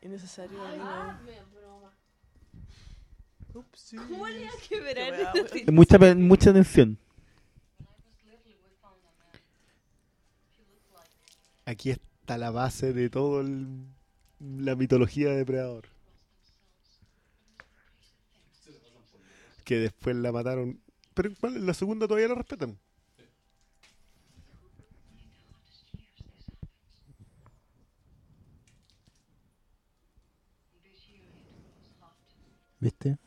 Innecesario. 0.01 0.57
ay, 0.65 0.79
anime. 0.79 1.31
me 1.31 1.59
broma. 1.59 1.91
Ups, 3.53 3.79
sí. 3.79 3.97
¿Cómo 3.97 4.27
le 4.27 4.41
iba 4.41 4.49
a 4.49 4.57
Qué 4.61 4.67
quebrar? 4.75 5.11
wea, 5.11 5.33
weón. 5.33 5.75
Mucha, 5.75 5.97
mucha 6.15 6.53
tensión. 6.53 6.97
Aquí 11.65 11.89
está 11.89 12.37
la 12.37 12.51
base 12.51 12.93
de 12.93 13.09
todo 13.09 13.41
el. 13.41 13.67
la 14.39 14.75
mitología 14.75 15.29
de 15.29 15.37
Depredador. 15.37 15.85
Que 19.63 19.77
después 19.79 20.15
la 20.15 20.31
mataron. 20.31 20.79
Pero 21.15 21.31
¿cuál? 21.39 21.65
la 21.65 21.73
segunda 21.73 22.07
todavía 22.07 22.27
la 22.27 22.35
respetan. 22.35 22.77
¿Viste? 32.79 33.17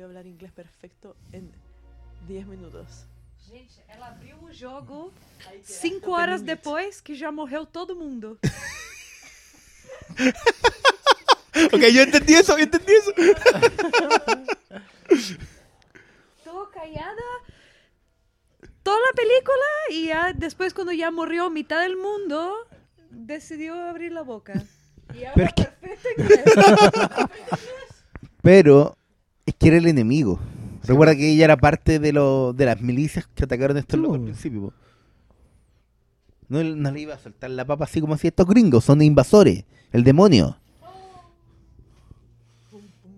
A 0.00 0.04
hablar 0.04 0.26
inglés 0.26 0.52
perfecto 0.52 1.16
en 1.32 1.50
10 2.26 2.46
minutos. 2.46 3.06
Gente, 3.50 3.82
ela 3.88 4.08
abriu 4.08 4.36
o 4.42 4.52
jogo 4.52 5.12
cinco 5.62 6.12
horas 6.12 6.42
depois 6.42 7.00
que 7.00 7.14
já 7.14 7.32
morreu 7.32 7.64
todo 7.66 7.96
mundo. 7.96 8.38
Ok, 11.72 11.82
yo 11.92 12.02
entendí 12.02 12.34
eso, 12.34 12.56
yo 12.56 12.64
entendí 12.64 12.92
eso. 12.92 13.12
Tô 16.44 16.66
callada 16.70 17.22
toda 18.82 18.98
la 19.00 19.12
película 19.14 19.66
y 19.90 20.06
ya 20.06 20.32
después 20.34 20.72
cuando 20.72 20.92
ya 20.92 21.10
murió 21.10 21.50
mitad 21.50 21.80
del 21.82 21.96
mundo, 21.96 22.54
decidió 23.10 23.74
abrir 23.74 24.12
la 24.12 24.22
boca. 24.22 24.62
Y 25.14 25.24
habla 25.24 25.52
perfecto 25.80 26.08
inglés. 26.16 26.44
Pero 28.42 28.97
es 29.48 29.54
que 29.54 29.68
era 29.68 29.76
el 29.78 29.86
enemigo. 29.86 30.38
Recuerda 30.84 31.14
que 31.16 31.30
ella 31.32 31.44
era 31.44 31.56
parte 31.56 31.98
de, 31.98 32.12
lo, 32.12 32.52
de 32.52 32.64
las 32.66 32.80
milicias 32.80 33.26
que 33.34 33.44
atacaron 33.44 33.76
a 33.76 33.80
estos 33.80 33.98
Sí, 33.98 34.02
locos 34.02 34.18
al 34.18 34.24
principio. 34.24 34.60
po. 34.62 34.72
No, 36.48 36.62
no 36.64 36.90
le 36.90 37.00
iba 37.00 37.14
a 37.14 37.18
soltar 37.18 37.50
la 37.50 37.64
papa 37.66 37.84
así 37.84 38.00
como 38.00 38.14
así 38.14 38.28
estos 38.28 38.46
gringos, 38.46 38.84
son 38.84 39.02
invasores, 39.02 39.64
el 39.92 40.02
demonio. 40.04 40.56
¿Se 42.70 42.78
está 42.78 43.08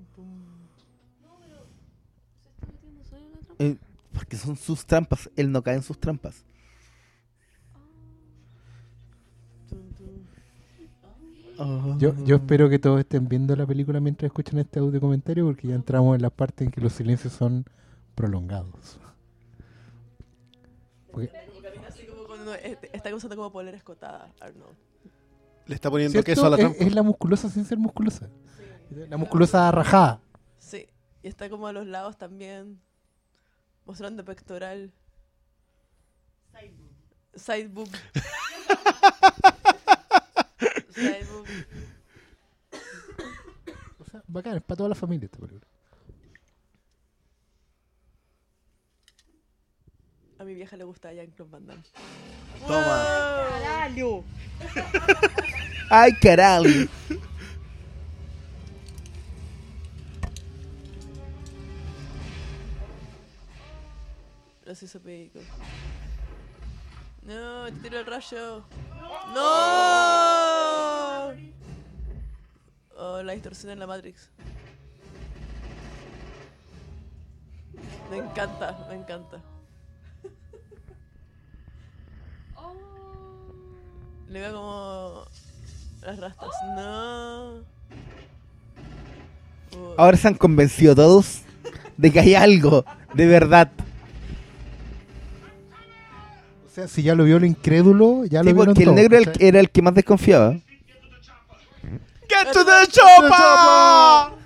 metiendo 2.73 3.05
solo 3.05 3.21
en 3.27 3.33
la 3.33 3.39
trampa? 3.39 3.65
Eh, 3.65 3.77
porque 4.13 4.37
son 4.37 4.57
sus 4.57 4.85
trampas, 4.85 5.31
él 5.37 5.53
no 5.53 5.63
cae 5.63 5.77
en 5.77 5.83
sus 5.83 5.99
trampas. 5.99 6.45
Yo, 11.99 12.15
yo 12.25 12.37
espero 12.37 12.69
que 12.71 12.79
todos 12.79 13.01
estén 13.01 13.29
viendo 13.29 13.55
la 13.55 13.67
película 13.67 14.01
mientras 14.01 14.29
escuchan 14.29 14.59
este 14.59 14.79
audio 14.79 15.01
comentario 15.01 15.45
porque 15.45 15.69
ya 15.69 15.75
entramos 15.75 16.17
en 16.17 16.23
la 16.23 16.31
parte 16.31 16.65
en 16.65 16.71
que 16.71 16.81
los 16.81 16.93
silencios 16.95 17.33
son 17.35 17.65
prolongados. 18.15 18.99
Porque- 21.13 21.31
Como 21.49 21.61
camina 21.61 21.89
así 21.89 22.07
como 22.07 22.25
cuando 22.27 22.55
está 22.55 23.15
usando 23.15 23.37
como 23.37 23.53
polera 23.53 23.77
escotada, 23.77 24.33
Arnold. 24.41 24.77
Le 25.67 25.75
está 25.75 25.91
poniendo 25.91 26.13
¿cierto? 26.13 26.27
queso 26.27 26.47
a 26.47 26.51
la 26.51 26.57
trampa. 26.57 26.79
es 26.83 26.95
la 26.95 27.03
musculosa 27.03 27.49
sin 27.51 27.65
ser 27.65 27.79
musculosa. 27.79 28.29
La 29.09 29.17
musculosa 29.19 29.71
rajada. 29.71 30.21
Sí, 30.59 30.87
y 31.23 31.29
está 31.29 31.51
como 31.51 31.67
a 31.67 31.73
los 31.73 31.87
lados 31.87 32.17
también, 32.17 32.81
mostrando 33.85 34.25
pectoral. 34.25 34.93
Side 36.53 36.75
boob. 36.77 36.91
Side 37.35 37.69
boob. 37.69 37.89
O 43.99 44.05
sea, 44.05 44.23
bacán, 44.27 44.57
es 44.57 44.63
para 44.63 44.77
toda 44.77 44.89
la 44.89 44.95
familia 44.95 45.27
esta 45.27 45.39
película. 45.39 45.67
A 50.39 50.45
mi 50.45 50.55
vieja 50.55 50.77
le 50.77 50.85
gusta 50.85 51.13
Jean-Claude 51.13 51.51
Van 51.51 51.67
Damme. 51.67 51.83
Toma. 52.67 53.47
Caralho! 53.61 54.25
¡Ay, 55.91 56.13
carajo! 56.15 56.65
Los 64.65 64.83
hizo 64.83 65.01
pedicos. 65.01 65.43
No, 67.31 67.67
te 67.67 67.73
tiro 67.73 68.01
el 68.01 68.07
rayo. 68.07 68.65
No. 69.33 69.41
Oh, 72.97 73.23
la 73.23 73.33
distorsión 73.35 73.71
en 73.71 73.79
la 73.79 73.87
Matrix. 73.87 74.31
Me 78.11 78.17
encanta, 78.17 78.85
me 78.89 78.97
encanta. 78.97 79.41
Le 84.29 84.41
veo 84.41 84.53
como 84.53 85.25
las 86.01 86.19
rastas. 86.19 86.51
No. 86.75 87.63
Ahora 89.97 90.17
se 90.17 90.27
han 90.27 90.35
convencido 90.35 90.97
todos 90.97 91.43
de 91.97 92.11
que 92.11 92.19
hay 92.19 92.35
algo, 92.35 92.85
de 93.15 93.27
verdad. 93.27 93.71
Sea, 96.81 96.89
si 96.89 97.03
ya 97.03 97.15
lo 97.15 97.25
vio 97.25 97.37
el 97.37 97.45
incrédulo, 97.45 98.25
ya 98.25 98.41
Sí, 98.41 98.49
lo 98.49 98.55
vieron 98.55 98.75
porque 98.75 98.85
el 98.85 98.95
negro 98.95 99.17
era 99.17 99.19
el, 99.19 99.27
¿cachai? 99.27 99.49
era 99.49 99.61
el 99.61 99.71
que 99.71 99.83
más 99.83 99.95
desconfiaba. 99.95 100.53
¡Get 102.29 102.53
to 102.53 102.65
the 102.65 102.87
chopper! 102.91 104.41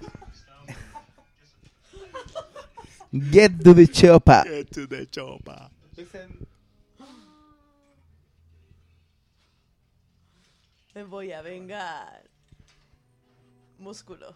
Get 3.30 3.62
to 3.62 3.74
the 3.74 3.86
chopper. 3.86 4.42
Get 4.44 4.70
to 4.72 4.86
the 4.88 5.06
chopper. 5.06 5.70
Me 10.94 11.04
voy 11.04 11.30
a 11.32 11.42
vengar. 11.42 12.24
Músculos. 13.78 14.34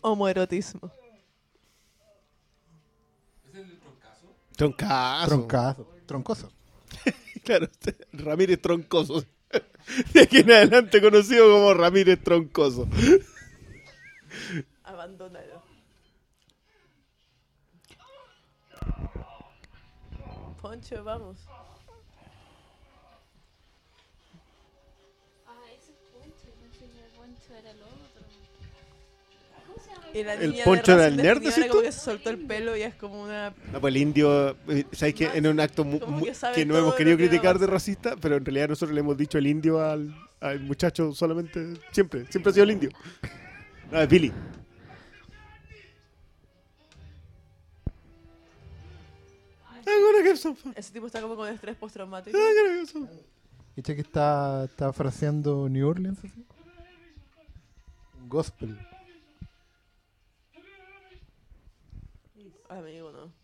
Homoerotismo. 0.00 0.90
Troncazo. 4.56 5.26
Troncazo. 5.26 5.88
Troncoso. 6.06 6.52
Claro, 7.44 7.68
Ramírez 8.12 8.60
Troncoso. 8.62 9.24
De 10.14 10.22
aquí 10.22 10.38
en 10.38 10.52
adelante 10.52 11.00
conocido 11.02 11.50
como 11.50 11.74
Ramírez 11.74 12.22
Troncoso. 12.22 12.86
Abandónalo. 14.84 15.60
Poncho, 20.60 21.02
vamos. 21.02 21.38
Ah, 25.46 25.64
ese 25.76 25.90
es 25.90 25.98
Poncho. 26.12 26.48
Que 26.78 26.84
el 26.84 27.10
Poncho 27.16 27.54
era 27.54 27.70
el 27.72 27.82
Y 30.14 30.22
la 30.24 30.34
¿El 30.34 30.50
niña 30.52 30.64
Poncho 30.64 30.92
de 30.96 30.98
era 30.98 31.06
el 31.06 31.12
Racing 31.16 31.22
nerd, 31.26 31.42
era 31.58 31.68
como 31.68 31.80
tú? 31.80 31.86
que 31.86 31.92
se 31.92 32.00
soltó 32.00 32.28
el 32.30 32.38
pelo 32.38 32.76
y 32.76 32.82
es 32.82 32.94
como 32.96 33.22
una... 33.22 33.54
No, 33.72 33.80
pues 33.80 33.94
el 33.94 34.00
indio, 34.02 34.50
eh, 34.68 34.84
¿sabes 34.92 35.14
qué? 35.14 35.30
En 35.32 35.46
un 35.46 35.58
acto 35.58 35.84
mu- 35.84 35.98
Como 36.00 36.18
mu- 36.18 36.26
que 36.54 36.66
no 36.66 36.76
hemos 36.76 36.94
querido 36.96 37.16
que 37.16 37.28
criticar 37.28 37.58
de 37.58 37.66
racista, 37.66 38.16
pero 38.20 38.36
en 38.36 38.44
realidad 38.44 38.68
nosotros 38.68 38.94
le 38.94 39.00
hemos 39.00 39.16
dicho 39.16 39.38
el 39.38 39.46
indio 39.46 39.80
al, 39.82 40.14
al 40.40 40.60
muchacho 40.60 41.14
solamente, 41.14 41.74
siempre, 41.92 42.26
siempre 42.30 42.50
ha 42.50 42.52
sido 42.52 42.64
el 42.64 42.72
indio. 42.72 42.90
No, 43.90 44.02
es 44.02 44.08
Billy. 44.08 44.32
Fun. 50.40 50.72
Ese 50.76 50.92
tipo 50.92 51.06
está 51.06 51.20
como 51.20 51.36
con 51.36 51.48
estrés 51.48 51.76
postraumático. 51.76 52.38
Fun. 52.90 53.08
¿Echa 53.76 53.94
que 53.94 54.00
está, 54.02 54.64
está 54.64 54.92
fraseando 54.92 55.68
New 55.68 55.88
Orleans 55.88 56.18
así? 56.18 56.44
Un 62.72 62.78
gospel. 62.78 62.88
Amigo, 62.88 63.12
no. 63.12 63.26
Mm. 63.26 63.41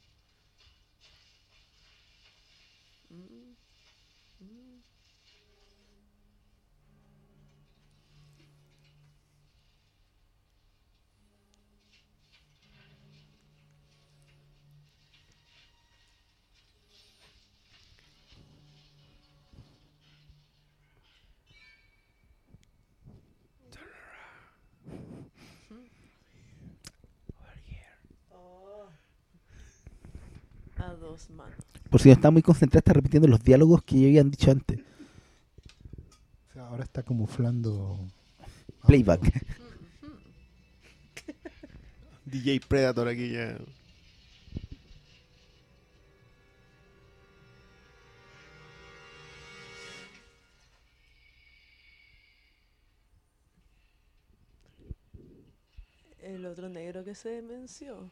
Dos 31.08 31.30
manos. 31.30 31.56
Por 31.90 32.00
si 32.00 32.08
no 32.08 32.14
está 32.14 32.30
muy 32.30 32.42
concentrada, 32.42 32.80
está 32.80 32.92
repitiendo 32.92 33.28
los 33.28 33.42
diálogos 33.42 33.82
que 33.82 34.00
ya 34.00 34.06
habían 34.06 34.30
dicho 34.30 34.50
antes. 34.50 34.80
O 36.48 36.52
sea, 36.52 36.66
ahora 36.66 36.84
está 36.84 37.02
camuflando. 37.02 37.98
Playback. 38.86 39.22
DJ 42.24 42.60
Predator 42.60 43.08
aquí 43.08 43.30
ya. 43.30 43.58
El 56.20 56.44
otro 56.44 56.68
negro 56.68 57.02
que 57.02 57.14
se 57.14 57.40
mencionó. 57.40 58.10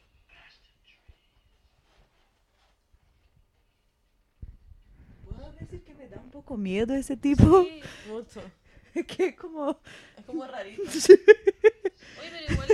¿Puedo 5.28 5.45
decir 5.60 5.82
que 5.82 5.94
me 5.94 6.08
da 6.08 6.20
un 6.20 6.30
poco 6.30 6.56
miedo 6.56 6.94
ese 6.94 7.16
tipo? 7.16 7.62
Sí. 7.62 7.80
Mucho. 8.10 8.40
que 9.06 9.26
es 9.28 9.36
como... 9.36 9.78
Es 10.18 10.24
como 10.24 10.46
rarito. 10.46 10.82
Oye, 10.88 10.90
pero 12.20 12.52
igual 12.52 12.68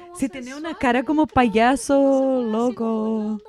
cómo 0.00 0.16
Si 0.16 0.28
tenía 0.28 0.56
una 0.56 0.74
cara 0.76 1.02
como 1.04 1.26
payaso, 1.26 2.42
loco. 2.42 3.40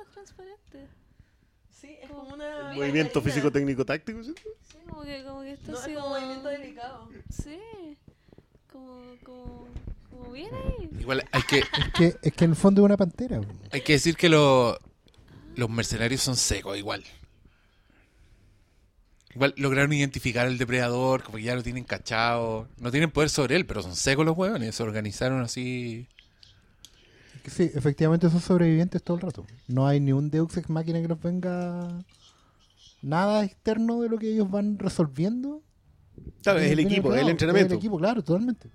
Sí, 1.70 1.96
es 2.00 2.08
como 2.10 2.34
una. 2.34 2.72
Movimiento 2.74 3.20
físico 3.20 3.50
técnico 3.50 3.84
táctico. 3.84 4.22
¿sí? 4.22 4.34
Sí, 4.70 4.78
como 4.88 5.02
que, 5.02 5.24
como 5.24 5.40
que 5.42 5.52
está 5.52 5.72
No, 5.72 5.78
así 5.78 5.90
es 5.92 5.96
como 5.98 6.06
un 6.08 6.12
movimiento 6.20 6.48
delicado. 6.48 7.08
Sí. 7.30 7.58
Como, 8.72 9.02
como, 9.24 9.68
como 10.10 10.32
bien 10.32 10.50
ahí. 10.54 10.90
Igual 10.98 11.24
hay 11.32 11.42
que, 11.42 11.58
Es 11.58 11.68
que, 11.94 12.14
es 12.22 12.32
que 12.32 12.44
en 12.44 12.50
el 12.50 12.56
fondo 12.56 12.82
es 12.82 12.84
una 12.86 12.96
pantera. 12.96 13.40
hay 13.70 13.80
que 13.82 13.92
decir 13.94 14.16
que 14.16 14.28
lo- 14.28 14.78
los 15.56 15.68
mercenarios 15.68 16.20
son 16.22 16.36
secos 16.36 16.78
igual. 16.78 17.04
Igual 19.34 19.54
lograron 19.56 19.92
identificar 19.92 20.46
al 20.46 20.58
depredador, 20.58 21.22
como 21.22 21.38
que 21.38 21.44
ya 21.44 21.54
lo 21.54 21.62
tienen 21.62 21.84
cachado. 21.84 22.68
No 22.78 22.90
tienen 22.90 23.10
poder 23.10 23.30
sobre 23.30 23.56
él, 23.56 23.64
pero 23.64 23.82
son 23.82 23.96
secos 23.96 24.26
los 24.26 24.36
hueones. 24.36 24.74
Se 24.74 24.82
organizaron 24.82 25.40
así. 25.40 26.06
Sí, 27.46 27.70
efectivamente 27.74 28.28
son 28.30 28.40
sobrevivientes 28.40 29.02
todo 29.02 29.16
el 29.16 29.22
rato. 29.22 29.46
No 29.68 29.86
hay 29.86 30.00
ni 30.00 30.12
un 30.12 30.30
Deus 30.30 30.56
Ex 30.56 30.68
Máquina 30.68 31.00
que 31.00 31.08
nos 31.08 31.20
venga 31.20 32.04
nada 33.00 33.44
externo 33.44 34.02
de 34.02 34.08
lo 34.08 34.18
que 34.18 34.30
ellos 34.32 34.50
van 34.50 34.78
resolviendo. 34.78 35.62
Claro, 36.42 36.60
es 36.60 36.70
el 36.70 36.80
equipo, 36.80 37.14
es 37.14 37.22
el 37.22 37.30
entrenamiento. 37.30 37.68
Es 37.68 37.72
el 37.72 37.78
equipo, 37.78 37.98
claro, 37.98 38.22
totalmente. 38.22 38.68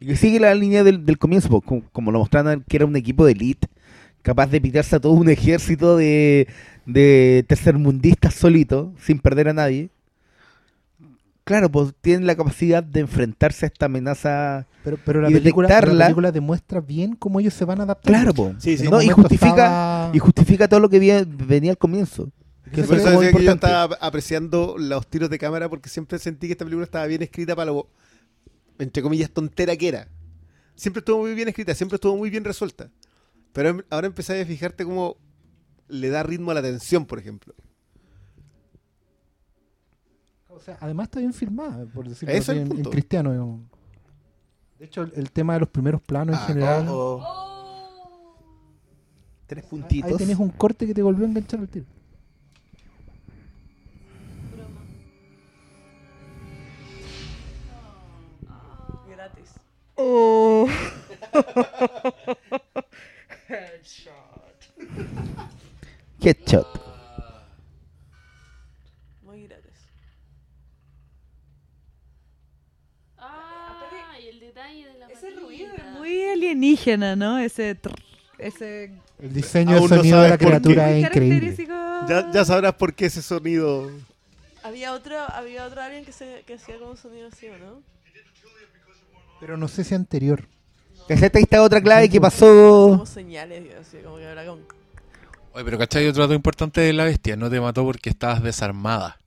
Y 0.00 0.06
que 0.06 0.16
sigue 0.16 0.40
la 0.40 0.54
línea 0.54 0.82
del, 0.82 1.06
del 1.06 1.18
comienzo, 1.18 1.60
como, 1.60 1.82
como 1.92 2.10
lo 2.10 2.18
mostraron 2.18 2.64
que 2.66 2.76
era 2.76 2.86
un 2.86 2.96
equipo 2.96 3.24
de 3.24 3.32
elite, 3.32 3.68
capaz 4.22 4.48
de 4.48 4.60
pitarse 4.60 4.96
a 4.96 5.00
todo 5.00 5.12
un 5.12 5.30
ejército 5.30 5.96
de, 5.96 6.48
de 6.84 7.44
tercermundistas 7.46 8.34
solitos, 8.34 8.88
sin 9.00 9.20
perder 9.20 9.48
a 9.48 9.52
nadie. 9.52 9.90
Claro, 11.50 11.68
pues 11.68 11.92
tienen 12.00 12.28
la 12.28 12.36
capacidad 12.36 12.80
de 12.80 13.00
enfrentarse 13.00 13.66
a 13.66 13.68
esta 13.68 13.86
amenaza. 13.86 14.68
Pero, 14.84 14.98
pero, 15.04 15.20
la 15.20 15.30
Y 15.30 15.34
película, 15.34 15.66
pero 15.66 15.92
la 15.92 16.04
película 16.06 16.30
demuestra 16.30 16.80
bien 16.80 17.16
cómo 17.16 17.40
ellos 17.40 17.54
se 17.54 17.64
van 17.64 17.80
adaptando. 17.80 18.16
Claro, 18.16 18.32
po. 18.32 18.54
Sí, 18.60 18.78
sí. 18.78 18.88
¿no? 18.88 19.02
Y 19.02 19.08
justifica 19.08 19.48
estaba- 19.50 20.10
y 20.14 20.18
justifica 20.20 20.68
todo 20.68 20.78
lo 20.78 20.88
que 20.88 21.00
vi- 21.00 21.10
venía 21.26 21.72
al 21.72 21.76
comienzo. 21.78 22.30
Que 22.72 22.84
Por 22.84 22.98
eso 22.98 23.18
que 23.18 23.32
yo 23.44 23.50
estaba 23.50 23.96
apreciando 24.00 24.76
los 24.78 25.04
tiros 25.08 25.28
de 25.28 25.40
cámara 25.40 25.68
porque 25.68 25.88
siempre 25.88 26.20
sentí 26.20 26.46
que 26.46 26.52
esta 26.52 26.64
película 26.64 26.84
estaba 26.84 27.04
bien 27.06 27.20
escrita 27.20 27.56
para 27.56 27.72
lo, 27.72 27.88
entre 28.78 29.02
comillas, 29.02 29.28
tontera 29.30 29.74
que 29.76 29.88
era. 29.88 30.06
Siempre 30.76 31.00
estuvo 31.00 31.18
muy 31.18 31.34
bien 31.34 31.48
escrita, 31.48 31.74
siempre 31.74 31.96
estuvo 31.96 32.16
muy 32.16 32.30
bien 32.30 32.44
resuelta. 32.44 32.90
Pero 33.52 33.70
em- 33.70 33.82
ahora 33.90 34.06
empecé 34.06 34.40
a 34.40 34.46
fijarte 34.46 34.84
cómo 34.84 35.16
le 35.88 36.10
da 36.10 36.22
ritmo 36.22 36.52
a 36.52 36.54
la 36.54 36.62
tensión, 36.62 37.06
por 37.06 37.18
ejemplo. 37.18 37.56
O 40.60 40.62
sea, 40.62 40.76
además 40.80 41.04
está 41.06 41.18
bien 41.20 41.32
filmada, 41.32 41.86
por 41.86 42.06
decirlo 42.08 42.36
así, 42.36 42.50
el 42.52 42.58
en, 42.58 42.72
en 42.78 42.84
cristiano. 42.84 43.30
digamos. 43.32 43.60
De 44.78 44.84
hecho, 44.84 45.02
el, 45.02 45.12
el 45.16 45.32
tema 45.32 45.54
de 45.54 45.60
los 45.60 45.68
primeros 45.70 46.00
planos 46.02 46.36
en 46.36 46.42
Ah, 46.42 46.46
general. 46.46 46.86
Oh. 46.88 47.36
Tres 49.46 49.64
ahí 49.64 49.70
puntitos. 49.70 50.16
tenés 50.18 50.38
un 50.38 50.50
corte 50.50 50.86
que 50.86 50.94
te 50.94 51.02
volvió 51.02 51.24
a 51.24 51.28
enganchar 51.28 51.60
al 51.60 51.68
tiro. 51.68 51.86
Broma. 54.54 54.80
Gratis. 59.08 59.54
Headshot. 66.20 66.68
Muy 69.22 69.46
gratis. 69.46 69.70
Ah, 73.16 74.14
y 74.22 74.28
el 74.28 74.40
detalle 74.40 74.86
de 74.86 74.98
la 74.98 75.06
Ese 75.08 75.30
ruido 75.30 75.68
maquinita. 75.68 75.90
es 75.92 75.98
muy 75.98 76.18
alienígena, 76.32 77.16
¿no? 77.16 77.38
Ese... 77.38 77.74
trrr, 77.74 77.94
ese... 78.38 78.92
El 79.18 79.32
diseño 79.34 79.80
no 79.80 79.88
sonido 79.88 80.22
de 80.22 80.30
la 80.30 80.38
criatura 80.38 80.90
es 80.90 81.04
increíble. 81.04 81.40
característico. 81.40 81.74
Ya, 82.08 82.30
ya 82.32 82.44
sabrás 82.44 82.74
por 82.74 82.94
qué 82.94 83.06
ese 83.06 83.20
sonido. 83.20 83.90
Había 84.62 84.92
otro, 84.92 85.16
había 85.18 85.66
otro 85.66 85.82
alien 85.82 86.04
que, 86.04 86.12
se, 86.12 86.42
que 86.46 86.54
hacía 86.54 86.78
como 86.78 86.92
un 86.92 86.96
sonido 86.96 87.28
así, 87.28 87.48
¿o 87.48 87.58
no? 87.58 87.82
Pero 89.40 89.56
no 89.56 89.68
sé 89.68 89.84
si 89.84 89.94
anterior. 89.94 90.46
Esta 91.08 91.26
ahí 91.38 91.42
está 91.42 91.62
otra 91.62 91.82
clave 91.82 92.08
que 92.08 92.18
Como 92.18 92.30
pasó. 92.30 93.06
señales, 93.06 93.74
así 93.80 93.98
como 93.98 94.16
que 94.16 94.26
habrá 94.26 94.46
como... 94.46 94.62
Oye, 95.52 95.64
pero 95.64 95.78
¿cachai? 95.78 96.06
Otro 96.06 96.22
dato 96.22 96.34
importante 96.34 96.80
de 96.80 96.92
la 96.92 97.04
bestia. 97.04 97.36
No 97.36 97.50
te 97.50 97.60
mató 97.60 97.84
porque 97.84 98.10
estabas 98.10 98.42
desarmada. 98.42 99.18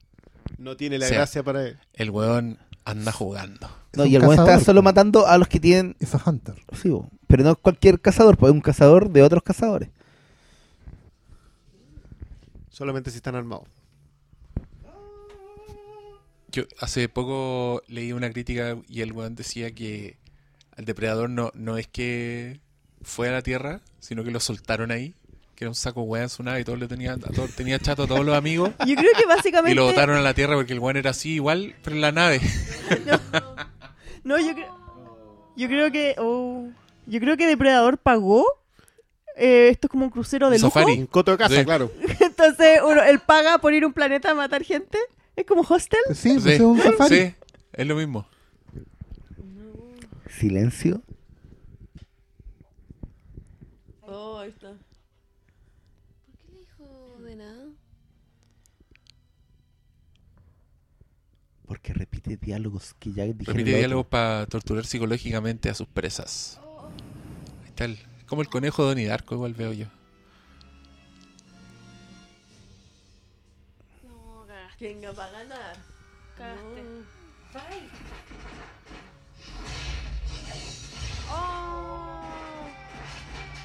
No 0.56 0.76
tiene 0.76 0.98
la 0.98 1.08
gracia 1.08 1.42
para 1.42 1.66
él. 1.66 1.78
El 1.92 2.10
weón 2.10 2.58
anda 2.84 3.12
jugando. 3.12 3.68
No, 3.96 4.06
y 4.06 4.14
el 4.16 4.22
weón 4.22 4.32
está 4.34 4.44
cazador, 4.44 4.64
solo 4.64 4.82
matando 4.82 5.26
a 5.26 5.38
los 5.38 5.48
que 5.48 5.60
tienen. 5.60 5.96
Es 6.00 6.14
a 6.14 6.22
Hunter. 6.24 6.54
Sí, 6.80 6.90
pero 7.26 7.42
no 7.44 7.50
es 7.52 7.58
cualquier 7.58 8.00
cazador, 8.00 8.36
pues 8.36 8.50
es 8.50 8.54
un 8.54 8.60
cazador 8.60 9.10
de 9.10 9.22
otros 9.22 9.42
cazadores. 9.42 9.88
Solamente 12.70 13.10
si 13.10 13.16
están 13.16 13.34
armados. 13.36 13.68
Yo 16.50 16.64
hace 16.80 17.08
poco 17.08 17.82
leí 17.88 18.12
una 18.12 18.30
crítica 18.30 18.76
y 18.88 19.00
el 19.00 19.12
weón 19.12 19.34
decía 19.34 19.72
que 19.72 20.18
al 20.76 20.84
depredador 20.84 21.28
no, 21.30 21.50
no 21.54 21.78
es 21.78 21.88
que 21.88 22.60
fue 23.02 23.28
a 23.28 23.32
la 23.32 23.42
tierra, 23.42 23.80
sino 24.00 24.22
que 24.24 24.30
lo 24.30 24.40
soltaron 24.40 24.90
ahí. 24.90 25.14
Que 25.56 25.64
era 25.64 25.70
un 25.70 25.74
saco 25.76 26.02
weón 26.02 26.24
en 26.24 26.28
su 26.30 26.42
nave 26.42 26.60
y 26.60 26.64
todo 26.64 26.74
le 26.76 26.88
tenía, 26.88 27.12
a 27.12 27.16
todo- 27.18 27.46
tenía 27.48 27.78
chato 27.78 28.04
a 28.04 28.06
todos 28.08 28.24
los 28.24 28.36
amigos. 28.36 28.70
Yo 28.86 28.96
creo 28.96 29.12
que 29.16 29.22
Y 29.22 29.26
básicamente. 29.26 29.74
lo 29.76 29.84
botaron 29.86 30.16
a 30.16 30.20
la 30.20 30.34
tierra 30.34 30.54
porque 30.56 30.72
el 30.72 30.80
weón 30.80 30.96
era 30.96 31.10
así 31.10 31.34
igual, 31.34 31.76
pero 31.82 31.94
en 31.96 32.02
la 32.02 32.12
nave. 32.12 32.40
No, 33.06 33.20
yo 34.24 34.54
creo. 34.54 34.84
Yo 35.56 35.68
creo 35.68 35.92
que. 35.92 36.14
oh, 36.18 36.68
yo 37.06 37.20
creo 37.20 37.36
que 37.36 37.46
Depredador 37.46 37.98
pagó. 37.98 38.44
Eh, 39.36 39.68
esto 39.70 39.86
es 39.88 39.90
como 39.90 40.04
un 40.04 40.10
crucero 40.10 40.48
de 40.50 40.58
lujo. 40.58 40.70
Safari. 40.72 40.98
Un 41.00 41.06
coto 41.06 41.32
de 41.32 41.38
casa, 41.38 41.56
Sí. 41.56 41.64
claro. 41.64 41.90
Entonces, 42.20 42.80
uno, 42.84 43.02
él 43.02 43.18
paga 43.20 43.58
por 43.58 43.74
ir 43.74 43.82
a 43.82 43.86
un 43.86 43.92
planeta 43.92 44.30
a 44.30 44.34
matar 44.34 44.62
gente. 44.62 44.98
Es 45.36 45.44
como 45.44 45.62
hostel. 45.62 45.98
Sí, 46.14 46.32
pues 46.34 46.44
Sí. 46.44 46.50
es 46.52 46.60
un 46.60 46.80
safari. 46.80 47.16
Sí, 47.28 47.34
es 47.72 47.86
lo 47.86 47.96
mismo. 47.96 48.26
Silencio. 50.30 51.02
Oh, 54.02 54.38
ahí 54.38 54.50
está. 54.50 54.68
¿Por 54.68 56.36
qué 56.38 56.52
le 56.52 56.58
dijo 56.60 57.16
de 57.24 57.36
nada? 57.36 57.64
Porque 61.74 61.92
repite 61.92 62.36
diálogos 62.36 62.94
que 63.00 63.12
ya 63.12 63.24
dijeron. 63.24 63.46
Repite 63.46 63.70
lo 63.72 63.76
diálogos 63.78 64.06
para 64.06 64.46
torturar 64.46 64.86
psicológicamente 64.86 65.68
a 65.68 65.74
sus 65.74 65.88
presas. 65.88 66.60
Ahí 67.62 67.66
está 67.68 67.84
el- 67.86 67.98
como 68.28 68.42
el 68.42 68.48
conejo 68.48 68.82
de 68.84 68.88
Donnie 68.90 69.06
Darko, 69.08 69.34
igual 69.34 69.54
veo 69.54 69.72
yo. 69.72 69.86
No, 74.04 74.44
cagaste. 74.46 74.76
¿Quién 74.78 75.02
va 75.02 75.24
a 75.24 75.30
ganar? 75.30 75.76
Cagaste. 76.38 76.82
No. 76.84 77.04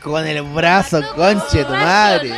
Con 0.03 0.25
el 0.25 0.41
brazo, 0.41 1.01
conche 1.15 1.63
tu 1.65 1.71
madre. 1.73 2.33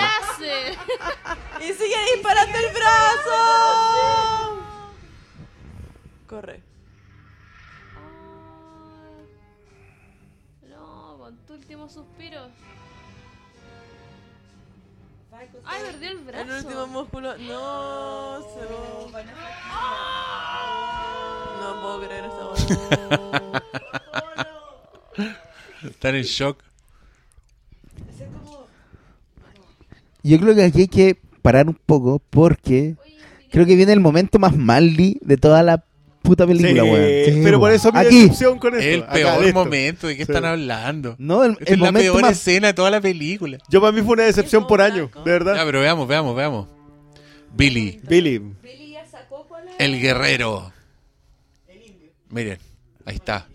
¡Y 1.61 1.73
sigue 1.73 1.95
disparando 2.15 2.57
el 2.57 2.73
brazo! 2.73 4.50
Corre. 6.31 6.63
No, 10.69 11.17
con 11.17 11.35
tu 11.45 11.55
último 11.55 11.89
suspiro. 11.89 12.47
Ay, 15.65 15.81
perdió 15.91 16.11
el 16.11 16.19
brazo. 16.19 16.43
El 16.43 16.65
último 16.65 16.87
músculo. 16.87 17.37
No, 17.37 18.41
se 18.43 18.65
va. 18.65 19.23
No 21.59 21.81
puedo 21.81 22.01
creer 22.07 22.23
esta. 22.23 23.63
Están 25.85 26.15
en 26.15 26.23
shock. 26.23 26.63
Yo 30.23 30.39
creo 30.39 30.55
que 30.55 30.63
aquí 30.63 30.81
hay 30.81 30.87
que 30.87 31.19
parar 31.41 31.67
un 31.67 31.75
poco 31.75 32.19
porque 32.29 32.95
creo 33.51 33.65
que 33.65 33.75
viene 33.75 33.91
el 33.91 33.99
momento 33.99 34.39
más 34.39 34.55
maldi 34.55 35.19
de 35.21 35.35
toda 35.35 35.61
la 35.61 35.83
puta 36.31 36.47
película, 36.47 36.83
Sí, 36.83 36.89
weón. 36.89 37.25
Sí, 37.25 37.41
pero 37.43 37.59
por 37.59 37.71
eso 37.71 37.91
mi 37.91 37.99
Aquí. 37.99 38.21
decepción 38.21 38.57
con 38.57 38.73
esto. 38.75 38.87
El 38.87 39.03
Acá, 39.03 39.11
peor 39.13 39.41
listo. 39.43 39.59
momento. 39.59 40.07
¿De 40.07 40.15
qué 40.15 40.25
Sí. 40.25 40.31
están 40.31 40.45
hablando? 40.45 41.15
No, 41.17 41.43
el, 41.43 41.51
Esta 41.51 41.63
el 41.65 41.73
es 41.73 41.79
la 41.79 41.85
momento 41.87 42.11
peor 42.13 42.21
más... 42.21 42.31
escena 42.31 42.67
de 42.67 42.73
toda 42.73 42.89
la 42.89 43.01
película. 43.01 43.57
Yo 43.69 43.81
para 43.81 43.91
mí 43.91 44.01
fue 44.01 44.13
una 44.13 44.23
decepción 44.23 44.65
por 44.65 44.81
año, 44.81 45.07
de 45.07 45.11
Ya, 45.15 45.21
verdad. 45.23 45.61
pero 45.65 45.81
veamos, 45.81 46.07
veamos, 46.07 46.35
veamos. 46.35 46.67
Billy, 47.53 47.99
Billy. 48.07 48.41
el 49.77 49.99
guerrero. 50.01 50.71
Miren, 52.29 52.57
ahí 53.05 53.15
está. 53.15 53.47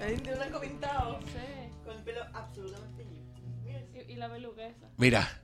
El 0.00 0.14
indio 0.14 0.36
blanco 0.36 0.60
pintado. 0.60 1.18
Sí. 1.26 1.72
Con 1.84 1.96
el 1.96 2.02
pelo 2.04 2.20
absolutamente 2.32 3.04
limpio. 3.04 4.02
Y, 4.08 4.12
y 4.12 4.16
la 4.16 4.28
peluca 4.32 4.66
esa. 4.66 4.86
Mira. 4.98 5.41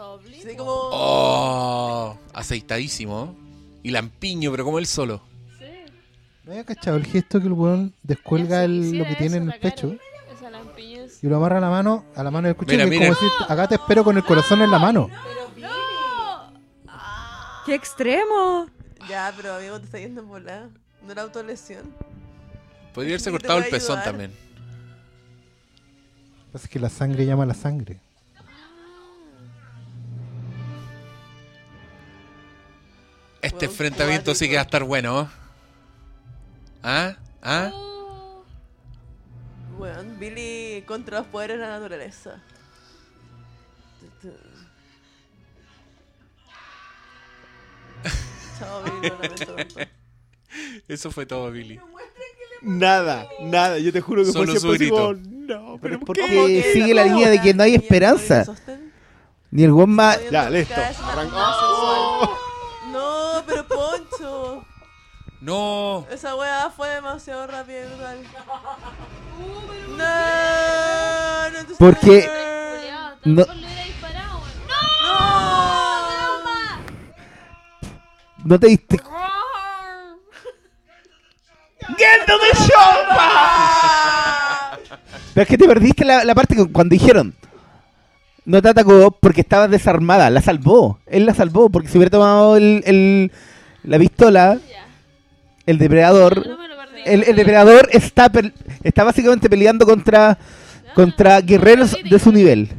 Oh, 0.00 0.18
pero 0.22 0.30
mira. 0.36 0.50
Sí, 0.50 0.56
como. 0.56 0.70
Oh, 0.72 2.18
aceitadísimo. 2.32 3.36
Y 3.82 3.90
lampiño, 3.90 4.50
pero 4.50 4.64
como 4.64 4.78
él 4.78 4.86
solo. 4.86 5.22
Sí. 5.58 5.64
¿No 6.44 6.52
había 6.52 6.64
cachado 6.64 6.96
el 6.96 7.06
gesto 7.06 7.40
que 7.40 7.46
el 7.46 7.52
weón 7.52 7.94
descuelga 8.02 8.64
el- 8.64 8.98
lo 8.98 9.04
que 9.06 9.14
tiene 9.16 9.36
en 9.38 9.50
el 9.50 9.58
pecho 9.60 9.94
Esa 10.36 10.50
lampiña 10.50 11.04
es... 11.04 11.22
y 11.22 11.26
lo 11.28 11.36
amarra 11.36 11.58
a 11.58 11.60
la 11.60 11.70
mano, 11.70 12.04
a 12.14 12.22
la 12.22 12.30
mano 12.30 12.48
del 12.48 12.56
cuchillo? 12.56 12.84
Mira, 12.86 12.90
que 12.90 12.96
es 12.96 13.00
mira. 13.00 13.14
como 13.14 13.30
decir, 13.30 13.46
acá 13.52 13.68
te 13.68 13.74
espero 13.76 14.04
con 14.04 14.16
el 14.16 14.24
corazón 14.24 14.62
en 14.62 14.70
la 14.70 14.78
mano. 14.78 15.08
¡Qué 17.66 17.74
extremo! 17.74 18.66
Ya, 19.08 19.32
pero 19.36 19.54
amigo, 19.54 19.78
te 19.78 19.84
está 19.86 19.98
yendo 19.98 20.22
en 20.22 20.28
volada. 20.28 20.70
No 21.04 21.12
era 21.12 21.22
autolesión. 21.22 21.92
Podría 22.94 23.12
haberse 23.12 23.30
cortado 23.30 23.58
el 23.58 23.66
pezón 23.68 24.02
también. 24.02 24.30
Lo 24.30 24.36
que 26.46 26.52
pasa 26.52 26.64
es 26.64 26.70
que 26.70 26.78
la 26.78 26.88
sangre 26.88 27.26
llama 27.26 27.42
a 27.42 27.46
la 27.46 27.54
sangre. 27.54 28.00
Este 33.40 33.56
Bueno, 33.56 33.70
enfrentamiento 33.72 34.34
sí 34.34 34.48
que 34.48 34.54
va 34.56 34.62
a 34.62 34.64
estar 34.64 34.84
bueno. 34.84 35.30
¿Ah? 36.82 37.16
¿Ah? 37.42 37.70
Oh, 37.72 38.44
Bueno, 39.78 40.02
Billy 40.18 40.82
contra 40.86 41.18
los 41.18 41.26
poderes 41.28 41.58
de 41.58 41.62
la 41.66 41.78
naturaleza. 41.78 42.40
Chao, 48.58 48.82
Billy, 48.82 49.08
lo 49.10 49.18
lamento. 49.22 49.56
Eso 50.88 51.10
fue 51.10 51.26
todo, 51.26 51.50
Billy. 51.50 51.80
Nada, 52.62 53.28
nada. 53.42 53.78
Yo 53.78 53.92
te 53.92 54.00
juro 54.00 54.24
que 54.24 54.32
Solo 54.32 54.52
fue 54.52 54.60
su 54.60 54.70
grito. 54.72 55.14
No, 55.14 55.78
Pero 55.80 55.80
pero 55.80 55.94
es 55.94 55.98
¿por 56.00 56.06
porque 56.06 56.26
qué? 56.26 56.34
¿Cómo 56.36 56.46
que 56.48 56.72
sigue 56.72 56.94
la 56.94 57.04
línea 57.04 57.28
de 57.30 57.40
que 57.40 57.54
no 57.54 57.62
hay 57.62 57.74
esperanza. 57.74 58.44
Ni 59.50 59.62
el 59.64 59.72
weón 59.72 59.90
más... 59.90 60.18
Ya, 60.30 60.50
listo. 60.50 60.74
cada 60.74 60.88
vez 60.88 60.98
más- 61.00 61.10
Arranca- 61.10 61.32
más 61.32 61.56
¡Oh! 61.60 62.20
sensual. 62.20 62.92
No, 62.92 63.32
pero 63.48 63.64
Poncho. 63.66 64.64
No. 65.40 66.06
Esa 66.10 66.34
weá 66.34 66.70
fue 66.70 66.88
demasiado 66.90 67.46
rápida 67.46 67.84
y 67.84 67.86
brutal. 67.88 68.18
No, 69.96 71.50
no 71.50 71.66
te 71.66 71.74
Porque- 71.78 72.28
No. 73.24 73.44
tampoco 73.44 73.58
le 73.60 73.66
hubiera 73.66 73.84
disparado, 73.84 74.38
weón. 74.38 74.52
No. 78.42 78.44
¿No 78.44 78.58
te 78.60 78.66
diste... 78.68 78.98
Pero 85.34 85.42
es 85.42 85.48
que 85.48 85.58
te 85.58 85.66
perdiste 85.68 86.04
la, 86.04 86.24
la 86.24 86.34
parte 86.34 86.56
que 86.56 86.70
cuando 86.72 86.92
dijeron 86.92 87.34
no 88.48 88.62
te 88.62 88.68
atacó 88.70 89.10
porque 89.10 89.42
estabas 89.42 89.70
desarmada, 89.70 90.30
la 90.30 90.40
salvó. 90.40 90.98
Él 91.06 91.26
la 91.26 91.34
salvó 91.34 91.68
porque 91.68 91.88
si 91.88 91.98
hubiera 91.98 92.10
tomado 92.10 92.56
el, 92.56 92.82
el- 92.86 93.30
la 93.84 93.98
pistola, 93.98 94.58
el 95.66 95.76
depredador, 95.78 96.46
No 96.46 96.56
perdí. 96.56 97.02
el, 97.04 97.22
el 97.24 97.36
depredador 97.36 97.88
está, 97.92 98.30
está 98.82 99.04
básicamente 99.04 99.50
peleando 99.50 99.84
contra, 99.86 100.38
contra 100.94 101.40
guerreros 101.42 101.96
de 102.08 102.18
su 102.18 102.32
nivel. 102.32 102.70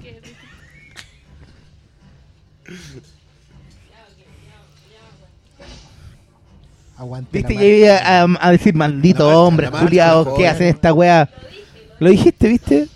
Aguante 6.98 7.38
Viste, 7.38 7.54
iba 7.54 7.96
a, 7.98 8.28
a 8.48 8.52
decir, 8.52 8.74
maldito 8.76 9.28
hombre, 9.46 9.68
joder. 9.68 10.34
¿qué 10.36 10.48
hacen 10.48 10.68
esta 10.68 10.94
weá? 10.94 11.30
Lo 12.00 12.10
dijiste, 12.10 12.48
¿viste? 12.50 12.88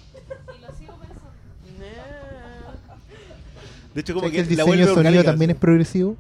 De 3.94 4.02
hecho, 4.02 4.14
como 4.14 4.28
¿Sabes 4.28 4.32
que 4.32 4.36
que 4.36 4.42
el 4.42 4.58
diseño 4.58 4.72
de 4.72 4.84
sonido 4.86 4.94
orgánica, 5.00 5.24
también 5.24 5.52
es 5.52 5.58
progresivo? 5.58 6.18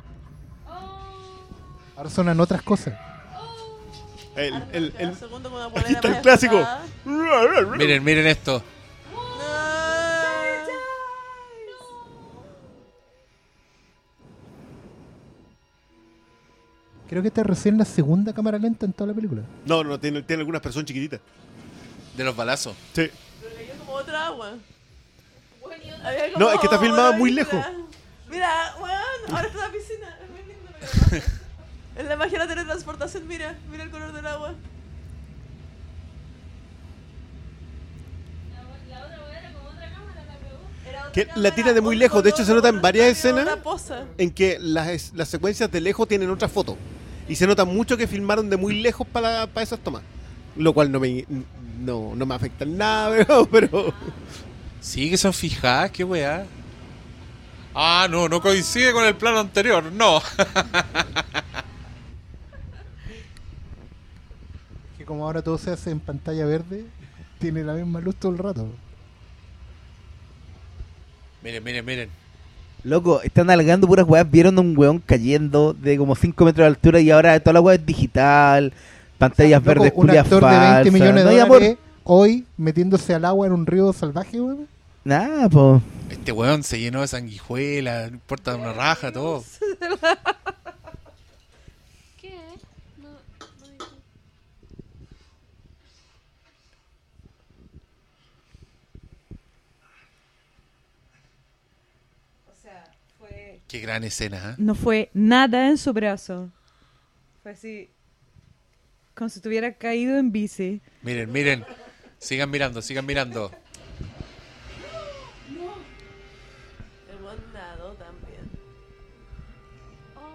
Ahora 1.95 2.09
sonan 2.09 2.39
otras 2.39 2.61
cosas. 2.61 2.93
El, 4.35 4.53
el, 4.53 4.63
el, 4.73 4.93
El 4.99 5.09
aquí 5.75 5.93
está 5.93 6.07
el 6.07 6.21
clásico. 6.21 6.67
Miren, 7.77 8.03
miren 8.03 8.27
esto. 8.27 8.63
Creo 17.07 17.21
que 17.21 17.27
esta 17.27 17.41
es 17.41 17.47
recién 17.47 17.77
la 17.77 17.85
segunda 17.85 18.33
cámara 18.33 18.57
lenta 18.57 18.87
en 18.87 18.93
toda 18.93 19.09
la 19.09 19.13
película. 19.13 19.43
No, 19.67 19.83
no, 19.83 19.99
tiene, 19.99 20.23
tiene 20.23 20.41
algunas 20.41 20.61
personas 20.61 20.87
chiquititas. 20.87 21.19
De 22.17 22.23
los 22.23 22.35
balazos. 22.35 22.75
Sí. 22.93 23.09
Pero 23.39 23.55
le 23.55 23.65
dio 23.65 23.73
como 23.75 23.93
otra 23.93 24.25
agua. 24.27 24.53
No, 26.37 26.51
es 26.51 26.59
que 26.59 26.67
está 26.67 26.79
filmada 26.79 27.11
muy 27.13 27.31
lejos. 27.31 27.63
Mira, 28.29 28.75
weón, 28.79 29.35
ahora 29.35 29.47
está 29.47 29.59
la 29.59 29.71
piscina. 29.71 30.17
Es 30.23 30.29
muy 30.29 30.39
lindo 30.39 30.69
lo 30.71 30.79
que 30.79 31.17
pasa. 31.19 31.41
Es 31.95 32.05
la 32.05 32.15
magia 32.15 32.39
de 32.39 32.45
la 32.45 32.47
teletransportación, 32.47 33.27
mira, 33.27 33.55
mira 33.69 33.83
el 33.83 33.91
color 33.91 34.11
del 34.13 34.25
agua. 34.25 34.55
Era 40.89 40.99
otra 41.01 41.11
Que 41.11 41.27
la 41.35 41.53
tira 41.53 41.73
de 41.73 41.81
muy 41.81 41.95
lejos. 41.95 42.23
De 42.23 42.31
hecho, 42.31 42.43
se 42.43 42.53
nota 42.53 42.69
en 42.69 42.81
varias 42.81 43.07
escenas 43.09 43.47
en 44.17 44.31
que 44.31 44.57
las, 44.59 45.13
las 45.13 45.27
secuencias 45.29 45.71
de 45.71 45.81
lejos 45.81 46.07
tienen 46.07 46.29
otra 46.31 46.49
foto. 46.49 46.77
Y 47.29 47.35
se 47.35 47.45
nota 47.45 47.63
mucho 47.63 47.95
que 47.95 48.07
filmaron 48.07 48.49
de 48.49 48.57
muy 48.57 48.81
lejos 48.81 49.07
para, 49.07 49.47
para 49.47 49.63
esas 49.63 49.79
tomas. 49.79 50.01
Lo 50.55 50.73
cual 50.73 50.91
no 50.91 50.99
me, 50.99 51.25
no, 51.79 52.13
no 52.15 52.25
me 52.25 52.35
afecta 52.35 52.63
en 52.63 52.77
nada, 52.77 53.09
pero, 53.27 53.47
pero 53.47 53.93
Sí, 54.83 55.09
que 55.09 55.17
son 55.17 55.31
fijadas, 55.33 55.89
qué 55.91 56.03
weá. 56.03 56.45
Ah, 57.73 58.05
no, 58.11 58.27
no 58.27 58.41
coincide 58.41 58.91
con 58.91 59.05
el 59.05 59.15
plano 59.15 59.39
anterior, 59.39 59.83
no. 59.91 60.21
Que 64.97 65.05
como 65.05 65.25
ahora 65.25 65.41
todo 65.41 65.57
se 65.57 65.71
hace 65.71 65.89
en 65.91 65.99
pantalla 65.99 66.45
verde, 66.45 66.85
tiene 67.39 67.63
la 67.63 67.73
misma 67.73 67.99
luz 67.99 68.15
todo 68.15 68.31
el 68.31 68.37
rato. 68.37 68.67
miren, 71.41 71.63
miren, 71.63 71.85
miren. 71.85 72.09
Loco, 72.83 73.21
están 73.21 73.49
alargando 73.49 73.87
puras 73.87 74.05
weas. 74.07 74.29
Vieron 74.29 74.57
a 74.57 74.61
un 74.61 74.77
weón 74.77 74.99
cayendo 74.99 75.73
de 75.73 75.97
como 75.97 76.15
5 76.15 76.45
metros 76.45 76.63
de 76.65 76.67
altura 76.67 76.99
y 76.99 77.09
ahora 77.11 77.39
toda 77.39 77.53
la 77.53 77.61
wea 77.61 77.75
es 77.75 77.85
digital. 77.85 78.73
Pantallas 79.17 79.61
Loco, 79.63 79.81
verdes, 79.81 79.93
un 79.95 80.09
actor 80.09 80.43
de 80.43 80.49
20 80.49 80.65
falsas. 80.67 80.93
millones 80.93 81.23
No 81.23 81.29
de 81.31 81.41
amor. 81.41 81.57
dólares 81.59 81.77
hoy 82.03 82.45
metiéndose 82.57 83.13
al 83.13 83.23
agua 83.25 83.47
en 83.47 83.53
un 83.53 83.65
río 83.65 83.93
salvaje, 83.93 84.39
weón. 84.41 84.67
Nada, 85.05 85.49
po. 85.49 85.81
Este 86.09 86.31
weón 86.31 86.63
se 86.63 86.79
llenó 86.79 87.01
de 87.01 87.07
sanguijuela, 87.07 88.07
no 88.07 88.13
importa 88.15 88.55
una 88.55 88.71
raja, 88.71 89.11
todo. 89.11 89.43
¿Qué? 92.21 92.37
No, 92.97 93.09
no. 93.09 93.17
O 102.47 102.55
sea, 102.61 102.85
fue... 103.19 103.59
Qué 103.67 103.79
gran 103.79 104.05
escena, 104.05 104.51
¿eh? 104.51 104.55
No 104.57 104.73
fue 104.73 105.09
nada 105.13 105.67
en 105.67 105.77
su 105.77 105.91
brazo. 105.91 106.49
Fue 107.41 107.51
así... 107.51 107.89
Como 109.15 109.29
si 109.29 109.39
estuviera 109.39 109.73
caído 109.73 110.17
en 110.17 110.31
bici. 110.31 110.81
Miren, 111.01 111.31
miren. 111.31 111.65
Sigan 112.19 112.49
mirando, 112.49 112.81
sigan 112.81 113.05
mirando. 113.05 113.51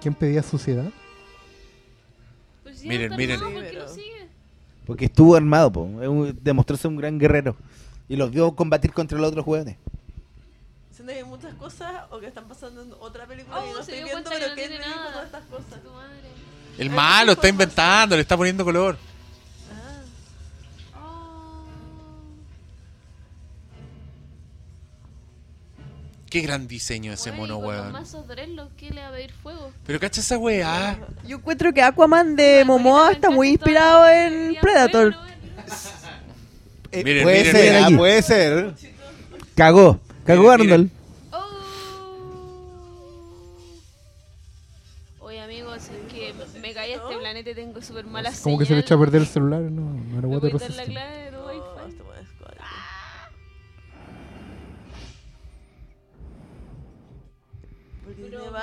¿Quién 0.01 0.15
pedía 0.15 0.43
suciedad? 0.43 0.91
Pues 2.63 2.79
sí, 2.81 2.89
Miren, 2.89 3.05
está 3.07 3.17
miren. 3.17 3.37
armado, 3.41 3.55
¿por 3.55 3.63
qué 3.65 3.73
lo 3.73 3.79
pero- 3.85 3.95
sigue? 3.95 4.29
Porque 4.87 5.05
estuvo 5.07 5.37
armado, 5.37 5.71
po. 5.73 5.89
Demostró 6.41 6.77
ser 6.77 6.89
un 6.91 6.97
gran 6.97 7.19
guerrero. 7.19 7.57
Y 8.09 8.17
los 8.17 8.31
vio 8.31 8.55
combatir 8.55 8.93
contra 8.93 9.19
los 9.19 9.31
otros. 9.33 9.45
Siento 9.45 11.13
que 11.13 11.19
hay 11.19 11.25
muchas 11.25 11.55
cosas 11.55 12.05
o 12.11 12.19
que 12.19 12.27
están 12.27 12.49
pasando 12.49 12.83
en 12.83 12.93
otra 13.01 13.27
película 13.27 13.57
que 13.63 13.69
Oh, 13.69 13.73
no 13.75 13.83
se 13.83 13.93
estoy 13.93 13.95
viendo, 14.05 14.13
cuenta 14.13 14.31
que 14.31 14.37
pero 14.37 14.49
no 14.49 14.55
que 14.57 14.69
tiene 14.69 14.79
nada. 14.79 15.13
todas 15.13 15.27
estas 15.27 15.45
cosas. 15.45 15.83
Tu 15.83 15.91
madre. 15.91 16.17
El 16.79 16.91
malo 16.91 17.33
está 17.33 17.49
inventando, 17.49 18.17
le 18.17 18.23
está 18.23 18.37
poniendo 18.37 18.65
color. 18.65 18.97
Qué 26.31 26.41
gran 26.43 26.69
diseño 26.69 27.13
ese 27.13 27.31
Bueno, 27.31 27.59
mono, 27.59 27.69
weón. 27.69 28.69
¿qué 28.77 28.91
le 28.91 29.01
va 29.01 29.09
a 29.09 29.13
pedir 29.13 29.33
fuego? 29.33 29.73
Pero 29.87 29.99
cacha 29.99 30.21
esa 30.21 30.37
weá. 30.37 30.99
Yo 31.27 31.39
encuentro 31.39 31.73
que 31.73 31.81
Aquaman 31.81 32.37
de 32.37 32.65
Momoa 32.67 33.13
está 33.13 33.31
muy 33.31 33.49
inspirado 33.51 34.09
en 34.11 34.57
Predator. 34.61 35.15
Eh, 36.91 37.05
Miren, 37.05 37.23
puede 37.23 37.39
miren, 37.41 37.53
ser, 37.55 37.75
miren 37.83 37.95
ah, 37.95 37.99
puede 37.99 38.23
ser. 38.23 38.75
Cagó. 39.55 40.01
Cagó 40.25 40.57
Miren. 40.57 40.73
Arnold. 40.73 40.91
Oh. 45.21 45.27
Oye, 45.27 45.41
amigos, 45.43 45.83
es 45.83 46.11
que 46.11 46.33
me 46.61 46.73
caí 46.73 46.93
a 46.93 46.97
este 46.97 47.19
planeta 47.19 47.51
y 47.51 47.55
tengo 47.55 47.83
súper 47.83 48.07
mala 48.07 48.33
Como 48.43 48.59
que 48.59 48.65
se 48.65 48.73
le 48.73 48.81
echa 48.81 48.95
a 48.95 48.99
perder 48.99 49.21
el 49.21 49.27
celular. 49.27 49.61
No, 49.61 49.83
no 49.83 50.19
era 50.19 50.29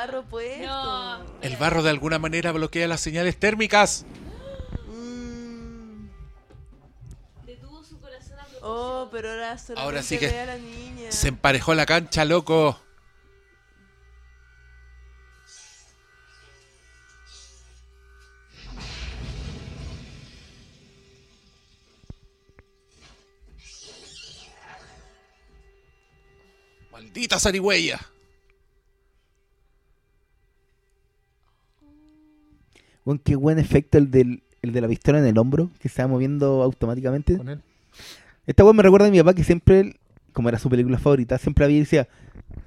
barro 0.06 0.24
puesto. 0.24 0.68
No. 0.68 1.26
El 1.42 1.58
barro 1.58 1.84
de 1.84 1.90
alguna 1.90 2.20
manera 2.20 2.52
bloquea 2.52 2.88
las 2.88 3.02
señales 3.02 3.38
térmicas. 3.38 4.06
Mm. 4.88 6.08
Detuvo 7.46 7.84
su 7.84 8.00
corazón 8.00 8.40
a. 8.40 8.46
Oh, 8.62 9.10
pero 9.12 9.32
ahora 9.32 9.58
Ahora 9.76 10.04
sí 10.04 10.18
que 10.18 10.28
ve 10.28 10.40
a 10.40 10.46
la 10.46 10.58
niña. 10.58 11.12
Se 11.12 11.30
emparejó 11.30 11.74
la 11.74 11.86
cancha, 11.86 12.26
loco. 12.26 12.80
Maldita 26.92 27.40
zarigüeya. 27.40 28.15
Bueno, 33.06 33.22
qué 33.24 33.36
buen 33.36 33.60
efecto 33.60 33.98
el, 33.98 34.12
del, 34.12 34.44
el 34.62 34.74
de 34.74 34.82
la 34.82 34.88
pistola 34.88 35.20
en 35.20 35.26
el 35.26 35.38
hombro, 35.38 35.70
que 35.80 35.88
se 35.90 36.02
va 36.02 36.08
moviendo 36.08 36.62
automáticamente. 36.64 37.38
Con 37.38 37.50
él. 37.50 37.62
Esta 38.48 38.64
weá 38.64 38.74
me 38.74 38.84
recuerda 38.84 39.08
a 39.08 39.12
mi 39.12 39.20
papá 39.20 39.34
que 39.34 39.44
siempre, 39.44 39.96
como 40.34 40.50
era 40.50 40.60
su 40.60 40.70
película 40.70 40.98
favorita, 40.98 41.38
siempre 41.38 41.66
había 41.66 41.80
decía 41.80 42.08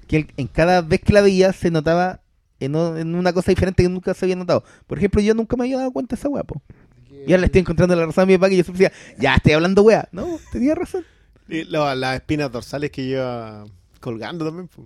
que 0.07 0.17
él- 0.19 0.33
en 0.37 0.47
cada 0.49 0.81
vez 0.81 1.01
que 1.01 1.13
la 1.13 1.21
veía 1.21 1.53
se 1.53 1.71
notaba 1.71 2.21
en, 2.61 2.75
o- 2.75 2.97
en 2.97 3.15
una 3.15 3.33
cosa 3.33 3.53
diferente 3.53 3.83
que 3.83 3.89
nunca 3.89 4.15
se 4.15 4.25
había 4.25 4.37
notado. 4.37 4.65
Por 4.87 4.99
ejemplo, 4.99 5.21
yo 5.21 5.35
nunca 5.35 5.57
me 5.57 5.65
había 5.65 5.79
dado 5.79 5.93
cuenta 5.93 6.17
de 6.17 6.21
esa 6.21 6.29
weá, 6.29 6.43
po. 6.45 6.63
Y 7.11 7.33
ahora 7.33 7.39
le 7.39 7.47
estoy 7.47 7.61
encontrando 7.61 7.95
la 7.95 8.07
razón 8.07 8.23
a 8.23 8.27
mi 8.27 8.37
papá 8.37 8.49
que 8.49 8.57
yo 8.57 8.65
siempre 8.65 8.85
decía, 8.89 9.17
ya 9.19 9.35
estoy 9.35 9.53
hablando 9.53 9.83
weá. 9.83 10.09
No, 10.13 10.39
tenía 10.53 10.75
razón. 10.75 11.05
Y 11.49 11.65
la- 11.65 11.95
las 11.95 12.17
espinas 12.17 12.51
dorsales 12.51 12.91
que 12.91 13.05
lleva 13.07 13.65
colgando 14.01 14.45
también. 14.47 14.69
po. 14.69 14.85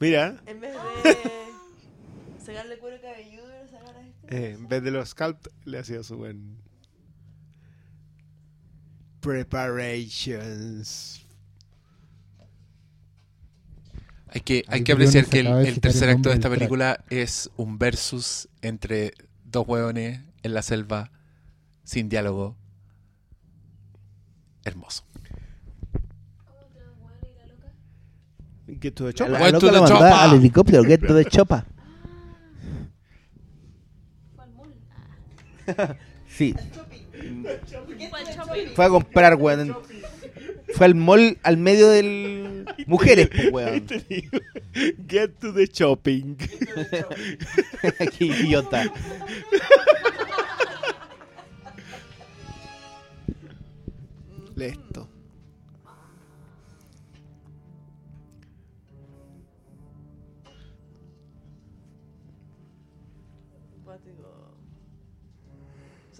Mira, 0.00 0.36
En 0.46 0.60
vez 0.60 0.72
de 0.74 1.53
sacarle 2.44 2.78
cuero 2.78 3.00
cabelludo, 3.00 3.48
le 3.48 3.68
sacar 3.68 3.96
a 3.96 4.00
este. 4.06 4.36
eh, 4.36 4.52
en 4.54 4.68
vez 4.68 4.82
de 4.82 4.90
los 4.90 5.08
scalp, 5.10 5.46
le 5.64 5.78
hacía 5.78 6.02
su 6.02 6.16
buen. 6.16 6.58
Preparations. 9.20 11.20
Hay 14.28 14.40
que, 14.40 14.64
hay 14.66 14.82
que 14.82 14.92
apreciar 14.92 15.26
que 15.26 15.40
el, 15.40 15.80
tercer 15.80 16.08
acto 16.10 16.28
de 16.28 16.34
esta 16.34 16.50
película 16.50 17.04
es 17.08 17.50
un 17.56 17.78
versus 17.78 18.48
entre 18.62 19.12
dos 19.44 19.64
hueones 19.68 20.20
en 20.42 20.54
la 20.54 20.62
selva 20.62 21.12
sin 21.84 22.08
diálogo. 22.08 22.56
Hermoso. 24.64 25.04
Get 28.80 28.94
to 28.96 29.04
the 29.04 29.10
A 29.10 29.12
chopper. 29.12 29.32
la 29.32 29.40
Went 29.40 29.52
loca 29.54 29.66
to 29.66 29.72
la 29.72 29.72
the 29.72 29.80
mandaba 29.82 30.10
chopper. 30.10 30.30
al 30.30 30.36
helicóptero, 30.38 30.82
get 30.84 31.00
to 31.06 31.14
the 31.14 31.24
chopa. 31.26 31.64
Fue 34.34 34.44
al 34.44 34.52
mall. 34.54 34.74
Sí, 36.28 36.54
Fue 38.74 38.84
a 38.84 38.88
comprar, 38.88 39.36
weón. 39.36 39.76
Fue 40.74 40.86
al 40.86 40.94
mall 40.94 41.38
al 41.42 41.56
medio 41.56 41.88
del... 41.88 42.66
Mujeres, 42.86 43.28
pues, 43.28 43.52
weón. 43.52 43.86
Get 45.08 45.38
to 45.40 45.52
the 45.52 45.66
shopping. 45.66 46.36
Qué 48.18 48.24
idiota. 48.24 48.90
Listo. 54.56 55.08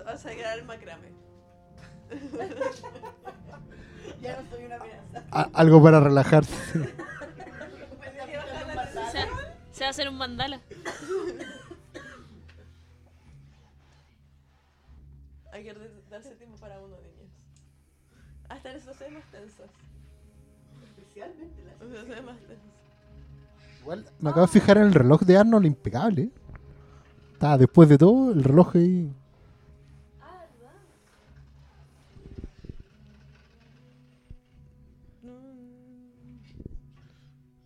A 0.06 0.16
quedar 0.30 0.58
el 0.58 0.64
macrame. 0.64 1.12
ya 4.22 4.40
no 4.42 4.50
soy 4.50 4.64
una 4.64 4.76
amenaza. 4.76 5.24
A- 5.30 5.50
algo 5.54 5.82
para 5.82 6.00
relajarse. 6.00 6.54
Se, 9.12 9.20
se 9.72 9.80
va 9.80 9.86
a 9.86 9.90
hacer 9.90 10.08
un 10.08 10.16
mandala. 10.16 10.60
Hay 15.52 15.64
que 15.64 15.74
darse 16.10 16.34
tiempo 16.36 16.56
para 16.58 16.78
uno, 16.80 16.96
niños. 16.96 17.30
Hasta 18.48 18.70
en 18.70 18.76
esas 18.76 18.96
más 19.12 19.24
tensas. 19.30 19.70
Especialmente 20.84 21.62
las 21.64 21.80
escenas 21.82 22.24
más 22.24 22.38
tensas. 22.38 22.64
Igual 23.80 24.04
me 24.20 24.30
acabo 24.30 24.46
de 24.46 24.52
fijar 24.52 24.78
en 24.78 24.84
el 24.84 24.94
reloj 24.94 25.20
de 25.22 25.36
Arnold, 25.38 25.66
impecable. 25.66 26.30
Está 27.32 27.58
después 27.58 27.88
de 27.88 27.98
todo, 27.98 28.32
el 28.32 28.42
reloj 28.42 28.76
ahí. 28.76 29.12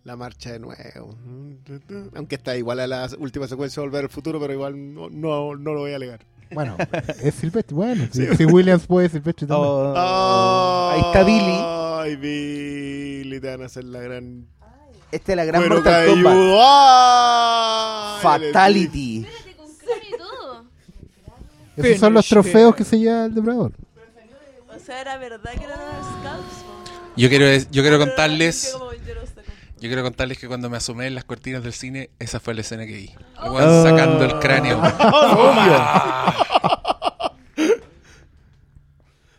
La 0.09 0.15
marcha 0.15 0.53
de 0.53 0.57
nuevo. 0.57 1.15
Aunque 2.15 2.33
está 2.33 2.57
igual 2.57 2.79
a 2.79 2.87
la 2.87 3.07
última 3.19 3.47
secuencia 3.47 3.79
de 3.79 3.87
Volver 3.87 4.05
al 4.05 4.09
Futuro, 4.09 4.39
pero 4.39 4.51
igual 4.51 4.91
no, 4.91 5.07
no, 5.07 5.55
no 5.55 5.73
lo 5.75 5.81
voy 5.81 5.91
a 5.91 5.97
alegar. 5.97 6.25
Bueno, 6.49 6.77
es 7.21 7.35
Silvestre. 7.35 7.75
Bueno, 7.75 8.07
si, 8.11 8.25
si 8.35 8.45
Williams 8.45 8.87
puede, 8.87 9.07
Silvestre 9.09 9.45
también. 9.45 9.69
Oh, 9.71 10.89
ahí 10.91 11.01
está 11.01 11.23
Billy. 11.23 11.59
Ay, 11.63 12.15
Billy, 12.15 13.39
te 13.39 13.51
van 13.51 13.61
a 13.61 13.65
hacer 13.67 13.83
la 13.83 13.99
gran. 13.99 14.47
Esta 15.11 15.33
es 15.33 15.35
la 15.35 15.45
gran 15.45 15.61
Cuero 15.61 15.75
Mortal 15.75 16.07
Kombat. 16.07 16.37
Fatality. 18.23 19.27
Espérate, 19.27 19.55
con 19.57 19.67
y 20.07 20.17
todo. 20.17 20.65
Esos 21.77 21.99
son 21.99 22.15
los 22.15 22.27
trofeos 22.27 22.75
que 22.75 22.83
se 22.83 22.97
lleva 22.97 23.25
el 23.25 23.35
depredador. 23.35 23.73
O 24.75 24.79
sea, 24.79 25.01
era 25.01 25.19
verdad 25.19 25.51
que 25.55 25.65
eran 25.65 25.77
los 25.77 26.07
scouts. 26.07 26.65
Yo 27.15 27.29
quiero, 27.29 27.45
yo 27.69 27.83
quiero 27.83 27.99
contarles. 27.99 28.75
Yo 29.81 29.87
quiero 29.87 30.03
contarles 30.03 30.37
que 30.37 30.47
cuando 30.47 30.69
me 30.69 30.77
asomé 30.77 31.07
en 31.07 31.15
las 31.15 31.23
cortinas 31.23 31.63
del 31.63 31.73
cine, 31.73 32.09
esa 32.19 32.39
fue 32.39 32.53
la 32.53 32.61
escena 32.61 32.85
que 32.85 32.93
vi. 32.93 33.11
El 33.43 33.51
weón 33.51 33.83
sacando 33.83 34.25
el 34.25 34.39
cráneo. 34.39 34.81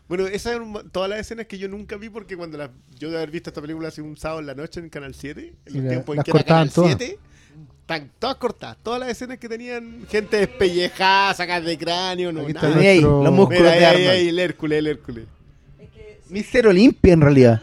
Bueno, 0.08 0.26
esas 0.26 0.54
eran 0.56 0.72
todas 0.90 1.08
las 1.08 1.20
escenas 1.20 1.46
que 1.46 1.56
yo 1.56 1.68
nunca 1.68 1.96
vi 1.96 2.08
porque 2.08 2.36
cuando 2.36 2.58
las, 2.58 2.70
yo 2.98 3.10
de 3.10 3.16
haber 3.18 3.30
visto 3.30 3.50
esta 3.50 3.60
película 3.60 3.88
hace 3.88 4.02
un 4.02 4.16
sábado 4.16 4.40
en 4.40 4.46
la 4.46 4.54
noche 4.56 4.80
en 4.80 4.88
Canal 4.88 5.14
7, 5.14 5.54
en 5.66 5.72
los 5.74 5.84
la- 5.84 5.88
tiempos 5.90 6.14
en 6.14 6.16
las 6.16 6.24
que 6.24 6.30
era 6.32 6.38
cortaban 6.40 6.68
Canal 6.68 6.74
todas. 6.74 6.96
7, 6.98 7.18
están 7.82 8.10
todas 8.18 8.36
cortadas. 8.36 8.76
Todas 8.82 8.98
las 8.98 9.08
escenas 9.10 9.38
que 9.38 9.48
tenían 9.48 10.04
gente 10.10 10.36
despellejada, 10.38 11.32
sacadas 11.34 11.64
de 11.64 11.78
cráneo, 11.78 12.32
no, 12.32 12.40
Aquí 12.42 12.52
nada. 12.54 12.68
está 12.70 12.80
ahí 12.80 13.00
los 13.00 13.32
músculos 13.32 13.62
Mira, 13.62 13.92
de 13.92 14.08
ahí, 14.08 14.28
el 14.30 14.38
Hércules, 14.40 14.78
el 14.80 14.86
Hércules. 14.88 15.24
Es 15.78 15.88
que 15.90 16.20
Mister 16.28 16.66
Olimpia, 16.66 17.12
en 17.12 17.20
realidad. 17.20 17.62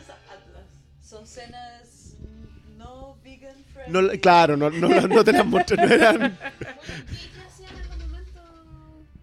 No, 3.89 4.01
claro, 4.21 4.57
no, 4.57 4.69
no, 4.69 4.87
no 5.07 5.23
te 5.23 5.31
las 5.31 5.45
mostré, 5.45 5.77
no 5.77 5.83
eran... 5.93 6.21
Oye, 6.21 6.31
¿qué, 6.59 6.65
qué 6.65 7.41
hacían 7.47 7.75
en 7.75 7.89
los 7.89 7.99
momentos 8.07 8.43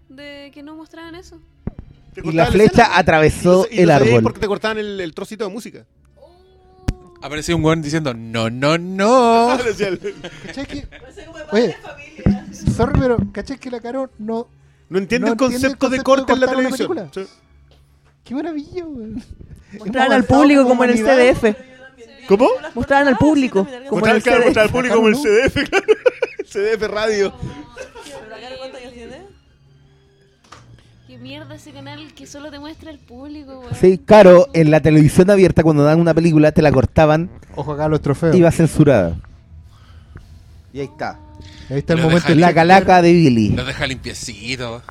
de 0.08 0.50
que 0.52 0.62
no 0.62 0.74
mostraban 0.76 1.14
eso? 1.14 1.40
Y 2.22 2.32
la 2.32 2.46
flecha 2.46 2.82
escena. 2.82 2.98
atravesó 2.98 3.66
Y 3.70 3.74
no- 3.76 3.80
y 3.80 3.84
el 3.84 3.90
árbol. 3.90 4.22
porque 4.22 4.40
te 4.40 4.46
cortaban 4.46 4.78
el, 4.78 5.00
el 5.00 5.14
trocito 5.14 5.44
de 5.46 5.50
música. 5.52 5.84
Apareció 7.22 7.56
un 7.56 7.64
weón 7.64 7.80
diciendo, 7.82 8.12
no, 8.14 8.50
no, 8.50 8.76
no. 8.78 9.58
¿Cachai 10.46 10.66
que? 10.66 10.74
De 10.86 10.86
Oye. 11.52 11.66
de. 11.68 12.54
Sorry, 12.72 12.92
pero 13.00 13.16
¿cachai 13.32 13.58
que 13.58 13.70
la 13.70 13.80
Caro 13.80 14.10
no. 14.18 14.46
No 14.90 14.98
entiende 14.98 15.26
No 15.28 15.32
el 15.32 15.38
concepto 15.38 15.86
entiende 15.86 15.90
de 15.90 15.96
el 15.96 16.04
concepto 16.04 16.04
corte 16.04 16.26
de 16.26 16.34
en 16.34 16.40
la 16.40 16.46
televisión. 16.46 17.10
Sí. 17.14 17.26
¡Qué 18.24 18.34
maravilla, 18.34 18.84
weón! 18.84 19.24
Mostraban 19.78 20.12
al 20.12 20.24
público 20.24 20.64
como 20.68 20.84
en 20.84 20.90
el 20.90 20.98
CDF. 20.98 21.44
¿Cómo? 22.28 22.48
Mostraban 22.74 23.08
al 23.08 23.16
público 23.16 23.64
como 23.88 24.00
Mostrar, 24.00 24.16
el 24.16 24.22
claro, 24.22 24.44
mostrar 24.44 24.66
al 24.66 24.72
público 24.72 24.94
como 24.96 25.08
el 25.08 25.14
CDF, 25.16 25.68
claro. 25.68 25.86
CDF 26.50 26.82
Radio. 26.90 27.34
Qué 29.06 29.10
qué 31.06 31.18
mierda 31.18 31.54
ese 31.54 31.70
canal 31.72 32.12
que 32.14 32.26
solo 32.26 32.50
te 32.50 32.58
muestra 32.58 32.90
el 32.90 32.98
público, 32.98 33.60
weón. 33.60 33.74
Sí, 33.74 33.98
claro, 33.98 34.48
en 34.52 34.70
la 34.70 34.80
televisión 34.80 35.30
abierta 35.30 35.62
cuando 35.62 35.84
dan 35.84 36.00
una 36.00 36.14
película 36.14 36.52
te 36.52 36.62
la 36.62 36.72
cortaban, 36.72 37.30
Ojo 37.56 37.72
acá 37.72 37.88
los 37.88 38.00
trofeos. 38.00 38.34
iba 38.36 38.50
censurada. 38.50 39.16
Y 40.72 40.80
ahí 40.80 40.86
está. 40.86 41.18
Ahí 41.70 41.78
está 41.78 41.92
el 41.92 42.00
Lo 42.00 42.04
momento. 42.06 42.22
deja- 42.28 42.32
en 42.32 42.40
La 42.40 42.52
calaca 42.54 43.00
de 43.02 43.12
Billy. 43.12 43.50
Los 43.50 43.66
deja 43.66 43.86
limpiecitos. 43.86 44.82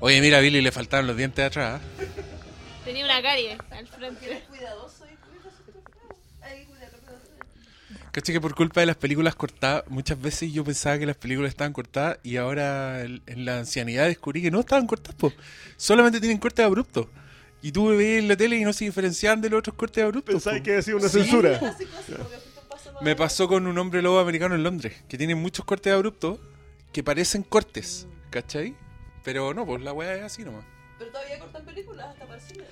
Oye, 0.00 0.20
mira, 0.20 0.38
a 0.38 0.40
Billy 0.40 0.60
le 0.60 0.72
faltaron 0.72 1.06
los 1.06 1.16
dientes 1.16 1.36
de 1.36 1.44
atrás. 1.44 1.80
Tenía 2.84 3.04
una 3.04 3.22
carie 3.22 3.52
al 3.70 3.86
frente. 3.86 4.42
Cuidadoso 4.48 5.04
y 5.04 5.14
cuida 5.16 5.50
su 5.56 5.62
trofeo. 5.70 6.16
Ahí, 6.42 6.64
cuida, 6.64 6.88
cuida, 6.88 7.18
cuida. 7.88 8.01
Caché 8.12 8.32
que 8.34 8.40
por 8.42 8.54
culpa 8.54 8.80
de 8.80 8.86
las 8.86 8.96
películas 8.96 9.34
cortadas, 9.34 9.84
muchas 9.88 10.20
veces 10.20 10.52
yo 10.52 10.62
pensaba 10.64 10.98
que 10.98 11.06
las 11.06 11.16
películas 11.16 11.48
estaban 11.48 11.72
cortadas 11.72 12.18
y 12.22 12.36
ahora 12.36 13.02
en 13.04 13.22
la 13.44 13.58
ancianidad 13.60 14.06
descubrí 14.06 14.42
que 14.42 14.50
no 14.50 14.60
estaban 14.60 14.86
cortadas, 14.86 15.14
po. 15.16 15.32
solamente 15.78 16.20
tienen 16.20 16.36
cortes 16.38 16.64
abruptos. 16.64 17.06
Y 17.62 17.72
tú 17.72 17.86
veías 17.88 18.18
en 18.22 18.28
la 18.28 18.36
tele 18.36 18.56
y 18.56 18.64
no 18.64 18.72
se 18.72 18.84
diferenciaban 18.84 19.40
de 19.40 19.48
los 19.48 19.60
otros 19.60 19.76
cortes 19.76 20.04
abruptos. 20.04 20.34
Pensaba 20.34 20.56
po. 20.58 20.62
que 20.62 20.70
había 20.72 20.82
sido 20.82 20.98
una 20.98 21.08
Sí. 21.08 21.20
censura. 21.22 21.58
Me 23.00 23.16
pasó 23.16 23.48
con 23.48 23.66
un 23.66 23.78
hombre 23.78 24.02
lobo 24.02 24.18
americano 24.18 24.54
en 24.54 24.62
Londres, 24.62 24.92
que 25.08 25.16
tiene 25.16 25.34
muchos 25.34 25.64
cortes 25.64 25.92
abruptos 25.92 26.38
que 26.92 27.02
parecen 27.02 27.42
cortes, 27.42 28.06
¿cachai? 28.30 28.76
Pero 29.24 29.54
no, 29.54 29.64
pues 29.64 29.80
la 29.82 29.92
weá 29.92 30.14
es 30.16 30.22
así 30.22 30.44
nomás. 30.44 30.64
Pero 30.98 31.10
todavía 31.12 31.38
cortan 31.38 31.64
películas 31.64 32.08
hasta 32.10 32.26
para 32.26 32.38
el 32.38 32.46
cine. 32.46 32.64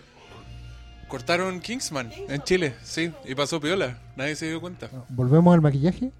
Cortaron 1.10 1.60
Kingsman 1.60 2.12
en 2.28 2.42
Chile, 2.44 2.74
sí, 2.84 3.12
y 3.24 3.34
pasó 3.34 3.60
piola, 3.60 3.98
nadie 4.16 4.36
se 4.36 4.46
dio 4.46 4.60
cuenta. 4.60 4.88
Volvemos 5.08 5.52
al 5.52 5.60
maquillaje. 5.60 6.10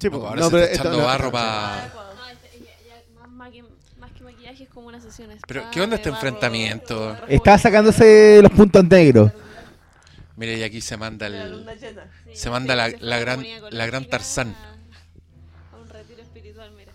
Sí, 0.00 0.08
No, 0.08 0.10
pues, 0.10 0.24
ahora 0.24 0.40
no, 0.40 0.46
se 0.46 0.50
pero 0.52 0.62
está 0.64 0.74
echando 0.74 0.90
esto- 0.92 1.00
no, 1.02 1.06
barro 1.06 1.24
no, 1.26 1.32
para... 1.32 1.92
No, 1.94 2.26
este- 2.28 2.58
ya- 2.60 2.88
ya 2.88 3.18
más, 3.18 3.30
más 3.30 4.12
que, 4.12 4.22
maquillaje 4.22 4.62
es 4.64 4.68
como 4.70 4.86
una 4.88 5.00
sesión. 5.00 5.30
Pero, 5.46 5.64
¿qué 5.70 5.80
onda 5.82 5.96
este 5.96 6.08
barro, 6.10 6.26
enfrentamiento? 6.28 7.16
Estaba 7.28 7.58
sacándose 7.58 8.40
los 8.42 8.52
puntos 8.52 8.84
negros. 8.84 9.32
Mira, 10.36 10.52
y 10.52 10.62
aquí 10.62 10.80
se 10.80 10.96
manda 10.96 11.28
La 11.28 11.42
el... 11.42 11.66
Sí, 11.78 12.36
Se 12.36 12.48
manda 12.50 12.74
la- 12.76 12.88
la 13.00 13.18
gran- 13.18 13.44
la 13.70 13.86
gran 13.86 14.04
Tarzán. 14.06 14.54
A, 14.54 15.76
a 15.76 15.80
un 15.80 15.88
retiro 15.88 16.22
espiritual, 16.22 16.70
mira. 16.76 16.92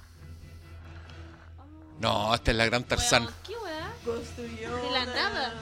No, 1.99 2.33
esta 2.33 2.51
es 2.51 2.57
la 2.57 2.65
gran 2.65 2.83
Tarzán. 2.83 3.23
Weón, 3.23 3.35
¿Qué 3.45 3.53
weá? 3.63 3.93
Construyó. 4.05 4.75
De 4.77 4.91
la 4.91 5.05
nada. 5.05 5.53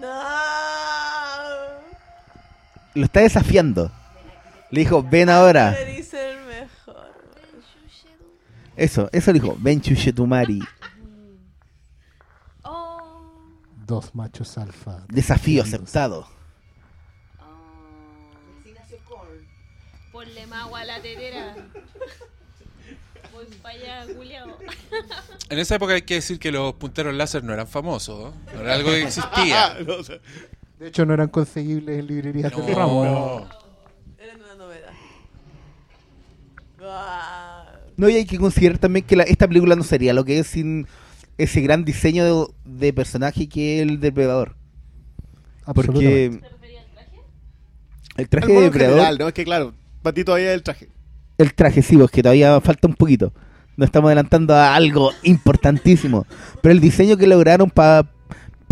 No. 0.00 0.08
Lo 2.94 3.04
está 3.04 3.20
desafiando. 3.20 3.90
Le 4.70 4.80
dijo, 4.80 5.02
ven 5.02 5.28
ahora. 5.30 5.74
Ser 5.74 6.38
mejor. 6.46 7.12
Eso, 8.76 9.08
eso 9.12 9.32
le 9.32 9.40
dijo, 9.40 9.56
ven 9.58 9.80
chuchetumari. 9.80 10.60
Oh, 12.62 13.22
Dos 13.86 14.14
machos 14.14 14.56
alfa. 14.58 15.04
Desafío 15.08 15.62
aceptado. 15.62 16.28
oh. 17.40 17.44
Ponle 20.12 20.46
más 20.46 20.64
agua 20.64 20.80
a 20.80 20.84
la 20.84 21.00
tetera. 21.00 21.54
En 25.50 25.58
esa 25.58 25.76
época 25.76 25.94
hay 25.94 26.02
que 26.02 26.14
decir 26.14 26.38
que 26.38 26.52
los 26.52 26.74
punteros 26.74 27.14
láser 27.14 27.42
no 27.44 27.52
eran 27.52 27.66
famosos, 27.66 28.32
¿no? 28.46 28.52
No 28.54 28.60
era 28.60 28.74
algo 28.74 28.90
que 28.90 29.02
existía. 29.02 29.76
No, 29.86 29.94
o 29.94 30.04
sea, 30.04 30.18
De 30.78 30.88
hecho, 30.88 31.04
no 31.06 31.14
eran 31.14 31.28
conseguibles 31.28 31.98
en 31.98 32.06
librerías 32.06 32.54
del 32.54 32.74
ramo. 32.74 33.04
No. 33.04 33.48
Era 34.22 34.34
una 34.36 34.54
novedad. 34.54 34.92
Guau. 36.78 37.64
No, 37.96 38.08
y 38.08 38.16
hay 38.16 38.26
que 38.26 38.38
considerar 38.38 38.78
también 38.78 39.04
que 39.04 39.16
la- 39.16 39.24
esta 39.24 39.48
película 39.48 39.74
no 39.74 39.82
sería 39.82 40.12
lo 40.12 40.24
que 40.24 40.38
es 40.38 40.46
sin 40.46 40.86
ese 41.36 41.60
gran 41.60 41.84
diseño 41.84 42.24
de, 42.24 42.46
de 42.64 42.92
personaje 42.92 43.48
que 43.48 43.76
es 43.76 43.82
el 43.82 44.00
depredador. 44.00 44.54
Porque 45.74 46.30
¿Te 46.30 46.36
al 46.36 46.40
traje? 46.40 47.20
el 48.16 48.28
traje 48.28 48.52
el 48.52 48.58
de 48.58 48.64
depredador, 48.64 48.96
general, 48.98 49.18
¿no? 49.18 49.28
Es 49.28 49.34
que 49.34 49.44
claro, 49.44 49.74
para 50.02 50.14
ti 50.14 50.24
todavía 50.24 50.48
es 50.50 50.54
el 50.54 50.62
traje. 50.62 50.88
El 51.38 51.54
traje 51.54 51.82
sí, 51.82 51.96
pues 51.96 52.10
que 52.10 52.22
todavía 52.22 52.60
falta 52.60 52.88
un 52.88 52.94
poquito. 52.94 53.32
Nos 53.76 53.86
estamos 53.86 54.08
adelantando 54.08 54.54
a 54.54 54.74
algo 54.74 55.12
importantísimo. 55.22 56.26
Pero 56.60 56.72
el 56.72 56.80
diseño 56.80 57.16
que 57.16 57.26
lograron 57.26 57.70
para 57.70 58.08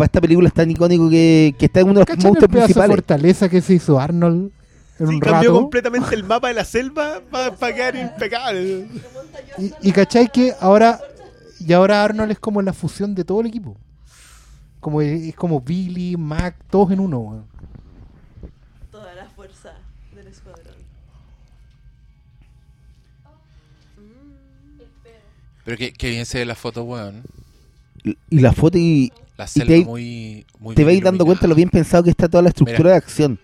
esta 0.03 0.21
película 0.21 0.49
es 0.49 0.55
tan 0.55 0.71
icónico 0.71 1.09
que, 1.09 1.55
que 1.59 1.67
está 1.67 1.81
en 1.81 1.87
uno 1.87 1.95
de 1.95 2.01
los 2.01 2.07
¿Cachan 2.07 2.21
el 2.21 2.27
monstruos 2.27 2.51
principales. 2.51 2.97
fortaleza 2.97 3.49
que 3.49 3.61
se 3.63 3.75
hizo 3.75 3.99
Arnold 4.01 4.51
en 4.99 5.07
Sí, 5.09 5.15
un 5.15 5.21
cambió 5.21 5.51
rato? 5.51 5.61
completamente 5.61 6.15
el 6.15 6.25
mapa 6.25 6.49
de 6.49 6.55
la 6.55 6.65
selva 6.65 7.21
para 7.31 7.75
quedar 7.75 7.97
impecable. 7.97 8.89
Y, 9.59 9.73
y 9.83 9.93
cachai 9.93 10.29
que 10.31 10.53
ahora 10.61 10.99
y 11.61 11.73
ahora 11.73 12.03
Arnold 12.05 12.33
es 12.33 12.39
como 12.39 12.61
la 12.63 12.73
fusión 12.73 13.15
de 13.15 13.25
todo 13.25 13.41
el 13.41 13.47
equipo. 13.47 13.77
Como 14.81 15.01
es, 15.01 15.23
es 15.29 15.35
como 15.35 15.61
Billy, 15.61 16.17
Mac, 16.17 16.57
todos 16.71 16.91
en 16.93 17.01
uno. 17.01 17.45
Pero 25.67 25.77
que, 25.77 25.93
que 25.93 26.09
bien 26.11 26.25
se 26.25 26.39
ve 26.39 26.47
la 26.47 26.55
foto, 26.55 26.85
weón. 26.85 27.23
Y- 28.05 28.17
Y 28.31 28.39
la 28.41 28.53
foto 28.53 28.79
y 28.79 29.13
La 29.37 29.45
Y 29.45 29.49
selva 29.49 29.67
te- 29.67 29.85
muy, 29.85 30.47
muy 30.61 30.75
te 30.77 30.85
vais 30.85 31.03
dando 31.03 31.27
cuenta 31.27 31.47
lo 31.49 31.55
bien 31.57 31.69
pensado 31.69 32.05
que 32.05 32.11
está 32.11 32.29
toda 32.29 32.43
la 32.45 32.49
estructura 32.51 32.79
Mira. 32.79 32.91
de 32.93 32.97
acción. 32.97 33.39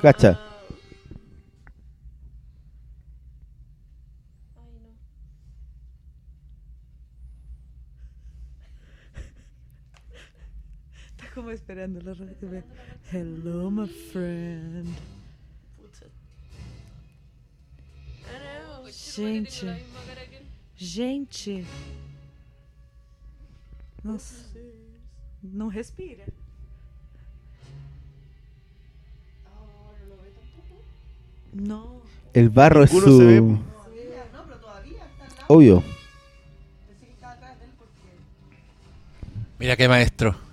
Cacha. 0.00 0.40
Ay, 4.56 4.70
no. 4.80 4.88
Está 11.10 11.34
como 11.34 11.50
esperando 11.50 12.00
la 12.00 12.14
radio. 12.14 12.62
Hello, 13.12 13.70
my 13.70 13.88
friend. 13.88 14.86
Gente. 19.14 19.84
Gente. 20.76 21.64
Nossa. 24.04 24.46
Não 25.42 25.68
respira. 25.68 26.24
No. 31.52 32.02
El 32.34 32.50
barro 32.50 32.84
es 32.84 32.92
Ninguno 32.92 33.16
se 33.16 33.24
ve. 33.24 33.38
su... 33.38 33.58
Obvio. 35.48 35.82
Mira 39.58 39.76
qué 39.76 39.88
maestro. 39.88 40.45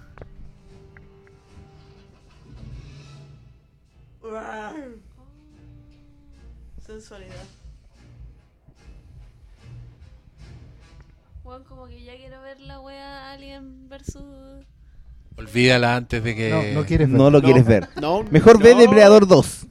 Olvídala 15.38 15.96
antes 15.96 16.24
de 16.24 16.36
que... 16.36 16.50
No, 16.50 16.82
no 16.82 16.86
quieres 16.86 17.10
ver. 17.10 17.18
No 17.18 17.30
lo 17.32 17.40
No. 17.40 17.46
quieres 17.46 17.66
ver. 17.66 17.90
No, 18.00 18.24
Mejor 18.30 18.62
ve 18.62 18.76
Depredador 18.76 19.28
2. 19.28 19.66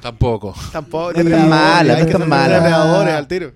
Tampoco. 0.00 0.54
Tampoco. 0.72 1.12
No 1.12 1.20
es 1.36 1.46
mala, 1.48 1.94
no 1.98 2.06
es 2.06 2.10
tan 2.10 2.28
mala. 2.28 2.54
depredadores 2.54 3.14
al 3.14 3.28
tiro. 3.28 3.52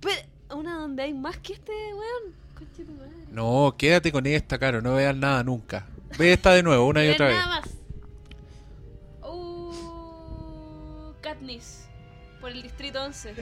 Pero, 0.00 0.58
una 0.58 0.76
donde 0.76 1.02
hay 1.02 1.12
más 1.12 1.36
que 1.38 1.52
este 1.52 1.72
weón. 1.72 2.34
Conche 2.56 2.84
tu 2.84 2.92
madre. 2.92 3.12
No, 3.30 3.74
quédate 3.76 4.10
con 4.10 4.26
esta, 4.26 4.58
Caro. 4.58 4.80
No 4.80 4.94
veas 4.94 5.14
nada 5.14 5.44
nunca. 5.44 5.86
Ve 6.18 6.32
esta 6.32 6.52
de 6.52 6.62
nuevo, 6.62 6.86
una 6.86 7.04
y 7.04 7.10
otra 7.10 7.26
vez. 7.26 7.36
nada 7.36 7.60
más. 7.60 7.68
Uh, 9.30 11.12
Katniss. 11.20 11.84
Por 12.40 12.50
el 12.50 12.62
distrito 12.62 13.02
11. 13.02 13.34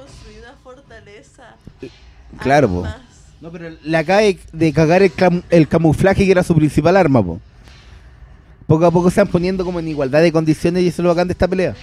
El 0.00 0.38
una 0.42 0.52
fortaleza. 0.62 1.56
Claro, 2.40 2.68
po. 2.68 2.84
Armas. 2.84 3.00
No, 3.40 3.50
pero 3.50 3.70
le 3.82 3.96
acaba 3.96 4.20
de, 4.20 4.38
de 4.52 4.72
cagar 4.72 5.02
el, 5.02 5.12
cam- 5.14 5.42
el 5.50 5.66
camuflaje 5.68 6.24
que 6.24 6.30
era 6.30 6.42
su 6.42 6.54
principal 6.54 6.96
arma, 6.96 7.22
po. 7.24 7.40
Poco 8.66 8.86
a 8.86 8.90
poco 8.90 9.10
se 9.10 9.20
van 9.20 9.28
poniendo 9.28 9.64
como 9.64 9.80
en 9.80 9.88
igualdad 9.88 10.22
de 10.22 10.32
condiciones 10.32 10.82
y 10.82 10.88
eso 10.88 11.02
es 11.02 11.04
lo 11.04 11.10
bacán 11.10 11.28
de 11.28 11.32
esta 11.32 11.48
pelea. 11.48 11.74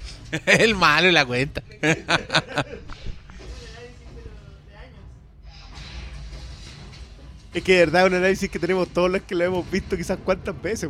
El 0.46 0.74
malo 0.74 1.08
y 1.08 1.12
la 1.12 1.26
cuenta. 1.26 1.62
Es 7.54 7.62
que 7.62 7.72
de 7.74 7.78
verdad 7.80 8.02
es 8.02 8.08
un 8.08 8.14
análisis 8.16 8.48
que 8.50 8.58
tenemos 8.58 8.88
todos 8.88 9.10
los 9.10 9.20
que 9.22 9.34
lo 9.34 9.44
hemos 9.44 9.70
visto 9.70 9.96
quizás 9.96 10.18
cuántas 10.24 10.60
veces. 10.62 10.88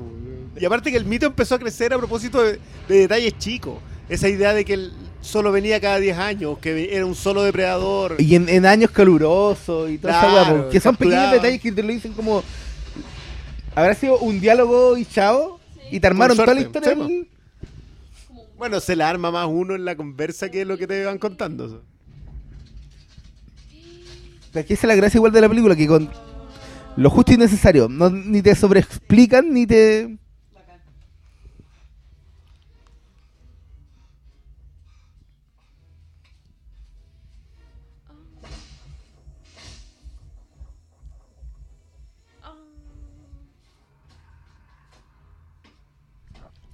Y 0.57 0.65
aparte 0.65 0.93
que 0.93 0.97
el 0.97 1.05
mito 1.05 1.27
empezó 1.27 1.57
a 1.57 1.59
crecer 1.59 1.93
a 1.93 1.99
propósito 1.99 2.40
de, 2.40 2.61
de 2.89 2.99
detalles 2.99 3.36
chicos. 3.39 3.78
esa 4.09 4.28
idea 4.28 4.55
de 4.55 4.65
que 4.65 4.74
él 4.74 4.93
solo 5.23 5.51
venía 5.53 5.81
cada 5.81 5.99
10 5.99 6.19
años, 6.19 6.59
que 6.59 6.94
era 6.94 7.07
un 7.07 7.15
solo 7.15 7.43
depredador. 7.43 8.16
Y 8.19 8.35
en, 8.35 8.49
en 8.51 8.66
años 8.66 8.90
calurosos 8.90 9.90
y 9.90 9.97
toda 9.97 10.19
esa 10.19 10.31
Claro, 10.31 10.65
po, 10.65 10.69
que 10.69 10.81
son 10.81 10.94
pequeños 10.97 11.31
detalles 11.32 11.61
que 11.62 11.73
te 11.73 11.82
lo 11.82 11.89
dicen 11.89 12.12
como. 12.12 12.43
Habrá 13.74 13.94
sido 13.94 14.19
un 14.19 14.39
diálogo 14.40 14.99
y 14.99 15.07
chao. 15.07 15.59
Y 15.90 15.99
te 16.01 16.07
armaron 16.07 16.36
Con 16.36 16.44
toda 16.44 16.55
la 16.55 16.61
suerte, 16.62 16.78
historia. 16.78 17.07
sí, 17.07 17.12
del- 17.19 17.28
Bueno, 18.59 18.81
se 18.81 18.94
la 18.97 19.09
arma 19.09 19.31
más 19.31 19.47
uno 19.51 19.74
en 19.74 19.85
la 19.85 19.97
conversa 19.97 20.51
que 20.51 20.65
lo 20.66 20.77
que 20.77 20.86
te 20.86 21.05
van 21.05 21.19
contando. 21.19 21.82
Aquí 24.55 24.74
es 24.74 24.85
la 24.85 24.94
gracia 24.94 25.16
igual 25.19 25.32
de 25.32 25.40
la 25.40 25.49
película, 25.49 25.74
que 25.74 25.86
con 25.86 26.11
lo 26.97 27.09
justo 27.11 27.32
y 27.32 27.36
necesario. 27.39 27.89
No, 27.89 28.11
ni 28.11 28.43
te 28.43 28.55
sobreexplican, 28.55 29.53
ni 29.53 29.66
te... 29.66 30.19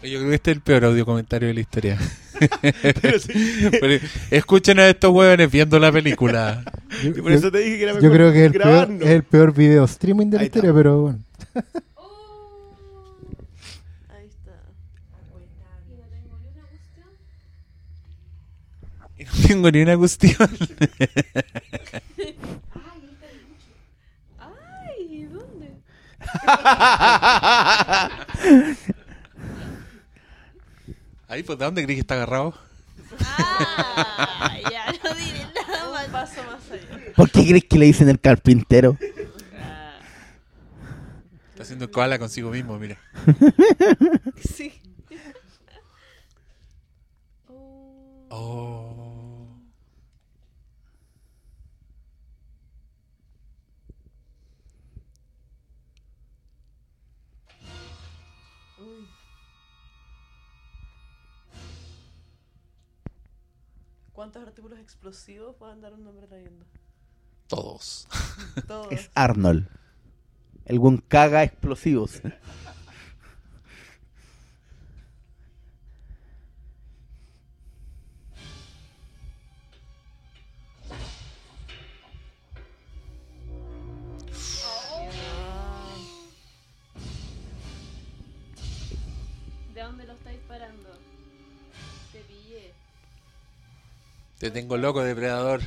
Yo 0.02 0.18
creo 0.20 0.28
que 0.28 0.34
este 0.36 0.50
es 0.52 0.56
el 0.56 0.62
peor 0.62 0.84
audio 0.84 1.04
comentario 1.04 1.48
de 1.48 1.54
la 1.54 1.60
historia. 1.60 1.98
Pero 3.80 4.00
escuchen 4.30 4.78
a 4.78 4.88
estos 4.88 5.10
huevones 5.12 5.50
viendo 5.50 5.78
la 5.80 5.90
película. 5.90 6.62
Yo, 7.02 7.10
Y 7.10 7.20
por 7.20 7.32
eso 7.32 7.50
te 7.50 7.58
dije 7.58 7.78
que 7.78 7.82
era 7.82 7.92
yo 7.94 8.02
mejor 8.02 8.16
creo 8.16 8.32
que 8.32 8.44
es 8.46 8.52
el 8.52 8.60
peor, 8.60 8.88
es 9.00 9.08
el 9.08 9.22
peor 9.24 9.52
video 9.54 9.84
streaming 9.84 10.26
de 10.30 10.36
la 10.36 10.40
Ahí 10.42 10.46
está. 10.46 10.58
historia, 10.58 10.74
pero 10.74 11.00
bueno. 11.02 11.18
Ahí 14.08 14.28
está. 14.28 14.52
Y 19.18 19.24
no 19.24 19.30
tengo 19.48 19.70
ni 19.72 19.82
una 19.82 19.96
cuestión. 19.96 20.48
Ay, 24.38 25.28
¿dónde? 25.32 25.68
Ahí, 31.28 31.42
pues, 31.42 31.59
¿de 31.59 31.64
dónde 31.66 31.84
crees 31.84 31.98
que 31.98 32.00
está 32.00 32.14
agarrado? 32.14 32.55
Ah, 33.20 34.56
ya 34.70 34.86
no 35.05 35.14
diré 35.14 35.46
nada 35.55 35.90
más. 35.90 36.06
Un 36.06 36.12
paso 36.12 36.42
más 36.44 36.70
allá. 36.70 37.12
¿Por 37.14 37.30
qué 37.30 37.46
crees 37.46 37.64
que 37.64 37.78
le 37.78 37.84
dicen 37.86 38.09
el 38.09 38.18
carpintero? 38.18 38.96
Está 41.50 41.62
haciendo 41.64 41.90
koala 41.90 42.18
consigo 42.18 42.50
mismo, 42.50 42.78
mira. 42.78 42.98
Sí. 44.40 44.80
Oh, 47.48 48.14
Oh. 48.30 48.97
¿Cuántos 64.18 64.42
artículos 64.42 64.80
explosivos 64.80 65.54
puede 65.54 65.74
andar 65.74 65.92
un 65.92 66.04
hombre 66.04 66.26
trayendo? 66.26 66.66
Todos. 67.46 68.08
Todos. 68.66 68.90
Es 68.90 69.12
Arnold. 69.14 69.68
El 70.64 70.80
buen 70.80 70.96
caga 70.96 71.44
explosivos. 71.44 72.20
Te 94.39 94.52
tengo 94.52 94.77
loco, 94.77 95.02
depredador. 95.02 95.60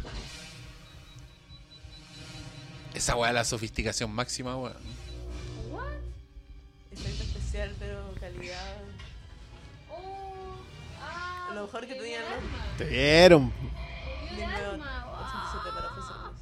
Esa 2.93 3.15
weá 3.18 3.30
es 3.30 3.35
la 3.35 3.43
sofisticación 3.43 4.11
máxima, 4.11 4.56
weón. 4.56 4.77
¿What? 5.69 5.88
Efecto 6.91 7.23
especial, 7.23 7.76
pero 7.80 8.14
calidad. 8.19 8.77
Oh, 9.89 10.56
ah, 11.02 11.52
Lo 11.53 11.64
mejor 11.64 11.81
que 11.81 11.95
le 11.95 11.99
tenían 11.99 12.23
los-. 12.23 12.77
Te 12.77 12.85
vieron. 12.85 13.52
Dime 14.30 14.45
arma. 14.45 15.06
87 15.19 15.69
para 15.76 15.88
ofrecerles. 15.88 16.41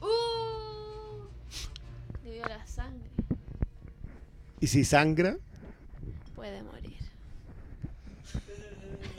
wow. 0.00 0.08
Uh, 1.20 2.24
le 2.24 2.32
dio 2.34 2.46
la 2.46 2.66
sangre. 2.66 3.10
Y 4.60 4.66
si 4.68 4.84
sangra, 4.84 5.36
Puede 6.36 6.62
morir. 6.62 6.84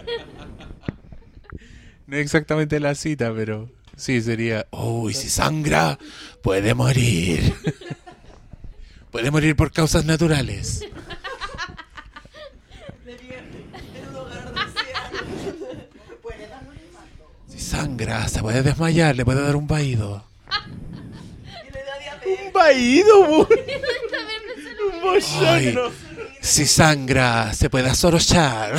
No 2.08 2.18
es 2.18 2.22
exactamente 2.22 2.80
la 2.80 2.94
cita, 2.94 3.34
pero 3.36 3.68
sí 3.96 4.22
sería. 4.22 4.68
Oh, 4.70 5.10
y 5.10 5.16
si 5.16 5.28
sangra, 5.28 5.98
puede 6.44 6.76
morir. 6.76 7.52
puede 9.12 9.32
morir 9.32 9.56
por 9.56 9.72
causas 9.72 10.06
naturales. 10.06 10.86
Si 17.48 17.60
sangra, 17.62 18.28
se 18.28 18.42
puede 18.42 18.64
desmayar, 18.64 19.16
le 19.16 19.24
puede 19.24 19.42
dar 19.42 19.56
un 19.56 19.66
vaído. 19.66 20.26
Un 22.26 22.52
vaído, 22.54 23.26
bu. 23.26 23.42
un 23.42 23.48
Ay, 25.46 25.74
si 26.42 26.66
sangra, 26.66 27.54
se 27.54 27.70
puede 27.70 27.90
asorochar. 27.90 28.76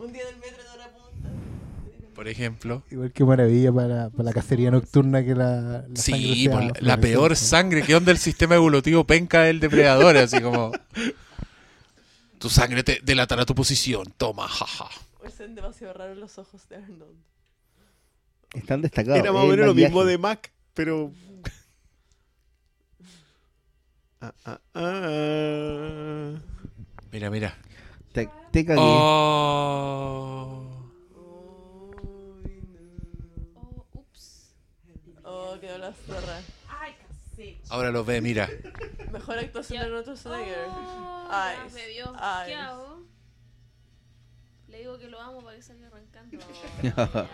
Un 0.00 0.12
día 0.12 0.22
en 0.22 0.28
el 0.28 0.36
metro 0.40 0.62
de 0.62 0.70
hora 0.70 0.90
punta. 0.90 1.28
Por 2.14 2.26
ejemplo. 2.26 2.82
Igual 2.90 3.12
que 3.12 3.24
maravilla 3.24 3.70
para, 3.72 4.10
para 4.10 4.24
la 4.24 4.32
cacería 4.32 4.70
nocturna 4.70 5.22
que 5.22 5.34
la, 5.34 5.60
la 5.60 5.82
sangre 5.94 6.34
Sí, 6.34 6.48
por 6.48 6.82
la, 6.82 6.96
peor 6.96 7.36
sangre. 7.36 7.82
¿Qué 7.82 7.94
onda 7.94 8.10
el 8.10 8.18
sistema 8.18 8.54
evolutivo 8.54 9.04
penca 9.04 9.42
del 9.42 9.60
depredador? 9.60 10.16
Así 10.16 10.40
como. 10.40 10.72
Tu 12.38 12.48
sangre 12.48 12.82
te 12.82 13.00
delatará 13.02 13.44
tu 13.44 13.54
posición. 13.54 14.12
Toma, 14.16 14.48
jaja. 14.48 14.88
Ven 15.38 15.54
demasiado 15.54 15.94
raros 15.94 16.18
los 16.18 16.38
ojos 16.38 16.68
de 16.68 16.76
Arnold. 16.76 17.16
Están 18.54 18.82
destacados. 18.82 19.18
Era 19.18 19.32
más 19.32 19.42
o 19.42 19.44
el 19.44 19.50
menos 19.52 19.66
lo 19.66 19.74
mismo 19.74 20.04
de 20.04 20.18
Mac, 20.18 20.52
pero. 20.74 21.12
Ah, 24.20 24.34
ah, 24.44 24.60
ah. 24.74 26.34
Mira, 27.10 27.30
mira. 27.30 27.56
Te, 28.52 28.64
cagué. 28.64 28.80
Oh. 28.80 30.66
Oh, 33.54 33.86
ups. 33.92 34.54
Oh, 35.24 35.56
quedó 35.60 35.78
la 35.78 35.92
zorra. 35.92 36.40
Ahora 37.70 37.90
lo 37.90 38.04
ve, 38.04 38.20
mira. 38.20 38.50
Mejor 39.12 39.38
actuación 39.38 39.78
de 39.78 39.86
Arnold 39.86 40.04
Schwarzenegger. 40.04 40.66
Oh, 40.68 41.28
Ay, 41.30 41.56
me 41.72 41.86
vio. 41.88 42.12
¿Qué 42.46 42.54
hago? 42.54 43.06
Le 44.68 44.78
digo 44.78 44.98
que 44.98 45.08
lo 45.08 45.20
amo 45.20 45.42
para 45.42 45.56
que 45.56 45.62
salga 45.62 45.86
arrancando. 45.86 46.38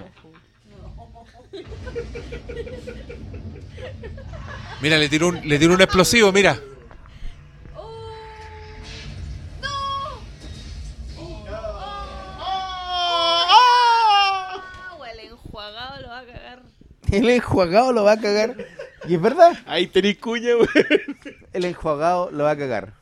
Mira, 4.82 4.98
le 4.98 5.09
tiró 5.09 5.28
un, 5.28 5.48
le 5.48 5.59
tiró 5.59 5.74
un 5.74 5.80
explosivo, 5.80 6.32
mira. 6.32 6.60
El 17.12 17.28
enjuagado 17.30 17.92
lo 17.92 18.04
va 18.04 18.12
a 18.12 18.20
cagar. 18.20 18.56
Y 19.08 19.14
es 19.14 19.20
verdad, 19.20 19.56
Ahí 19.66 19.86
tenéis 19.86 20.18
cuña, 20.18 20.54
güey. 20.54 20.68
el 21.52 21.64
enjuagado 21.64 22.30
lo 22.32 22.44
va 22.44 22.52
a 22.52 22.56
cagar. 22.56 22.92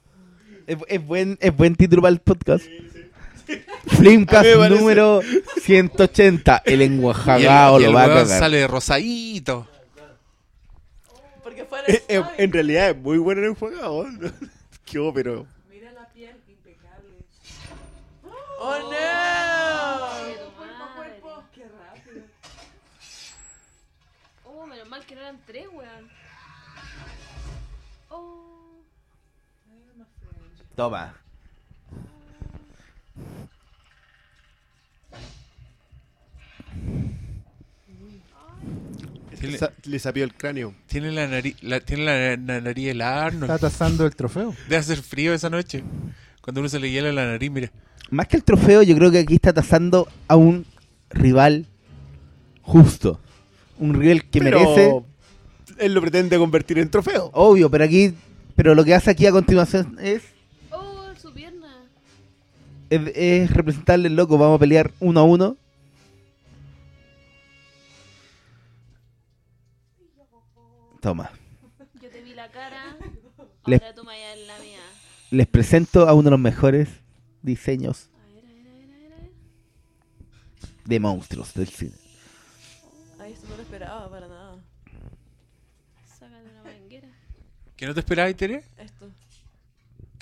Es, 0.66 0.76
es 0.89 1.05
buen, 1.05 1.39
es 1.40 1.56
buen 1.56 1.76
título 1.76 2.02
para 2.02 2.12
el 2.12 2.20
podcast. 2.20 2.64
A 2.66 4.01
mí 4.01 4.18
me 4.18 4.26
parece. 4.26 4.68
número 4.70 5.20
180. 5.62 6.62
El 6.64 6.82
enjuagado 6.82 7.81
y 7.81 7.85
el 7.85 7.93
lo 7.93 7.97
va 7.97 8.05
a 8.05 8.09
cagar. 8.09 8.26
sale 8.26 8.66
rosadito. 8.66 9.66
Porque 11.43 11.64
fuera 11.64 11.85
Eh, 11.89 12.02
eh, 12.09 12.22
en 12.39 12.52
realidad 12.52 12.90
es 12.90 12.97
muy 12.97 13.18
bueno 13.18 13.43
el 13.43 13.48
enjuagado. 13.48 14.06
¿no? 14.06 14.31
Qué 14.85 15.12
pero. 15.14 15.47
Mira 15.70 15.93
la 15.93 16.09
piel 16.12 16.36
impecable. 16.48 17.10
¡Oh, 18.59 18.78
no! 18.78 18.94
Toma. 30.76 31.14
Tiene, 39.38 39.59
Sa- 39.59 39.72
Le 39.84 39.98
sapió 39.98 40.24
el 40.24 40.32
cráneo. 40.34 40.74
tiene 40.86 41.10
la 41.12 41.26
nariz, 41.26 41.56
la, 41.62 41.80
tiene 41.80 42.05
la, 42.05 42.36
na- 42.36 42.60
nariz 42.60 42.88
helada, 42.88 43.28
Está 43.28 43.36
Arnold. 43.44 43.60
tasando 43.60 44.06
el 44.06 44.14
trofeo. 44.16 44.55
Debe 44.64 44.76
hacer 44.76 45.02
frío 45.02 45.34
esa 45.34 45.51
noche. 45.51 45.82
Cuando 46.40 46.60
uno 46.60 46.68
se 46.68 46.78
le 46.78 46.90
hiela 46.90 47.12
la 47.12 47.26
nariz, 47.26 47.51
mira. 47.51 47.70
Más 48.10 48.26
que 48.28 48.36
el 48.36 48.44
trofeo, 48.44 48.82
yo 48.82 48.94
creo 48.96 49.10
que 49.10 49.18
aquí 49.18 49.34
está 49.34 49.52
tasando 49.52 50.09
a 50.28 50.36
un 50.36 50.64
rival 51.10 51.66
justo. 52.62 53.20
Un 53.78 53.94
rival 53.94 54.24
que 54.24 54.40
Pero 54.40 54.60
merece. 54.60 55.02
Él 55.78 55.94
lo 55.94 56.01
pretende 56.01 56.38
convertir 56.38 56.78
en 56.78 56.88
trofeo. 56.90 57.30
Obvio, 57.34 57.70
pero 57.70 57.84
aquí. 57.84 58.14
Pero 58.56 58.74
lo 58.74 58.84
que 58.84 58.94
hace 58.94 59.10
aquí 59.10 59.26
a 59.26 59.32
continuación 59.32 59.98
es. 60.01 60.22
Es, 62.90 63.01
es 63.15 63.51
representarle 63.51 64.09
el 64.09 64.16
loco. 64.16 64.39
Vamos 64.39 64.56
a 64.56 64.61
pelear 64.61 64.93
uno 65.01 65.20
a 65.20 65.24
uno. 65.24 65.56
Toma. 71.01 71.31
Yo 72.01 72.11
te 72.11 72.23
vi 72.23 72.35
la 72.35 72.51
cara. 72.51 72.97
Le- 73.66 73.77
Ahora 73.77 73.94
tú 73.94 74.05
me 74.05 74.32
en 74.32 74.47
la 74.47 74.59
mía. 74.59 74.81
Les 75.31 75.47
presento 75.47 76.09
a 76.09 76.15
uno 76.15 76.24
de 76.24 76.31
los 76.32 76.40
mejores 76.40 76.89
diseños 77.43 78.09
A 78.15 78.35
ver, 78.35 78.44
a 78.44 78.48
ver, 78.48 78.66
a 78.66 78.73
ver, 78.74 78.85
a 78.85 78.98
ver, 78.98 79.12
a 79.12 79.16
ver. 79.20 79.31
de 80.85 81.01
monstruos 81.01 81.55
del 81.55 81.69
cine. 81.69 81.93
Ay, 83.19 83.32
esto 83.32 83.48
no 83.48 83.56
lo 83.56 83.62
esperaba 83.62 84.09
para 84.11 84.28
nada. 84.28 84.59
Sácate 86.19 86.48
una 86.51 86.62
manguera. 86.62 87.09
¿Qué 87.77 87.86
no 87.86 87.94
te 87.94 88.01
esperabas, 88.01 88.36
Tere? 88.36 88.65
Esto. 88.78 89.11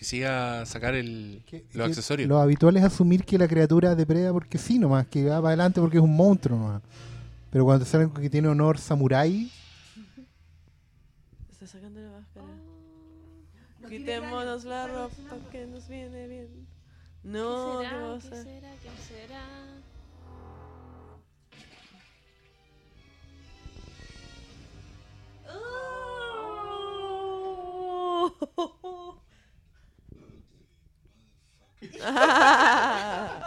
Que 0.03 0.07
siga 0.07 0.63
a 0.63 0.67
sacar 0.67 0.97
el, 0.97 1.45
Que- 1.47 1.65
los 1.75 1.85
que 1.87 1.93
accesorios. 1.93 2.29
Lo 2.29 2.41
habitual 2.41 2.77
es 2.77 2.83
asumir 2.83 3.25
que 3.25 3.39
la 3.39 3.47
criatura 3.47 3.95
depreda 3.95 4.33
porque 4.33 4.59
sí 4.59 4.77
nomás, 4.81 5.07
que 5.07 5.25
va 5.27 5.37
para 5.37 5.51
adelante 5.51 5.81
porque 5.81 5.99
es 5.99 6.03
un 6.03 6.17
monstruo 6.17 6.59
nomás. 6.59 6.83
Pero 7.53 7.65
cuando 7.65 7.85
te 7.85 7.91
salen 7.93 8.11
que 8.11 8.29
tiene 8.29 8.49
honor 8.49 8.79
samurái, 8.79 9.49
Está 11.53 11.69
sacando 11.69 12.01
la 12.01 12.11
máscara. 12.19 12.47
Oh, 13.85 13.89
Quitémonos 13.89 14.65
la 14.65 14.89
ropa 14.89 15.15
que 15.53 15.67
nos 15.69 15.87
viene 15.87 16.27
bien. 16.27 16.49
¿Qué 16.49 17.29
No, 17.29 17.79
¿qué 17.79 17.87
será? 17.87 18.03
va 18.03 18.15
a 18.15 18.19
¿Qué 18.19 18.23
será? 18.29 18.71
¿Qué 18.83 19.03
será? 19.07 19.47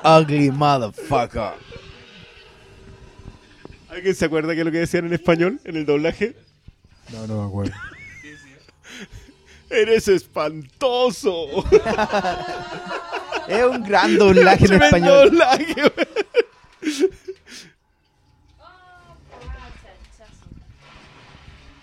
Ugly 0.04 0.52
motherfucker. 0.52 1.54
¿Alguien 3.90 4.16
se 4.16 4.26
acuerda 4.26 4.54
que 4.54 4.60
es 4.60 4.66
lo 4.66 4.72
que 4.72 4.80
decían 4.80 5.06
en 5.06 5.14
español, 5.14 5.60
en 5.64 5.78
el 5.78 5.86
doblaje? 5.86 6.36
no, 7.12 7.28
no 7.28 7.42
me 7.42 7.48
acuerdo. 7.48 7.74
¡Eres 9.70 10.08
espantoso! 10.08 11.48
Es 13.48 13.64
un 13.64 13.84
gran 13.84 14.18
doblaje 14.18 14.66
en 14.66 14.82
español. 14.82 15.30
doblaje, 15.30 15.74
güey. 15.74 17.12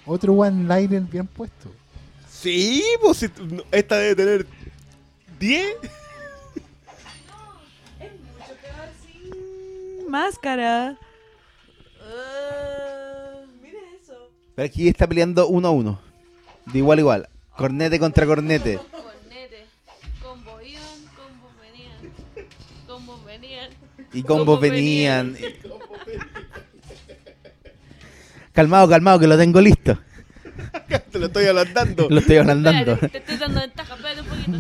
Otro 0.04 0.32
one-liner 0.32 1.02
bien 1.02 1.26
puesto. 1.26 1.70
Sí, 2.28 2.84
pues 3.00 3.30
esta 3.70 3.96
debe 3.96 4.16
tener 4.16 4.46
10. 5.38 5.76
Máscara. 10.12 10.98
Mira 13.62 13.78
eso. 13.98 14.28
Pero 14.54 14.66
aquí 14.66 14.86
está 14.86 15.06
peleando 15.06 15.48
uno 15.48 15.68
a 15.68 15.70
uno. 15.70 15.98
De 16.66 16.80
igual 16.80 16.98
a 16.98 17.00
igual. 17.00 17.26
Cornete 17.56 17.98
contra 17.98 18.26
cornete. 18.26 18.76
Cornete. 18.76 19.64
Combo 20.22 20.60
iban, 20.60 20.82
combo 21.16 21.48
venían. 21.62 21.96
Combo 22.86 23.24
venían. 23.24 23.70
Y 24.12 24.22
combos 24.22 24.44
Combos 24.44 24.60
venían. 24.60 25.34
Calmado, 28.52 28.90
calmado, 28.90 29.18
que 29.18 29.26
lo 29.26 29.38
tengo 29.38 29.62
listo. 29.62 29.98
Te 31.10 31.18
lo 31.18 31.28
estoy 31.28 31.44
adelantando. 31.44 32.08
Lo 32.10 32.20
estoy 32.20 32.36
ablandando. 32.36 32.92
Espérate, 32.92 33.08
te 33.08 33.18
estoy 33.18 33.38
dando 33.38 33.60
ventaja, 33.60 33.94
espérate 33.94 34.20
un 34.20 34.26
poquito. 34.26 34.58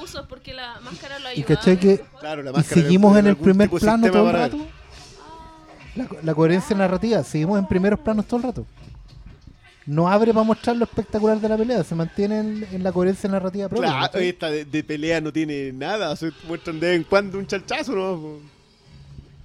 Difusos 0.00 0.26
porque 0.28 0.54
la 0.54 0.80
máscara 0.80 1.18
lo 1.18 1.28
Y 1.28 1.32
ayuda. 1.32 1.46
caché 1.46 1.78
que 1.78 2.04
Claro, 2.20 2.42
la 2.42 2.58
y 2.58 2.62
seguimos 2.62 3.16
en 3.16 3.26
el 3.26 3.36
primer 3.36 3.68
plano 3.70 4.10
todo 4.10 4.26
el 4.28 4.32
rato. 4.32 4.58
La, 5.96 6.08
la 6.22 6.34
coherencia 6.34 6.76
narrativa, 6.76 7.22
seguimos 7.24 7.58
en 7.58 7.66
primeros 7.66 7.98
planos 8.00 8.26
todo 8.26 8.36
el 8.36 8.42
rato. 8.44 8.66
No 9.86 10.06
abre 10.06 10.32
para 10.34 10.44
mostrar 10.44 10.76
lo 10.76 10.84
espectacular 10.84 11.40
de 11.40 11.48
la 11.48 11.56
pelea, 11.56 11.82
se 11.82 11.94
mantiene 11.94 12.38
en, 12.40 12.66
en 12.72 12.82
la 12.82 12.92
coherencia 12.92 13.28
narrativa 13.28 13.68
propia. 13.68 13.88
Claro, 13.88 14.18
esta 14.18 14.50
de, 14.50 14.64
de 14.66 14.84
pelea 14.84 15.20
no 15.20 15.32
tiene 15.32 15.72
nada. 15.72 16.14
Se 16.14 16.30
muestran 16.46 16.78
de 16.78 16.88
vez 16.88 16.96
en 16.98 17.04
cuando 17.04 17.38
un 17.38 17.46
chalchazo 17.46 17.92
nomás. 17.96 18.42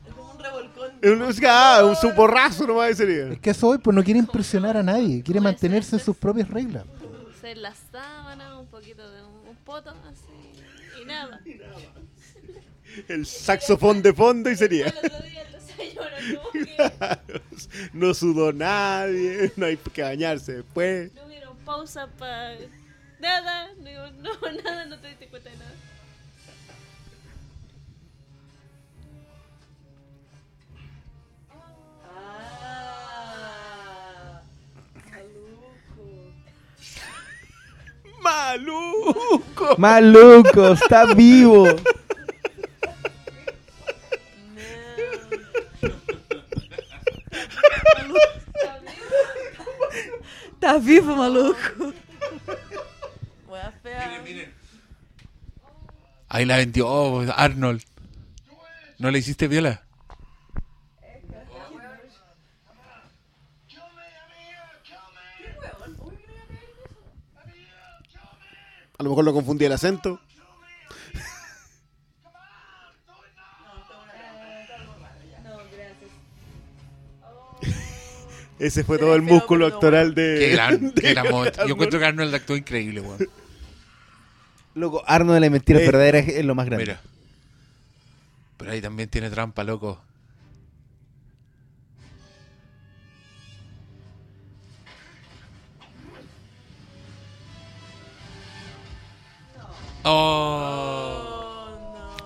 Es 0.05 0.13
como 0.13 0.31
un 0.33 0.39
revolcón. 0.39 0.91
Es 1.01 1.11
un, 1.39 1.45
ah, 1.47 1.81
un 1.85 1.95
su 1.95 2.13
porrazo 2.13 2.67
nomás 2.67 2.89
ese 2.89 3.05
sería. 3.05 3.31
Es 3.33 3.39
que 3.39 3.51
eso 3.51 3.69
hoy 3.69 3.77
pues 3.77 3.95
no 3.95 4.03
quiere 4.03 4.19
impresionar 4.19 4.75
a 4.75 4.83
nadie, 4.83 5.23
quiere 5.23 5.39
mantenerse 5.39 5.95
en 5.95 6.01
sus 6.03 6.17
propias 6.17 6.49
reglas. 6.49 6.83
Ser 7.39 7.57
la 7.57 7.73
sábana, 7.91 8.59
un 8.59 8.67
poquito 8.67 9.09
de 9.09 9.21
un, 9.23 9.47
un 9.49 9.55
poto, 9.63 9.91
así. 9.91 10.22
Y 11.45 11.55
nada. 11.55 11.93
El 13.07 13.25
saxofón 13.25 14.01
de 14.01 14.13
fondo 14.13 14.49
y 14.49 14.55
sería. 14.55 14.87
El 14.87 14.97
otro 14.97 15.19
día 15.27 15.41
el 15.41 15.53
desayuno, 15.53 16.41
como 16.41 16.51
que 16.51 17.41
no 17.93 18.13
sudó 18.13 18.53
nadie, 18.53 19.51
no 19.55 19.65
hay 19.65 19.77
que 19.77 20.01
bañarse 20.01 20.57
después. 20.57 21.13
no 21.13 21.25
hubieron 21.25 21.57
pausa 21.57 22.07
para 22.07 22.55
nada. 23.19 23.73
No, 23.77 23.83
digo, 23.83 24.11
no, 24.21 24.51
nada, 24.63 24.85
no 24.85 24.99
te 24.99 25.07
diste 25.07 25.27
cuenta 25.27 25.49
de 25.49 25.57
nada. 25.57 25.71
Maluco. 38.23 39.75
¡Maluco! 39.77 40.73
Está 40.73 41.13
vivo. 41.13 41.67
Tá 50.59 50.77
vivo, 50.77 51.15
maluco. 51.15 51.93
Fea. 53.81 54.23
Ahí 56.29 56.45
la 56.45 56.57
vendió 56.57 56.87
oh, 56.87 57.25
Arnold. 57.35 57.83
¿No 58.97 59.11
le 59.11 59.19
hiciste 59.19 59.47
viola? 59.47 59.83
A 69.03 69.05
lo 69.05 69.09
mejor 69.09 69.25
lo 69.25 69.33
confundí 69.33 69.65
el 69.65 69.73
acento. 69.73 70.17
Ese 78.59 78.83
fue 78.83 78.97
todo 78.97 79.15
el 79.15 79.21
músculo 79.21 79.65
actoral 79.67 80.13
de. 80.15 80.37
Qué 80.39 80.47
gran, 80.49 80.91
de 80.93 80.93
qué 81.01 81.13
gran 81.13 81.29
momento. 81.29 81.57
Yo 81.57 81.61
Arnold. 81.63 81.71
encuentro 81.73 81.99
que 81.99 82.05
Arnold 82.05 82.35
actuó 82.35 82.55
increíble, 82.55 83.01
weón. 83.01 83.27
Loco, 84.75 85.03
Arno 85.05 85.33
de 85.33 85.39
la 85.39 85.49
mentira 85.49 85.79
Eh, 85.79 85.85
verdadera 85.85 86.19
es 86.19 86.29
es 86.29 86.45
lo 86.45 86.55
más 86.55 86.65
grande. 86.65 86.85
Mira. 86.85 87.01
Pero 88.57 88.71
ahí 88.71 88.81
también 88.81 89.09
tiene 89.09 89.29
trampa, 89.29 89.63
loco. 89.63 90.01
Oh. 100.05 101.33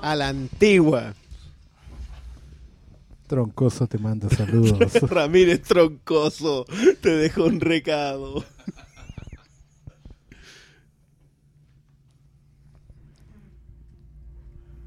A 0.01 0.15
la 0.15 0.29
antigua. 0.29 1.13
Troncoso 3.27 3.87
te 3.87 3.97
manda 3.97 4.29
saludos. 4.29 4.93
Ramírez 5.09 5.63
Troncoso 5.63 6.65
te 7.01 7.09
dejó 7.09 7.45
un 7.45 7.59
recado. 7.59 8.45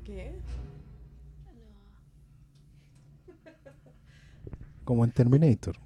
¿Qué? 0.04 0.40
como 4.84 5.04
en 5.04 5.12
Terminator. 5.12 5.76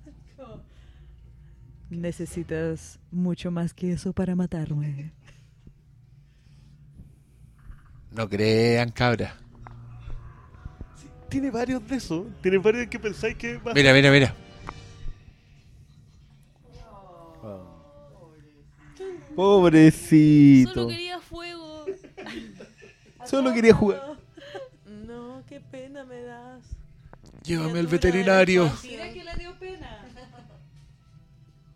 Necesitas 1.90 2.98
mucho 3.10 3.50
más 3.50 3.74
que 3.74 3.92
eso 3.92 4.12
para 4.12 4.34
matarme. 4.34 5.12
No 8.14 8.28
crean, 8.28 8.90
cabra. 8.90 9.36
Tiene 11.28 11.50
varios 11.50 11.86
de 11.88 11.96
esos. 11.96 12.26
Tiene 12.42 12.58
varios 12.58 12.86
que 12.88 12.98
pensáis 12.98 13.36
que 13.36 13.58
va 13.58 13.72
a 13.72 13.74
Mira, 13.74 13.92
mira, 13.92 14.10
mira. 14.10 14.34
Pobrecito. 19.34 20.72
Solo 20.74 20.88
quería 20.88 21.20
fuego. 21.20 21.84
Solo 23.26 23.52
quería 23.52 23.74
jugar. 23.74 24.16
No, 24.86 25.42
qué 25.48 25.60
pena 25.60 26.04
me 26.04 26.22
das. 26.22 26.62
Llévame 27.42 27.80
al 27.80 27.86
veterinario. 27.86 28.70
Mira 28.82 29.12
que 29.12 29.24
le 29.24 29.34
dio 29.34 29.58
pena. 29.58 30.00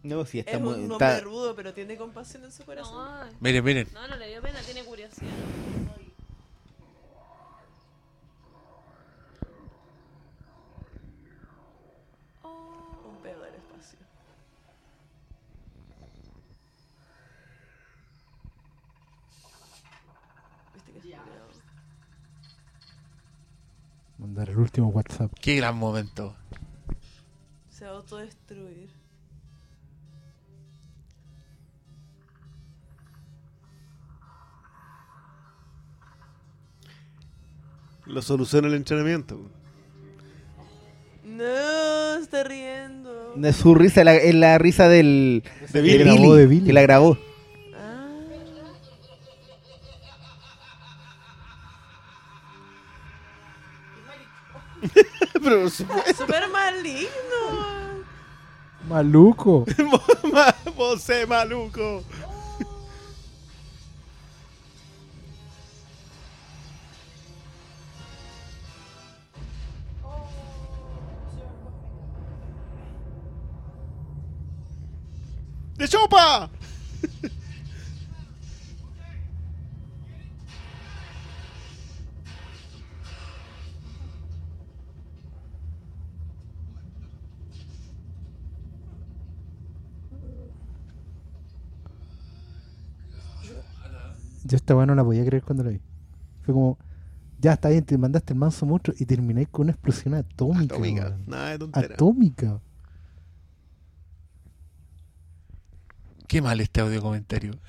No, 0.02 0.24
sí, 0.24 0.38
está 0.38 0.52
Es 0.52 0.60
muy. 0.60 0.74
un 0.74 0.92
está- 0.92 0.94
hombre 0.94 1.20
rudo, 1.20 1.54
pero 1.56 1.74
tiene 1.74 1.96
compasión 1.96 2.44
en 2.44 2.52
su 2.52 2.64
corazón. 2.64 3.28
No, 3.30 3.36
Miren, 3.40 3.64
miren. 3.64 3.88
no, 3.92 4.06
no 4.06 4.16
le 4.16 4.28
dio 4.28 4.40
pena, 4.40 4.60
tiene 4.60 4.84
curiosidad. 4.84 5.26
Un 12.42 13.16
pedo 13.22 13.42
del 13.42 13.54
espacio. 13.54 13.98
Viste 20.74 20.92
que 20.92 20.98
es 20.98 21.02
culiao. 21.04 21.24
Mandar 24.38 24.54
el 24.54 24.60
último 24.60 24.86
WhatsApp. 24.90 25.32
Qué 25.40 25.56
gran 25.56 25.76
momento. 25.76 26.32
Se 27.70 27.84
va 27.86 27.90
a 27.90 27.94
autodestruir. 27.96 28.88
Lo 38.06 38.22
soluciona 38.22 38.68
el 38.68 38.74
entrenamiento. 38.74 39.38
No, 41.24 42.14
está 42.22 42.44
riendo. 42.44 43.34
de 43.36 43.52
su 43.52 43.74
risa, 43.74 44.02
la- 44.02 44.16
es 44.16 44.34
la 44.34 44.58
risa 44.58 44.88
del. 44.88 45.44
De 45.72 45.82
Billy. 45.82 45.98
grabó 45.98 46.34
de 46.34 46.46
Billy. 46.46 46.66
Que 46.66 46.72
la 46.72 46.82
grabó. 46.82 47.18
Pero 55.42 55.70
Súper 55.70 56.48
maligno. 56.50 58.04
Maluco. 58.88 59.66
vos 60.76 61.08
es 61.10 61.28
maluco. 61.28 62.02
¡De 75.76 75.86
chopa! 75.86 76.50
Yo 94.48 94.56
esta 94.56 94.74
weá 94.74 94.86
no 94.86 94.94
la 94.94 95.04
podía 95.04 95.24
creer 95.26 95.42
cuando 95.42 95.62
la 95.62 95.70
vi. 95.70 95.80
Fue 96.42 96.54
como, 96.54 96.78
ya 97.38 97.52
está 97.52 97.68
bien, 97.68 97.84
te 97.84 97.98
mandaste 97.98 98.32
el 98.32 98.38
manso 98.38 98.64
monstruo 98.66 98.96
y 98.98 99.04
terminé 99.04 99.44
con 99.46 99.64
una 99.64 99.72
explosión 99.72 100.14
atómica. 100.14 100.74
Atómica. 100.74 101.02
weón. 101.04 101.22
Nada 101.26 101.50
de 101.50 101.58
tontera. 101.58 101.94
Atómica. 101.94 102.60
Qué 106.26 106.42
mal 106.42 106.60
este 106.60 106.80
audio 106.80 107.00
comentario. 107.00 107.52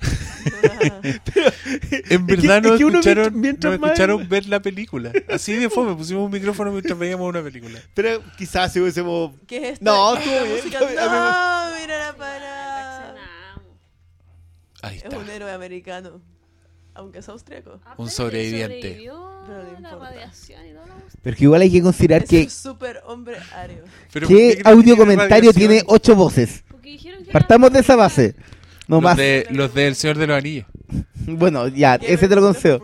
En 2.10 2.26
verdad 2.26 2.62
que- 2.62 2.68
no 2.68 2.74
es 2.74 2.78
que 2.80 2.86
escucharon, 2.86 3.40
mientras- 3.40 3.72
nos 3.72 3.80
más- 3.80 3.90
escucharon 3.90 4.26
ver 4.28 4.46
la 4.46 4.60
película. 4.60 5.12
Así 5.30 5.52
de 5.54 5.68
fome, 5.68 5.94
pusimos 5.94 6.24
un 6.24 6.30
micrófono 6.32 6.70
mientras 6.72 6.98
veíamos 6.98 7.28
una 7.28 7.42
película. 7.42 7.78
Pero 7.94 8.22
quizás 8.38 8.72
si 8.72 8.80
hubiésemos. 8.80 9.32
¿Qué 9.46 9.56
es 9.58 9.72
esto? 9.74 9.84
No, 9.84 10.14
¿Qué 10.14 10.20
es 10.20 10.26
estuvo 10.26 10.34
la 10.34 10.42
bien, 10.44 10.56
música? 10.56 10.80
No, 10.80 11.80
mira 11.80 12.06
la 12.06 12.16
parada. 12.16 13.14
Es 14.92 15.04
un 15.14 15.28
héroe 15.28 15.52
americano. 15.52 16.22
Aunque 17.00 17.18
es 17.20 17.28
austriaco. 17.30 17.80
Ah, 17.84 17.94
Un 17.96 18.10
sobreviviente. 18.10 18.92
Pero 19.04 19.14
no 19.16 19.80
la 19.80 19.88
importa. 19.90 20.10
radiación 20.10 20.66
y 20.66 20.72
todo 20.72 20.86
lo 20.86 20.94
Pero 21.22 21.36
que 21.36 21.44
igual 21.44 21.62
hay 21.62 21.70
que 21.72 21.82
considerar 21.82 22.22
Es 22.24 22.28
que. 22.28 22.42
un 22.42 22.50
super 22.50 23.00
hombre 23.06 23.38
ario. 23.54 23.84
Pero 24.12 24.28
¿por 24.28 24.36
qué 24.36 24.48
¿Qué 24.56 24.62
creen 24.62 24.62
que 24.62 24.68
audio 24.68 24.82
tiene 24.82 24.98
comentario 24.98 25.50
radiación? 25.50 25.68
tiene 25.68 25.82
ocho 25.86 26.14
voces? 26.14 26.62
Partamos 27.32 27.72
de 27.72 27.80
esa 27.80 27.96
base. 27.96 28.34
No 28.86 28.96
los 28.96 29.02
más. 29.04 29.16
de, 29.16 29.46
los 29.50 29.72
del 29.72 29.94
Señor 29.96 30.18
de 30.18 30.26
los 30.26 30.36
Anillos. 30.36 30.66
Bueno, 31.26 31.68
ya, 31.68 31.94
ese 31.94 32.28
te 32.28 32.34
lo 32.34 32.42
concedo. 32.42 32.82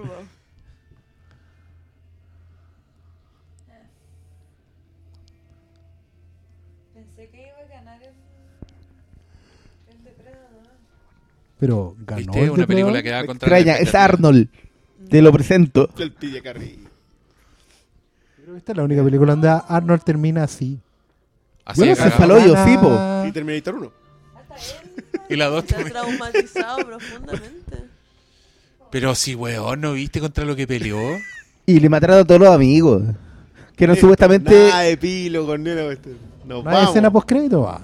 Pensé 6.94 7.28
que 7.28 7.48
iba 7.48 7.58
a 7.58 7.68
ganar 7.68 8.02
el, 8.02 8.14
el 9.94 10.04
depredador. 10.04 10.66
Pero 11.58 11.94
ganó. 11.98 12.18
¿Viste? 12.18 12.44
el 12.44 12.50
Una 12.50 12.66
película 12.66 13.02
que 13.02 13.12
va 13.12 13.24
contra 13.26 13.58
Extraña, 13.58 13.78
es. 13.78 13.94
Arnold. 13.94 14.48
Te 15.08 15.22
lo 15.22 15.32
presento. 15.32 15.88
El 15.98 16.12
que 16.14 16.86
esta 18.56 18.72
es 18.72 18.76
la 18.78 18.84
única 18.84 19.02
película 19.02 19.32
donde 19.32 19.48
Arnold 19.48 20.02
termina 20.02 20.44
así. 20.44 20.78
Así 21.64 21.80
Bueno, 21.80 21.94
se 21.96 22.02
cagado. 22.02 22.18
faló 22.20 22.38
yo, 22.38 22.52
Gana- 22.54 22.64
sí, 22.64 22.78
po. 22.78 23.28
Y 23.28 23.32
Terminator 23.32 23.74
1. 23.74 23.92
Y 25.28 25.34
la 25.34 25.46
dos 25.46 25.64
Está 25.64 25.76
también. 25.76 25.92
traumatizado 25.92 26.86
profundamente. 26.86 27.76
Pero 28.90 29.14
si, 29.16 29.34
weón, 29.34 29.80
¿no 29.80 29.92
viste 29.94 30.20
contra 30.20 30.44
lo 30.44 30.54
que 30.54 30.68
peleó? 30.68 31.00
Y 31.66 31.80
le 31.80 31.88
mataron 31.88 32.20
a 32.20 32.24
todos 32.24 32.40
los 32.40 32.50
amigos. 32.54 33.02
Que 33.74 33.84
eran 33.84 33.96
supuestamente. 33.96 34.54
Nada 34.68 34.82
de 34.82 34.92
epílogo. 34.92 35.58
Nos 35.58 35.68
¿No 36.44 36.56
hay 36.58 36.62
vamos. 36.62 36.88
escena 36.90 37.10
post 37.10 37.28
crédito? 37.28 37.62
Va. 37.62 37.80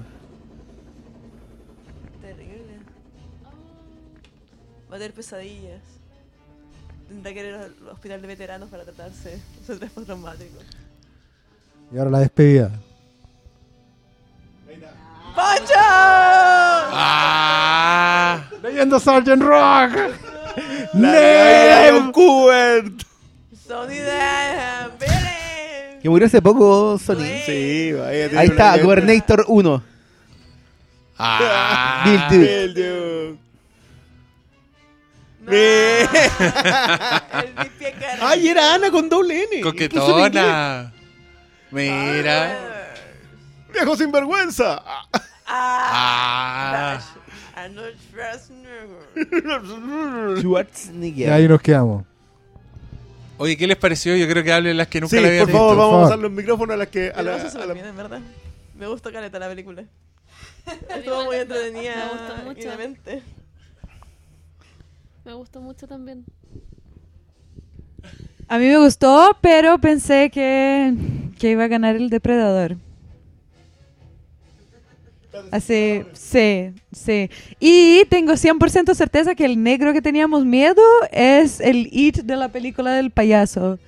Va 4.93 4.97
a 4.97 4.99
tener 4.99 5.15
pesadillas. 5.15 5.81
Tendrá 7.09 7.33
que 7.33 7.49
ir 7.49 7.55
al 7.55 7.73
hospital 7.91 8.21
de 8.21 8.29
veteranos 8.29 8.69
para 8.69 8.85
tratarse. 8.85 9.41
Es 9.63 9.69
un 9.69 9.75
estrés 9.77 9.91
postraumático. 9.91 10.59
Y 11.91 11.97
ahora 11.97 12.11
la 12.11 12.19
despedida. 12.19 12.71
¡Pancho! 15.35 15.73
¡Ah! 16.95 18.45
Leyendo 18.63 19.01
Sgt. 19.01 19.29
Rock. 19.39 19.93
Kubert. 22.13 23.03
Sonny 23.67 23.97
Denham, 23.97 24.91
Billy. 25.01 26.01
Que 26.03 26.11
murió 26.11 26.27
hace 26.27 26.43
poco, 26.43 26.99
Sony. 26.99 27.25
Sí, 27.47 27.95
vaya, 27.95 28.39
Ahí 28.39 28.49
está, 28.49 28.73
leyenda. 28.73 28.83
Gobernator 28.83 29.47
1. 29.49 29.83
¡Ah! 31.17 32.29
Bill 32.31 32.75
Duke. 32.75 33.52
No. 35.43 35.53
Ay, 38.21 38.49
era 38.49 38.75
Ana 38.75 38.91
con 38.91 39.09
doble 39.09 39.45
N. 39.53 39.61
Coquetona. 39.63 40.93
Mira. 41.71 42.59
Viejo 43.73 43.97
sinvergüenza. 43.97 44.83
Ah. 45.47 47.01
Arnold 47.55 47.97
Schwarzenegger. 50.41 51.29
Y 51.29 51.31
ahí 51.31 51.49
nos 51.49 51.61
quedamos. 51.61 52.05
Oye, 53.39 53.57
¿qué 53.57 53.67
les 53.67 53.77
pareció? 53.77 54.15
Yo 54.17 54.29
creo 54.29 54.45
que 54.45 54.53
hablen 54.53 54.77
las 54.77 54.87
que 54.89 55.01
nunca 55.01 55.17
Sí, 55.17 55.23
la 55.23 55.29
habían 55.29 55.45
por 55.47 55.53
favor, 55.53 55.71
visto. 55.71 55.79
vamos 55.81 55.95
a 55.95 55.97
favor. 55.97 56.07
usar 56.07 56.19
los 56.21 56.31
micrófonos 56.31 56.75
a 56.75 56.77
las 56.77 56.89
que. 56.89 57.13
A 57.15 57.23
la, 57.23 57.35
a 57.35 57.67
la- 57.67 57.75
bien, 57.75 57.87
en 57.87 57.97
verdad. 57.97 58.21
Me 58.79 58.87
gustó 58.87 59.13
caleta 59.13 59.39
la 59.39 59.49
película. 59.49 59.85
Estuvo 60.97 61.25
muy 61.25 61.37
me 61.37 61.43
entretenida. 61.43 62.09
gustó 62.13 62.37
mucho. 62.45 62.69
Me 65.25 65.35
gustó 65.35 65.61
mucho 65.61 65.87
también. 65.87 66.25
A 68.49 68.59
mí 68.59 68.67
me 68.67 68.79
gustó, 68.79 69.37
pero 69.41 69.79
pensé 69.79 70.31
que, 70.31 70.95
que 71.39 71.51
iba 71.53 71.65
a 71.65 71.69
ganar 71.69 71.97
el 71.97 72.11
depredador. 72.11 72.77
Así, 75.51 76.03
sí, 76.13 76.73
sí. 76.93 77.31
Y 77.59 78.05
tengo 78.07 78.33
100% 78.33 78.95
certeza 78.95 79.35
que 79.35 79.45
el 79.45 79.63
negro 79.63 79.93
que 79.93 80.03
teníamos 80.03 80.45
miedo 80.45 80.83
es 81.11 81.61
el 81.61 81.89
It 81.91 82.23
de 82.25 82.37
la 82.37 82.49
película 82.49 82.93
del 82.93 83.11
payaso. 83.11 83.79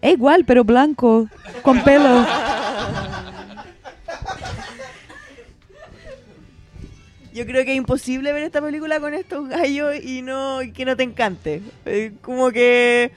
Es 0.00 0.14
igual, 0.14 0.44
pero 0.46 0.64
blanco, 0.64 1.28
con 1.62 1.82
pelo. 1.82 2.24
Yo 7.40 7.46
creo 7.46 7.64
que 7.64 7.70
es 7.70 7.78
imposible 7.78 8.34
ver 8.34 8.42
esta 8.42 8.60
película 8.60 9.00
con 9.00 9.14
estos 9.14 9.48
gallos 9.48 9.94
y 10.04 10.20
no 10.20 10.60
y 10.60 10.72
que 10.72 10.84
no 10.84 10.94
te 10.94 11.04
encante. 11.04 11.62
Eh, 11.86 12.12
como 12.20 12.50
que... 12.50 13.12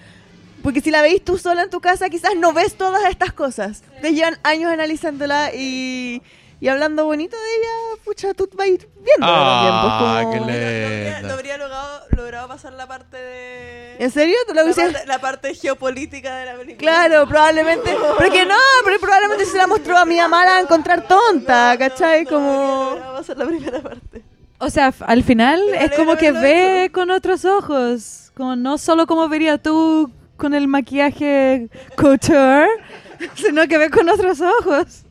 Porque 0.61 0.79
si 0.79 0.91
la 0.91 1.01
veis 1.01 1.21
tú 1.25 1.37
sola 1.37 1.63
en 1.63 1.69
tu 1.69 1.81
casa, 1.81 2.09
quizás 2.09 2.31
no 2.37 2.53
ves 2.53 2.75
todas 2.75 3.03
estas 3.09 3.33
cosas. 3.33 3.83
Te 4.01 4.13
llevan 4.13 4.37
años 4.43 4.71
analizándola 4.71 5.53
y, 5.53 6.21
y 6.63 6.69
hablando 6.69 7.03
bonito 7.05 7.35
de 7.35 7.55
ella, 7.55 8.01
pucha, 8.05 8.33
tú 8.33 8.49
vas 8.55 8.65
a 8.65 8.69
ir 8.69 8.87
viendo 8.95 9.21
Ah, 9.21 9.63
también. 9.63 9.81
pues, 9.83 9.93
como- 10.23 10.31
qué 10.31 10.37
No 10.39 10.43
habría, 10.45 11.13
lindo. 11.13 11.27
no 11.27 11.33
habría 11.33 11.57
logrado, 11.57 12.01
logrado 12.15 12.47
pasar 12.47 12.73
la 12.73 12.87
parte 12.87 13.17
de... 13.17 13.95
¿En 13.99 14.11
serio? 14.11 14.35
¿Tú 14.47 14.53
lo 14.53 14.65
la, 14.65 14.73
parte, 14.73 15.05
la 15.05 15.19
parte 15.19 15.53
geopolítica 15.55 16.35
de 16.37 16.45
la 16.45 16.53
película. 16.55 16.77
Claro, 16.79 17.27
probablemente. 17.27 17.95
Pero 18.17 18.31
que 18.31 18.45
no, 18.45 18.55
pero 18.85 18.99
probablemente 18.99 19.45
se 19.45 19.57
la 19.57 19.67
mostró 19.67 19.97
a 19.97 20.05
mi 20.05 20.17
mamá 20.17 20.45
la 20.45 20.59
encontrar 20.61 21.05
tonta, 21.07 21.75
¿cachai? 21.77 22.23
No, 22.23 22.29
Como. 22.29 22.95
pasar 23.17 23.37
la 23.37 23.45
primera 23.45 23.81
parte. 23.81 24.21
O 24.59 24.69
sea, 24.69 24.93
al 25.01 25.23
final 25.23 25.61
Pero 25.69 25.85
es 25.85 25.91
como 25.91 26.15
que 26.15 26.31
ve 26.31 26.85
hecho. 26.85 26.93
con 26.93 27.11
otros 27.11 27.43
ojos. 27.43 28.31
Como 28.35 28.55
no 28.55 28.77
solo 28.77 29.05
como 29.05 29.27
vería 29.27 29.57
tú 29.57 30.09
con 30.37 30.53
el 30.53 30.67
maquillaje 30.69 31.67
couture, 31.97 32.67
sino 33.35 33.67
que 33.67 33.77
ve 33.77 33.89
con 33.89 34.07
otros 34.09 34.39
ojos. 34.41 35.02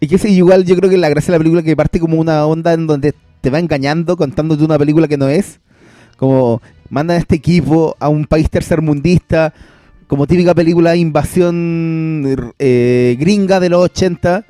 Y 0.00 0.08
que 0.08 0.18
sí, 0.18 0.28
igual 0.28 0.64
yo 0.64 0.76
creo 0.76 0.90
que 0.90 0.96
la 0.98 1.08
gracia 1.08 1.32
de 1.32 1.38
la 1.38 1.42
película 1.42 1.62
que 1.62 1.76
parte 1.76 2.00
como 2.00 2.18
una 2.20 2.44
onda 2.46 2.72
en 2.72 2.86
donde 2.86 3.14
te 3.40 3.50
va 3.50 3.58
engañando 3.58 4.16
contándote 4.16 4.64
una 4.64 4.78
película 4.78 5.08
que 5.08 5.16
no 5.16 5.28
es. 5.28 5.60
Como 6.16 6.60
mandan 6.90 7.16
a 7.16 7.20
este 7.20 7.36
equipo 7.36 7.96
a 7.98 8.08
un 8.08 8.24
país 8.26 8.48
tercermundista, 8.50 9.52
como 10.06 10.26
típica 10.26 10.54
película 10.54 10.90
de 10.92 10.98
invasión 10.98 12.52
eh, 12.58 13.16
gringa 13.18 13.60
de 13.60 13.68
los 13.68 13.84
80. 13.84 14.44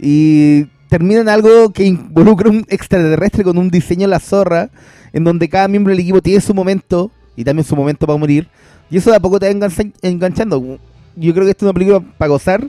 Y 0.00 0.64
termina 0.88 1.20
en 1.20 1.28
algo 1.28 1.72
que 1.72 1.84
involucra 1.84 2.50
un 2.50 2.64
extraterrestre 2.68 3.44
con 3.44 3.58
un 3.58 3.70
diseño 3.70 4.02
de 4.02 4.08
la 4.08 4.20
zorra, 4.20 4.70
en 5.12 5.24
donde 5.24 5.48
cada 5.48 5.68
miembro 5.68 5.90
del 5.92 6.00
equipo 6.00 6.22
tiene 6.22 6.40
su 6.40 6.54
momento 6.54 7.10
y 7.36 7.44
también 7.44 7.64
su 7.66 7.76
momento 7.76 8.06
para 8.06 8.18
morir. 8.18 8.48
Y 8.90 8.96
eso 8.96 9.10
de 9.10 9.16
a 9.16 9.20
poco 9.20 9.38
te 9.38 9.46
va 9.46 9.52
engancha- 9.52 9.92
enganchando. 10.02 10.78
Yo 11.16 11.32
creo 11.34 11.44
que 11.44 11.50
esta 11.50 11.64
es 11.64 11.70
una 11.70 11.74
película 11.74 12.00
para 12.16 12.28
gozar. 12.30 12.68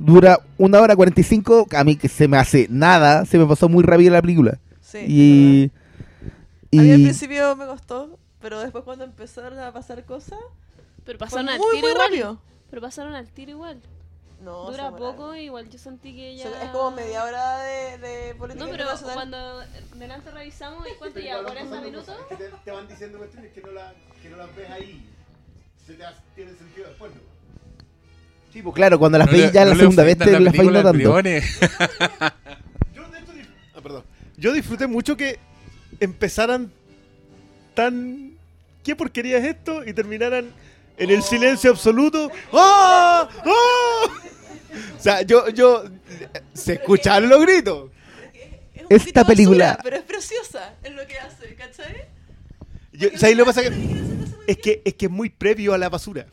Dura 0.00 0.40
una 0.58 0.80
hora 0.80 0.96
45. 0.96 1.68
A 1.76 1.84
mí 1.84 1.96
que 1.96 2.08
se 2.08 2.26
me 2.28 2.36
hace 2.38 2.66
nada. 2.70 3.24
Se 3.26 3.38
me 3.38 3.46
pasó 3.46 3.68
muy 3.68 3.84
rápido 3.84 4.12
la 4.12 4.20
película. 4.22 4.58
Sí. 4.80 4.98
y. 5.06 5.70
A 6.78 6.82
mí 6.82 6.90
al 6.92 7.00
Y. 7.00 7.04
principio 7.04 7.54
me 7.56 7.66
costó, 7.66 8.18
pero 8.40 8.60
después 8.60 8.84
cuando 8.84 9.04
empezaron 9.04 9.58
a 9.58 9.72
pasar 9.72 10.04
cosas, 10.04 10.38
Pero 11.04 11.18
pasaron 11.18 11.48
al 11.48 11.58
muy, 11.58 11.68
tiro 11.76 11.82
muy 11.82 11.90
igual. 11.92 12.08
rápido. 12.08 12.38
Pero 12.70 12.82
pasaron 12.82 13.14
al 13.14 13.28
tiro 13.28 13.50
igual. 13.52 13.80
No, 14.42 14.70
Dura 14.70 14.90
poco, 14.96 15.34
igual 15.34 15.68
yo 15.68 15.78
sentí 15.78 16.14
que 16.14 16.30
ella... 16.30 16.46
Es 16.62 16.70
como 16.70 16.92
media 16.92 17.24
hora 17.24 17.58
de, 17.58 17.98
de 17.98 18.34
política 18.36 18.64
No, 18.64 18.70
pero 18.70 18.84
internacional. 18.84 19.14
cuando 19.14 19.60
delante 19.98 20.30
revisamos, 20.30 20.86
¿y 20.88 20.96
cuánto 20.98 21.20
ya? 21.20 21.42
¿40 21.42 21.84
minutos? 21.84 22.16
Te, 22.64 22.70
van 22.70 22.88
diciendo 22.88 23.18
cuestiones 23.18 23.52
que 23.52 23.60
no, 23.60 23.72
la, 23.72 23.92
que 24.22 24.30
no 24.30 24.38
las 24.38 24.56
ves 24.56 24.70
ahí. 24.70 25.06
Se 25.86 25.92
te 25.92 26.04
hace- 26.06 26.22
tiene 26.34 26.52
sentido 26.54 26.88
después, 26.88 27.12
¿no? 27.14 27.20
Sí, 28.52 28.62
pues, 28.62 28.74
claro, 28.74 28.98
cuando 28.98 29.16
las 29.18 29.26
No 29.28 29.32
veis 29.32 29.52
ya 29.52 29.64
la 29.64 29.70
no 29.70 29.74
le 29.76 29.80
segunda 29.80 30.02
vez 30.04 30.18
te 30.18 30.30
la 30.32 30.40
las 30.40 30.58
al 30.58 30.66
notando. 30.66 30.92
Briones. 30.92 31.58
Yo, 32.94 33.08
de 33.08 33.18
hecho, 33.20 33.32
dif- 33.32 33.48
ah, 33.74 33.80
perdón. 33.80 34.04
Yo 34.36 34.52
disfruté 34.52 34.86
mucho 34.86 35.16
que 35.16 35.38
empezaran 36.00 36.72
tan... 37.74 38.32
¿Qué 38.82 38.96
porquería 38.96 39.38
es 39.38 39.44
esto? 39.44 39.84
Y 39.86 39.92
terminaran 39.92 40.50
en 40.96 41.10
el 41.10 41.22
silencio 41.22 41.70
absoluto. 41.70 42.30
¡Ah! 42.52 43.28
¡Ah! 43.44 44.06
O 44.96 45.02
sea, 45.02 45.22
yo, 45.22 45.48
yo... 45.48 45.82
Se 46.54 46.74
escucharon 46.74 47.28
los 47.28 47.40
gritos. 47.42 47.90
Es 48.88 49.06
Esta 49.06 49.24
película- 49.24 49.66
basura, 49.70 49.82
pero 49.82 49.96
es 49.96 50.02
preciosa 50.02 50.74
en 50.84 50.94
lo 50.96 51.06
que 51.06 51.18
hace, 51.18 51.54
¿cachai? 51.56 52.04
Yo, 52.92 53.08
¿Sabes 53.16 53.36
lo 53.36 53.44
que 53.44 53.48
pasa? 53.50 53.62
Que, 53.62 53.72
es, 54.46 54.56
que, 54.58 54.82
es 54.84 54.94
que 54.94 55.06
es 55.06 55.10
muy 55.10 55.28
previo 55.30 55.74
a 55.74 55.78
la 55.78 55.88
basura. 55.88 56.26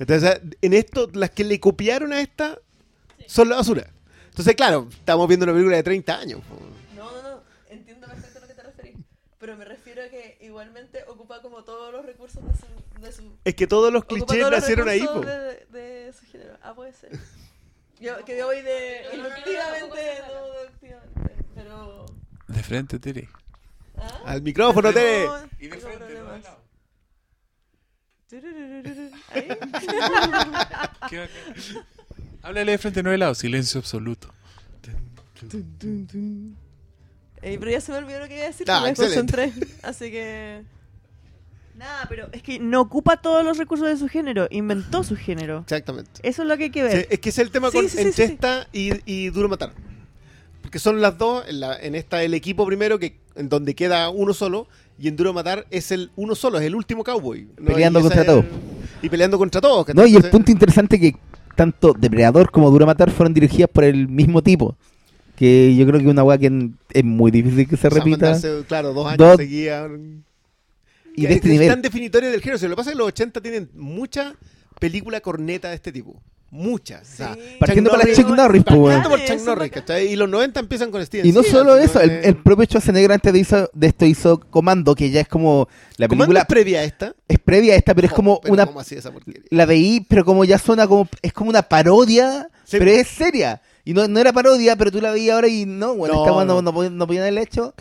Entonces, 0.00 0.40
en 0.62 0.72
esto, 0.72 1.10
las 1.12 1.30
que 1.30 1.44
le 1.44 1.60
copiaron 1.60 2.12
a 2.14 2.22
esta 2.22 2.58
son 3.26 3.50
la 3.50 3.56
basura. 3.56 3.86
Entonces, 4.30 4.54
claro, 4.54 4.88
estamos 4.90 5.28
viendo 5.28 5.44
una 5.44 5.52
película 5.52 5.76
de 5.76 5.82
30 5.82 6.18
años. 6.18 6.40
No, 6.96 7.12
no, 7.12 7.22
no. 7.22 7.42
Entiendo 7.68 8.06
perfecto 8.06 8.38
a 8.38 8.40
lo 8.40 8.48
que 8.48 8.54
te 8.54 8.62
referís. 8.62 8.96
Pero 9.38 9.56
me 9.58 9.66
refiero 9.66 10.02
a 10.02 10.08
que 10.08 10.38
igualmente 10.40 11.04
ocupa 11.06 11.42
como 11.42 11.64
todos 11.64 11.92
los 11.92 12.06
recursos 12.06 12.42
de 12.42 12.56
su... 12.56 13.00
De 13.02 13.12
su 13.12 13.22
Es 13.44 13.54
que 13.54 13.66
todos 13.66 13.92
los 13.92 14.06
clichés 14.06 14.26
todos 14.26 14.50
los 14.50 14.60
nacieron 14.60 14.88
ahí. 14.88 15.00
recursos 15.00 15.22
po. 15.26 15.30
De, 15.30 15.66
de 16.06 16.12
su 16.14 16.24
género. 16.26 16.56
Ah, 16.62 16.74
puede 16.74 16.94
ser. 16.94 17.10
Yo, 18.00 18.24
que 18.24 18.38
yo 18.38 18.46
voy 18.46 18.62
de 18.62 19.02
Pero 19.10 19.22
no, 19.22 19.28
no, 19.28 19.28
inductivamente, 19.28 20.22
no. 20.22 21.30
Pero... 21.54 22.06
De 22.48 22.62
frente, 22.62 22.98
Tere. 22.98 23.28
¿Ah? 23.98 24.22
Al 24.24 24.40
micrófono, 24.40 24.90
Tere. 24.94 25.26
No, 25.26 25.36
Y 25.58 25.68
de 25.68 25.76
frente, 25.76 26.14
no 26.14 26.32
de 26.32 26.40
lado. 26.40 26.40
Tururururu. 26.40 26.40
Ahí. 26.40 26.42
Qué 31.08 31.18
bacán. 31.18 31.28
Háblale 32.42 32.72
de 32.72 32.78
frente, 32.78 33.02
no 33.02 33.10
de 33.10 33.18
lado. 33.18 33.34
Silencio 33.34 33.80
absoluto. 33.80 34.32
Ey, 37.42 37.56
pero 37.58 37.70
ya 37.70 37.80
se 37.80 37.92
me 37.92 37.98
olvidó 37.98 38.20
lo 38.20 38.28
que 38.28 38.36
iba 38.36 38.44
a 38.44 38.48
decir, 38.48 38.70
Ah, 38.70 38.82
me 38.82 38.90
excelente. 38.90 39.32
concentré. 39.34 39.66
Así 39.82 40.10
que... 40.10 40.62
Nada, 41.76 42.04
pero 42.10 42.28
es 42.32 42.42
que 42.42 42.58
no 42.58 42.80
ocupa 42.82 43.22
todos 43.22 43.42
los 43.42 43.56
recursos 43.56 43.88
de 43.88 43.96
su 43.96 44.06
género, 44.06 44.46
inventó 44.50 45.02
su 45.02 45.16
género. 45.16 45.60
Exactamente. 45.60 46.10
Eso 46.22 46.42
es 46.42 46.48
lo 46.48 46.56
que 46.58 46.64
hay 46.64 46.70
que 46.70 46.90
Sí, 46.90 46.96
ver. 46.96 47.08
es 47.10 47.18
que 47.20 47.30
ese 47.30 47.40
es 47.40 47.46
el 47.46 47.52
tema 47.52 47.70
Sí, 47.70 47.76
con 47.78 47.88
sí, 47.88 48.38
y, 48.72 48.90
y 49.10 49.30
Duro 49.30 49.48
Matar. 49.48 49.72
Porque 50.60 50.78
son 50.78 51.00
las 51.00 51.16
dos, 51.16 51.48
en, 51.48 51.60
la- 51.60 51.78
en 51.80 51.94
esta 51.94 52.22
el 52.22 52.34
equipo 52.34 52.66
primero, 52.66 52.98
que 52.98 53.18
en 53.34 53.48
donde 53.48 53.74
queda 53.74 54.10
uno 54.10 54.34
solo, 54.34 54.68
y 55.00 55.08
en 55.08 55.16
Duro 55.16 55.32
Matar 55.32 55.66
es 55.70 55.90
el 55.92 56.10
uno 56.16 56.34
solo, 56.34 56.58
es 56.58 56.64
el 56.66 56.74
último 56.74 57.02
cowboy. 57.02 57.48
¿no? 57.58 57.66
Peleando 57.66 58.00
contra 58.00 58.20
es 58.20 58.26
todos. 58.26 58.44
Y 59.02 59.08
peleando 59.08 59.38
contra 59.38 59.60
todos. 59.60 59.94
No, 59.94 60.06
y 60.06 60.14
el 60.16 60.24
punto 60.30 60.50
interesante 60.52 61.00
que 61.00 61.16
tanto 61.56 61.94
Depredador 61.98 62.50
como 62.50 62.70
Dura 62.70 62.86
Matar 62.86 63.10
fueron 63.10 63.32
dirigidas 63.34 63.70
por 63.72 63.84
el 63.84 64.08
mismo 64.08 64.42
tipo. 64.42 64.76
Que 65.36 65.74
yo 65.74 65.86
creo 65.86 66.00
que 66.00 66.08
una 66.08 66.22
weá 66.22 66.36
que 66.36 66.70
es 66.92 67.04
muy 67.04 67.30
difícil 67.30 67.66
que 67.66 67.76
se 67.78 67.88
o 67.88 67.90
sea, 67.90 67.98
repita. 67.98 68.26
mandarse, 68.26 68.62
claro, 68.68 68.92
dos 68.92 69.06
años 69.06 69.18
Dos- 69.18 69.36
seguidas. 69.38 69.90
Y 71.16 71.26
de 71.26 71.32
este 71.34 71.48
es 71.48 71.52
nivel. 71.52 71.68
tan 71.68 71.82
definitorio 71.82 72.30
del 72.30 72.40
género. 72.40 72.58
Si 72.58 72.64
lo 72.66 72.70
que 72.72 72.76
pasa 72.76 72.90
es 72.90 72.94
que 72.94 72.98
los 72.98 73.08
80 73.08 73.40
tienen 73.40 73.70
mucha 73.74 74.34
película 74.78 75.20
corneta 75.20 75.68
de 75.70 75.74
este 75.76 75.92
tipo. 75.92 76.20
Muchas. 76.52 77.02
O 77.12 77.16
sea, 77.16 77.34
Sí. 77.34 77.40
Partiendo 77.60 77.90
para 77.90 78.12
Chuck 78.12 78.28
Norris. 78.30 78.64
Partiendo 78.64 79.08
por 79.08 79.24
Chuck 79.24 79.40
Norris. 79.46 79.70
¿cachai? 79.70 80.08
Y 80.12 80.16
los 80.16 80.28
90 80.28 80.58
empiezan 80.60 80.90
con 80.90 81.04
Steven 81.06 81.24
Y 81.26 81.32
no 81.32 81.42
solo 81.44 81.76
eso, 81.76 82.00
el, 82.00 82.10
el 82.10 82.36
propio 82.36 82.64
Schwarzenegger 82.66 83.12
antes 83.12 83.32
de, 83.32 83.38
hizo- 83.38 83.70
de 83.72 83.86
esto 83.86 84.04
hizo 84.04 84.40
Comando, 84.40 84.94
que 84.96 85.10
ya 85.10 85.20
es 85.20 85.28
como 85.28 85.68
la 85.96 86.08
¿Comando 86.08 86.24
película 86.26 86.40
es 86.40 86.46
previa 86.46 86.80
a 86.80 86.84
esta? 86.84 87.14
es 87.28 87.38
previa 87.38 87.74
a 87.74 87.76
esta, 87.76 87.94
pero 87.94 88.06
es 88.08 88.12
Oh, 88.12 88.16
como 88.16 88.40
pero 88.40 88.52
una 88.54 88.66
¿cómo 88.66 88.80
así 88.80 88.96
esa 88.96 89.12
porquería? 89.12 89.42
la 89.50 89.64
veí, 89.66 90.04
pero 90.08 90.24
como 90.24 90.44
ya 90.44 90.58
suena 90.58 90.86
como 90.88 91.08
es 91.22 91.32
como 91.32 91.50
una 91.50 91.62
parodia, 91.62 92.48
Sí. 92.64 92.78
pero 92.78 92.90
es 92.90 93.06
seria. 93.08 93.62
Y 93.84 93.94
no, 93.94 94.06
no 94.08 94.18
era 94.20 94.32
parodia, 94.32 94.76
pero 94.76 94.90
tú 94.92 95.00
la 95.00 95.10
veías 95.12 95.34
ahora 95.36 95.48
y 95.48 95.64
no, 95.66 95.94
bueno, 95.94 96.14
No, 96.16 96.20
esta 96.24 96.32
no, 96.44 96.44
no. 96.44 96.62
no, 96.62 96.72
podían- 96.74 96.96
no 96.96 97.06
podían 97.06 97.22
haberla 97.22 97.42
hecho. 97.42 97.74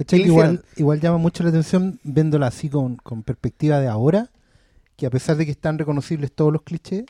Igual 0.78 1.00
llama 1.02 1.18
mucho 1.18 1.44
la 1.44 1.50
atención 1.50 2.00
viéndola 2.04 2.48
así 2.48 2.70
con, 2.70 2.96
con 2.98 3.24
perspectiva 3.24 3.80
de 3.80 3.88
ahora, 3.88 4.30
que 4.96 5.06
a 5.06 5.10
pesar 5.10 5.38
de 5.38 5.46
que 5.46 5.52
están 5.52 5.78
reconocibles 5.78 6.32
todos 6.32 6.54
los 6.54 6.62
clichés, 6.62 7.04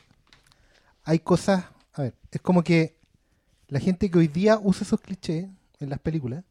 hay 1.10 1.18
cosas, 1.18 1.64
a 1.94 2.02
ver, 2.02 2.14
es 2.30 2.40
como 2.40 2.62
que 2.62 2.96
la 3.66 3.80
gente 3.80 4.08
que 4.08 4.16
hoy 4.16 4.28
día 4.28 4.60
usa 4.62 4.84
esos 4.84 5.00
clichés 5.00 5.48
en 5.80 5.90
las 5.90 5.98
películas 5.98 6.44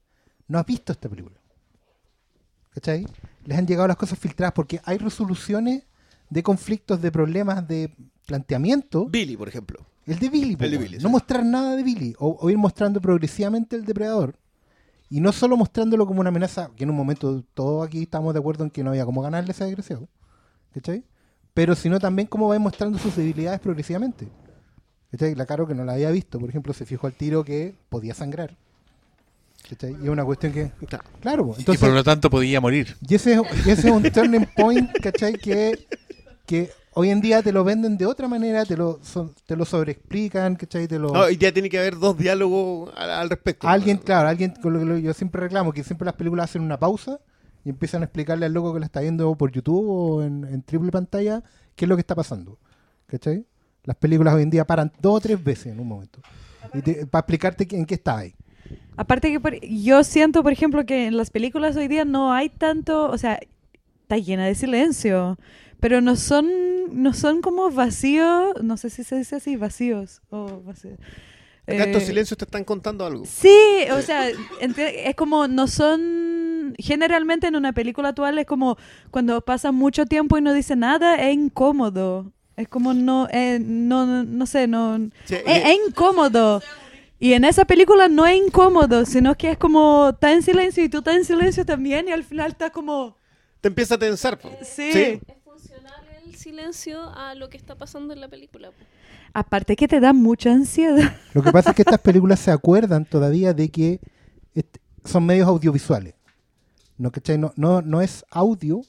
no 0.50 0.60
ha 0.60 0.64
visto 0.64 0.92
esta 0.92 1.08
película. 1.08 1.38
¿Cachai? 2.72 3.06
Les 3.46 3.58
han 3.58 3.66
llegado 3.66 3.88
las 3.88 3.96
cosas 3.96 4.20
filtradas 4.20 4.52
porque 4.54 4.82
hay 4.84 4.98
resoluciones 4.98 5.84
de 6.30 6.44
conflictos, 6.44 7.02
de 7.02 7.10
problemas, 7.10 7.66
de 7.70 7.96
planteamiento. 8.26 9.06
Billy, 9.06 9.38
por 9.38 9.48
ejemplo. 9.48 9.86
El 10.06 10.20
de 10.20 10.30
Billy, 10.30 10.58
El 10.60 10.72
de 10.72 10.78
weón. 10.78 10.84
Billy, 10.84 10.98
no 10.98 11.08
sí. 11.08 11.14
mostrar 11.14 11.46
nada 11.46 11.78
de 11.78 11.84
Billy, 11.84 12.14
o, 12.20 12.38
o 12.42 12.50
ir 12.50 12.58
mostrando 12.58 13.00
progresivamente 13.00 13.78
el 13.78 13.86
depredador, 13.86 14.36
y 15.10 15.22
no 15.22 15.32
solo 15.32 15.56
mostrándolo 15.56 16.06
como 16.06 16.20
una 16.20 16.30
amenaza, 16.30 16.70
que 16.76 16.84
en 16.84 16.90
un 16.90 16.98
momento 16.98 17.46
todos 17.54 17.88
aquí 17.88 18.04
estamos 18.04 18.34
de 18.34 18.40
acuerdo 18.40 18.66
en 18.66 18.72
que 18.72 18.84
no 18.84 18.90
había 18.90 19.06
cómo 19.06 19.22
ganarle 19.22 19.52
a 19.52 19.54
ese 19.54 19.64
desgraciado, 19.64 20.10
¿cachai? 20.74 21.06
Pero 21.54 21.76
sino 21.76 21.98
también 21.98 22.28
cómo 22.28 22.50
va 22.50 22.60
mostrando 22.60 23.00
sus 23.00 23.16
debilidades 23.16 23.62
progresivamente. 23.62 24.28
¿Cachai? 25.12 25.36
La 25.36 25.46
Caro 25.46 25.68
que 25.68 25.74
no 25.74 25.84
la 25.86 25.94
había 25.94 26.12
visto, 26.12 26.40
por 26.40 26.50
ejemplo, 26.50 26.74
se 26.74 26.86
fijó 26.86 27.08
al 27.08 27.14
tiro 27.14 27.44
que 27.44 27.74
podía 27.90 28.14
sangrar. 28.14 28.56
¿Cachai? 29.70 29.92
Y 30.02 30.04
es 30.04 30.10
una 30.10 30.24
cuestión 30.26 30.52
que... 30.54 30.72
Claro. 31.22 31.54
Y 31.58 31.64
por 31.64 31.90
lo 31.90 32.04
tanto 32.04 32.30
podía 32.30 32.62
morir. 32.62 32.96
Y 33.08 33.16
ese, 33.16 33.34
es- 33.34 33.66
y 33.68 33.70
ese 33.72 33.88
es 33.90 33.94
un 33.94 34.04
turning 34.04 34.48
point, 34.56 34.90
¿cachai? 35.02 35.34
Que, 35.34 35.86
que 36.46 36.72
hoy 36.94 37.10
en 37.10 37.22
día 37.22 37.42
te 37.44 37.52
lo 37.52 37.64
venden 37.64 37.98
de 37.98 38.06
otra 38.06 38.28
manera, 38.28 38.66
te 38.66 38.78
lo, 38.78 39.00
so- 39.04 39.34
te 39.46 39.56
lo 39.56 39.66
sobreexplican, 39.66 40.56
¿cachai? 40.56 40.88
Te 40.88 40.98
lo... 40.98 41.10
No, 41.12 41.20
hoy 41.22 41.36
día 41.38 41.52
tiene 41.54 41.70
que 41.70 41.78
haber 41.80 41.98
dos 41.98 42.18
diálogos 42.18 42.92
al, 42.96 43.10
al 43.12 43.30
respecto. 43.30 43.68
Alguien, 43.68 43.98
claro, 43.98 44.30
alguien 44.30 44.54
con 44.62 44.74
lo 44.88 44.96
que 44.96 45.02
yo 45.02 45.14
siempre 45.14 45.42
reclamo, 45.42 45.72
que 45.74 45.84
siempre 45.84 46.06
las 46.06 46.16
películas 46.16 46.50
hacen 46.50 46.62
una 46.62 46.80
pausa 46.80 47.20
y 47.66 47.70
empiezan 47.70 48.02
a 48.02 48.06
explicarle 48.06 48.46
al 48.46 48.54
loco 48.54 48.74
que 48.74 48.80
la 48.80 48.86
está 48.86 49.02
viendo 49.02 49.36
por 49.36 49.52
YouTube 49.52 49.86
o 49.90 50.24
en, 50.24 50.46
en 50.46 50.62
triple 50.64 50.92
pantalla 50.92 51.44
qué 51.76 51.86
es 51.86 51.90
lo 51.90 51.96
que 51.96 52.02
está 52.02 52.16
pasando. 52.16 52.58
¿Cachai? 53.08 53.46
Las 53.90 53.98
películas 53.98 54.36
hoy 54.36 54.44
en 54.44 54.52
día 54.52 54.66
paran 54.68 54.92
dos 55.02 55.16
o 55.18 55.20
tres 55.20 55.44
veces 55.44 55.74
en 55.74 55.80
un 55.80 55.88
momento. 55.88 56.20
Y 56.76 56.82
te- 56.84 57.08
para 57.08 57.22
explicarte 57.22 57.68
en 57.76 57.88
qué 57.88 57.96
está 57.96 58.20
ahí. 58.20 58.36
Aparte 58.96 59.32
que 59.32 59.40
por- 59.40 59.60
yo 59.66 60.04
siento, 60.04 60.44
por 60.44 60.52
ejemplo, 60.52 60.86
que 60.86 61.08
en 61.08 61.18
las 61.18 61.32
películas 61.32 61.76
hoy 61.76 61.88
día 61.88 62.06
no 62.06 62.32
hay 62.32 62.50
tanto, 62.50 63.10
o 63.10 63.18
sea, 63.18 63.40
está 64.04 64.18
llena 64.20 64.46
de 64.46 64.54
silencio, 64.54 65.40
pero 65.80 66.02
no 66.02 66.16
son, 66.18 66.46
no 66.92 67.14
son 67.14 67.42
como 67.42 67.72
vacíos, 67.72 68.54
no 68.62 68.78
sé 68.78 68.92
si 68.92 69.04
se 69.04 69.16
dice 69.18 69.38
así, 69.38 69.56
vacíos 69.56 70.22
o 70.30 70.62
vacíos. 70.62 71.00
Acá 71.66 71.86
estos 71.86 72.04
Eh, 72.04 72.06
silencios 72.06 72.38
te 72.38 72.46
están 72.46 72.64
contando 72.64 73.04
algo. 73.08 73.26
Sí, 73.26 73.58
o 73.92 74.04
sea, 74.04 74.30
es 74.30 75.16
como 75.16 75.48
no 75.48 75.66
son 75.66 76.76
generalmente 76.78 77.48
en 77.48 77.56
una 77.56 77.74
película 77.74 78.10
actual 78.10 78.38
es 78.38 78.46
como 78.46 78.78
cuando 79.10 79.42
pasa 79.42 79.72
mucho 79.72 80.06
tiempo 80.06 80.38
y 80.38 80.42
no 80.42 80.54
dice 80.54 80.76
nada 80.76 81.16
es 81.16 81.34
incómodo. 81.34 82.32
Es 82.60 82.68
como 82.68 82.94
no 82.94 83.28
eh, 83.32 83.60
no 83.62 84.06
no, 84.06 84.24
no 84.24 84.46
sé, 84.46 84.68
no 84.68 84.98
Sí, 85.26 85.36
es, 85.36 85.44
y- 85.46 85.70
es 85.72 85.78
incómodo. 85.88 86.62
Y 87.22 87.34
en 87.34 87.44
esa 87.44 87.66
película 87.66 88.08
no 88.08 88.26
es 88.26 88.38
incómodo, 88.38 89.06
sino 89.06 89.36
que 89.36 89.52
es 89.52 89.58
como 89.58 90.10
está 90.10 90.32
en 90.32 90.42
silencio 90.42 90.84
y 90.84 90.90
tú 90.90 91.00
estás 91.00 91.16
en 91.16 91.26
silencio 91.26 91.66
también 91.66 92.08
y 92.08 92.12
al 92.12 92.24
final 92.24 92.52
está 92.52 92.70
como 92.70 93.18
te 93.62 93.68
empieza 93.68 93.96
a 93.96 93.98
tensar. 93.98 94.38
po. 94.40 94.50
sí. 94.62 94.92
Sí. 94.94 95.00
Es 95.28 95.38
funcional 95.44 95.94
el 96.26 96.36
silencio 96.36 97.02
a 97.16 97.36
lo 97.36 97.50
que 97.50 97.58
está 97.58 97.76
pasando 97.76 98.14
en 98.14 98.22
la 98.22 98.28
película. 98.30 98.72
Aparte 99.34 99.76
que 99.76 99.88
te 99.88 100.00
da 100.00 100.14
mucha 100.14 100.52
ansiedad. 100.52 101.14
Lo 101.34 101.44
que 101.44 101.52
pasa 101.52 101.70
es 101.70 101.76
que 101.76 101.84
estas 101.84 102.00
películas 102.00 102.40
se 102.40 102.50
acuerdan 102.52 103.06
todavía 103.06 103.54
de 103.54 103.70
que 103.70 104.00
son 105.06 105.26
medios 105.26 105.48
audiovisuales. 105.48 106.16
¿No, 106.98 107.12
cachai? 107.12 107.38
No, 107.38 107.54
no, 107.56 107.82
no 107.82 108.02
es 108.02 108.26
audio, 108.32 108.82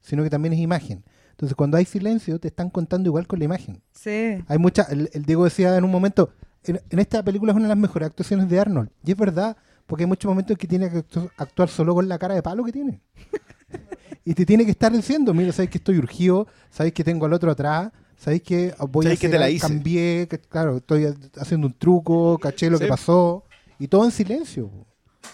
sino 0.00 0.22
que 0.22 0.28
también 0.30 0.52
es 0.52 0.60
imagen. 0.60 1.02
Entonces, 1.40 1.56
cuando 1.56 1.78
hay 1.78 1.86
silencio, 1.86 2.38
te 2.38 2.48
están 2.48 2.68
contando 2.68 3.08
igual 3.08 3.26
con 3.26 3.38
la 3.38 3.46
imagen. 3.46 3.80
Sí. 3.92 4.44
Hay 4.46 4.58
mucha, 4.58 4.82
el, 4.90 5.08
el 5.14 5.24
Diego 5.24 5.44
decía 5.44 5.74
en 5.76 5.84
un 5.84 5.90
momento, 5.90 6.34
en, 6.64 6.78
en 6.90 6.98
esta 6.98 7.22
película 7.22 7.52
es 7.52 7.56
una 7.56 7.64
de 7.64 7.70
las 7.70 7.78
mejores 7.78 8.06
actuaciones 8.10 8.46
de 8.50 8.60
Arnold. 8.60 8.90
Y 9.04 9.12
es 9.12 9.16
verdad, 9.16 9.56
porque 9.86 10.04
hay 10.04 10.06
muchos 10.08 10.28
momentos 10.28 10.50
en 10.50 10.56
que 10.58 10.66
tiene 10.68 10.90
que 10.90 10.98
actu- 10.98 11.30
actuar 11.38 11.70
solo 11.70 11.94
con 11.94 12.06
la 12.08 12.18
cara 12.18 12.34
de 12.34 12.42
palo 12.42 12.62
que 12.62 12.72
tiene. 12.72 13.00
y 14.24 14.34
te 14.34 14.44
tiene 14.44 14.64
que 14.66 14.72
estar 14.72 14.92
diciendo, 14.92 15.32
mira, 15.32 15.50
sabéis 15.52 15.70
que 15.70 15.78
estoy 15.78 15.96
urgido, 15.98 16.46
sabéis 16.68 16.92
que 16.92 17.04
tengo 17.04 17.24
al 17.24 17.32
otro 17.32 17.50
atrás, 17.50 17.90
sabéis 18.18 18.42
que 18.42 18.74
voy 18.90 19.06
a 19.06 19.08
que 19.10 19.14
hacer, 19.14 19.30
te 19.30 19.38
la 19.38 19.46
al- 19.46 19.52
hice. 19.52 19.66
cambié, 19.66 20.28
que, 20.28 20.38
claro, 20.38 20.76
estoy 20.76 21.06
ha- 21.06 21.14
haciendo 21.40 21.66
un 21.68 21.72
truco, 21.72 22.36
caché 22.38 22.68
lo 22.68 22.76
Sí. 22.76 22.84
que 22.84 22.88
pasó, 22.90 23.44
y 23.78 23.88
todo 23.88 24.04
en 24.04 24.10
silencio. 24.10 24.70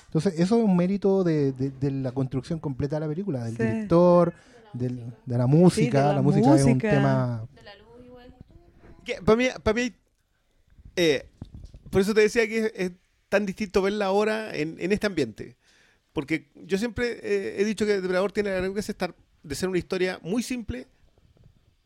Entonces, 0.07 0.35
eso 0.39 0.57
es 0.59 0.65
un 0.65 0.77
mérito 0.77 1.24
de, 1.24 1.51
de- 1.53 1.70
de 1.70 1.91
la 1.91 2.12
construcción 2.12 2.61
completa 2.61 2.97
de 2.97 3.01
la 3.01 3.09
película, 3.09 3.43
del 3.45 3.57
Sí. 3.57 3.62
director, 3.65 4.33
del- 4.78 5.12
de 5.24 5.39
la 5.39 5.47
música. 5.47 6.07
la 6.09 6.12
la 6.15 6.23
música, 6.23 6.55
es 6.55 6.62
un 6.65 6.73
música. 6.74 6.90
tema 6.90 7.48
De 7.55 7.62
la 7.62 7.74
luz 7.77 8.05
igual. 8.05 8.35
Para 9.24 9.36
mí, 9.36 9.48
para 9.62 9.74
mí 9.74 9.93
eh, 10.97 11.27
por 11.90 12.01
eso 12.01 12.15
te 12.15 12.20
decía 12.23 12.47
que 12.48 12.59
es, 12.66 12.73
es 12.74 12.93
tan 13.28 13.47
distinto 13.47 13.82
verla 13.82 14.07
ahora 14.07 14.55
en, 14.57 14.77
en 14.81 14.93
este 14.93 15.07
ambiente. 15.07 15.57
Porque 16.12 16.48
yo 16.55 16.78
siempre 16.78 17.19
eh, 17.23 17.57
he 17.61 17.65
dicho 17.65 17.85
que 17.85 18.01
Depredador 18.01 18.32
tiene 18.32 18.51
la 18.51 18.57
gran 18.57 18.73
gracia 18.73 18.93
de 18.93 18.97
estar- 18.98 19.15
de 19.43 19.55
ser 19.55 19.69
una 19.69 19.78
historia 19.78 20.19
muy 20.23 20.43
simple, 20.43 20.86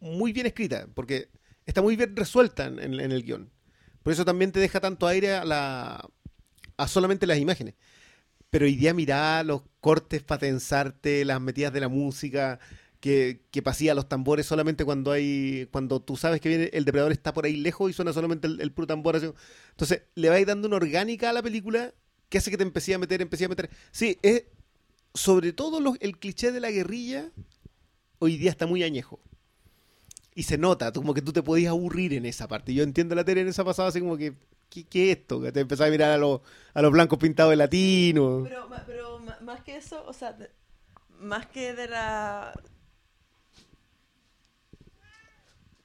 muy 0.01 0.33
bien 0.33 0.47
escrita, 0.47 0.87
porque 0.95 1.29
está 1.67 1.83
muy 1.83 1.97
bien 1.97 2.15
resuelta 2.17 2.67
en, 2.67 2.79
en- 2.79 3.01
en 3.01 3.13
el 3.13 3.23
guion. 3.25 3.51
Por 4.03 4.13
eso 4.13 4.25
también 4.25 4.53
te 4.53 4.61
deja 4.61 4.81
tanto 4.81 5.07
aire 5.07 5.35
a, 5.35 5.45
la, 5.45 6.09
a 6.77 6.89
solamente 6.89 7.27
las 7.27 7.39
imágenes. 7.39 7.75
Pero 8.49 8.65
hoy 8.65 8.75
día 8.77 8.95
mirá 8.95 9.43
los 9.45 9.63
cortes 9.81 10.23
para 10.23 10.41
tensarte, 10.41 11.25
las 11.25 11.41
metidas 11.41 11.73
de 11.73 11.81
la 11.81 11.89
música, 11.89 12.59
que, 13.01 13.41
pasía 13.65 13.95
los 13.95 14.09
tambores 14.09 14.47
solamente 14.47 14.85
cuando 14.85 15.11
hay 15.11 15.69
cuando 15.71 16.01
tú 16.01 16.17
sabes 16.17 16.41
que 16.41 16.49
viene 16.49 16.71
el 16.73 16.85
depredador 16.85 17.13
está 17.13 17.33
por 17.33 17.45
ahí 17.45 17.57
lejos 17.57 17.91
y 17.91 17.95
suena 17.95 18.13
solamente 18.13 18.47
el, 18.47 18.61
el 18.61 18.73
puro 18.73 18.87
tambor. 18.87 19.17
así. 19.17 19.31
Entonces 19.71 20.03
le 20.15 20.29
vais 20.29 20.47
dando 20.47 20.69
una 20.69 20.77
orgánica 20.77 21.31
a 21.31 21.33
la 21.33 21.43
película 21.43 21.93
que 22.29 22.39
hace 22.39 22.51
que 22.51 22.57
te 22.57 22.63
empecé 22.63 22.95
a 22.95 22.99
meter, 22.99 23.23
empecé 23.23 23.47
a 23.47 23.49
meter. 23.49 23.71
Sí, 23.91 24.19
es 24.23 24.45
sobre 25.15 25.53
todo 25.53 25.97
el 26.01 26.19
cliché 26.19 26.53
de 26.53 26.61
la 26.61 26.71
guerrilla 26.71 27.31
hoy 28.21 28.37
día 28.37 28.51
está 28.51 28.67
muy 28.67 28.85
añejo. 28.85 29.19
Y 30.35 30.45
se 30.45 30.57
nota, 30.57 30.93
como 30.93 31.13
que 31.13 31.23
tú 31.23 31.33
te 31.33 31.43
podías 31.43 31.71
aburrir 31.71 32.15
en 32.15 32.25
esa 32.25 32.47
parte. 32.47 32.73
Yo 32.73 32.85
entiendo 32.85 33.17
la 33.17 33.25
tele 33.25 33.41
en 33.41 33.49
esa 33.49 33.65
pasada, 33.65 33.89
así 33.89 33.99
como 33.99 34.17
que, 34.17 34.35
¿qué, 34.69 35.11
es 35.11 35.19
esto? 35.19 35.41
Que 35.41 35.51
te 35.51 35.61
empezás 35.61 35.89
a 35.89 35.91
mirar 35.91 36.13
a 36.13 36.19
los, 36.19 36.41
a 36.73 36.83
los 36.83 36.93
blancos 36.93 37.19
pintados 37.19 37.51
de 37.51 37.57
latino. 37.57 38.43
Pero, 38.45 38.69
pero 38.87 39.21
más 39.43 39.63
que 39.63 39.77
eso, 39.77 40.05
o 40.07 40.13
sea, 40.13 40.37
más 41.19 41.47
que 41.47 41.73
de 41.73 41.89
la... 41.89 42.53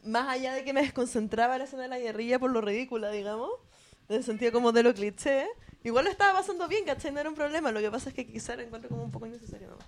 Más 0.05 0.27
allá 0.29 0.53
de 0.53 0.63
que 0.63 0.73
me 0.73 0.81
desconcentraba 0.81 1.57
la 1.57 1.63
escena 1.65 1.83
de 1.83 1.89
la 1.89 1.99
guerrilla 1.99 2.39
por 2.39 2.51
lo 2.51 2.61
ridícula, 2.61 3.09
digamos, 3.11 3.49
en 4.09 4.17
el 4.17 4.23
sentido 4.23 4.51
como 4.51 4.71
de 4.71 4.83
lo 4.83 4.93
cliché, 4.93 5.45
igual 5.83 6.05
lo 6.05 6.11
estaba 6.11 6.39
pasando 6.39 6.67
bien, 6.67 6.85
¿cachai? 6.85 7.11
No 7.11 7.19
era 7.19 7.29
un 7.29 7.35
problema, 7.35 7.71
lo 7.71 7.79
que 7.81 7.89
pasa 7.89 8.09
es 8.09 8.15
que 8.15 8.25
quizá 8.27 8.55
lo 8.55 8.61
encuentro 8.61 8.89
como 8.89 9.03
un 9.03 9.11
poco 9.11 9.25
innecesario 9.25 9.67
nomás. 9.69 9.85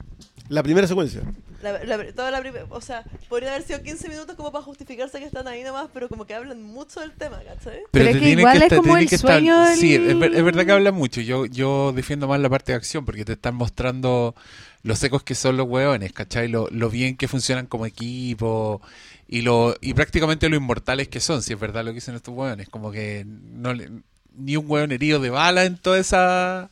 La 0.49 0.63
primera 0.63 0.87
secuencia. 0.87 1.21
La, 1.61 1.83
la- 1.83 2.13
toda 2.13 2.31
la 2.31 2.41
o 2.69 2.81
sea, 2.81 3.03
podría 3.27 3.49
haber 3.49 3.63
sido 3.63 3.81
15 3.83 4.07
minutos 4.07 4.35
como 4.35 4.51
para 4.51 4.63
justificarse 4.63 5.19
que 5.19 5.25
están 5.25 5.47
ahí 5.47 5.61
nomás, 5.63 5.89
pero 5.93 6.07
como 6.07 6.25
que 6.25 6.33
hablan 6.33 6.63
mucho 6.63 6.99
del 7.01 7.11
tema, 7.11 7.41
¿cachai? 7.43 7.81
Pero 7.91 8.05
es 8.05 8.13
te 8.13 8.19
que 8.19 8.29
igual 8.29 8.61
es 8.63 8.73
como 8.73 8.95
el 8.97 9.09
sueño 9.09 9.59
del- 9.59 9.77
Sí, 9.77 9.95
es, 9.95 10.17
ver- 10.17 10.33
es 10.35 10.43
verdad 10.43 10.65
que 10.65 10.71
habla 10.71 10.91
mucho. 10.91 11.19
Yo, 11.21 11.45
yo 11.45 11.91
defiendo 11.93 12.27
más 12.27 12.39
la 12.39 12.49
parte 12.49 12.71
de 12.71 12.77
acción 12.77 13.03
porque 13.05 13.25
te 13.25 13.33
están 13.33 13.55
mostrando 13.55 14.35
los 14.83 14.99
secos 14.99 15.23
que 15.23 15.35
son 15.35 15.57
los 15.57 15.67
hueones, 15.67 16.13
¿cachai? 16.13 16.47
Lo, 16.47 16.69
lo 16.71 16.89
bien 16.89 17.17
que 17.17 17.27
funcionan 17.27 17.65
como 17.67 17.85
equipo 17.85 18.81
y 19.27 19.41
lo 19.41 19.75
y 19.81 19.93
prácticamente 19.93 20.49
lo 20.49 20.55
inmortales 20.55 21.07
que 21.07 21.19
son, 21.19 21.41
si 21.43 21.53
es 21.53 21.59
verdad 21.59 21.83
lo 21.83 21.91
que 21.91 21.95
dicen 21.95 22.15
estos 22.15 22.33
hueones. 22.33 22.69
Como 22.69 22.91
que 22.91 23.25
no 23.25 23.73
le- 23.73 23.89
ni 24.35 24.55
un 24.55 24.65
hueón 24.69 24.91
herido 24.91 25.19
de 25.19 25.29
bala 25.29 25.65
en 25.65 25.77
toda 25.77 25.99
esa 25.99 26.69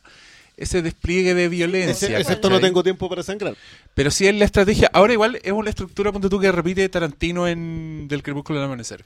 ese 0.56 0.80
despliegue 0.80 1.34
de 1.34 1.48
violencia. 1.50 2.08
Ese- 2.08 2.16
excepto 2.18 2.48
no 2.48 2.60
tengo 2.60 2.82
tiempo 2.82 3.08
para 3.10 3.22
sangrar. 3.22 3.54
Pero 3.94 4.10
sí 4.10 4.26
es 4.26 4.34
la 4.34 4.44
estrategia. 4.46 4.90
Ahora 4.94 5.12
igual 5.12 5.38
es 5.42 5.52
una 5.52 5.68
estructura, 5.70 6.12
ponte 6.12 6.28
tú, 6.30 6.40
que 6.40 6.50
repite 6.52 6.88
Tarantino 6.88 7.46
en 7.46 8.08
Del 8.08 8.22
Crepúsculo 8.22 8.58
al 8.60 8.64
Amanecer. 8.66 9.04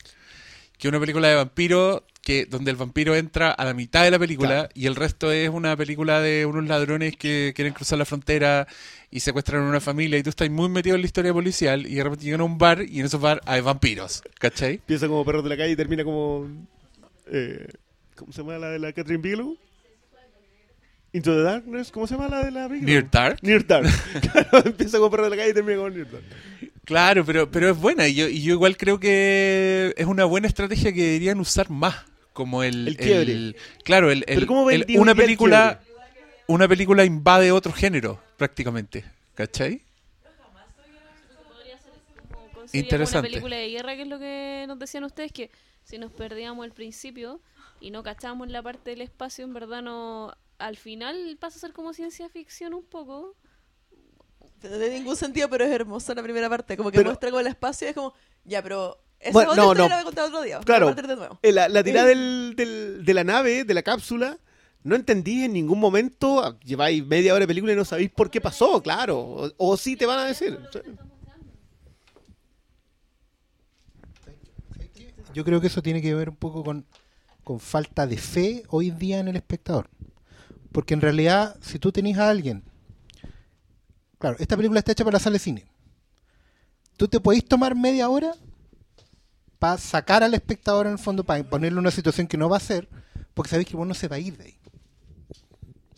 Que 0.79 0.89
una 0.89 1.01
película 1.01 1.29
de 1.29 1.35
vampiro 1.35 2.05
que 2.23 2.45
donde 2.45 2.71
el 2.71 2.77
vampiro 2.77 3.17
entra 3.17 3.51
a 3.51 3.65
la 3.65 3.73
mitad 3.75 4.05
de 4.05 4.11
la 4.11 4.19
película 4.19 4.49
Claro. 4.49 4.69
y 4.75 4.87
el 4.87 4.95
resto 4.97 5.33
es 5.33 5.49
una 5.49 5.77
película 5.77 6.21
de 6.21 6.45
unos 6.47 6.67
ladrones 6.67 7.17
que 7.17 7.53
quieren 7.57 7.73
cruzar 7.73 7.99
la 7.99 8.05
frontera 8.05 8.67
y 9.11 9.21
secuestran 9.21 9.63
a 9.63 9.69
una 9.69 9.81
familia 9.81 10.19
y 10.19 10.23
tú 10.23 10.31
estás 10.31 10.49
muy 10.51 10.69
metido 10.69 10.95
en 10.97 11.03
la 11.03 11.07
historia 11.07 11.33
policial 11.33 11.87
y 11.87 11.95
de 11.95 12.05
repente 12.05 12.25
llegan 12.27 12.43
a 12.43 12.45
un 12.45 12.59
bar 12.59 12.83
y 12.83 13.01
en 13.01 13.07
esos 13.07 13.21
bar 13.21 13.41
hay 13.47 13.61
vampiros, 13.63 14.23
¿cachai? 14.39 14.75
Empieza 14.75 15.09
como 15.09 15.25
perros 15.25 15.43
de 15.45 15.51
la 15.51 15.57
calle 15.57 15.73
y 15.73 15.77
termina 15.77 16.05
como. 16.05 16.47
eh, 17.27 17.67
¿Cómo 18.17 18.33
se 18.33 18.43
llama 18.43 18.59
la 18.59 18.69
de 18.71 18.79
la 18.79 18.93
Catherine 18.93 19.23
Bigelow? 19.23 19.57
Into 21.13 21.35
the 21.35 21.43
Darkness, 21.43 21.91
¿cómo 21.91 22.07
se 22.07 22.15
llama 22.15 22.29
la 22.29 22.45
de 22.45 22.51
la 22.53 22.69
Bigelow? 22.69 22.87
Near 22.89 23.11
Dark. 23.11 23.39
Near 23.43 23.67
Dark. 23.67 23.89
Claro, 24.33 24.67
empieza 24.67 24.99
como 24.99 25.11
perro 25.11 25.25
de 25.25 25.31
la 25.31 25.37
calle 25.37 25.51
y 25.51 25.55
termina 25.55 25.79
como 25.79 25.91
Near 25.91 26.09
Dark. 26.11 26.25
Claro, 26.85 27.25
pero, 27.25 27.51
pero 27.51 27.71
es 27.71 27.77
buena 27.79 28.09
y 28.09 28.15
yo, 28.15 28.29
y 28.29 28.43
yo 28.43 28.53
igual 28.55 28.77
creo 28.77 28.99
que 28.99 29.95
es 29.97 30.07
una 30.07 30.25
buena 30.25 30.49
estrategia 30.49 30.93
que 30.93 31.03
deberían 31.03 31.39
usar 31.41 31.71
más. 31.71 31.95
Como 32.33 32.63
el, 32.63 32.89
El 32.89 32.97
quiebre. 32.97 33.55
claro, 33.85 34.11
el, 34.11 34.25
el- 34.27 34.35
Pero 34.37 34.47
¿cómo 34.47 34.71
el- 34.71 34.87
una 34.99 35.13
el 35.13 35.17
película 35.17 35.81
una 36.47 36.67
película 36.67 37.05
invade 37.05 37.53
otro 37.53 37.73
género, 37.73 38.21
prácticamente. 38.37 39.05
¿Cachai? 39.35 39.83
Podría 41.49 41.79
ser 41.79 41.93
como 42.33 42.47
concebida 42.49 42.55
como 42.55 42.79
Interesante. 42.81 43.19
una 43.19 43.29
película 43.29 43.57
de 43.57 43.69
guerra, 43.69 43.97
que 43.97 44.03
es 44.03 44.09
lo 44.09 44.19
que 44.19 44.65
nos 44.67 44.79
decían 44.79 45.05
ustedes, 45.05 45.33
que 45.33 45.51
si 45.85 45.99
nos 45.99 46.11
perdíamos 46.13 46.65
al 46.65 46.73
principio 46.73 47.41
y 47.81 47.91
no 47.91 48.03
cachábamos 48.03 48.49
la 48.49 48.63
parte 48.63 48.91
del 48.91 49.01
espacio, 49.03 49.45
en 49.45 49.55
verdad 49.55 49.83
no... 49.83 50.35
Al 50.59 50.77
final 50.77 51.37
pasa 51.41 51.57
a 51.57 51.61
ser 51.61 51.73
como 51.73 51.93
ciencia 51.95 52.29
ficción 52.29 52.75
un 52.75 52.85
poco. 52.85 53.35
No 54.63 54.69
tiene 54.79 54.91
ningún 54.91 55.17
sentido, 55.17 55.49
pero 55.49 55.65
es 55.65 55.71
hermosa 55.71 56.15
la 56.15 56.23
primera 56.23 56.49
parte. 56.49 56.77
Como 56.77 56.91
que 56.91 56.99
Pero- 56.99 57.11
muestra 57.11 57.31
como 57.31 57.41
el 57.41 57.47
espacio 57.47 57.87
y 57.87 57.91
es 57.91 57.95
como, 57.95 58.13
ya, 58.45 58.63
pero. 58.63 58.99
Esa 59.19 59.33
Bueno, 59.33 59.51
otra 59.53 59.63
no, 59.65 59.75
no. 59.75 59.89
la 59.89 59.95
voy 59.97 60.01
a 60.01 60.05
contar 60.05 60.25
otro 60.27 60.43
día. 60.43 60.57
voy 60.57 60.63
a 60.63 60.65
Claro. 60.65 60.87
partir 60.87 61.07
de 61.07 61.17
nuevo. 61.17 61.39
Eh, 61.43 61.53
La, 61.53 61.69
la 61.69 61.83
tirada 61.85 62.07
del, 62.09 62.55
del- 62.57 63.05
de 63.05 63.15
la 63.15 63.23
nave, 63.25 63.65
de 63.65 63.75
la 63.75 63.83
cápsula, 63.83 64.39
no 64.83 64.97
entendí 64.97 65.45
en 65.45 65.53
ningún 65.53 65.79
momento. 65.79 66.43
ah, 66.43 66.57
Lleváis 66.65 67.05
media 67.07 67.33
hora 67.35 67.41
de 67.41 67.47
película 67.49 67.73
y 67.73 67.77
no 67.77 67.85
sabéis 67.85 68.11
por 68.11 68.31
qué 68.31 68.41
pasó, 68.41 68.83
claro. 68.83 69.19
O, 69.19 69.51
o 69.59 69.77
sí 69.77 69.95
te 69.97 70.07
van 70.07 70.21
a 70.21 70.25
decir. 70.25 70.59
Yo 75.35 75.45
creo 75.45 75.61
que 75.61 75.69
eso 75.69 75.83
tiene 75.83 76.03
que 76.03 76.15
ver 76.15 76.29
un 76.29 76.37
poco 76.37 76.65
con, 76.65 76.85
con 77.45 77.61
falta 77.61 78.07
de 78.07 78.17
fe 78.17 78.65
hoy 78.69 78.91
día 78.91 79.21
en 79.21 79.29
el 79.29 79.37
espectador. 79.37 79.89
Porque 80.73 80.95
en 80.95 81.01
realidad, 81.01 81.57
si 81.61 81.79
tú 81.79 81.93
tenés 81.93 82.19
a 82.19 82.29
alguien, 82.31 82.63
claro, 84.21 84.37
esta 84.39 84.57
película 84.57 84.79
está 84.79 84.93
hecha 84.93 85.05
para 85.05 85.17
la 85.17 85.21
sala 85.21 85.35
de 85.35 85.41
cine. 85.41 85.65
Tú 86.97 87.09
te 87.09 87.19
podéis 87.19 87.45
tomar 87.47 87.75
media 87.75 88.09
hora 88.09 88.33
para 89.59 89.79
sacar 89.79 90.23
al 90.23 90.35
espectador 90.35 90.87
en 90.87 90.93
el 90.93 90.99
fondo, 90.99 91.25
para 91.25 91.43
ponerle 91.43 91.81
una 91.81 91.91
situación 91.91 92.29
que 92.29 92.37
no 92.37 92.49
va 92.49 92.57
a 92.57 92.59
hacer, 92.59 92.89
porque 93.35 93.51
sabéis 93.51 93.69
que 93.69 93.77
vos 93.77 93.87
no 93.87 93.95
se 93.95 94.07
va 94.07 94.17
a 94.17 94.21
ir 94.21 94.37
de 94.37 94.45
ahí. 94.45 94.55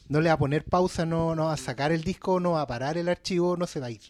No 0.08 0.20
le 0.20 0.28
va 0.28 0.34
a 0.34 0.38
poner 0.38 0.64
pausa, 0.64 1.04
no, 1.04 1.34
no 1.34 1.46
va 1.46 1.54
a 1.54 1.56
sacar 1.56 1.92
el 1.92 2.02
disco, 2.02 2.38
no 2.40 2.52
va 2.52 2.62
a 2.62 2.66
parar 2.66 2.96
el 2.96 3.08
archivo, 3.08 3.56
no 3.56 3.66
se 3.66 3.80
va 3.80 3.86
a 3.86 3.90
ir. 3.90 4.00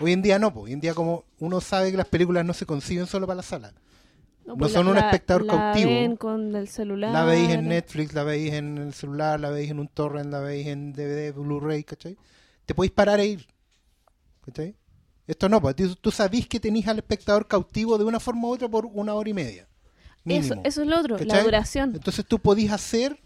Hoy 0.00 0.12
en 0.12 0.22
día 0.22 0.38
no, 0.38 0.52
pues. 0.52 0.64
hoy 0.64 0.72
en 0.72 0.80
día 0.80 0.94
como 0.94 1.24
uno 1.38 1.60
sabe 1.60 1.90
que 1.90 1.96
las 1.96 2.08
películas 2.08 2.44
no 2.44 2.54
se 2.54 2.66
conciben 2.66 3.06
solo 3.06 3.26
para 3.26 3.38
la 3.38 3.42
sala. 3.42 3.72
No, 4.46 4.56
No 4.56 4.68
son 4.68 4.88
un 4.88 4.96
espectador 4.96 5.44
la 5.44 5.52
cautivo. 5.52 5.90
ven 5.90 6.16
con 6.16 6.56
el 6.56 6.68
celular. 6.68 7.12
La 7.12 7.24
veis 7.24 7.50
en 7.50 7.68
Netflix, 7.68 8.14
la 8.14 8.24
veis 8.24 8.52
en 8.54 8.78
el 8.78 8.94
celular, 8.94 9.38
la 9.38 9.50
veis 9.50 9.70
en 9.70 9.78
un 9.78 9.88
torrent, 9.88 10.30
la 10.30 10.40
veis 10.40 10.66
en 10.66 10.92
DVD, 10.92 11.32
Blu-ray, 11.34 11.84
¿cachai? 11.84 12.16
Te 12.70 12.74
podéis 12.74 12.92
parar 12.92 13.18
e 13.18 13.26
ir. 13.26 13.46
¿Cachai? 14.46 14.76
Esto 15.26 15.48
no, 15.48 15.60
pues 15.60 15.74
tú, 15.74 15.96
tú 15.96 16.12
sabís 16.12 16.46
que 16.46 16.60
tenéis 16.60 16.86
al 16.86 16.98
espectador 16.98 17.48
cautivo 17.48 17.98
de 17.98 18.04
una 18.04 18.20
forma 18.20 18.46
u 18.46 18.52
otra 18.52 18.68
por 18.68 18.86
una 18.86 19.12
hora 19.12 19.28
y 19.28 19.34
media. 19.34 19.62
Eso, 20.24 20.54
Mínimo. 20.54 20.62
eso 20.64 20.82
es 20.82 20.86
lo 20.86 21.00
otro, 21.00 21.18
la 21.18 21.42
duración. 21.42 21.96
Entonces 21.96 22.24
tú 22.24 22.38
podís 22.38 22.70
hacer 22.70 23.18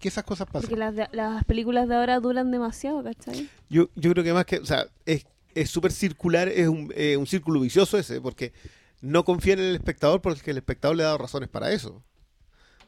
que 0.00 0.08
esas 0.08 0.24
cosas 0.24 0.48
pasen. 0.48 0.62
Porque 0.70 0.76
las, 0.76 0.96
de- 0.96 1.08
las 1.12 1.44
películas 1.44 1.86
de 1.86 1.94
ahora 1.94 2.18
duran 2.18 2.50
demasiado, 2.50 3.04
¿cachai? 3.04 3.48
Yo, 3.68 3.90
yo 3.94 4.10
creo 4.10 4.24
que 4.24 4.32
más 4.32 4.44
que, 4.44 4.58
o 4.58 4.66
sea, 4.66 4.88
es 5.06 5.24
es 5.54 5.70
súper 5.70 5.92
circular, 5.92 6.48
es 6.48 6.66
un, 6.66 6.92
eh, 6.96 7.16
un 7.16 7.28
círculo 7.28 7.60
vicioso 7.60 7.96
ese, 7.96 8.20
porque 8.20 8.52
no 9.02 9.24
confía 9.24 9.52
en 9.52 9.60
el 9.60 9.76
espectador 9.76 10.20
porque 10.20 10.50
el 10.50 10.56
espectador 10.56 10.96
le 10.96 11.04
ha 11.04 11.06
dado 11.06 11.18
razones 11.18 11.48
para 11.48 11.70
eso. 11.70 12.02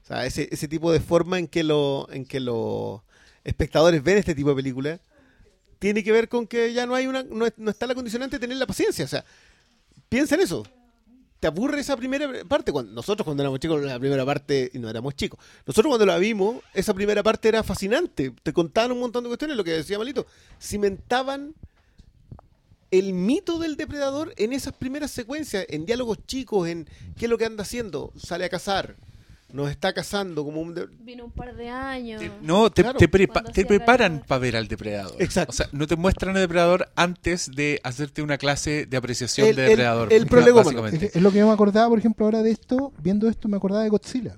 O 0.02 0.04
sea, 0.04 0.26
ese, 0.26 0.48
ese 0.50 0.66
tipo 0.66 0.90
de 0.90 0.98
forma 0.98 1.38
en 1.38 1.46
que, 1.46 1.62
lo, 1.62 2.08
en 2.10 2.24
que 2.24 2.40
los 2.40 3.02
espectadores 3.44 4.02
ven 4.02 4.18
este 4.18 4.34
tipo 4.34 4.48
de 4.48 4.56
películas 4.56 5.00
tiene 5.82 6.04
que 6.04 6.12
ver 6.12 6.28
con 6.28 6.46
que 6.46 6.72
ya 6.72 6.86
no 6.86 6.94
hay 6.94 7.08
una 7.08 7.24
no, 7.24 7.48
no 7.56 7.70
está 7.72 7.88
la 7.88 7.96
condicionante 7.96 8.36
de 8.36 8.40
tener 8.40 8.56
la 8.56 8.68
paciencia. 8.68 9.04
O 9.04 9.08
sea, 9.08 9.24
piensa 10.08 10.36
en 10.36 10.42
eso. 10.42 10.64
Te 11.40 11.48
aburre 11.48 11.80
esa 11.80 11.96
primera 11.96 12.44
parte. 12.44 12.70
Cuando, 12.70 12.92
nosotros 12.92 13.24
cuando 13.24 13.42
éramos 13.42 13.58
chicos, 13.58 13.82
la 13.82 13.98
primera 13.98 14.24
parte, 14.24 14.70
y 14.72 14.78
no 14.78 14.88
éramos 14.88 15.16
chicos, 15.16 15.40
nosotros 15.66 15.90
cuando 15.90 16.06
la 16.06 16.18
vimos, 16.18 16.62
esa 16.72 16.94
primera 16.94 17.24
parte 17.24 17.48
era 17.48 17.64
fascinante. 17.64 18.32
Te 18.44 18.52
contaban 18.52 18.92
un 18.92 19.00
montón 19.00 19.24
de 19.24 19.28
cuestiones, 19.30 19.56
lo 19.56 19.64
que 19.64 19.72
decía 19.72 19.98
Malito. 19.98 20.24
Cimentaban 20.60 21.52
el 22.92 23.12
mito 23.12 23.58
del 23.58 23.76
depredador 23.76 24.34
en 24.36 24.52
esas 24.52 24.74
primeras 24.74 25.10
secuencias, 25.10 25.66
en 25.68 25.84
diálogos 25.84 26.18
chicos, 26.28 26.68
en 26.68 26.88
qué 27.16 27.24
es 27.24 27.28
lo 27.28 27.38
que 27.38 27.44
anda 27.44 27.62
haciendo. 27.62 28.12
Sale 28.16 28.44
a 28.44 28.48
cazar, 28.48 28.94
nos 29.52 29.70
está 29.70 29.92
cazando 29.92 30.44
como 30.44 30.60
un... 30.60 30.74
de- 30.74 30.86
Vino 31.00 31.24
un 31.26 31.30
par 31.30 31.54
de 31.54 31.68
años. 31.68 32.22
No, 32.40 32.70
te, 32.70 32.82
Claro. 32.82 32.98
te, 32.98 33.08
prepa- 33.10 33.44
te 33.52 33.64
preparan 33.66 34.22
para 34.26 34.38
ver 34.38 34.56
al 34.56 34.66
depredador. 34.68 35.14
Exacto. 35.20 35.50
O 35.50 35.54
sea, 35.54 35.68
no 35.72 35.86
te 35.86 35.96
muestran 35.96 36.34
al 36.36 36.42
depredador 36.42 36.88
antes 36.96 37.50
de 37.54 37.80
hacerte 37.84 38.22
una 38.22 38.38
clase 38.38 38.86
de 38.86 38.96
apreciación 38.96 39.48
El- 39.48 39.56
de 39.56 39.62
depredador. 39.62 40.12
el 40.12 40.26
prolegómeno. 40.26 40.86
Es, 40.86 41.02
es 41.02 41.16
lo 41.22 41.30
que 41.32 41.38
yo 41.38 41.46
me 41.46 41.52
acordaba, 41.52 41.88
por 41.88 41.98
ejemplo, 41.98 42.24
ahora 42.24 42.42
de 42.42 42.50
esto, 42.50 42.92
viendo 43.02 43.28
esto, 43.28 43.48
me 43.48 43.56
acordaba 43.58 43.82
de 43.82 43.88
Godzilla. 43.90 44.36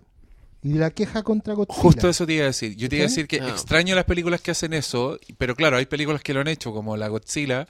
Y 0.63 0.71
de 0.73 0.79
la 0.81 0.91
queja 0.91 1.23
contra 1.23 1.53
Godzilla. 1.55 1.79
Justo 1.79 2.09
eso 2.09 2.27
te 2.27 2.33
iba 2.33 2.45
a 2.45 2.47
decir. 2.47 2.75
Yo 2.75 2.89
te 2.89 2.97
iba 2.97 3.05
a 3.05 3.09
decir 3.09 3.29
que 3.29 3.41
Ah. 3.41 3.49
extraño 3.51 3.95
las 3.95 4.07
películas 4.07 4.41
que 4.41 4.51
hacen 4.51 4.73
eso, 4.73 5.19
pero 5.39 5.55
claro, 5.55 5.77
hay 5.77 5.87
películas 5.87 6.23
que 6.23 6.33
lo 6.35 6.41
han 6.41 6.49
hecho, 6.49 6.73
como 6.73 6.97
la 6.97 7.09
Godzilla, 7.09 7.69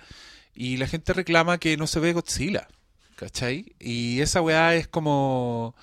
y 0.55 0.77
la 0.77 0.87
gente 0.87 1.12
reclama 1.12 1.59
que 1.59 1.77
no 1.77 1.87
se 1.89 1.99
ve 1.99 2.12
Godzilla, 2.12 2.69
¿cachai? 3.16 3.75
Y 3.81 4.21
esa 4.21 4.41
weá 4.41 4.77
es 4.77 4.87
como... 4.89 5.75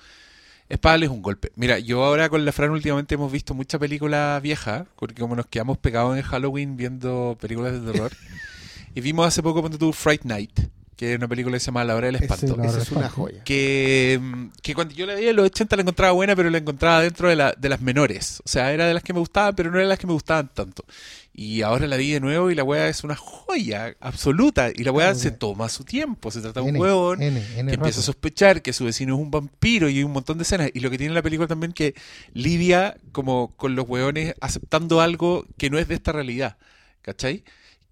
Es 0.72 0.78
para 0.78 0.94
darles 0.94 1.10
un 1.10 1.20
golpe. 1.20 1.52
Mira, 1.54 1.78
yo 1.80 2.02
ahora 2.02 2.30
con 2.30 2.46
la 2.46 2.50
Fran 2.50 2.70
últimamente 2.70 3.16
hemos 3.16 3.30
visto 3.30 3.52
mucha 3.52 3.78
película 3.78 4.40
vieja, 4.42 4.86
porque 4.96 5.20
como 5.20 5.36
nos 5.36 5.44
quedamos 5.44 5.76
pegados 5.76 6.16
en 6.16 6.22
Halloween 6.22 6.78
viendo 6.78 7.36
películas 7.38 7.74
de 7.74 7.92
terror, 7.92 8.10
y 8.94 9.02
vimos 9.02 9.26
hace 9.26 9.42
poco, 9.42 9.60
cuando 9.60 9.76
tuvo 9.76 9.92
Fright 9.92 10.22
Night, 10.24 10.60
que 11.02 11.14
es 11.14 11.18
una 11.18 11.26
película 11.26 11.56
que 11.56 11.60
se 11.60 11.66
llama 11.66 11.82
La 11.82 11.96
Hora 11.96 12.06
del 12.06 12.14
Ese 12.14 12.26
Espanto. 12.26 12.56
La 12.56 12.62
Hora 12.62 12.68
Esa 12.68 12.76
del 12.76 12.86
es 12.86 12.92
una 12.92 13.08
joya. 13.08 13.42
que, 13.42 14.20
mm, 14.22 14.44
que 14.62 14.72
cuando 14.72 14.94
yo 14.94 15.04
la 15.04 15.14
veía 15.14 15.30
en 15.30 15.36
los 15.36 15.46
80 15.46 15.74
la 15.74 15.82
encontraba 15.82 16.12
buena, 16.12 16.36
pero 16.36 16.48
la 16.48 16.58
encontraba 16.58 17.02
dentro 17.02 17.28
de, 17.28 17.34
la, 17.34 17.52
de 17.58 17.68
las 17.68 17.80
menores. 17.80 18.40
O 18.44 18.48
sea, 18.48 18.72
era 18.72 18.86
de 18.86 18.94
las 18.94 19.02
que 19.02 19.12
me 19.12 19.18
gustaban, 19.18 19.56
pero 19.56 19.68
no 19.68 19.78
era 19.78 19.86
de 19.86 19.88
las 19.88 19.98
que 19.98 20.06
me 20.06 20.12
gustaban 20.12 20.48
tanto. 20.54 20.84
Y 21.34 21.62
ahora 21.62 21.88
la 21.88 21.96
vi 21.96 22.12
de 22.12 22.20
nuevo 22.20 22.52
y 22.52 22.54
la 22.54 22.62
weá 22.62 22.86
es 22.86 23.02
una 23.02 23.16
joya 23.16 23.96
absoluta. 23.98 24.70
Y 24.72 24.84
la 24.84 24.92
weá 24.92 25.08
Claro, 25.08 25.18
se 25.18 25.32
toma 25.32 25.68
su 25.68 25.82
tiempo. 25.82 26.30
Se 26.30 26.40
trata 26.40 26.60
de 26.60 26.70
un 26.70 26.76
huevón 26.76 27.20
N, 27.20 27.42
N 27.56 27.68
que 27.68 27.74
empieza 27.74 27.98
a 27.98 28.04
sospechar 28.04 28.62
que 28.62 28.72
su 28.72 28.84
vecino 28.84 29.16
es 29.16 29.20
un 29.20 29.32
vampiro 29.32 29.88
y 29.88 29.98
hay 29.98 30.04
un 30.04 30.12
montón 30.12 30.38
de 30.38 30.42
escenas. 30.42 30.70
Y 30.72 30.78
lo 30.78 30.90
que 30.90 30.98
tiene 30.98 31.14
la 31.14 31.22
película 31.22 31.48
también 31.48 31.72
que 31.72 31.96
lidia 32.32 32.96
como 33.10 33.56
con 33.56 33.74
los 33.74 33.88
hueones 33.88 34.36
aceptando 34.40 35.00
algo 35.00 35.46
que 35.56 35.68
no 35.68 35.78
es 35.78 35.88
de 35.88 35.96
esta 35.96 36.12
realidad. 36.12 36.58
¿Cachai? 37.02 37.42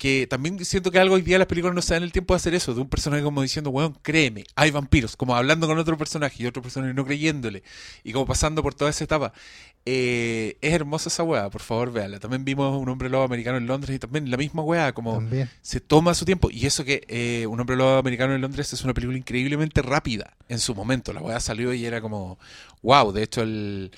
Que 0.00 0.26
también 0.26 0.64
siento 0.64 0.90
que 0.90 0.98
algo 0.98 1.16
hoy 1.16 1.20
día 1.20 1.36
las 1.36 1.46
películas 1.46 1.74
no 1.74 1.82
se 1.82 1.92
dan 1.92 2.02
el 2.02 2.10
tiempo 2.10 2.32
de 2.32 2.36
hacer 2.36 2.54
eso, 2.54 2.72
de 2.72 2.80
un 2.80 2.88
personaje 2.88 3.22
como 3.22 3.42
diciendo, 3.42 3.68
weón, 3.68 3.94
créeme, 4.00 4.44
hay 4.54 4.70
vampiros, 4.70 5.14
como 5.14 5.36
hablando 5.36 5.66
con 5.66 5.76
otro 5.76 5.98
personaje 5.98 6.42
y 6.42 6.46
otro 6.46 6.62
personaje 6.62 6.94
no 6.94 7.04
creyéndole, 7.04 7.62
y 8.02 8.14
como 8.14 8.24
pasando 8.24 8.62
por 8.62 8.72
toda 8.74 8.88
esa 8.88 9.04
etapa. 9.04 9.34
Eh, 9.84 10.56
es 10.62 10.72
hermosa 10.72 11.10
esa 11.10 11.22
weá, 11.22 11.50
por 11.50 11.60
favor, 11.60 11.92
véala. 11.92 12.18
También 12.18 12.46
vimos 12.46 12.80
un 12.80 12.88
hombre 12.88 13.10
lobo 13.10 13.24
americano 13.24 13.58
en 13.58 13.66
Londres 13.66 13.94
y 13.94 13.98
también 13.98 14.30
la 14.30 14.38
misma 14.38 14.62
weá, 14.62 14.94
como 14.94 15.16
También. 15.16 15.50
se 15.60 15.80
toma 15.80 16.14
su 16.14 16.24
tiempo. 16.24 16.50
Y 16.50 16.64
eso 16.64 16.82
que 16.82 17.02
eh, 17.06 17.46
Un 17.46 17.60
hombre 17.60 17.76
lobo 17.76 17.98
americano 17.98 18.34
en 18.34 18.40
Londres 18.40 18.72
es 18.72 18.82
una 18.82 18.94
película 18.94 19.18
increíblemente 19.18 19.82
rápida 19.82 20.34
en 20.48 20.60
su 20.60 20.74
momento. 20.74 21.12
La 21.12 21.20
weá 21.20 21.40
salió 21.40 21.74
y 21.74 21.84
era 21.84 22.00
como, 22.00 22.38
wow. 22.82 23.12
De 23.12 23.22
hecho, 23.22 23.42
el, 23.42 23.90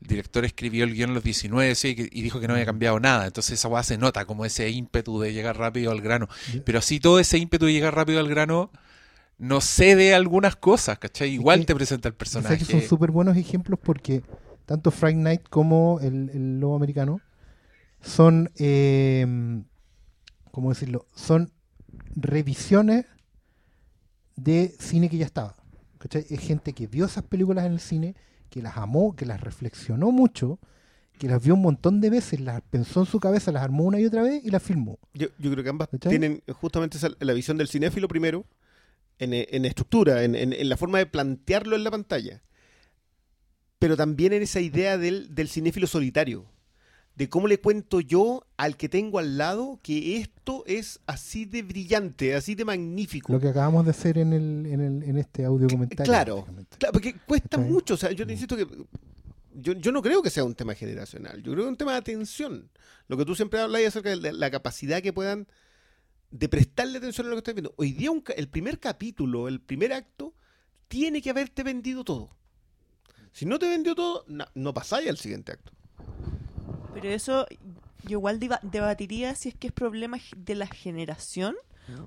el 0.00 0.06
director 0.08 0.44
escribió 0.44 0.84
el 0.84 0.94
guion 0.94 1.10
a 1.10 1.14
los 1.14 1.24
19 1.24 1.74
sí, 1.74 1.94
que- 1.96 2.08
y 2.12 2.22
dijo 2.22 2.40
que 2.40 2.46
no 2.48 2.54
había 2.54 2.66
cambiado 2.66 3.00
nada. 3.00 3.26
Entonces 3.26 3.54
esa 3.54 3.68
weá 3.68 3.82
se 3.82 3.98
nota 3.98 4.24
como 4.24 4.44
ese 4.44 4.68
ímpetu 4.70 5.20
de 5.20 5.32
llegar 5.32 5.58
rápido 5.58 5.90
al 5.90 6.00
grano. 6.00 6.28
Pero 6.64 6.78
así 6.78 7.00
todo 7.00 7.18
ese 7.18 7.38
ímpetu 7.38 7.66
de 7.66 7.72
llegar 7.72 7.94
rápido 7.94 8.20
al 8.20 8.28
grano 8.28 8.70
no 9.38 9.60
cede 9.60 10.14
algunas 10.14 10.56
cosas, 10.56 10.98
¿cachai? 10.98 11.30
Igual 11.30 11.60
que- 11.60 11.66
te 11.66 11.74
presenta 11.74 12.08
el 12.08 12.14
personaje. 12.14 12.58
que 12.58 12.64
son 12.64 12.80
súper 12.82 13.10
buenos 13.10 13.36
ejemplos 13.36 13.78
porque 13.82 14.22
tanto 14.66 14.90
Fright 14.90 15.16
Night 15.16 15.42
como 15.48 15.98
el, 16.02 16.30
el 16.30 16.60
Lobo 16.60 16.76
Americano 16.76 17.20
son, 18.02 18.50
eh, 18.58 19.26
¿cómo 20.52 20.68
decirlo? 20.70 21.06
Son 21.14 21.52
revisiones 22.14 23.06
de 24.36 24.74
cine 24.78 25.08
que 25.08 25.16
ya 25.18 25.26
estaba. 25.26 25.56
¿cachai? 25.98 26.24
Es 26.30 26.40
gente 26.40 26.72
que 26.72 26.86
vio 26.86 27.06
esas 27.06 27.24
películas 27.24 27.64
en 27.66 27.72
el 27.72 27.80
cine, 27.80 28.14
que 28.50 28.62
las 28.62 28.76
amó, 28.76 29.14
que 29.16 29.26
las 29.26 29.40
reflexionó 29.40 30.10
mucho, 30.10 30.58
que 31.18 31.28
las 31.28 31.42
vio 31.42 31.54
un 31.54 31.62
montón 31.62 32.00
de 32.00 32.10
veces, 32.10 32.40
las 32.40 32.60
pensó 32.62 33.00
en 33.00 33.06
su 33.06 33.18
cabeza, 33.20 33.50
las 33.52 33.62
armó 33.62 33.84
una 33.84 33.98
y 34.00 34.06
otra 34.06 34.22
vez 34.22 34.44
y 34.44 34.50
las 34.50 34.62
filmó. 34.62 34.98
Yo, 35.14 35.28
yo 35.38 35.50
creo 35.50 35.64
que 35.64 35.70
ambas 35.70 35.88
¿Cachai? 35.88 36.10
tienen 36.10 36.42
justamente 36.54 36.96
esa- 36.96 37.10
la 37.18 37.32
visión 37.32 37.56
del 37.58 37.68
cinéfilo 37.68 38.06
primero, 38.08 38.44
en, 39.18 39.34
eh, 39.34 39.48
en 39.50 39.64
estructura, 39.64 40.22
en, 40.22 40.34
en- 40.36 40.52
en 40.52 40.68
la 40.68 40.76
forma 40.76 40.98
de 40.98 41.06
plantearlo 41.06 41.74
en 41.74 41.82
la 41.84 41.90
pantalla, 41.90 42.42
pero 43.78 43.96
también 43.96 44.32
en 44.32 44.42
esa 44.42 44.60
idea 44.60 44.96
del, 44.98 45.34
del 45.34 45.48
cinéfilo 45.48 45.86
solitario, 45.86 46.46
de 47.18 47.28
cómo 47.28 47.48
le 47.48 47.58
cuento 47.58 48.00
yo 48.00 48.46
al 48.56 48.76
que 48.76 48.88
tengo 48.88 49.18
al 49.18 49.38
lado 49.38 49.80
que 49.82 50.18
esto 50.18 50.62
es 50.68 51.00
así 51.04 51.46
de 51.46 51.62
brillante, 51.62 52.36
así 52.36 52.54
de 52.54 52.64
magnífico. 52.64 53.32
Lo 53.32 53.40
que 53.40 53.48
acabamos 53.48 53.84
de 53.86 53.90
hacer 53.90 54.18
en, 54.18 54.32
el, 54.32 54.66
en, 54.66 54.80
el, 54.80 55.02
en 55.02 55.18
este 55.18 55.44
audio 55.44 55.66
comentario. 55.66 56.08
Claro, 56.08 56.46
claro, 56.78 56.92
porque 56.92 57.16
cuesta 57.26 57.58
mucho. 57.58 57.94
O 57.94 57.96
sea, 57.96 58.12
yo 58.12 58.24
te 58.24 58.34
insisto 58.34 58.56
que 58.56 58.68
yo, 59.52 59.72
yo 59.72 59.90
no 59.90 60.00
creo 60.00 60.22
que 60.22 60.30
sea 60.30 60.44
un 60.44 60.54
tema 60.54 60.76
generacional. 60.76 61.38
Yo 61.42 61.50
creo 61.50 61.56
que 61.56 61.62
es 61.62 61.68
un 61.70 61.76
tema 61.76 61.90
de 61.90 61.98
atención. 61.98 62.70
Lo 63.08 63.16
que 63.16 63.24
tú 63.24 63.34
siempre 63.34 63.58
hablas 63.58 63.82
acerca 63.84 64.10
de 64.10 64.32
la, 64.32 64.50
capacidad 64.52 65.02
que 65.02 65.12
puedan 65.12 65.48
de 66.30 66.48
prestarle 66.48 66.98
atención 66.98 67.26
a 67.26 67.30
lo 67.30 67.34
que 67.34 67.40
estás 67.40 67.54
viendo. 67.54 67.74
Hoy 67.78 67.90
día 67.90 68.12
un 68.12 68.22
el 68.36 68.48
primer 68.48 68.78
capítulo, 68.78 69.48
el 69.48 69.60
primer 69.60 69.92
acto, 69.92 70.34
tiene 70.86 71.20
que 71.20 71.30
haberte 71.30 71.64
vendido 71.64 72.04
todo. 72.04 72.30
Si 73.32 73.44
no 73.44 73.58
te 73.58 73.68
vendió 73.68 73.96
todo, 73.96 74.24
na- 74.28 74.48
no 74.54 74.72
pasáis 74.72 75.08
al 75.08 75.16
siguiente 75.18 75.50
acto. 75.50 75.72
Pero 77.00 77.14
eso 77.14 77.46
yo 78.04 78.18
igual 78.18 78.38
deba- 78.40 78.60
debatiría 78.62 79.34
si 79.34 79.48
es 79.50 79.54
que 79.54 79.66
es 79.68 79.72
problema 79.72 80.18
de 80.36 80.54
la 80.54 80.66
generación 80.66 81.54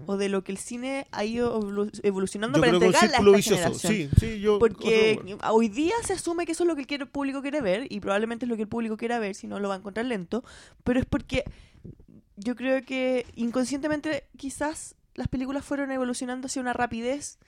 o 0.06 0.16
de 0.16 0.30
lo 0.30 0.44
que 0.44 0.52
el 0.52 0.60
cine 0.60 1.08
ha 1.12 1.26
ido 1.26 1.60
evolu- 1.60 1.90
evolucionando 2.04 2.58
Yo 2.58 2.62
para 2.62 2.72
entregarle 2.74 3.16
a 3.16 3.20
esta 3.40 3.50
generación. 3.56 3.94
Sí, 3.94 4.10
sí, 4.20 4.40
yo. 4.40 4.60
Porque 4.60 5.36
hoy 5.50 5.70
día 5.70 5.96
se 6.06 6.14
asume 6.14 6.46
que 6.46 6.52
eso 6.52 6.64
es 6.64 6.68
lo 6.68 6.76
que 6.76 6.96
el 6.96 7.08
público 7.08 7.42
quiere 7.42 7.62
ver 7.62 7.88
y 7.92 8.00
probablemente 8.00 8.46
es 8.46 8.50
lo 8.50 8.56
que 8.58 8.62
el 8.64 8.68
público 8.68 8.96
quiera 8.96 9.18
ver, 9.18 9.34
si 9.34 9.48
no 9.48 9.60
lo 9.60 9.70
va 9.70 9.76
a 9.76 9.78
encontrar 9.80 10.06
lento, 10.06 10.44
pero 10.84 11.00
es 11.00 11.06
porque 11.08 11.46
yo 12.38 12.56
creo 12.56 12.84
que 12.84 13.26
inconscientemente 13.36 14.26
quizás 14.38 14.96
las 15.16 15.28
películas 15.28 15.66
fueron 15.66 15.92
evolucionando 15.92 16.46
hacia 16.46 16.62
una 16.62 16.74
rapidez 16.74 17.40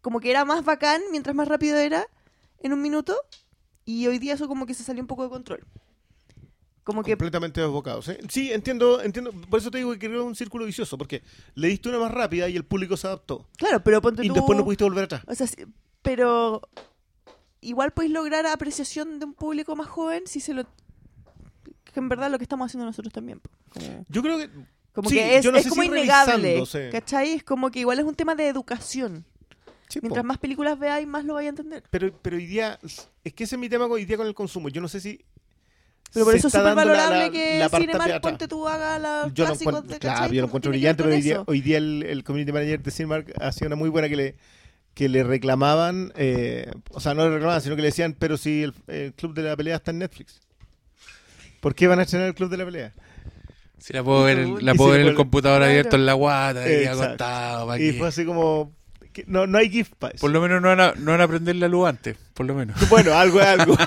como 0.00 0.18
que 0.20 0.30
era 0.30 0.44
más 0.44 0.64
bacán 0.64 1.00
mientras 1.12 1.34
más 1.36 1.46
rápido 1.48 1.76
era 1.78 2.06
en 2.60 2.72
un 2.72 2.82
minuto 2.82 3.16
y 3.84 4.06
hoy 4.08 4.18
día 4.18 4.34
eso 4.34 4.48
como 4.48 4.66
que 4.66 4.74
se 4.74 4.82
salió 4.82 5.02
un 5.02 5.06
poco 5.06 5.22
de 5.22 5.30
control. 5.30 5.64
Como 6.86 7.02
que 7.02 7.10
completamente 7.10 7.60
desbocados. 7.60 8.08
¿eh? 8.10 8.20
Sí, 8.28 8.52
entiendo, 8.52 9.02
entiendo. 9.02 9.32
Por 9.32 9.58
eso 9.58 9.72
te 9.72 9.78
digo 9.78 9.90
que 9.90 9.98
creo 9.98 10.12
que 10.12 10.18
es 10.18 10.24
un 10.24 10.36
círculo 10.36 10.66
vicioso, 10.66 10.96
porque 10.96 11.20
le 11.56 11.66
diste 11.66 11.88
una 11.88 11.98
más 11.98 12.12
rápida 12.12 12.48
y 12.48 12.54
el 12.54 12.64
público 12.64 12.96
se 12.96 13.08
adaptó. 13.08 13.44
claro, 13.56 13.82
pero 13.82 14.00
ponte 14.00 14.24
Y 14.24 14.28
tú 14.28 14.34
después 14.34 14.56
no 14.56 14.64
pudiste 14.64 14.84
volver 14.84 15.02
atrás. 15.02 15.22
O 15.26 15.34
sea, 15.34 15.48
sí, 15.48 15.56
pero 16.02 16.62
igual 17.60 17.90
podéis 17.90 18.12
lograr 18.12 18.46
apreciación 18.46 19.18
de 19.18 19.24
un 19.24 19.34
público 19.34 19.74
más 19.74 19.88
joven 19.88 20.22
si 20.26 20.38
se 20.38 20.54
lo. 20.54 20.62
Que 20.62 21.98
en 21.98 22.08
verdad 22.08 22.30
lo 22.30 22.38
que 22.38 22.44
estamos 22.44 22.66
haciendo 22.66 22.86
nosotros 22.86 23.12
también. 23.12 23.40
Yo 24.08 24.22
creo 24.22 24.38
que 24.38 24.48
como 24.92 25.10
Sí, 25.10 25.16
que 25.16 25.38
es, 25.38 25.44
no 25.44 25.58
es 25.58 25.68
como 25.68 25.82
si 25.82 25.88
innegable. 25.88 26.62
¿Cachai? 26.92 27.32
Es 27.32 27.42
como 27.42 27.72
que 27.72 27.80
igual 27.80 27.98
es 27.98 28.04
un 28.04 28.14
tema 28.14 28.36
de 28.36 28.46
educación. 28.46 29.24
Sí, 29.88 29.98
po. 29.98 30.04
Mientras 30.04 30.24
más 30.24 30.38
películas 30.38 30.78
veáis, 30.78 31.08
más 31.08 31.24
lo 31.24 31.34
vais 31.34 31.46
a 31.46 31.48
entender. 31.48 31.82
Pero, 31.90 32.16
pero 32.22 32.36
hoy 32.36 32.46
día, 32.46 32.78
es 33.24 33.34
que 33.34 33.42
ese 33.42 33.56
es 33.56 33.58
mi 33.58 33.68
tema 33.68 33.86
hoy 33.86 34.04
día 34.04 34.16
con 34.16 34.28
el 34.28 34.34
consumo. 34.34 34.68
Yo 34.68 34.80
no 34.80 34.86
sé 34.86 35.00
si. 35.00 35.24
Pero 36.16 36.24
por 36.26 36.32
se 36.34 36.38
eso 36.38 36.48
es 36.48 36.54
está 36.54 36.58
súper 36.70 36.74
dando 36.76 36.92
la- 36.92 36.98
valorable 37.02 37.26
la- 37.26 37.30
que 37.32 37.58
la 37.58 37.68
parte 37.68 37.86
Cinemark, 37.86 38.20
ponte 38.22 38.48
tú, 38.48 38.66
haga 38.68 38.98
los 38.98 39.34
Yo 39.34 39.44
clásicos 39.44 39.74
encuentro, 39.74 39.92
de 39.94 39.98
claro, 39.98 40.26
yo 40.32 40.40
lo 40.42 40.46
Como 40.46 40.46
encuentro 40.50 40.70
brillante, 40.70 41.02
pero 41.02 41.14
hoy 41.14 41.20
día, 41.22 41.34
eso. 41.34 41.44
hoy 41.46 41.60
día 41.60 41.78
el, 41.78 42.02
el 42.02 42.24
community 42.24 42.52
manager 42.52 42.82
de 42.82 42.90
Cinemark 42.90 43.32
ha 43.40 43.52
sido 43.52 43.66
una 43.66 43.76
muy 43.76 43.88
buena 43.90 44.08
que 44.08 44.16
le 44.16 44.36
que 44.94 45.10
le 45.10 45.22
reclamaban, 45.24 46.10
eh, 46.16 46.70
o 46.90 47.00
sea, 47.00 47.12
no 47.12 47.24
le 47.24 47.30
reclamaban, 47.34 47.60
sino 47.60 47.76
que 47.76 47.82
le 47.82 47.88
decían, 47.88 48.16
pero 48.18 48.38
si 48.38 48.62
el, 48.62 48.72
el 48.86 49.12
Club 49.12 49.34
de 49.34 49.42
la 49.42 49.54
Pelea 49.54 49.76
está 49.76 49.90
en 49.90 49.98
Netflix. 49.98 50.40
¿Por 51.60 51.74
qué 51.74 51.86
van 51.86 51.98
a 51.98 52.02
estrenar 52.02 52.28
el 52.28 52.34
Club 52.34 52.48
de 52.50 52.56
la 52.56 52.64
Pelea? 52.64 52.94
Si 53.78 53.92
la 53.92 54.02
puedo 54.02 54.24
ver, 54.24 54.38
en- 54.38 54.64
la 54.64 54.74
puedo 54.74 54.92
ver 54.92 55.02
en 55.02 55.08
el 55.08 55.14
computador 55.14 55.58
claro. 55.58 55.70
abierto 55.70 55.96
en 55.96 56.06
la 56.06 56.14
guata, 56.14 56.62
ahí 56.62 56.84
acostado. 56.86 57.66
¿pa' 57.66 57.78
Y 57.78 57.92
fue 57.92 58.08
así 58.08 58.24
como, 58.24 58.72
no, 59.26 59.46
no 59.46 59.58
hay 59.58 59.70
gift 59.70 59.92
para 59.98 60.14
eso. 60.14 60.20
Por 60.20 60.30
lo 60.30 60.40
menos 60.40 60.60
no 60.62 60.68
van, 60.68 60.80
a, 60.80 60.92
no 60.92 61.12
van 61.12 61.20
a 61.20 61.28
prender 61.28 61.56
la 61.56 61.68
luz 61.68 61.88
antes, 61.88 62.16
por 62.34 62.46
lo 62.46 62.54
menos. 62.54 62.76
Bueno, 62.90 63.14
algo 63.14 63.40
es 63.40 63.46
algo. 63.46 63.76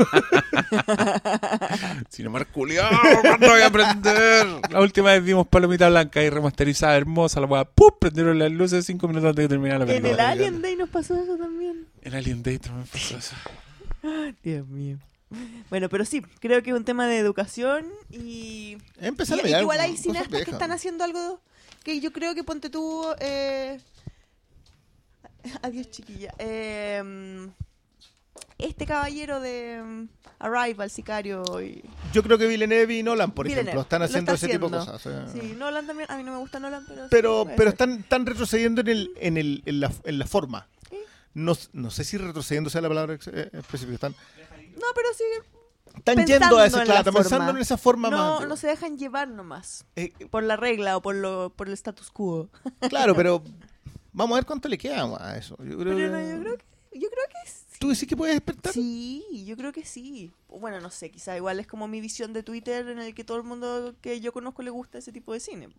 Si 2.10 2.24
no, 2.24 2.30
Marculiao, 2.30 2.90
¿cuándo 3.22 3.48
voy 3.50 3.62
a 3.62 3.70
prender? 3.70 4.48
La 4.70 4.82
última 4.82 5.12
vez 5.12 5.24
vimos 5.24 5.48
Palomita 5.48 5.90
Blanca 5.90 6.22
y 6.24 6.30
remasterizada, 6.30 6.96
hermosa, 6.98 7.40
la 7.40 7.48
weá. 7.48 7.66
¡Pum! 7.66 7.92
Prendieron 8.00 8.38
las 8.40 8.52
luces 8.52 8.86
cinco 8.86 9.08
minutos 9.08 9.30
antes 9.30 9.44
de 9.46 9.50
terminar 9.50 9.80
la 9.80 9.84
En 9.86 10.02
película. 10.02 10.12
el 10.34 10.40
Alien 10.40 10.62
Day 10.62 10.76
nos 10.76 10.90
pasó 10.90 11.16
eso 11.22 11.38
también. 11.38 11.88
En 12.02 12.14
Alien 12.16 12.44
Day 12.44 12.60
también 12.60 12.88
pasó 12.92 13.18
eso. 13.18 13.36
Dios 14.44 14.68
mío. 14.68 14.98
Bueno, 15.70 15.90
pero 15.90 16.06
sí, 16.06 16.22
creo 16.40 16.62
que 16.64 16.72
es 16.72 16.76
un 16.76 16.86
tema 16.86 17.06
de 17.08 17.18
educación 17.20 17.86
y... 18.10 18.78
Empezar 19.00 19.40
y- 19.46 19.54
a 19.54 19.60
y 19.60 19.62
igual 19.62 19.80
hay 19.80 19.96
cineastas 19.98 20.44
que 20.44 20.52
están 20.52 20.72
haciendo 20.72 21.04
algo 21.04 21.40
que 21.84 22.00
yo 22.00 22.12
creo 22.12 22.34
que 22.36 22.44
ponte 22.44 22.70
tú... 22.70 23.06
Eh... 23.20 23.80
Adiós, 25.62 25.90
chiquilla. 25.92 26.34
Eh, 26.38 27.48
Este 28.58 28.86
caballero 28.86 29.40
de 29.40 29.82
mm, 29.84 30.08
Arrival, 30.40 30.90
Sicario 30.90 31.44
y... 31.62 31.84
Yo 32.14 32.24
creo 32.24 32.38
que 32.38 32.46
Villeneuve 32.48 32.94
y 32.98 33.04
Nolan, 33.04 33.32
por 33.32 33.46
Villeneuve, 33.46 33.70
ejemplo, 33.70 33.82
están 33.82 34.02
haciendo 34.02 34.34
está 34.34 34.46
ese 34.46 34.54
tipo 34.54 34.70
de 34.70 34.78
cosas. 34.78 34.96
o 34.96 35.00
sea. 35.10 35.28
Sí, 35.28 35.56
Nolan 35.58 35.88
también, 35.88 36.12
a 36.12 36.18
mí 36.18 36.24
no 36.24 36.34
me 36.34 36.38
gusta 36.40 36.60
Nolan, 36.60 36.86
pero... 36.88 37.08
pero 37.10 37.48
pero 37.56 37.70
están, 37.70 38.00
están 38.00 38.26
retrocediendo 38.26 38.82
en, 38.82 38.88
el, 38.90 39.12
en, 39.18 39.38
el, 39.38 39.64
en, 39.66 39.80
la, 39.80 39.92
en 40.04 40.20
la 40.20 40.26
forma. 40.28 40.68
No, 41.34 41.54
no 41.74 41.92
sé 41.92 42.04
si 42.04 42.18
retrocediendo 42.18 42.70
sea 42.70 42.82
la 42.82 42.90
palabra 42.90 43.14
eh, 43.14 43.50
específica. 43.54 43.94
Están, 43.96 44.16
No, 44.76 44.88
pero 44.96 45.08
sí... 45.16 45.24
están 45.96 46.26
yendo 46.26 46.58
a 46.58 46.66
esa, 46.66 46.80
en 46.80 46.86
claro, 46.86 47.14
pensando 47.14 47.52
en 47.52 47.58
esa 47.58 47.78
forma 47.78 48.10
No, 48.10 48.40
más. 48.40 48.48
no 48.48 48.58
se 48.58 48.68
dejan 48.68 48.98
llevar 48.98 49.28
nomás. 49.30 49.86
Eh, 49.96 50.12
Por 50.32 50.44
la 50.44 50.58
regla 50.58 50.98
o 50.98 51.02
por, 51.02 51.16
lo, 51.16 51.52
por 51.56 51.68
el 51.68 51.74
status 51.74 52.10
quo. 52.12 52.50
claro, 52.90 53.16
pero 53.16 53.44
vamos 54.14 54.36
a 54.36 54.40
ver 54.40 54.46
cuánto 54.46 54.68
le 54.70 54.78
queda 54.78 55.04
a 55.20 55.38
eso. 55.38 55.56
Yo 55.64 55.78
creo, 55.78 55.96
Pero 55.96 56.10
no, 56.12 56.18
que- 56.18 56.30
yo 56.30 56.40
creo 56.42 56.58
que, 56.58 57.00
yo 57.00 57.10
creo 57.10 57.26
que 57.30 57.50
sí. 57.50 57.56
¿Tú 57.80 57.90
decís 57.90 58.08
que 58.10 58.18
puedes 58.18 58.36
despertar? 58.36 58.74
Sí, 58.74 59.24
yo 59.48 59.56
creo 59.56 59.72
que 59.72 59.86
sí. 59.86 60.32
Bueno, 60.50 60.82
no 60.82 60.90
sé, 60.92 61.10
quizá 61.12 61.36
igual 61.38 61.60
es 61.60 61.68
como 61.68 61.88
mi 61.88 62.02
visión 62.02 62.34
de 62.34 62.44
Twitter 62.44 62.88
en 62.90 63.00
el 63.00 63.14
que 63.16 63.24
todo 63.24 63.38
el 63.38 63.44
mundo 63.44 63.96
que 64.02 64.20
yo 64.20 64.34
conozco 64.34 64.62
le 64.64 64.70
gusta 64.70 64.98
ese 64.98 65.12
tipo 65.14 65.32
de 65.34 65.40
cine. 65.40 65.70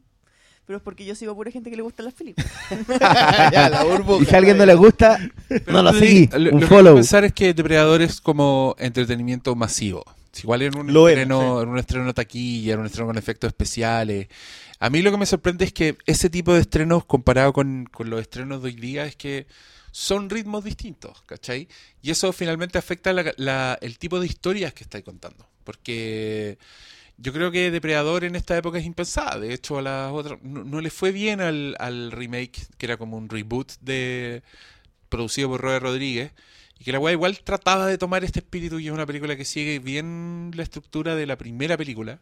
Pero 0.67 0.77
es 0.77 0.83
porque 0.83 1.05
yo 1.05 1.15
sigo 1.15 1.33
a 1.33 1.35
pura 1.35 1.51
gente 1.51 1.69
que 1.69 1.77
le 1.77 1.83
gustan 1.83 2.05
las 2.07 2.15
películas. 2.15 2.51
ya, 3.53 3.69
la 3.69 3.85
burbuja. 3.85 4.23
Y 4.23 4.27
si 4.27 4.35
a 4.35 4.39
alguien 4.39 4.57
no 4.57 4.65
le 4.65 4.75
gusta, 4.75 5.19
no 5.67 5.83
lo 5.83 5.93
Sí, 5.93 5.99
seguí. 5.99 6.27
Lo, 6.33 6.39
lo 6.39 6.45
Un 6.45 6.51
que 6.51 6.55
hay 6.57 6.61
que 6.61 6.67
follow. 6.75 6.95
pensar 6.95 7.25
es 7.25 7.33
que 7.33 7.53
Depredador 7.55 8.01
es 8.03 8.21
como 8.21 8.75
entretenimiento 8.79 9.55
masivo. 9.55 10.05
Si 10.33 10.43
Igual 10.43 10.63
en 10.63 10.79
un, 10.79 10.93
Lo 10.93 11.09
era, 11.09 11.23
estreno, 11.23 11.61
en 11.63 11.69
un 11.71 11.79
estreno 11.79 12.15
taquilla, 12.15 12.75
en 12.75 12.81
un 12.81 12.87
estreno 12.87 13.09
con 13.09 13.19
efectos 13.19 13.49
especiales. 13.49 14.29
A 14.81 14.89
mí 14.91 15.03
lo 15.03 15.11
que 15.11 15.19
me 15.19 15.27
sorprende 15.27 15.67
es 15.67 15.73
que 15.73 15.99
ese 16.07 16.31
tipo 16.31 16.55
de 16.55 16.61
estrenos 16.63 17.05
comparado 17.05 17.53
con, 17.53 17.85
con 17.87 18.09
los 18.11 18.21
estrenos 18.21 18.63
de 18.63 18.69
hoy 18.69 18.75
día 18.77 19.05
es 19.05 19.15
que 19.17 19.47
son 19.93 20.31
ritmos 20.31 20.65
distintos, 20.65 21.23
¿cachai? 21.27 21.69
Y 22.03 22.11
eso 22.11 22.33
finalmente 22.33 22.79
afecta 22.79 23.13
la- 23.13 23.35
la- 23.37 23.79
el 23.83 23.99
tipo 23.99 24.19
de 24.21 24.27
historias 24.27 24.73
que 24.73 24.85
estáis 24.85 25.05
contando. 25.05 25.47
Porque 25.65 26.59
yo 27.19 27.33
creo 27.33 27.51
que 27.53 27.71
Depredador 27.73 28.25
en 28.25 28.37
esta 28.37 28.57
época 28.59 28.79
es 28.79 28.87
impensada. 28.87 29.39
De 29.41 29.55
hecho, 29.55 29.79
a 29.79 29.83
las 29.83 30.13
otras 30.13 30.41
no, 30.43 30.81
le 30.83 30.91
fue 30.91 31.13
bien 31.13 31.41
al, 31.43 31.77
al 31.81 32.13
remake, 32.13 32.67
que 32.79 32.87
era 32.87 32.97
como 32.99 33.17
un 33.19 33.29
reboot 33.31 33.73
de 33.83 34.43
producido 35.09 35.49
por 35.51 35.61
Robert 35.61 35.83
Rodríguez. 35.85 36.33
Y 36.79 36.85
que 36.85 36.93
la 36.93 36.99
weá 36.99 37.13
igual 37.13 37.39
trataba 37.45 37.87
de 37.87 37.99
tomar 37.99 38.25
este 38.25 38.41
espíritu 38.41 38.79
y 38.79 38.87
es 38.89 38.93
una 38.93 39.07
película 39.07 39.37
que 39.37 39.45
sigue 39.45 39.79
bien 39.81 40.51
la 40.55 40.63
estructura 40.63 41.15
de 41.17 41.27
la 41.27 41.37
primera 41.39 41.77
película. 41.77 42.21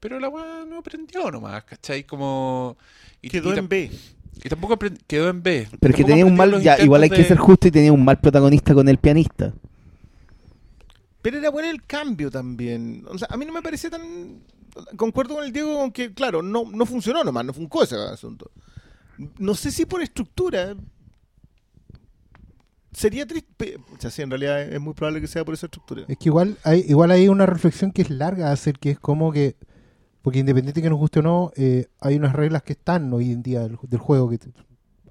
Pero 0.00 0.20
la 0.20 0.28
weá 0.28 0.64
no 0.68 0.78
aprendió 0.78 1.30
nomás, 1.30 1.64
¿cachai? 1.64 2.04
Como... 2.04 2.76
Y, 3.22 3.30
Quedó 3.30 3.54
y 3.54 3.58
en 3.58 3.68
B. 3.68 3.90
Y 4.42 4.48
tampoco 4.48 4.78
quedó 5.06 5.28
en 5.30 5.42
B. 5.42 5.68
Pero 5.80 5.92
es 5.92 5.96
que 5.96 6.04
tenía 6.04 6.26
un 6.26 6.36
mal, 6.36 6.60
ya, 6.60 6.78
igual 6.80 7.02
hay 7.02 7.10
que 7.10 7.24
ser 7.24 7.38
justo 7.38 7.68
y 7.68 7.70
tenía 7.70 7.92
un 7.92 8.04
mal 8.04 8.20
protagonista 8.20 8.74
con 8.74 8.88
el 8.88 8.98
pianista. 8.98 9.54
Pero 11.22 11.38
era 11.38 11.48
bueno 11.48 11.70
el 11.70 11.82
cambio 11.84 12.30
también. 12.30 13.02
O 13.08 13.16
sea, 13.16 13.28
a 13.30 13.38
mí 13.38 13.46
no 13.46 13.52
me 13.54 13.62
parece 13.62 13.88
tan. 13.88 14.42
Concuerdo 14.96 15.36
con 15.36 15.44
el 15.44 15.52
Diego 15.52 15.78
con 15.78 15.90
que, 15.90 16.12
claro, 16.12 16.42
no, 16.42 16.64
no 16.70 16.84
funcionó 16.84 17.24
nomás, 17.24 17.46
no 17.46 17.54
funcó 17.54 17.82
ese 17.82 17.96
asunto. 17.96 18.50
No 19.38 19.54
sé 19.54 19.70
si 19.70 19.86
por 19.86 20.02
estructura. 20.02 20.76
Sería 22.92 23.26
triste. 23.26 23.78
O 23.96 24.00
sea, 24.00 24.10
sí, 24.10 24.20
en 24.20 24.28
realidad 24.28 24.60
es 24.60 24.80
muy 24.80 24.92
probable 24.92 25.22
que 25.22 25.26
sea 25.26 25.46
por 25.46 25.54
esa 25.54 25.64
estructura. 25.64 26.04
Es 26.08 26.18
que 26.18 26.28
igual 26.28 26.58
hay, 26.62 26.84
igual 26.86 27.10
hay 27.10 27.28
una 27.28 27.46
reflexión 27.46 27.90
que 27.90 28.02
es 28.02 28.10
larga 28.10 28.50
a 28.50 28.52
hacer, 28.52 28.78
que 28.78 28.90
es 28.90 28.98
como 28.98 29.32
que, 29.32 29.56
porque 30.24 30.38
independiente 30.38 30.80
que 30.80 30.88
nos 30.88 30.98
guste 30.98 31.18
o 31.18 31.22
no, 31.22 31.52
eh, 31.54 31.88
hay 32.00 32.16
unas 32.16 32.32
reglas 32.32 32.62
que 32.62 32.72
están 32.72 33.12
hoy 33.12 33.30
en 33.30 33.42
día 33.42 33.60
del, 33.60 33.76
juego 33.76 34.30
que 34.30 34.38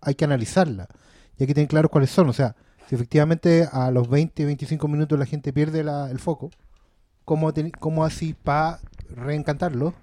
hay 0.02 0.16
que 0.16 0.26
analizarlas. 0.26 0.88
Y 1.38 1.44
hay 1.44 1.48
que 1.48 1.54
tener 1.54 1.68
claro 1.68 1.88
cuáles 1.88 2.10
son. 2.10 2.30
O 2.30 2.34
sea, 2.34 2.56
si 2.90 2.96
efectivamente 2.96 3.70
a 3.72 3.92
los 3.92 4.10
20, 4.10 4.44
25 4.44 4.88
minutos 4.88 5.20
la 5.20 5.28
gente 5.28 5.54
pierde 5.54 5.84
la- 5.84 6.10
el 6.10 6.18
foco, 6.18 6.50
¿cómo, 7.26 7.54
cómo 7.80 8.04
así 8.06 8.34
para 8.34 8.80
reencantarlo? 9.16 9.94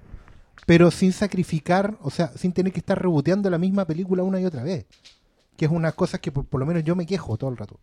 Pero 0.65 0.93
sin 0.93 1.13
sacrificar, 1.13 1.99
o 2.03 2.11
sea, 2.11 2.29
sin 2.37 2.53
tener 2.53 2.73
que 2.73 2.79
estar 2.79 2.97
reboteando 3.03 3.51
la 3.51 3.59
misma 3.59 3.87
película 3.87 4.23
una 4.23 4.41
y 4.41 4.45
otra 4.45 4.63
vez. 4.63 4.87
Que 5.57 5.65
es 5.65 5.73
una 5.73 5.91
cosa 5.91 6.19
que 6.19 6.31
por, 6.31 6.45
por 6.47 6.61
lo 6.61 6.67
menos 6.67 6.85
yo 6.85 6.95
me 6.95 7.05
quejo 7.05 7.37
todo 7.37 7.51
el 7.51 7.57
rato 7.57 7.81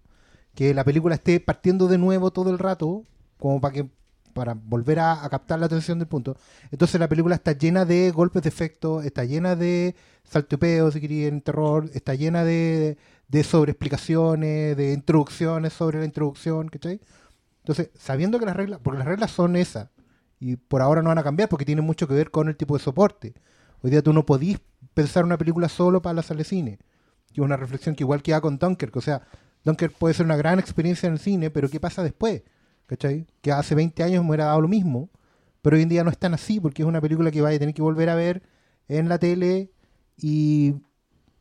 que 0.55 0.73
la 0.73 0.83
película 0.83 1.13
esté 1.13 1.39
partiendo 1.39 1.87
de 1.87 1.99
nuevo 1.99 2.31
todo 2.31 2.49
el 2.49 2.57
rato, 2.57 3.03
como 3.37 3.61
para 3.61 3.75
que 3.75 3.89
para 4.37 4.53
volver 4.53 4.99
a, 4.99 5.27
captar 5.31 5.59
la 5.59 5.65
atención 5.65 5.97
del 5.97 6.07
punto. 6.07 6.37
Entonces 6.69 6.99
la 6.99 7.09
película 7.09 7.33
está 7.33 7.53
llena 7.53 7.85
de 7.85 8.11
golpes 8.11 8.43
de 8.43 8.49
efecto, 8.49 9.01
está 9.01 9.25
llena 9.25 9.55
de 9.55 9.95
saltopeos, 10.25 10.93
si 10.93 11.01
querían, 11.01 11.41
terror, 11.41 11.89
está 11.95 12.13
llena 12.13 12.43
de, 12.43 12.99
de 13.27 13.43
sobreexplicaciones, 13.43 14.77
de 14.77 14.93
introducciones 14.93 15.73
sobre 15.73 15.97
la 15.97 16.05
introducción, 16.05 16.69
¿cachai? 16.69 17.01
Entonces, 17.61 17.89
sabiendo 17.97 18.37
que 18.37 18.45
las 18.45 18.55
reglas, 18.55 18.79
porque 18.83 18.99
las 18.99 19.07
reglas 19.07 19.31
son 19.31 19.55
esas, 19.55 19.89
y 20.39 20.55
por 20.55 20.83
ahora 20.83 21.01
no 21.01 21.09
van 21.09 21.17
a 21.17 21.23
cambiar 21.23 21.49
porque 21.49 21.65
tienen 21.65 21.83
mucho 21.83 22.07
que 22.07 22.13
ver 22.13 22.29
con 22.29 22.47
el 22.47 22.55
tipo 22.55 22.77
de 22.77 22.83
soporte. 22.83 23.33
Hoy 23.81 23.89
día 23.89 24.03
tú 24.03 24.13
no 24.13 24.23
podís 24.23 24.59
pensar 24.93 25.23
una 25.23 25.39
película 25.39 25.67
solo 25.67 26.03
para 26.03 26.13
la 26.13 26.21
sala 26.21 26.39
de 26.39 26.43
cine. 26.43 26.79
Y 27.33 27.41
una 27.41 27.57
reflexión 27.57 27.95
que 27.95 28.03
igual 28.03 28.21
queda 28.21 28.39
con 28.39 28.59
Dunkirk, 28.59 28.95
o 28.95 29.01
sea, 29.01 29.23
Dunkirk 29.63 29.93
puede 29.93 30.13
ser 30.13 30.27
una 30.27 30.37
gran 30.37 30.59
experiencia 30.59 31.07
en 31.07 31.13
el 31.13 31.19
cine, 31.19 31.49
pero 31.49 31.69
¿qué 31.69 31.79
pasa 31.79 32.03
después? 32.03 32.43
¿Cachai? 32.87 33.27
Que 33.41 33.51
hace 33.51 33.75
20 33.75 34.01
años 34.03 34.23
me 34.23 34.29
hubiera 34.29 34.45
dado 34.45 34.61
lo 34.61 34.67
mismo, 34.67 35.09
pero 35.61 35.75
hoy 35.75 35.83
en 35.83 35.89
día 35.89 36.03
no 36.03 36.09
es 36.09 36.17
tan 36.17 36.33
así, 36.33 36.59
porque 36.59 36.81
es 36.81 36.87
una 36.87 37.01
película 37.01 37.31
que 37.31 37.41
vaya 37.41 37.57
a 37.57 37.59
tener 37.59 37.75
que 37.75 37.81
volver 37.81 38.09
a 38.09 38.15
ver 38.15 38.41
en 38.87 39.09
la 39.09 39.19
tele 39.19 39.71
y, 40.17 40.75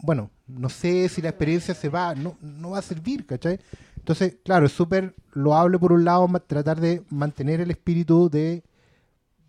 bueno, 0.00 0.30
no 0.46 0.68
sé 0.68 1.08
si 1.08 1.22
la 1.22 1.30
experiencia 1.30 1.74
se 1.74 1.88
va, 1.88 2.14
no, 2.14 2.36
no 2.40 2.70
va 2.70 2.78
a 2.78 2.82
servir, 2.82 3.26
¿cachai? 3.26 3.60
Entonces, 3.96 4.36
claro, 4.44 4.66
es 4.66 4.72
súper 4.72 5.14
loable 5.32 5.78
por 5.78 5.92
un 5.92 6.04
lado 6.04 6.28
tratar 6.46 6.80
de 6.80 7.02
mantener 7.10 7.60
el 7.60 7.70
espíritu 7.70 8.28
de, 8.28 8.62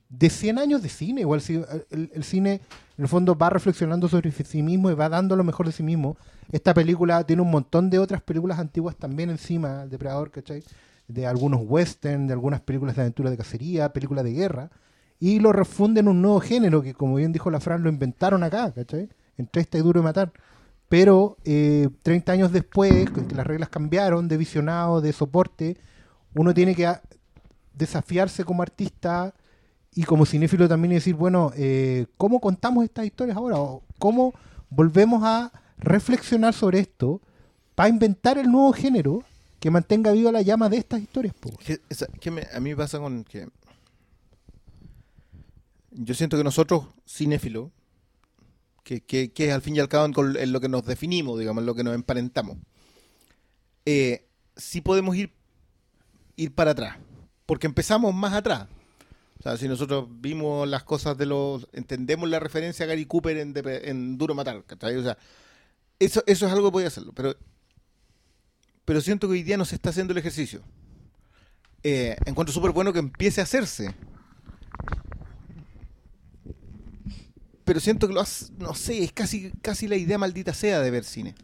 de 0.09 0.29
100 0.29 0.59
años 0.59 0.81
de 0.81 0.89
cine, 0.89 1.21
igual 1.21 1.41
si 1.41 1.55
el, 1.89 2.11
el 2.13 2.23
cine 2.23 2.61
en 2.97 3.03
el 3.03 3.07
fondo 3.07 3.35
va 3.35 3.49
reflexionando 3.49 4.07
sobre 4.07 4.31
sí 4.31 4.63
mismo 4.63 4.89
y 4.89 4.95
va 4.95 5.09
dando 5.09 5.35
lo 5.35 5.43
mejor 5.43 5.67
de 5.67 5.71
sí 5.71 5.83
mismo. 5.83 6.17
Esta 6.51 6.73
película 6.73 7.23
tiene 7.23 7.41
un 7.41 7.51
montón 7.51 7.89
de 7.89 7.99
otras 7.99 8.21
películas 8.21 8.57
antiguas 8.57 8.95
también 8.95 9.29
encima, 9.29 9.85
Depredador, 9.85 10.31
¿cachai? 10.31 10.63
De 11.07 11.25
algunos 11.25 11.61
western, 11.63 12.27
de 12.27 12.33
algunas 12.33 12.61
películas 12.61 12.95
de 12.95 13.03
aventura 13.03 13.29
de 13.29 13.37
cacería, 13.37 13.93
películas 13.93 14.23
de 14.23 14.33
guerra, 14.33 14.69
y 15.19 15.39
lo 15.39 15.53
refunden 15.53 16.05
en 16.05 16.09
un 16.09 16.21
nuevo 16.21 16.39
género 16.39 16.81
que, 16.81 16.93
como 16.93 17.15
bien 17.15 17.31
dijo 17.31 17.49
la 17.49 17.59
Fran, 17.59 17.83
lo 17.83 17.89
inventaron 17.89 18.43
acá, 18.43 18.71
¿cachai? 18.71 19.09
Entre 19.37 19.61
esta 19.61 19.77
y 19.77 19.81
Duro 19.81 20.01
de 20.01 20.03
Matar. 20.03 20.31
Pero 20.89 21.37
eh, 21.43 21.89
30 22.03 22.31
años 22.31 22.51
después, 22.51 23.05
las 23.33 23.47
reglas 23.47 23.69
cambiaron 23.69 24.27
de 24.27 24.37
visionado, 24.37 25.01
de 25.01 25.11
soporte, 25.11 25.77
uno 26.35 26.53
tiene 26.53 26.75
que 26.75 26.91
desafiarse 27.73 28.43
como 28.43 28.61
artista 28.61 29.33
y 29.93 30.03
como 30.03 30.25
cinéfilo 30.25 30.67
también 30.67 30.91
y 30.91 30.95
decir, 30.95 31.15
bueno, 31.15 31.51
eh, 31.55 32.05
¿cómo 32.17 32.39
contamos 32.39 32.83
estas 32.83 33.05
historias 33.05 33.35
ahora? 33.35 33.57
¿O 33.57 33.83
¿Cómo 33.97 34.33
volvemos 34.69 35.23
a 35.23 35.51
reflexionar 35.77 36.53
sobre 36.53 36.79
esto 36.79 37.21
para 37.75 37.89
inventar 37.89 38.37
el 38.37 38.51
nuevo 38.51 38.73
género 38.73 39.23
que 39.59 39.71
mantenga 39.71 40.11
viva 40.11 40.31
la 40.31 40.41
llama 40.41 40.69
de 40.69 40.77
estas 40.77 41.01
historias? 41.01 41.33
a 42.53 42.59
mí 42.59 42.75
pasa 42.75 42.99
con 42.99 43.23
que 43.23 43.47
yo 45.91 46.13
siento 46.13 46.37
que 46.37 46.43
nosotros, 46.43 46.85
cinéfilos, 47.07 47.71
que, 48.83 49.01
que, 49.01 49.31
que 49.31 49.47
es 49.47 49.53
al 49.53 49.61
fin 49.61 49.75
y 49.75 49.79
al 49.79 49.89
cabo 49.89 50.05
en, 50.05 50.53
lo 50.53 50.61
que 50.61 50.69
nos 50.69 50.85
definimos, 50.85 51.39
digamos, 51.39 51.61
en 51.61 51.65
lo 51.65 51.75
que 51.75 51.83
nos 51.83 51.95
emparentamos, 51.95 52.57
eh, 53.85 54.27
sí 54.55 54.81
podemos 54.81 55.15
ir, 55.15 55.33
ir 56.35 56.53
para 56.53 56.71
atrás, 56.71 56.97
porque 57.45 57.67
empezamos 57.67 58.13
más 58.13 58.33
atrás. 58.33 58.67
O 59.39 59.43
sea, 59.43 59.57
si 59.57 59.67
nosotros 59.67 60.07
vimos 60.09 60.67
las 60.67 60.83
cosas 60.83 61.17
de 61.17 61.25
los... 61.25 61.67
entendemos 61.73 62.27
la 62.29 62.39
referencia 62.39 62.85
a 62.85 62.87
Gary 62.87 63.05
Cooper 63.05 63.37
en, 63.37 63.53
Depe- 63.53 63.81
en 63.83 64.17
Duro 64.17 64.33
Matar, 64.33 64.63
¿cachai? 64.65 64.95
O 64.97 65.03
sea, 65.03 65.17
eso, 65.99 66.23
eso 66.25 66.47
es 66.47 66.51
algo 66.51 66.67
que 66.69 66.73
podía 66.73 66.87
hacerlo, 66.87 67.11
pero 67.13 67.35
pero 68.87 69.01
siento 69.01 69.27
que 69.27 69.33
hoy 69.33 69.43
día 69.43 69.57
no 69.57 69.65
se 69.65 69.75
está 69.75 69.89
haciendo 69.89 70.13
el 70.13 70.17
ejercicio. 70.17 70.61
Eh, 71.83 72.15
encuentro 72.25 72.53
súper 72.53 72.71
bueno 72.71 72.93
que 72.93 72.99
empiece 72.99 73.41
a 73.41 73.43
hacerse. 73.43 73.93
Pero 77.65 77.81
siento 77.81 78.07
que 78.07 78.13
lo 78.13 78.21
hace, 78.21 78.45
no 78.57 78.73
sé, 78.73 79.03
es 79.03 79.11
casi, 79.11 79.51
casi 79.61 79.89
la 79.89 79.97
idea 79.97 80.17
maldita 80.17 80.53
sea 80.53 80.79
de 80.79 80.89
ver 80.89 81.03
cine. 81.03 81.35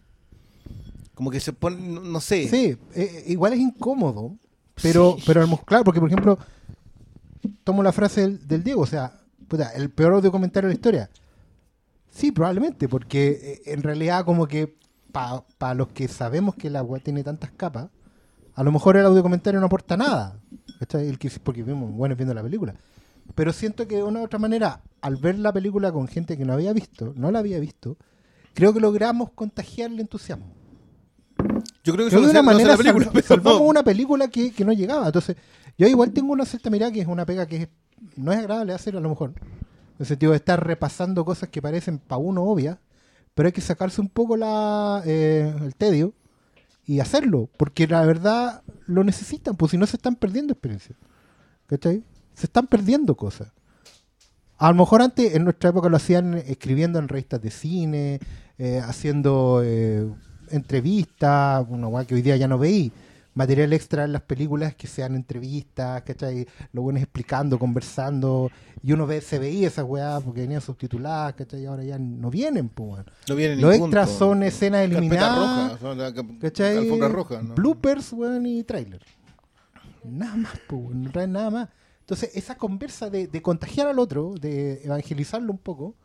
Como 1.16 1.32
que 1.32 1.42
se 1.42 1.52
pone, 1.52 1.86
no, 1.86 2.00
no 2.00 2.22
sé. 2.22 2.48
Sí, 2.48 2.78
eh, 2.96 3.26
igual 3.28 3.52
es 3.52 3.60
incómodo, 3.60 4.38
pero, 4.82 5.18
pero 5.26 5.46
claro, 5.66 5.84
porque 5.84 6.00
por 6.00 6.08
ejemplo, 6.08 6.40
tomo 7.66 7.84
la 7.84 7.92
frase 7.92 8.22
del, 8.22 8.48
del 8.48 8.64
Diego, 8.64 8.84
o 8.84 8.88
sea, 8.88 9.20
puta, 9.50 9.74
el 9.74 9.90
peor 9.90 10.14
audiocomentario 10.14 10.70
de 10.70 10.76
la 10.76 10.78
historia. 10.78 11.10
Sí, 12.10 12.32
probablemente, 12.32 12.88
porque 12.88 13.28
eh, 13.66 13.74
en 13.74 13.84
realidad 13.84 14.24
como 14.24 14.48
que 14.48 14.78
para 15.14 15.74
los 15.74 15.88
que 15.90 16.08
sabemos 16.10 16.56
que 16.56 16.68
el 16.68 16.76
agua 16.76 17.00
tiene 17.00 17.24
tantas 17.24 17.52
capas, 17.52 17.88
a 18.56 18.64
lo 18.64 18.72
mejor 18.72 18.98
el 18.98 19.06
audiocomentario 19.06 19.60
no 19.60 19.68
aporta 19.68 19.96
nada, 19.96 20.40
¿cachai? 20.80 21.08
El 21.08 21.18
que, 21.18 21.32
porque 21.42 21.64
vimos 21.64 21.92
buenos 21.94 22.18
viendo 22.18 22.34
la 22.34 22.44
película. 22.44 22.76
Pero 23.36 23.54
siento 23.54 23.88
que 23.88 23.96
de 23.98 24.04
una 24.04 24.20
u 24.20 24.24
otra 24.26 24.38
manera, 24.40 24.82
al 25.02 25.16
ver 25.16 25.40
la 25.40 25.54
película 25.54 25.92
con 25.92 26.08
gente 26.08 26.38
que 26.38 26.44
no 26.46 26.54
había 26.54 26.74
visto, 26.74 27.14
no 27.16 27.32
la 27.32 27.40
había 27.40 27.60
visto, 27.60 27.96
creo 28.54 28.74
que 28.74 28.80
logramos 28.82 29.32
contagiarle 29.32 30.02
entusiasmo. 30.02 30.54
Yo 31.84 31.94
creo 31.94 32.06
que 32.06 32.10
Creo 32.10 32.10
eso 32.10 32.20
que 32.20 32.26
de 32.26 32.32
una 32.32 32.42
manera 32.42 32.72
la 32.72 32.78
película, 32.78 33.22
salvamos 33.22 33.62
una 33.62 33.84
película 33.84 34.28
que, 34.28 34.52
que 34.52 34.66
no 34.66 34.74
llegaba. 34.74 35.06
Entonces, 35.08 35.36
yo 35.78 35.88
igual 35.88 36.12
tengo 36.12 36.34
una 36.34 36.46
cierta 36.46 36.70
mirada 36.70 36.92
que 36.92 37.02
es 37.02 37.08
una 37.08 37.26
pega 37.26 37.46
que 37.46 37.56
es- 37.64 37.70
no 38.18 38.32
es 38.32 38.40
agradable 38.40 38.74
hacer 38.74 38.96
a 38.96 39.00
lo 39.00 39.10
mejor. 39.10 39.32
En 39.38 40.00
el 40.00 40.06
sentido 40.06 40.32
de 40.32 40.38
estar 40.38 40.66
repasando 40.66 41.24
cosas 41.26 41.50
que 41.50 41.62
parecen 41.62 42.00
para 42.00 42.18
uno 42.18 42.44
obvias, 42.44 42.78
pero 43.34 43.48
hay 43.48 43.54
que 43.54 43.62
sacarse 43.62 44.02
un 44.02 44.10
poco 44.10 44.38
la, 44.38 45.02
eh, 45.06 45.54
el 45.62 45.76
tedio 45.76 46.14
y 46.86 47.00
hacerlo, 47.00 47.50
porque 47.58 47.88
la 47.88 48.06
verdad 48.06 48.62
lo 48.86 49.04
necesitan, 49.04 49.56
pues 49.56 49.72
si 49.72 49.78
no 49.78 49.86
se 49.88 49.96
están 49.96 50.16
perdiendo 50.16 50.54
experiencias. 50.54 50.98
¿Cachai? 51.68 52.04
Se 52.34 52.46
están 52.46 52.68
perdiendo 52.68 53.16
cosas. 53.16 53.52
A 54.58 54.70
lo 54.70 54.76
mejor 54.76 55.02
antes, 55.02 55.36
en 55.36 55.44
nuestra 55.44 55.72
época, 55.72 55.90
lo 55.90 55.98
hacían 55.98 56.36
escribiendo 56.36 57.00
en 57.00 57.08
revistas 57.08 57.42
de 57.42 57.52
cine, 57.52 58.20
eh, 58.58 58.82
haciendo 58.84 59.62
eh, 59.64 60.08
entrevistas, 60.52 61.66
una 61.70 61.88
guay 61.88 62.06
que 62.06 62.16
hoy 62.16 62.22
día 62.22 62.38
ya 62.38 62.48
no 62.48 62.58
veí. 62.58 62.92
Material 63.36 63.74
extra 63.74 64.04
en 64.04 64.14
las 64.14 64.22
películas 64.22 64.76
que 64.76 64.86
sean 64.88 65.16
entrevistas, 65.16 66.04
¿cachai? 66.04 66.48
Lo 66.72 66.84
bueno 66.84 66.98
es 67.00 67.04
explicando, 67.04 67.58
conversando. 67.58 68.52
Y 68.84 68.92
uno 68.92 69.08
ve, 69.08 69.22
se 69.22 69.40
veía 69.40 69.68
esas 69.68 69.86
weas 69.86 70.22
porque 70.24 70.42
venían 70.42 70.62
subtituladas, 70.62 71.34
¿cachai? 71.34 71.62
Y 71.64 71.66
ahora 71.66 71.84
ya 71.84 71.98
no 71.98 72.30
vienen, 72.30 72.70
pues, 72.70 72.90
weón. 72.92 73.06
No 73.28 73.36
viene 73.36 73.56
Los 73.56 73.74
extras 73.76 74.10
punto. 74.10 74.26
son 74.26 74.44
escenas 74.44 74.82
eliminadas. 74.84 75.82
roja, 75.82 76.14
son 76.14 76.38
¿Cachai? 76.40 77.00
roja, 77.00 77.42
¿no? 77.42 77.56
Bloopers, 77.56 78.14
weón, 78.14 78.46
y 78.46 78.64
trailer. 78.64 79.02
Nada 80.04 80.36
más, 80.36 80.60
po, 80.68 80.76
weón, 80.78 81.04
no 81.04 81.12
traen 81.12 81.32
nada 81.32 81.50
más. 81.50 81.70
Entonces, 82.02 82.32
esa 82.36 82.56
conversa 82.56 83.10
de, 83.10 83.28
de 83.28 83.42
contagiar 83.42 83.88
al 83.88 83.98
otro, 83.98 84.34
de 84.36 84.84
evangelizarlo 84.84 85.52
un 85.52 85.58
poco, 85.58 85.96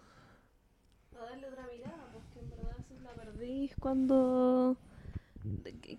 A 1.15 1.25
darle 1.31 1.47
otra 1.49 1.67
mirada, 1.75 2.07
porque 2.13 2.39
en 2.41 2.51
verdad 2.51 2.77
veces 2.79 3.03
la 3.03 3.11
perdís 3.13 3.75
cuando... 3.79 4.77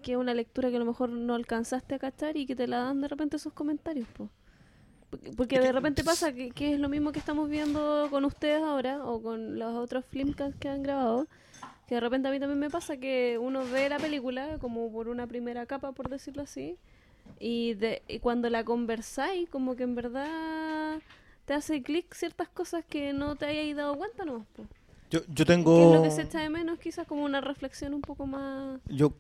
que- 0.02 0.14
es 0.14 0.18
una 0.18 0.34
lectura 0.34 0.70
que 0.70 0.76
a 0.78 0.80
lo 0.80 0.86
mejor 0.86 1.10
no 1.10 1.36
alcanzaste 1.36 1.96
a 1.96 2.00
cachar 2.00 2.38
y 2.38 2.46
que 2.46 2.56
te 2.56 2.68
la 2.68 2.80
dan 2.80 3.02
de 3.02 3.08
repente 3.08 3.38
esos 3.38 3.54
comentarios, 3.54 4.08
po. 4.10 4.30
Porque, 5.36 5.60
de 5.60 5.72
repente 5.72 6.04
pasa 6.04 6.32
que, 6.34 6.52
que 6.52 6.74
es 6.74 6.80
lo 6.80 6.88
mismo 6.88 7.12
que 7.12 7.18
estamos 7.20 7.50
viendo 7.50 8.08
con 8.12 8.26
ustedes 8.26 8.62
ahora 8.62 9.04
o 9.04 9.22
con 9.22 9.58
los 9.58 9.76
otros 9.76 10.06
filmcasts 10.06 10.56
que 10.60 10.70
han 10.70 10.84
grabado, 10.84 11.26
que 11.88 11.96
de 11.96 12.02
repente 12.02 12.28
a 12.28 12.32
mí 12.32 12.40
también 12.40 12.60
me 12.60 12.70
pasa 12.70 12.98
que 12.98 13.40
uno 13.42 13.66
ve 13.66 13.90
la 13.90 13.98
película 13.98 14.60
como 14.60 14.92
por 14.92 15.08
una 15.08 15.26
primera 15.26 15.66
capa, 15.66 15.94
por 15.94 16.10
decirlo 16.10 16.44
así, 16.44 16.78
y, 17.40 17.74
de, 17.74 18.04
y 18.08 18.20
cuando 18.20 18.50
la 18.52 18.64
conversáis, 18.64 19.50
como 19.50 19.76
que 19.76 19.82
en 19.84 19.96
verdad 19.96 21.00
te 21.46 21.56
hace 21.56 21.82
clic 21.82 22.14
ciertas 22.14 22.48
cosas 22.48 22.86
que 22.86 23.12
no 23.12 23.36
te 23.36 23.48
hayáis 23.48 23.76
dado 23.76 23.96
cuenta, 23.96 24.26
¿no? 24.26 24.46
Po. 24.56 24.66
Yo, 25.10 25.22
yo 25.22 25.34
Que 25.34 25.42
es 25.42 25.48
tengo. 25.48 25.92
lo 25.92 26.04
que 26.04 26.12
se 26.12 26.22
echa 26.22 26.40
de 26.40 26.52
menos, 26.52 26.78
quizás 26.78 27.08
como 27.08 27.24
una 27.24 27.42
reflexión 27.42 27.96
un 27.96 28.02
poco 28.02 28.28
más... 28.28 28.80
Yo 28.90 29.14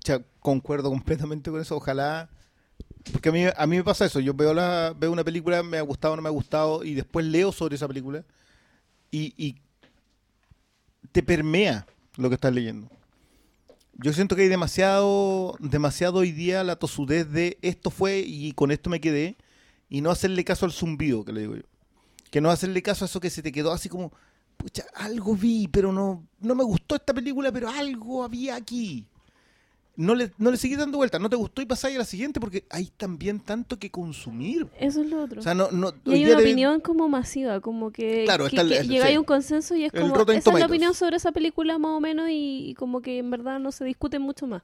pucha, 0.00 0.22
concuerdo 0.40 0.88
completamente 0.88 1.50
con 1.50 1.60
eso. 1.60 1.76
Ojalá. 1.76 2.30
Porque 3.12 3.28
a 3.28 3.32
mí, 3.32 3.44
a 3.44 3.66
mí 3.66 3.76
me 3.76 3.84
pasa 3.84 4.06
eso. 4.06 4.20
Yo 4.20 4.34
veo, 4.34 4.54
la, 4.54 4.94
veo 4.98 5.12
una 5.12 5.24
película, 5.24 5.62
me 5.62 5.78
ha 5.78 5.82
gustado 5.82 6.16
no 6.16 6.22
me 6.22 6.28
ha 6.28 6.32
gustado, 6.32 6.84
y 6.84 6.94
después 6.94 7.24
leo 7.26 7.52
sobre 7.52 7.76
esa 7.76 7.86
película. 7.86 8.24
Y, 9.10 9.34
y 9.36 9.56
te 11.12 11.22
permea 11.22 11.86
lo 12.16 12.28
que 12.28 12.34
estás 12.34 12.52
leyendo. 12.52 12.88
Yo 13.94 14.12
siento 14.12 14.34
que 14.34 14.42
hay 14.42 14.48
demasiado, 14.48 15.56
demasiado 15.58 16.20
hoy 16.20 16.32
día 16.32 16.64
la 16.64 16.76
tosudez 16.76 17.30
de 17.30 17.58
esto 17.60 17.90
fue 17.90 18.20
y 18.20 18.52
con 18.52 18.70
esto 18.70 18.88
me 18.88 19.00
quedé. 19.00 19.36
Y 19.90 20.00
no 20.00 20.10
hacerle 20.10 20.44
caso 20.44 20.66
al 20.66 20.72
zumbido, 20.72 21.24
que 21.24 21.32
le 21.32 21.40
digo 21.40 21.56
yo. 21.56 21.62
Que 22.30 22.40
no 22.40 22.50
hacerle 22.50 22.80
caso 22.80 23.04
a 23.04 23.06
eso 23.06 23.20
que 23.20 23.28
se 23.28 23.42
te 23.42 23.50
quedó 23.50 23.72
así 23.72 23.88
como, 23.88 24.12
pucha, 24.56 24.84
algo 24.94 25.34
vi, 25.34 25.68
pero 25.68 25.92
no, 25.92 26.24
no 26.38 26.54
me 26.54 26.62
gustó 26.62 26.94
esta 26.94 27.12
película, 27.12 27.50
pero 27.50 27.68
algo 27.68 28.22
había 28.22 28.54
aquí. 28.54 29.06
No 30.00 30.14
le, 30.14 30.32
no 30.38 30.50
le 30.50 30.56
dando 30.76 30.96
vuelta, 30.96 31.18
no 31.18 31.28
te 31.28 31.36
gustó 31.36 31.60
y 31.60 31.66
pasáis 31.66 31.96
a 31.96 31.98
la 31.98 32.04
siguiente 32.06 32.40
porque 32.40 32.64
hay 32.70 32.86
también 32.96 33.38
tanto 33.38 33.78
que 33.78 33.90
consumir. 33.90 34.66
Eso 34.78 35.02
es 35.02 35.10
lo 35.10 35.22
otro. 35.22 35.40
O 35.40 35.42
sea, 35.42 35.52
no, 35.52 35.70
no, 35.70 35.92
y 36.06 36.12
hay 36.14 36.24
una 36.24 36.36
te- 36.38 36.42
opinión 36.42 36.80
como 36.80 37.06
masiva, 37.10 37.60
como 37.60 37.90
que, 37.92 38.24
Claro, 38.24 38.44
que- 38.44 38.56
sí. 38.82 38.98
a 39.16 39.18
un 39.18 39.24
consenso 39.26 39.76
y 39.76 39.84
es 39.84 39.92
El 39.92 40.00
como, 40.00 40.14
esa 40.32 40.52
es 40.52 40.58
la 40.58 40.64
opinión 40.66 40.94
sobre 40.94 41.16
esa 41.18 41.32
película 41.32 41.78
más 41.78 41.90
o 41.90 42.00
menos 42.00 42.30
y, 42.30 42.70
y 42.70 42.74
como 42.74 43.02
que 43.02 43.18
en 43.18 43.30
verdad 43.30 43.60
no 43.60 43.72
se 43.72 43.84
discute 43.84 44.18
mucho 44.18 44.46
más. 44.46 44.62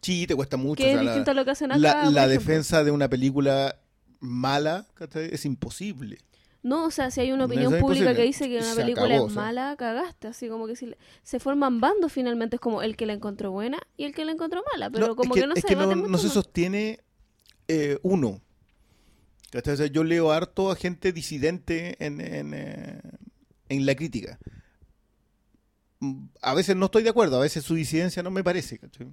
Sí, 0.00 0.26
te 0.26 0.34
cuesta 0.34 0.56
mucho. 0.56 0.82
Que 0.82 0.90
o 0.90 0.92
es 0.92 0.96
la- 0.96 1.02
distinto 1.02 1.30
a 1.30 1.34
lo 1.34 1.44
que 1.44 1.50
hacen 1.50 1.70
acá, 1.70 1.78
La, 1.78 2.10
defensa 2.26 2.84
de 2.84 2.90
una 2.90 3.08
película 3.10 3.76
mala 4.20 4.86
es 5.30 5.44
imposible. 5.44 6.20
No, 6.64 6.86
o 6.86 6.90
sea, 6.90 7.10
si 7.10 7.20
hay 7.20 7.30
una 7.30 7.44
opinión 7.44 7.78
pública 7.78 8.14
que 8.14 8.22
dice 8.22 8.48
que 8.48 8.56
una 8.58 8.74
película 8.74 9.04
acabó, 9.06 9.26
es 9.26 9.32
o 9.32 9.34
sea. 9.34 9.42
mala, 9.42 9.76
cagaste. 9.76 10.28
Así 10.28 10.48
como 10.48 10.66
que 10.66 10.74
si 10.76 10.86
le- 10.86 10.98
se 11.22 11.38
forman 11.38 11.78
bandos 11.78 12.10
finalmente, 12.10 12.56
es 12.56 12.60
como 12.60 12.80
el 12.80 12.96
que 12.96 13.04
la 13.04 13.12
encontró 13.12 13.52
buena 13.52 13.78
y 13.98 14.04
el 14.04 14.14
que 14.14 14.24
la 14.24 14.32
encontró 14.32 14.62
mala, 14.72 14.88
pero 14.90 15.08
No, 15.08 15.14
como 15.14 15.34
es 15.36 15.42
que, 15.42 15.46
no 15.46 15.54
es 15.54 15.60
se 15.60 15.68
que 15.68 15.76
no, 15.76 16.18
se 16.18 16.28
sostiene 16.30 17.00
eh, 17.68 17.98
uno. 18.02 18.40
O 19.54 19.76
sea, 19.76 19.86
yo 19.86 20.02
leo 20.04 20.32
harto 20.32 20.70
a 20.70 20.74
gente 20.76 21.12
disidente 21.12 22.02
en, 22.04 22.20
en, 22.22 22.54
eh, 22.54 22.98
en 23.68 23.84
la 23.86 23.94
crítica. 23.94 24.38
Mm, 26.00 26.24
A 26.42 26.54
veces 26.54 26.76
no 26.76 26.86
estoy 26.86 27.02
de 27.02 27.10
acuerdo, 27.10 27.36
a 27.36 27.40
veces 27.40 27.62
su 27.64 27.74
disidencia 27.74 28.22
no 28.22 28.30
me 28.30 28.42
parece. 28.42 28.78
¿cachai? 28.78 29.08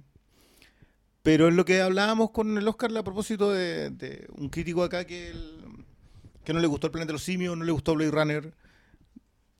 Pero 1.22 1.48
es 1.48 1.54
lo 1.54 1.64
que 1.64 1.80
hablábamos 1.82 2.30
con 2.30 2.56
el 2.58 2.66
Oscar 2.66 2.96
a 2.96 3.04
propósito 3.04 3.52
de, 3.52 3.90
de 3.90 4.26
un 4.36 4.48
crítico 4.48 4.82
acá 4.82 5.04
que, 5.04 5.30
el- 5.30 5.81
que 6.44 6.52
no 6.52 6.60
le 6.60 6.66
gustó 6.66 6.88
el 6.88 6.92
planeta 6.92 7.08
de 7.08 7.14
los 7.14 7.22
simios, 7.24 7.56
no 7.56 7.64
le 7.64 7.72
gustó 7.72 7.94
Blade 7.94 8.10
Runner. 8.10 8.54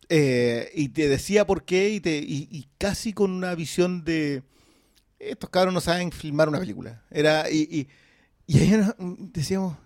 eh, 0.09 0.71
y 0.75 0.89
te 0.91 1.09
decía 1.09 1.47
por 1.47 1.65
qué 1.65 1.91
y, 1.91 2.01
te, 2.01 2.19
y, 2.19 2.49
y 2.51 2.67
casi 2.79 3.13
con 3.13 3.31
una 3.31 3.55
visión 3.55 4.05
de 4.05 4.43
estos 5.19 5.51
cabros 5.51 5.75
no 5.75 5.81
saben 5.83 6.13
filmar 6.13 6.49
una 6.49 6.61
película. 6.61 7.05
Era, 7.11 7.51
y, 7.51 7.63
y, 7.71 7.89
y 8.47 8.59
ahí 8.61 8.73
era- 8.75 8.97
decíamos, 8.99 9.77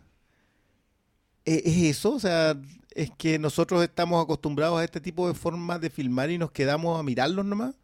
¿e- 1.44 1.62
¿es 1.64 1.76
eso? 1.98 2.14
O 2.14 2.20
sea, 2.20 2.56
es 2.94 3.10
que 3.16 3.38
nosotros 3.38 3.82
estamos 3.82 4.22
acostumbrados 4.22 4.80
a 4.80 4.84
este 4.84 5.00
tipo 5.00 5.28
de 5.28 5.34
formas 5.34 5.80
de 5.80 5.90
filmar 5.90 6.30
y 6.30 6.38
nos 6.38 6.50
quedamos 6.50 6.98
a 6.98 7.02
mirarlos 7.02 7.44
nomás. 7.44 7.74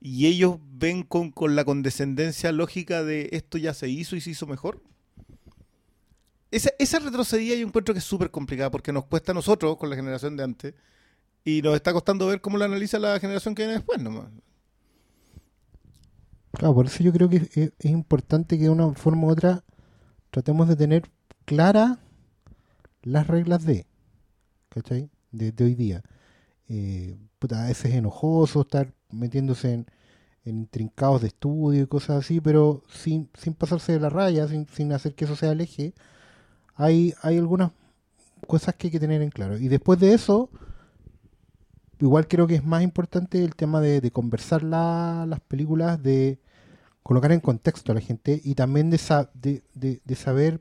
Y 0.00 0.26
ellos 0.26 0.58
ven 0.72 1.02
con, 1.04 1.32
con 1.32 1.56
la 1.56 1.64
condescendencia 1.64 2.52
lógica 2.52 3.04
de 3.04 3.30
esto 3.32 3.58
ya 3.58 3.74
se 3.74 3.88
hizo 3.88 4.16
y 4.16 4.20
se 4.22 4.30
hizo 4.30 4.46
mejor. 4.46 4.82
Esa, 6.50 6.70
esa 6.78 6.98
retrocedida 6.98 7.54
yo 7.54 7.66
encuentro 7.66 7.94
que 7.94 7.98
es 7.98 8.04
súper 8.04 8.30
complicada 8.30 8.70
porque 8.70 8.92
nos 8.92 9.04
cuesta 9.04 9.32
a 9.32 9.34
nosotros, 9.34 9.76
con 9.76 9.90
la 9.90 9.96
generación 9.96 10.36
de 10.36 10.44
antes, 10.44 10.74
y 11.44 11.62
nos 11.62 11.74
está 11.74 11.92
costando 11.92 12.26
ver 12.26 12.40
cómo 12.40 12.58
lo 12.58 12.64
analiza 12.64 12.98
la 12.98 13.18
generación 13.20 13.54
que 13.54 13.62
viene 13.62 13.74
después 13.74 14.00
nomás. 14.00 14.28
Claro, 16.52 16.74
por 16.74 16.86
eso 16.86 17.02
yo 17.02 17.12
creo 17.12 17.28
que 17.28 17.36
es, 17.54 17.90
importante 17.90 18.56
que 18.58 18.64
de 18.64 18.70
una 18.70 18.92
forma 18.94 19.26
u 19.26 19.30
otra 19.30 19.64
tratemos 20.30 20.68
de 20.68 20.76
tener 20.76 21.10
claras 21.44 21.98
las 23.02 23.26
reglas 23.26 23.64
de, 23.64 23.86
¿cachai? 24.70 25.10
De, 25.30 25.52
de 25.52 25.64
hoy 25.64 25.74
día. 25.74 26.02
Eh, 26.68 27.16
puta, 27.38 27.64
a 27.64 27.68
veces 27.68 27.92
es 27.92 27.96
enojoso 27.96 28.62
estar 28.62 28.92
metiéndose 29.10 29.72
en, 29.72 29.86
en 30.44 30.58
intrincados 30.58 31.20
de 31.22 31.28
estudio 31.28 31.82
y 31.82 31.86
cosas 31.86 32.24
así, 32.24 32.40
pero 32.40 32.82
sin, 32.88 33.30
sin 33.34 33.54
pasarse 33.54 33.92
de 33.92 34.00
la 34.00 34.10
raya, 34.10 34.48
sin, 34.48 34.66
sin 34.68 34.92
hacer 34.92 35.14
que 35.14 35.24
eso 35.26 35.36
sea 35.36 35.52
el 35.52 35.60
eje, 35.60 35.94
hay, 36.78 37.12
hay 37.22 37.36
algunas 37.36 37.72
cosas 38.46 38.74
que 38.76 38.86
hay 38.86 38.90
que 38.92 39.00
tener 39.00 39.20
en 39.20 39.28
claro. 39.30 39.58
Y 39.58 39.68
después 39.68 39.98
de 40.00 40.14
eso, 40.14 40.48
igual 42.00 42.26
creo 42.28 42.46
que 42.46 42.54
es 42.54 42.64
más 42.64 42.82
importante 42.82 43.44
el 43.44 43.54
tema 43.54 43.80
de, 43.80 44.00
de 44.00 44.10
conversar 44.10 44.62
la- 44.62 45.26
las 45.28 45.40
películas, 45.40 46.02
de 46.02 46.38
colocar 47.02 47.32
en 47.32 47.40
contexto 47.40 47.92
a 47.92 47.94
la 47.94 48.00
gente 48.00 48.40
y 48.44 48.54
también 48.54 48.90
de, 48.90 48.98
sa- 48.98 49.30
de, 49.34 49.62
de- 49.74 50.00
saber 50.16 50.60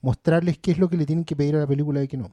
mostrarles 0.00 0.58
qué 0.58 0.72
es 0.72 0.78
lo 0.78 0.88
que 0.88 0.96
le 0.96 1.06
tienen 1.06 1.24
que 1.24 1.36
pedir 1.36 1.56
a 1.56 1.60
la 1.60 1.66
película 1.66 2.02
y 2.02 2.08
qué 2.08 2.16
no. 2.16 2.32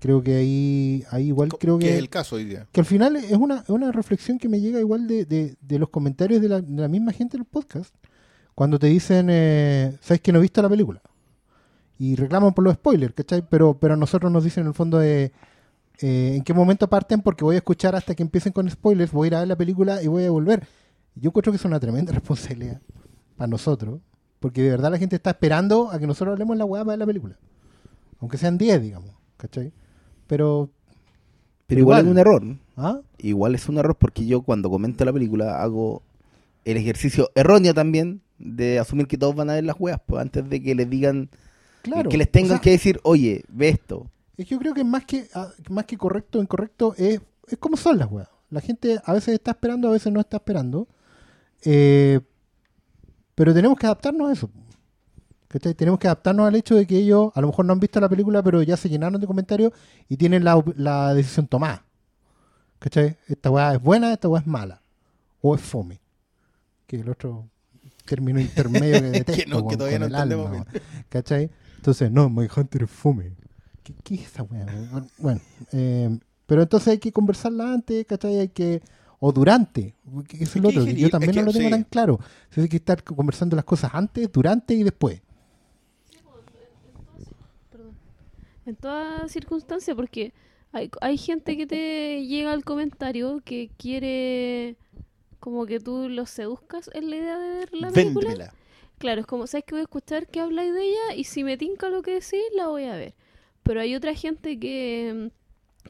Creo 0.00 0.22
que 0.22 0.34
ahí, 0.36 1.04
ahí 1.10 1.26
igual 1.26 1.50
creo 1.50 1.78
que 1.78 1.86
que... 1.86 1.92
es 1.92 1.98
el 1.98 2.08
caso 2.08 2.36
hoy 2.36 2.44
día. 2.44 2.66
que 2.72 2.80
al 2.80 2.86
final 2.86 3.16
es 3.16 3.32
una, 3.32 3.56
es 3.58 3.68
una 3.68 3.92
reflexión 3.92 4.38
que 4.38 4.48
me 4.48 4.60
llega 4.60 4.80
igual 4.80 5.06
de, 5.06 5.56
los 5.78 5.90
comentarios 5.90 6.40
de 6.40 6.48
la, 6.48 6.60
de 6.62 6.80
la 6.82 6.88
misma 6.88 7.12
gente 7.12 7.36
del 7.36 7.44
podcast. 7.44 7.94
Cuando 8.54 8.78
te 8.78 8.86
dicen, 8.86 9.28
eh, 9.30 9.96
¿sabes 10.00 10.22
que 10.22 10.32
no 10.32 10.38
he 10.38 10.42
visto 10.42 10.62
la 10.62 10.70
película? 10.70 11.02
Y 11.98 12.14
reclaman 12.14 12.54
por 12.54 12.64
los 12.64 12.74
spoilers, 12.74 13.14
¿cachai? 13.14 13.42
Pero, 13.48 13.78
pero 13.78 13.94
a 13.94 13.96
nosotros 13.96 14.30
nos 14.30 14.44
dicen 14.44 14.62
en 14.62 14.68
el 14.68 14.74
fondo 14.74 14.98
de, 14.98 15.32
eh, 16.00 16.34
en 16.36 16.44
qué 16.44 16.54
momento 16.54 16.88
parten 16.88 17.22
porque 17.22 17.44
voy 17.44 17.56
a 17.56 17.58
escuchar 17.58 17.96
hasta 17.96 18.14
que 18.14 18.22
empiecen 18.22 18.52
con 18.52 18.70
spoilers, 18.70 19.10
voy 19.10 19.26
a 19.26 19.28
ir 19.28 19.34
a 19.34 19.38
ver 19.40 19.48
la 19.48 19.56
película 19.56 20.02
y 20.02 20.06
voy 20.06 20.24
a 20.24 20.30
volver. 20.30 20.66
Yo 21.16 21.30
encuentro 21.30 21.52
que 21.52 21.56
es 21.56 21.64
una 21.64 21.80
tremenda 21.80 22.12
responsabilidad 22.14 22.80
para 23.36 23.48
nosotros, 23.48 24.00
porque 24.38 24.62
de 24.62 24.70
verdad 24.70 24.92
la 24.92 24.98
gente 24.98 25.16
está 25.16 25.30
esperando 25.30 25.90
a 25.90 25.98
que 25.98 26.06
nosotros 26.06 26.32
hablemos 26.32 26.56
la 26.56 26.64
weá 26.64 26.84
para 26.84 26.92
ver 26.92 26.98
la 27.00 27.06
película. 27.06 27.36
Aunque 28.20 28.38
sean 28.38 28.58
10, 28.58 28.82
digamos, 28.82 29.14
¿cachai? 29.36 29.72
Pero... 30.26 30.70
Pero 31.66 31.80
igual, 31.80 32.00
igual. 32.00 32.06
es 32.06 32.12
un 32.12 32.18
error. 32.18 32.56
¿ah? 32.76 33.00
Igual 33.18 33.54
es 33.54 33.68
un 33.68 33.76
error 33.76 33.96
porque 33.96 34.24
yo 34.24 34.42
cuando 34.42 34.70
comento 34.70 35.04
la 35.04 35.12
película 35.12 35.60
hago 35.60 36.02
el 36.64 36.76
ejercicio 36.76 37.30
erróneo 37.34 37.74
también 37.74 38.22
de 38.38 38.78
asumir 38.78 39.06
que 39.06 39.18
todos 39.18 39.34
van 39.34 39.50
a 39.50 39.54
ver 39.54 39.64
las 39.64 39.76
weas, 39.78 40.00
pues 40.06 40.22
antes 40.22 40.48
de 40.48 40.62
que 40.62 40.74
les 40.74 40.88
digan, 40.88 41.28
Claro. 41.82 42.08
que 42.10 42.18
les 42.18 42.30
tengan 42.30 42.52
O 42.52 42.54
sea, 42.56 42.60
que 42.60 42.70
decir, 42.70 43.00
oye, 43.04 43.44
ve 43.48 43.68
esto. 43.68 44.10
Es 44.36 44.46
que 44.46 44.54
yo 44.54 44.58
creo 44.60 44.74
que 44.74 44.84
más 44.84 45.04
que 45.04 45.28
ah, 45.34 45.48
más 45.70 45.84
que 45.86 45.96
correcto 45.96 46.38
o 46.38 46.42
incorrecto 46.42 46.94
es, 46.96 47.20
es 47.46 47.58
como 47.58 47.76
son 47.76 47.98
las 47.98 48.10
weas. 48.10 48.28
La 48.50 48.60
gente 48.60 49.00
a 49.04 49.12
veces 49.12 49.34
está 49.34 49.50
esperando, 49.52 49.88
a 49.88 49.92
veces 49.92 50.12
no 50.12 50.20
está 50.20 50.36
esperando. 50.38 50.88
Eh, 51.64 52.20
pero 53.34 53.52
tenemos 53.54 53.78
que 53.78 53.86
adaptarnos 53.86 54.28
a 54.28 54.32
eso. 54.32 54.50
¿Cachai? 55.48 55.74
Tenemos 55.74 55.98
que 55.98 56.06
adaptarnos 56.06 56.46
al 56.46 56.54
hecho 56.56 56.74
de 56.74 56.86
que 56.86 56.96
ellos 56.98 57.30
a 57.34 57.40
lo 57.40 57.46
mejor 57.48 57.64
no 57.64 57.72
han 57.72 57.80
visto 57.80 58.00
la 58.00 58.08
película, 58.08 58.42
pero 58.42 58.62
ya 58.62 58.76
se 58.76 58.88
llenaron 58.88 59.20
de 59.20 59.26
comentarios 59.26 59.72
y 60.08 60.16
tienen 60.16 60.44
la, 60.44 60.62
la 60.76 61.14
decisión 61.14 61.46
tomada. 61.46 61.84
¿Cachai? 62.78 63.16
Esta 63.28 63.50
weá 63.50 63.74
es 63.74 63.82
buena, 63.82 64.12
esta 64.12 64.28
weá 64.28 64.40
es 64.40 64.46
mala. 64.46 64.82
O 65.40 65.54
es 65.54 65.60
fome. 65.60 66.00
Que 66.86 66.96
el 67.00 67.08
otro 67.08 67.48
término 68.04 68.40
intermedio 68.40 69.00
que 69.00 69.10
detesto. 69.10 69.48
no- 69.62 69.68
que 69.68 69.76
todavía 69.76 69.98
no 69.98 70.06
entendemos 70.06 70.46
alma. 70.50 70.66
¿Cachai? 71.08 71.50
Entonces, 71.88 72.12
no, 72.12 72.28
My 72.28 72.46
Hunter 72.54 72.82
es 72.82 72.90
fome. 72.90 73.32
¿Qué, 73.82 73.94
qué 74.04 74.16
es 74.16 74.26
esa 74.26 74.42
weá? 74.42 74.66
Bueno, 75.16 75.40
eh, 75.72 76.18
pero 76.44 76.60
entonces 76.60 76.88
hay 76.88 76.98
que 76.98 77.10
conversarla 77.10 77.72
antes, 77.72 78.04
¿cachai? 78.04 78.40
Hay 78.40 78.48
que. 78.48 78.82
O 79.20 79.32
durante. 79.32 79.94
porque 80.12 80.36
Eso 80.36 80.58
es 80.58 80.62
lo 80.62 80.68
otro, 80.68 80.84
que 80.84 80.94
yo 80.96 81.08
también 81.08 81.30
es 81.30 81.36
que 81.36 81.40
no 81.40 81.46
lo 81.46 81.52
tengo 81.54 81.68
sí. 81.68 81.70
tan 81.70 81.84
claro. 81.84 82.20
Entonces 82.42 82.64
hay 82.64 82.68
que 82.68 82.76
estar 82.76 83.02
conversando 83.02 83.56
las 83.56 83.64
cosas 83.64 83.92
antes, 83.94 84.30
durante 84.30 84.74
y 84.74 84.82
después. 84.82 85.22
En 88.66 88.76
toda 88.76 89.26
circunstancia, 89.28 89.94
porque 89.94 90.34
hay, 90.72 90.90
hay 91.00 91.16
gente 91.16 91.56
que 91.56 91.66
te 91.66 92.26
llega 92.26 92.52
al 92.52 92.64
comentario 92.64 93.40
que 93.42 93.70
quiere 93.78 94.76
como 95.40 95.64
que 95.64 95.80
tú 95.80 96.10
los 96.10 96.28
seduzcas 96.28 96.90
en 96.92 97.08
la 97.08 97.16
idea 97.16 97.38
de 97.38 97.48
ver 97.48 97.68
la 97.72 97.90
película. 97.90 98.28
Véndemela. 98.28 98.57
Claro, 98.98 99.20
es 99.20 99.26
como, 99.26 99.46
¿sabes 99.46 99.64
que 99.64 99.74
voy 99.74 99.80
a 99.80 99.82
escuchar 99.84 100.26
que 100.26 100.40
habláis 100.40 100.72
de 100.74 100.82
ella? 100.84 101.14
Y 101.16 101.24
si 101.24 101.44
me 101.44 101.56
tinca 101.56 101.88
lo 101.88 102.02
que 102.02 102.12
decís, 102.14 102.42
la 102.56 102.68
voy 102.68 102.84
a 102.84 102.96
ver. 102.96 103.14
Pero 103.62 103.80
hay 103.80 103.94
otra 103.94 104.14
gente 104.14 104.58
que, 104.58 105.30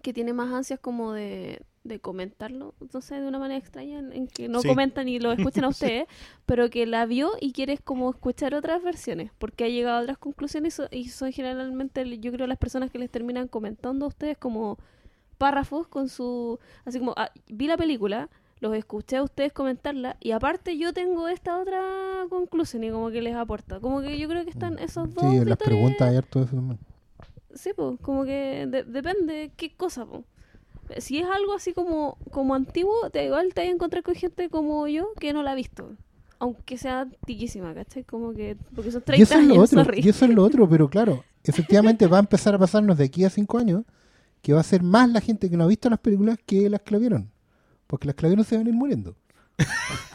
que 0.02 0.12
tiene 0.12 0.32
más 0.34 0.52
ansias 0.52 0.80
como 0.80 1.12
de, 1.12 1.62
de 1.84 2.00
comentarlo, 2.00 2.74
entonces 2.80 3.20
de 3.20 3.26
una 3.28 3.38
manera 3.38 3.58
extraña, 3.58 3.98
en, 4.00 4.12
en 4.12 4.28
que 4.28 4.48
no 4.48 4.62
Sí. 4.62 4.68
comentan 4.68 5.08
y 5.08 5.20
lo 5.20 5.32
escuchan 5.32 5.64
a 5.64 5.68
ustedes, 5.70 6.06
pero 6.46 6.70
que 6.70 6.86
la 6.86 7.06
vio 7.06 7.32
y 7.40 7.52
quieres 7.52 7.80
como 7.80 8.10
escuchar 8.10 8.54
otras 8.54 8.82
versiones, 8.82 9.30
porque 9.38 9.64
ha 9.64 9.68
llegado 9.68 9.98
a 9.98 10.02
otras 10.02 10.18
conclusiones 10.18 10.80
y 10.90 11.08
son 11.08 11.32
generalmente, 11.32 12.18
yo 12.20 12.32
creo, 12.32 12.46
las 12.46 12.58
personas 12.58 12.90
que 12.90 12.98
les 12.98 13.10
terminan 13.10 13.48
comentando 13.48 14.04
a 14.06 14.08
ustedes 14.08 14.36
como 14.38 14.78
párrafos 15.38 15.86
con 15.88 16.08
su... 16.08 16.58
Así 16.84 16.98
como, 16.98 17.14
ah, 17.16 17.30
vi 17.48 17.66
la 17.68 17.76
película, 17.76 18.28
los 18.60 18.74
escuché 18.74 19.16
a 19.16 19.22
ustedes 19.22 19.52
comentarla 19.52 20.16
y 20.20 20.32
aparte 20.32 20.76
yo 20.76 20.92
tengo 20.92 21.28
esta 21.28 21.60
otra 21.60 21.80
conclusión 22.28 22.84
y 22.84 22.90
como 22.90 23.10
que 23.10 23.22
les 23.22 23.34
aporta. 23.34 23.80
Como 23.80 24.00
que 24.00 24.18
yo 24.18 24.28
creo 24.28 24.44
que 24.44 24.50
están 24.50 24.78
esos 24.78 25.12
dos... 25.14 25.24
Sí, 25.30 25.44
las 25.44 25.58
preguntas 25.58 26.12
y 26.12 26.16
harto 26.16 26.40
de 26.40 26.44
eso 26.46 26.56
también. 26.56 26.78
Sí, 27.54 27.70
pues, 27.74 27.98
como 28.00 28.24
que 28.24 28.66
de- 28.68 28.84
depende 28.84 29.50
qué 29.56 29.72
cosa, 29.74 30.06
po. 30.06 30.24
Si 30.98 31.18
es 31.18 31.26
algo 31.26 31.54
así 31.54 31.72
como, 31.72 32.16
como 32.30 32.54
antiguo, 32.54 33.10
te 33.10 33.24
igual 33.26 33.52
te 33.54 33.60
vas 33.60 33.68
a 33.68 33.72
encontrar 33.72 34.02
con 34.02 34.14
gente 34.14 34.48
como 34.48 34.88
yo 34.88 35.08
que 35.20 35.32
no 35.32 35.42
la 35.42 35.52
ha 35.52 35.54
visto. 35.54 35.92
Aunque 36.38 36.78
sea 36.78 37.00
antiquísima, 37.00 37.74
¿cachai? 37.74 38.04
Como 38.04 38.32
que... 38.32 38.56
Porque 38.74 38.90
son 38.92 39.02
30 39.02 39.18
Y 39.18 39.22
eso 39.22 39.34
es 39.38 39.46
lo 39.46 39.54
años, 39.54 39.72
otro, 39.72 39.94
y 39.96 40.08
eso 40.08 40.24
es 40.24 40.30
lo 40.30 40.44
otro, 40.44 40.68
pero 40.68 40.88
claro, 40.88 41.24
efectivamente 41.44 42.06
va 42.06 42.18
a 42.18 42.20
empezar 42.20 42.54
a 42.54 42.58
pasarnos 42.58 42.96
de 42.96 43.04
aquí 43.04 43.24
a 43.24 43.30
cinco 43.30 43.58
años 43.58 43.82
que 44.40 44.52
va 44.52 44.60
a 44.60 44.64
ser 44.64 44.82
más 44.82 45.08
la 45.10 45.20
gente 45.20 45.50
que 45.50 45.56
no 45.56 45.64
ha 45.64 45.66
visto 45.66 45.90
las 45.90 45.98
películas 45.98 46.38
que 46.46 46.70
las 46.70 46.80
que 46.82 46.92
la 46.92 46.98
vieron. 46.98 47.30
Porque 47.88 48.06
las 48.06 48.14
la 48.22 48.28
vieron 48.28 48.44
se 48.44 48.56
van 48.56 48.66
a 48.66 48.70
ir 48.70 48.76
muriendo. 48.76 49.16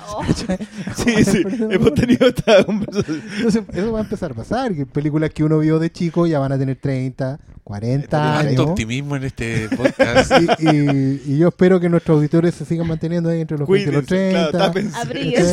Oh, 0.08 0.24
Sí, 0.96 1.26
sí, 1.26 1.44
hemos 1.70 1.94
tenido 1.96 2.28
esta 2.28 2.64
conversación. 2.64 3.22
Entonces, 3.36 3.64
eso 3.74 3.92
va 3.92 4.00
a 4.00 4.04
empezar 4.04 4.32
a 4.32 4.36
pasar. 4.36 4.74
Que 4.74 4.86
películas 4.86 5.32
que 5.32 5.44
uno 5.44 5.60
vio 5.60 5.80
de 5.80 5.92
chico 5.92 6.26
ya 6.28 6.40
van 6.40 6.54
a 6.54 6.58
tener 6.58 6.78
30, 6.78 7.40
40 7.64 8.38
Harto 8.40 8.48
años. 8.50 8.60
optimismo 8.62 9.18
en 9.18 9.24
este 9.26 9.68
podcast. 9.70 10.32
Y, 10.62 10.66
y- 10.78 11.22
y 11.26 11.38
yo 11.40 11.50
espero 11.50 11.80
que 11.82 11.90
nuestros 11.90 12.16
auditores 12.18 12.56
se 12.56 12.64
sigan 12.64 12.88
manteniendo 12.88 13.30
ahí 13.30 13.42
entre 13.42 13.58
los 13.58 13.68
20 13.68 13.90
y 13.90 13.94
los 13.94 14.06
Cuídense, 14.06 14.32
30. 14.32 14.52
claro, 14.52 14.74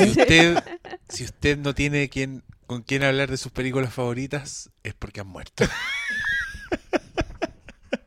si 0.05 0.11
usted, 0.21 0.63
si 1.09 1.25
usted 1.25 1.59
no 1.59 1.75
tiene 1.75 2.09
quien, 2.09 2.45
con 2.69 2.83
quién 2.83 3.03
hablar 3.03 3.29
de 3.31 3.39
sus 3.39 3.51
películas 3.51 3.93
favoritas, 3.93 4.71
es 4.85 4.95
porque 4.95 5.21
han 5.21 5.27
muerto. 5.27 5.65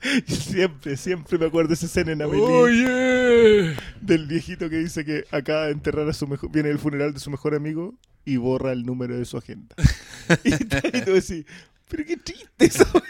Siempre, 0.28 0.98
siempre 0.98 1.38
me 1.38 1.46
acuerdo 1.46 1.70
de 1.70 1.74
esa 1.76 1.86
escena 1.86 2.12
en 2.12 2.22
Amelie. 2.22 2.42
Oye. 2.44 3.76
Del 4.02 4.28
viejito 4.28 4.70
que 4.70 4.78
dice 4.78 5.06
que 5.06 5.26
acá 5.32 5.64
a 5.64 5.70
enterrar 5.70 6.08
a 6.10 6.14
su 6.14 6.28
mejor, 6.28 6.52
viene 6.52 6.70
el 6.70 6.80
funeral 6.80 7.14
de 7.14 7.20
su 7.20 7.30
mejor 7.32 7.56
amigo 7.56 7.96
y 8.26 8.38
borra 8.38 8.72
el 8.74 8.86
número 8.86 9.18
de 9.18 9.26
su 9.26 9.38
agenda. 9.38 9.76
y, 10.44 10.54
y 10.54 11.02
tú 11.06 11.14
decís, 11.14 11.46
pero 11.90 12.06
qué 12.06 12.18
triste 12.18 12.48
eso. 12.66 12.86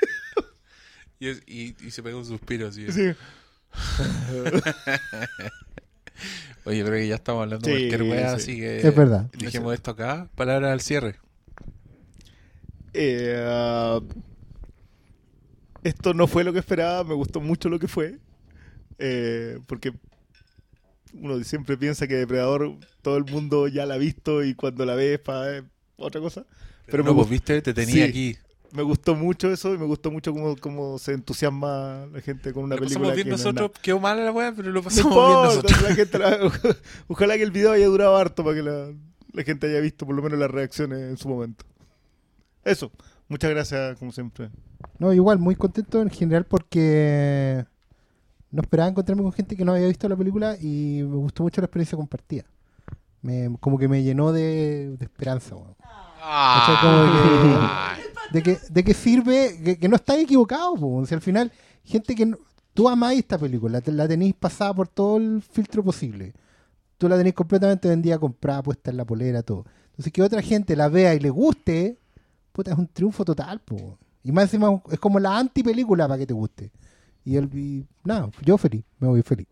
Y, 1.20 1.28
es- 1.30 1.42
y- 1.48 1.74
y 1.86 1.92
se 1.92 2.04
pega 2.04 2.18
un 2.18 2.26
suspiro 2.26 2.68
así. 2.68 2.86
Sí. 2.92 3.12
Oye, 6.66 6.82
creo 6.84 6.94
que 7.00 7.08
ya 7.08 7.16
estamos 7.16 7.44
hablando 7.44 7.68
de 7.68 7.76
Sí, 7.76 7.88
cualquier 7.90 8.12
wea, 8.12 8.30
sí. 8.30 8.36
así 8.52 8.56
que 8.60 8.78
Es 8.88 8.96
verdad. 8.96 9.30
Dijimos 9.38 9.74
esto 9.74 9.92
acá. 9.92 10.30
Palabras 10.36 10.72
al 10.72 10.82
cierre. 10.82 11.16
Eh, 12.94 14.00
esto 15.84 16.14
no 16.14 16.28
fue 16.28 16.44
lo 16.44 16.54
que 16.54 16.60
esperaba, 16.60 17.04
me 17.04 17.14
gustó 17.14 17.42
mucho 17.42 17.70
lo 17.70 17.80
que 17.80 17.88
fue. 17.88 18.20
Eh, 19.00 19.60
porque 19.68 19.92
uno 21.14 21.42
siempre 21.44 21.78
piensa 21.78 22.08
que 22.08 22.16
Depredador 22.16 22.76
todo 23.02 23.18
el 23.18 23.26
mundo 23.26 23.68
ya 23.68 23.86
la 23.86 23.96
ha 23.96 23.98
visto 23.98 24.44
y 24.44 24.56
cuando 24.56 24.86
la 24.86 24.96
ves 24.96 25.20
para 25.20 25.64
otra 25.98 26.22
cosa. 26.22 26.46
Pero 26.88 27.04
no, 27.04 27.12
me, 27.12 27.16
pues 27.16 27.28
gust- 27.28 27.32
viste, 27.32 27.62
te 27.62 27.74
tenía 27.74 27.94
Sí. 27.94 28.02
aquí. 28.02 28.38
me 28.72 28.82
gustó 28.84 29.16
mucho 29.16 29.52
eso 29.52 29.74
y 29.74 29.78
me 29.78 29.86
gustó 29.86 30.10
mucho 30.12 30.34
cómo, 30.34 30.56
cómo 30.58 30.98
se 30.98 31.14
entusiasma 31.14 32.08
la 32.12 32.22
gente 32.22 32.52
con 32.54 32.64
una 32.64 32.76
Lo 32.76 32.82
película. 32.82 33.10
pasamos 33.10 33.16
bien 33.16 33.26
que 33.26 33.32
no 33.32 33.38
nosotros. 33.38 33.72
Quedó 33.82 34.00
mala 34.00 34.24
la 34.26 34.32
wea, 34.32 34.52
pero 34.56 34.72
lo 34.72 34.82
nada. 34.82 34.96
No 34.96 35.04
pasamos 35.10 35.28
bien 35.28 35.44
nosotros. 35.44 35.82
la 35.84 35.96
gente 35.96 36.20
la- 36.20 36.52
ojalá 37.08 37.38
que 37.38 37.44
el 37.44 37.52
video 37.52 37.72
haya 37.72 37.86
durado 37.86 38.18
harto 38.18 38.44
para 38.44 38.56
que 38.56 38.64
la, 38.64 38.92
la 39.32 39.44
gente 39.44 39.68
haya 39.68 39.80
visto 39.80 40.06
por 40.08 40.16
lo 40.16 40.22
menos 40.24 40.40
las 40.40 40.50
reacciones 40.50 41.00
en 41.00 41.18
su 41.18 41.30
momento. 41.30 41.66
Eso. 42.64 42.92
Muchas 43.28 43.50
gracias, 43.52 43.98
como 44.00 44.12
siempre. 44.12 44.50
No, 45.00 45.14
igual, 45.14 45.40
muy 45.40 45.56
contento 45.56 46.02
en 46.02 46.10
general 46.10 46.46
porque 46.46 47.66
no 48.52 48.62
esperaba 48.62 48.90
encontrarme 48.90 49.24
con 49.24 49.32
gente 49.34 49.56
que 49.56 49.66
no 49.66 49.74
había 49.74 49.88
visto 49.88 50.08
la 50.08 50.16
película 50.16 50.56
y 50.60 51.02
me 51.04 51.16
gustó 51.18 51.44
mucho 51.44 51.62
la 51.62 51.66
experiencia 51.66 51.98
compartida. 51.98 52.44
Me, 53.22 53.56
como 53.60 53.78
que 53.78 53.88
me 53.88 54.04
llenó 54.04 54.32
de, 54.32 54.96
de 54.98 55.06
esperanza, 55.06 55.56
weón. 55.56 55.76
Que- 58.02 58.04
de, 58.34 58.44
que, 58.44 58.58
de 58.70 58.84
que 58.84 58.94
sirve, 58.94 59.78
que, 59.80 59.88
no 59.90 59.96
estáis 59.96 60.24
equivocados, 60.24 60.80
weón. 60.80 61.06
Si 61.08 61.14
al 61.14 61.22
final, 61.22 61.52
gente 61.84 62.16
que 62.16 62.26
no- 62.26 62.38
tú 62.74 62.90
amáis 62.90 63.20
esta 63.20 63.38
película, 63.38 63.82
la 63.86 64.08
tenéis 64.08 64.34
pasada 64.34 64.74
por 64.74 64.88
todo 64.88 65.18
el 65.18 65.42
filtro 65.42 65.84
posible. 65.84 66.34
Tú 66.98 67.08
la 67.10 67.18
tenéis 67.18 67.36
completamente 67.36 67.88
vendida, 67.90 68.18
comprada, 68.20 68.64
puesta 68.64 68.92
en 68.92 68.98
la 68.98 69.06
polera, 69.06 69.42
todo. 69.44 69.66
Entonces 69.92 70.12
que 70.14 70.22
otra 70.24 70.42
gente 70.42 70.76
la 70.76 70.88
vea 70.90 71.14
y 71.14 71.20
le 71.20 71.30
guste, 71.30 71.98
puta, 72.52 72.72
es 72.72 72.78
un 72.78 72.88
triunfo 72.88 73.24
total, 73.26 73.60
po. 73.60 73.98
Y 74.24 74.32
más 74.32 74.46
encima 74.46 74.82
es 74.92 75.00
como 75.00 75.20
la 75.20 75.38
anti-película 75.38 76.08
para 76.08 76.18
que 76.18 76.28
te 76.28 76.34
guste. 76.34 76.72
Y, 77.26 77.36
el, 77.36 77.46
y 77.54 77.86
nada, 78.04 78.30
yo 78.42 78.58
feliz, 78.58 78.84
me 79.00 79.08
voy 79.08 79.22
feliz. 79.22 79.48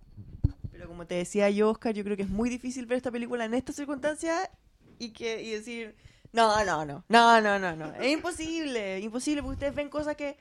Pero 0.71 0.87
como 0.87 1.05
te 1.05 1.15
decía 1.15 1.49
yo, 1.49 1.71
Oscar, 1.71 1.93
yo 1.93 2.03
creo 2.03 2.17
que 2.17 2.23
es 2.23 2.29
muy 2.29 2.49
difícil 2.49 2.85
ver 2.85 2.97
esta 2.97 3.11
película 3.11 3.45
en 3.45 3.53
estas 3.53 3.75
circunstancias 3.75 4.49
y 4.99 5.09
que 5.11 5.41
y 5.41 5.51
decir, 5.51 5.95
no, 6.33 6.63
no, 6.63 6.85
no, 6.85 7.03
no, 7.09 7.41
no, 7.41 7.59
no, 7.59 7.75
no. 7.75 7.93
Es 7.95 8.13
imposible, 8.13 8.99
imposible, 8.99 9.41
porque 9.41 9.55
ustedes 9.55 9.75
ven 9.75 9.89
cosas 9.89 10.15
que, 10.15 10.37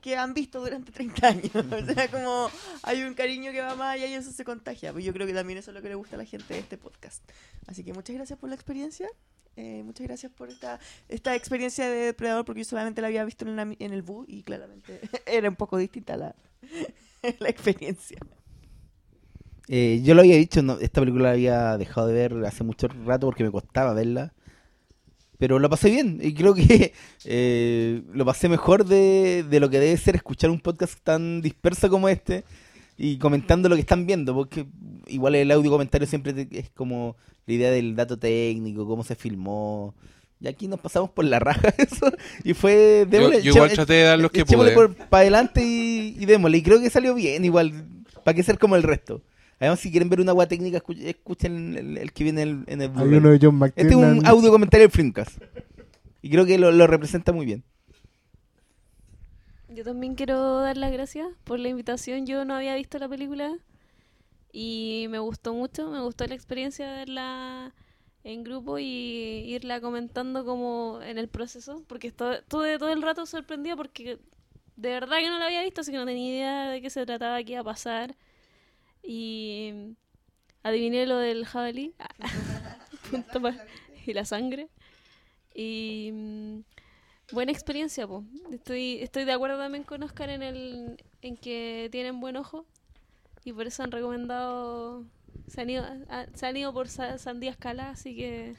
que 0.00 0.16
han 0.16 0.34
visto 0.34 0.60
durante 0.60 0.90
30 0.90 1.26
años. 1.26 1.50
O 1.54 1.94
sea, 1.94 2.10
como 2.10 2.50
hay 2.82 3.02
un 3.02 3.14
cariño 3.14 3.52
que 3.52 3.60
va 3.60 3.74
más 3.76 3.94
allá 3.94 4.06
y 4.06 4.14
eso 4.14 4.32
se 4.32 4.44
contagia. 4.44 4.92
Pues 4.92 5.04
yo 5.04 5.12
creo 5.12 5.26
que 5.26 5.34
también 5.34 5.58
eso 5.58 5.70
es 5.70 5.74
lo 5.74 5.82
que 5.82 5.88
le 5.88 5.94
gusta 5.94 6.16
a 6.16 6.18
la 6.18 6.24
gente 6.24 6.54
de 6.54 6.60
este 6.60 6.76
podcast. 6.76 7.22
Así 7.66 7.84
que 7.84 7.92
muchas 7.92 8.16
gracias 8.16 8.38
por 8.38 8.48
la 8.48 8.56
experiencia 8.56 9.08
Eh, 9.56 9.82
muchas 9.84 10.06
gracias 10.08 10.32
por 10.32 10.48
esta, 10.50 10.80
esta 11.08 11.36
experiencia 11.36 11.88
de 11.88 11.96
Depredador, 12.06 12.44
porque 12.44 12.62
yo 12.62 12.64
solamente 12.64 13.00
la 13.00 13.06
había 13.06 13.24
visto 13.24 13.46
en, 13.46 13.54
la- 13.56 13.62
en 13.78 13.92
el 13.92 14.02
BU 14.02 14.24
y 14.26 14.42
claramente 14.42 15.00
era 15.26 15.48
un 15.48 15.56
poco 15.56 15.78
distinta 15.78 16.16
la, 16.16 16.34
la 17.38 17.48
experiencia. 17.48 18.18
Eh, 19.68 20.00
yo 20.04 20.14
lo 20.14 20.20
había 20.20 20.36
dicho, 20.36 20.62
no, 20.62 20.78
esta 20.78 21.00
película 21.00 21.24
la 21.28 21.30
había 21.32 21.78
dejado 21.78 22.08
de 22.08 22.14
ver 22.14 22.44
hace 22.44 22.64
mucho 22.64 22.88
rato 23.06 23.26
porque 23.26 23.44
me 23.44 23.50
costaba 23.50 23.94
verla. 23.94 24.34
Pero 25.38 25.58
lo 25.58 25.68
pasé 25.68 25.90
bien 25.90 26.20
y 26.22 26.32
creo 26.32 26.54
que 26.54 26.92
eh, 27.24 28.02
lo 28.12 28.24
pasé 28.24 28.48
mejor 28.48 28.84
de, 28.86 29.44
de 29.48 29.60
lo 29.60 29.68
que 29.68 29.80
debe 29.80 29.96
ser 29.96 30.14
escuchar 30.16 30.50
un 30.50 30.60
podcast 30.60 30.98
tan 31.02 31.40
disperso 31.42 31.90
como 31.90 32.08
este 32.08 32.44
y 32.96 33.18
comentando 33.18 33.68
lo 33.68 33.74
que 33.74 33.80
están 33.80 34.06
viendo, 34.06 34.34
porque 34.34 34.66
igual 35.06 35.34
el 35.34 35.50
audio 35.50 35.70
comentario 35.70 36.06
siempre 36.06 36.32
te- 36.32 36.58
es 36.58 36.70
como 36.70 37.16
la 37.46 37.54
idea 37.54 37.70
del 37.70 37.96
dato 37.96 38.18
técnico, 38.18 38.86
cómo 38.86 39.02
se 39.04 39.14
filmó. 39.14 39.94
Y 40.40 40.48
aquí 40.48 40.68
nos 40.68 40.80
pasamos 40.80 41.10
por 41.10 41.24
la 41.24 41.38
raja 41.38 41.72
eso 41.78 42.12
y 42.44 42.54
fue... 42.54 43.00
Yo, 43.04 43.10
démosle, 43.10 43.42
yo 43.42 43.52
igual 43.54 43.72
traté 43.72 43.94
de 43.94 44.02
dar 44.02 44.18
los 44.18 44.30
que 44.30 44.40
echémosle 44.42 44.72
pude. 44.72 44.88
para 44.88 45.22
adelante 45.22 45.62
y, 45.64 46.16
y 46.18 46.26
démosle. 46.26 46.58
Y 46.58 46.62
creo 46.62 46.80
que 46.80 46.90
salió 46.90 47.14
bien, 47.14 47.44
igual. 47.44 47.72
¿Para 48.24 48.34
qué 48.34 48.42
ser 48.42 48.58
como 48.58 48.76
el 48.76 48.82
resto? 48.82 49.22
Además, 49.60 49.80
si 49.80 49.90
quieren 49.90 50.08
ver 50.10 50.20
una 50.20 50.32
agua 50.32 50.46
técnica, 50.46 50.82
escu- 50.82 51.00
escuchen 51.00 51.76
el, 51.76 51.96
el 51.98 52.12
que 52.12 52.24
viene 52.24 52.42
en 52.42 52.48
el, 52.48 52.64
en 52.66 52.82
el 52.82 52.90
Hay 52.90 52.94
Blu-ray. 53.06 53.18
uno 53.18 53.30
de 53.30 53.38
John 53.40 53.62
Este 53.64 53.80
es 53.82 53.86
McTiernan. 53.96 54.18
un 54.18 54.26
audio 54.26 54.50
comentario 54.50 54.84
del 54.86 54.90
Flimcast. 54.92 55.38
Y 56.22 56.30
creo 56.30 56.44
que 56.44 56.58
lo, 56.58 56.72
lo 56.72 56.86
representa 56.86 57.32
muy 57.32 57.46
bien. 57.46 57.62
Yo 59.74 59.84
también 59.84 60.14
quiero 60.14 60.60
dar 60.60 60.76
las 60.76 60.92
gracias 60.92 61.28
por 61.44 61.58
la 61.58 61.68
invitación. 61.68 62.26
Yo 62.26 62.44
no 62.44 62.54
había 62.54 62.74
visto 62.76 62.98
la 62.98 63.08
película 63.08 63.56
y 64.52 65.06
me 65.10 65.18
gustó 65.18 65.54
mucho. 65.54 65.90
Me 65.90 66.00
gustó 66.00 66.26
la 66.26 66.34
experiencia 66.34 66.88
de 66.90 66.96
verla 66.98 67.74
en 68.22 68.44
grupo 68.44 68.78
y 68.78 68.84
irla 69.46 69.80
comentando 69.80 70.44
como 70.44 71.00
en 71.02 71.18
el 71.18 71.28
proceso. 71.28 71.82
Porque 71.88 72.08
estuve 72.08 72.42
todo 72.78 72.88
el 72.90 73.02
rato 73.02 73.26
sorprendida 73.26 73.76
porque 73.76 74.18
de 74.76 74.88
verdad 74.90 75.18
que 75.18 75.28
no 75.28 75.38
la 75.38 75.46
había 75.46 75.62
visto, 75.62 75.80
así 75.82 75.90
que 75.92 75.98
no 75.98 76.06
tenía 76.06 76.28
idea 76.30 76.70
de 76.70 76.80
qué 76.82 76.90
se 76.90 77.04
trataba, 77.06 77.42
qué 77.42 77.52
iba 77.52 77.60
a 77.62 77.64
pasar. 77.64 78.14
Y 79.02 79.94
adiviné 80.62 81.06
lo 81.06 81.18
del 81.18 81.44
jabalí 81.46 81.94
Punto 83.10 83.40
pa- 83.42 83.56
y 84.06 84.12
la 84.12 84.24
sangre. 84.24 84.68
Y 85.54 86.10
mm, 86.12 86.58
buena 87.32 87.52
experiencia, 87.52 88.06
po. 88.06 88.24
Estoy, 88.52 88.98
estoy 89.02 89.24
de 89.24 89.32
acuerdo 89.32 89.58
también 89.58 89.84
con 89.84 90.02
Oscar 90.02 90.30
en 90.30 90.42
el 90.42 91.02
en 91.22 91.36
que 91.36 91.88
tienen 91.90 92.20
buen 92.20 92.36
ojo 92.36 92.66
y 93.44 93.52
por 93.52 93.66
eso 93.66 93.82
han 93.82 93.90
recomendado 93.90 95.04
se 95.48 95.60
han 95.62 95.70
ido, 95.70 95.84
se 96.34 96.46
han 96.46 96.56
ido 96.56 96.72
por 96.72 96.88
sa- 96.88 97.18
sandía 97.18 97.50
escala, 97.50 97.90
así 97.90 98.14
que 98.16 98.54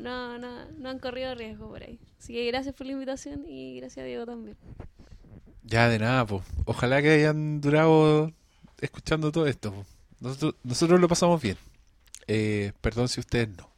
no, 0.00 0.38
no, 0.38 0.66
no 0.78 0.88
han 0.90 0.98
corrido 0.98 1.34
riesgo 1.34 1.68
por 1.68 1.82
ahí. 1.82 1.98
Así 2.18 2.32
que 2.34 2.46
gracias 2.46 2.74
por 2.74 2.86
la 2.86 2.92
invitación 2.92 3.44
y 3.46 3.78
gracias 3.80 4.04
a 4.04 4.06
Diego 4.06 4.26
también. 4.26 4.56
Ya, 5.64 5.88
de 5.88 5.98
nada, 5.98 6.26
pues. 6.26 6.42
Ojalá 6.66 7.00
que 7.02 7.10
hayan 7.10 7.60
durado 7.60 8.32
escuchando 8.80 9.32
todo 9.32 9.46
esto. 9.46 9.72
po. 9.72 9.84
Nosotros, 10.20 10.54
nosotros 10.62 11.00
lo 11.00 11.08
pasamos 11.08 11.40
bien. 11.42 11.56
Eh, 12.28 12.72
perdón 12.80 13.08
si 13.08 13.20
ustedes 13.20 13.48
no. 13.56 13.70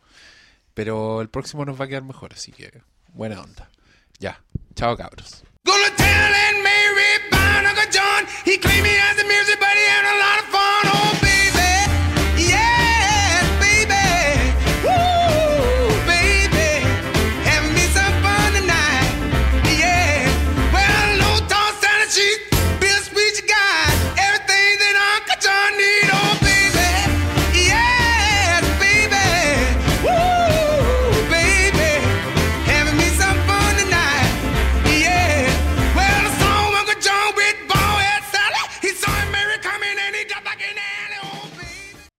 Pero 0.75 1.21
el 1.23 1.29
próximo 1.29 1.65
nos 1.65 1.81
va 1.81 1.85
a 1.85 1.89
quedar 1.89 2.03
mejor, 2.03 2.33
así 2.35 2.53
que 2.53 2.83
buena 3.15 3.41
onda. 3.41 3.71
Ya, 4.19 4.41
chao 4.75 4.97
cabros. 4.97 5.45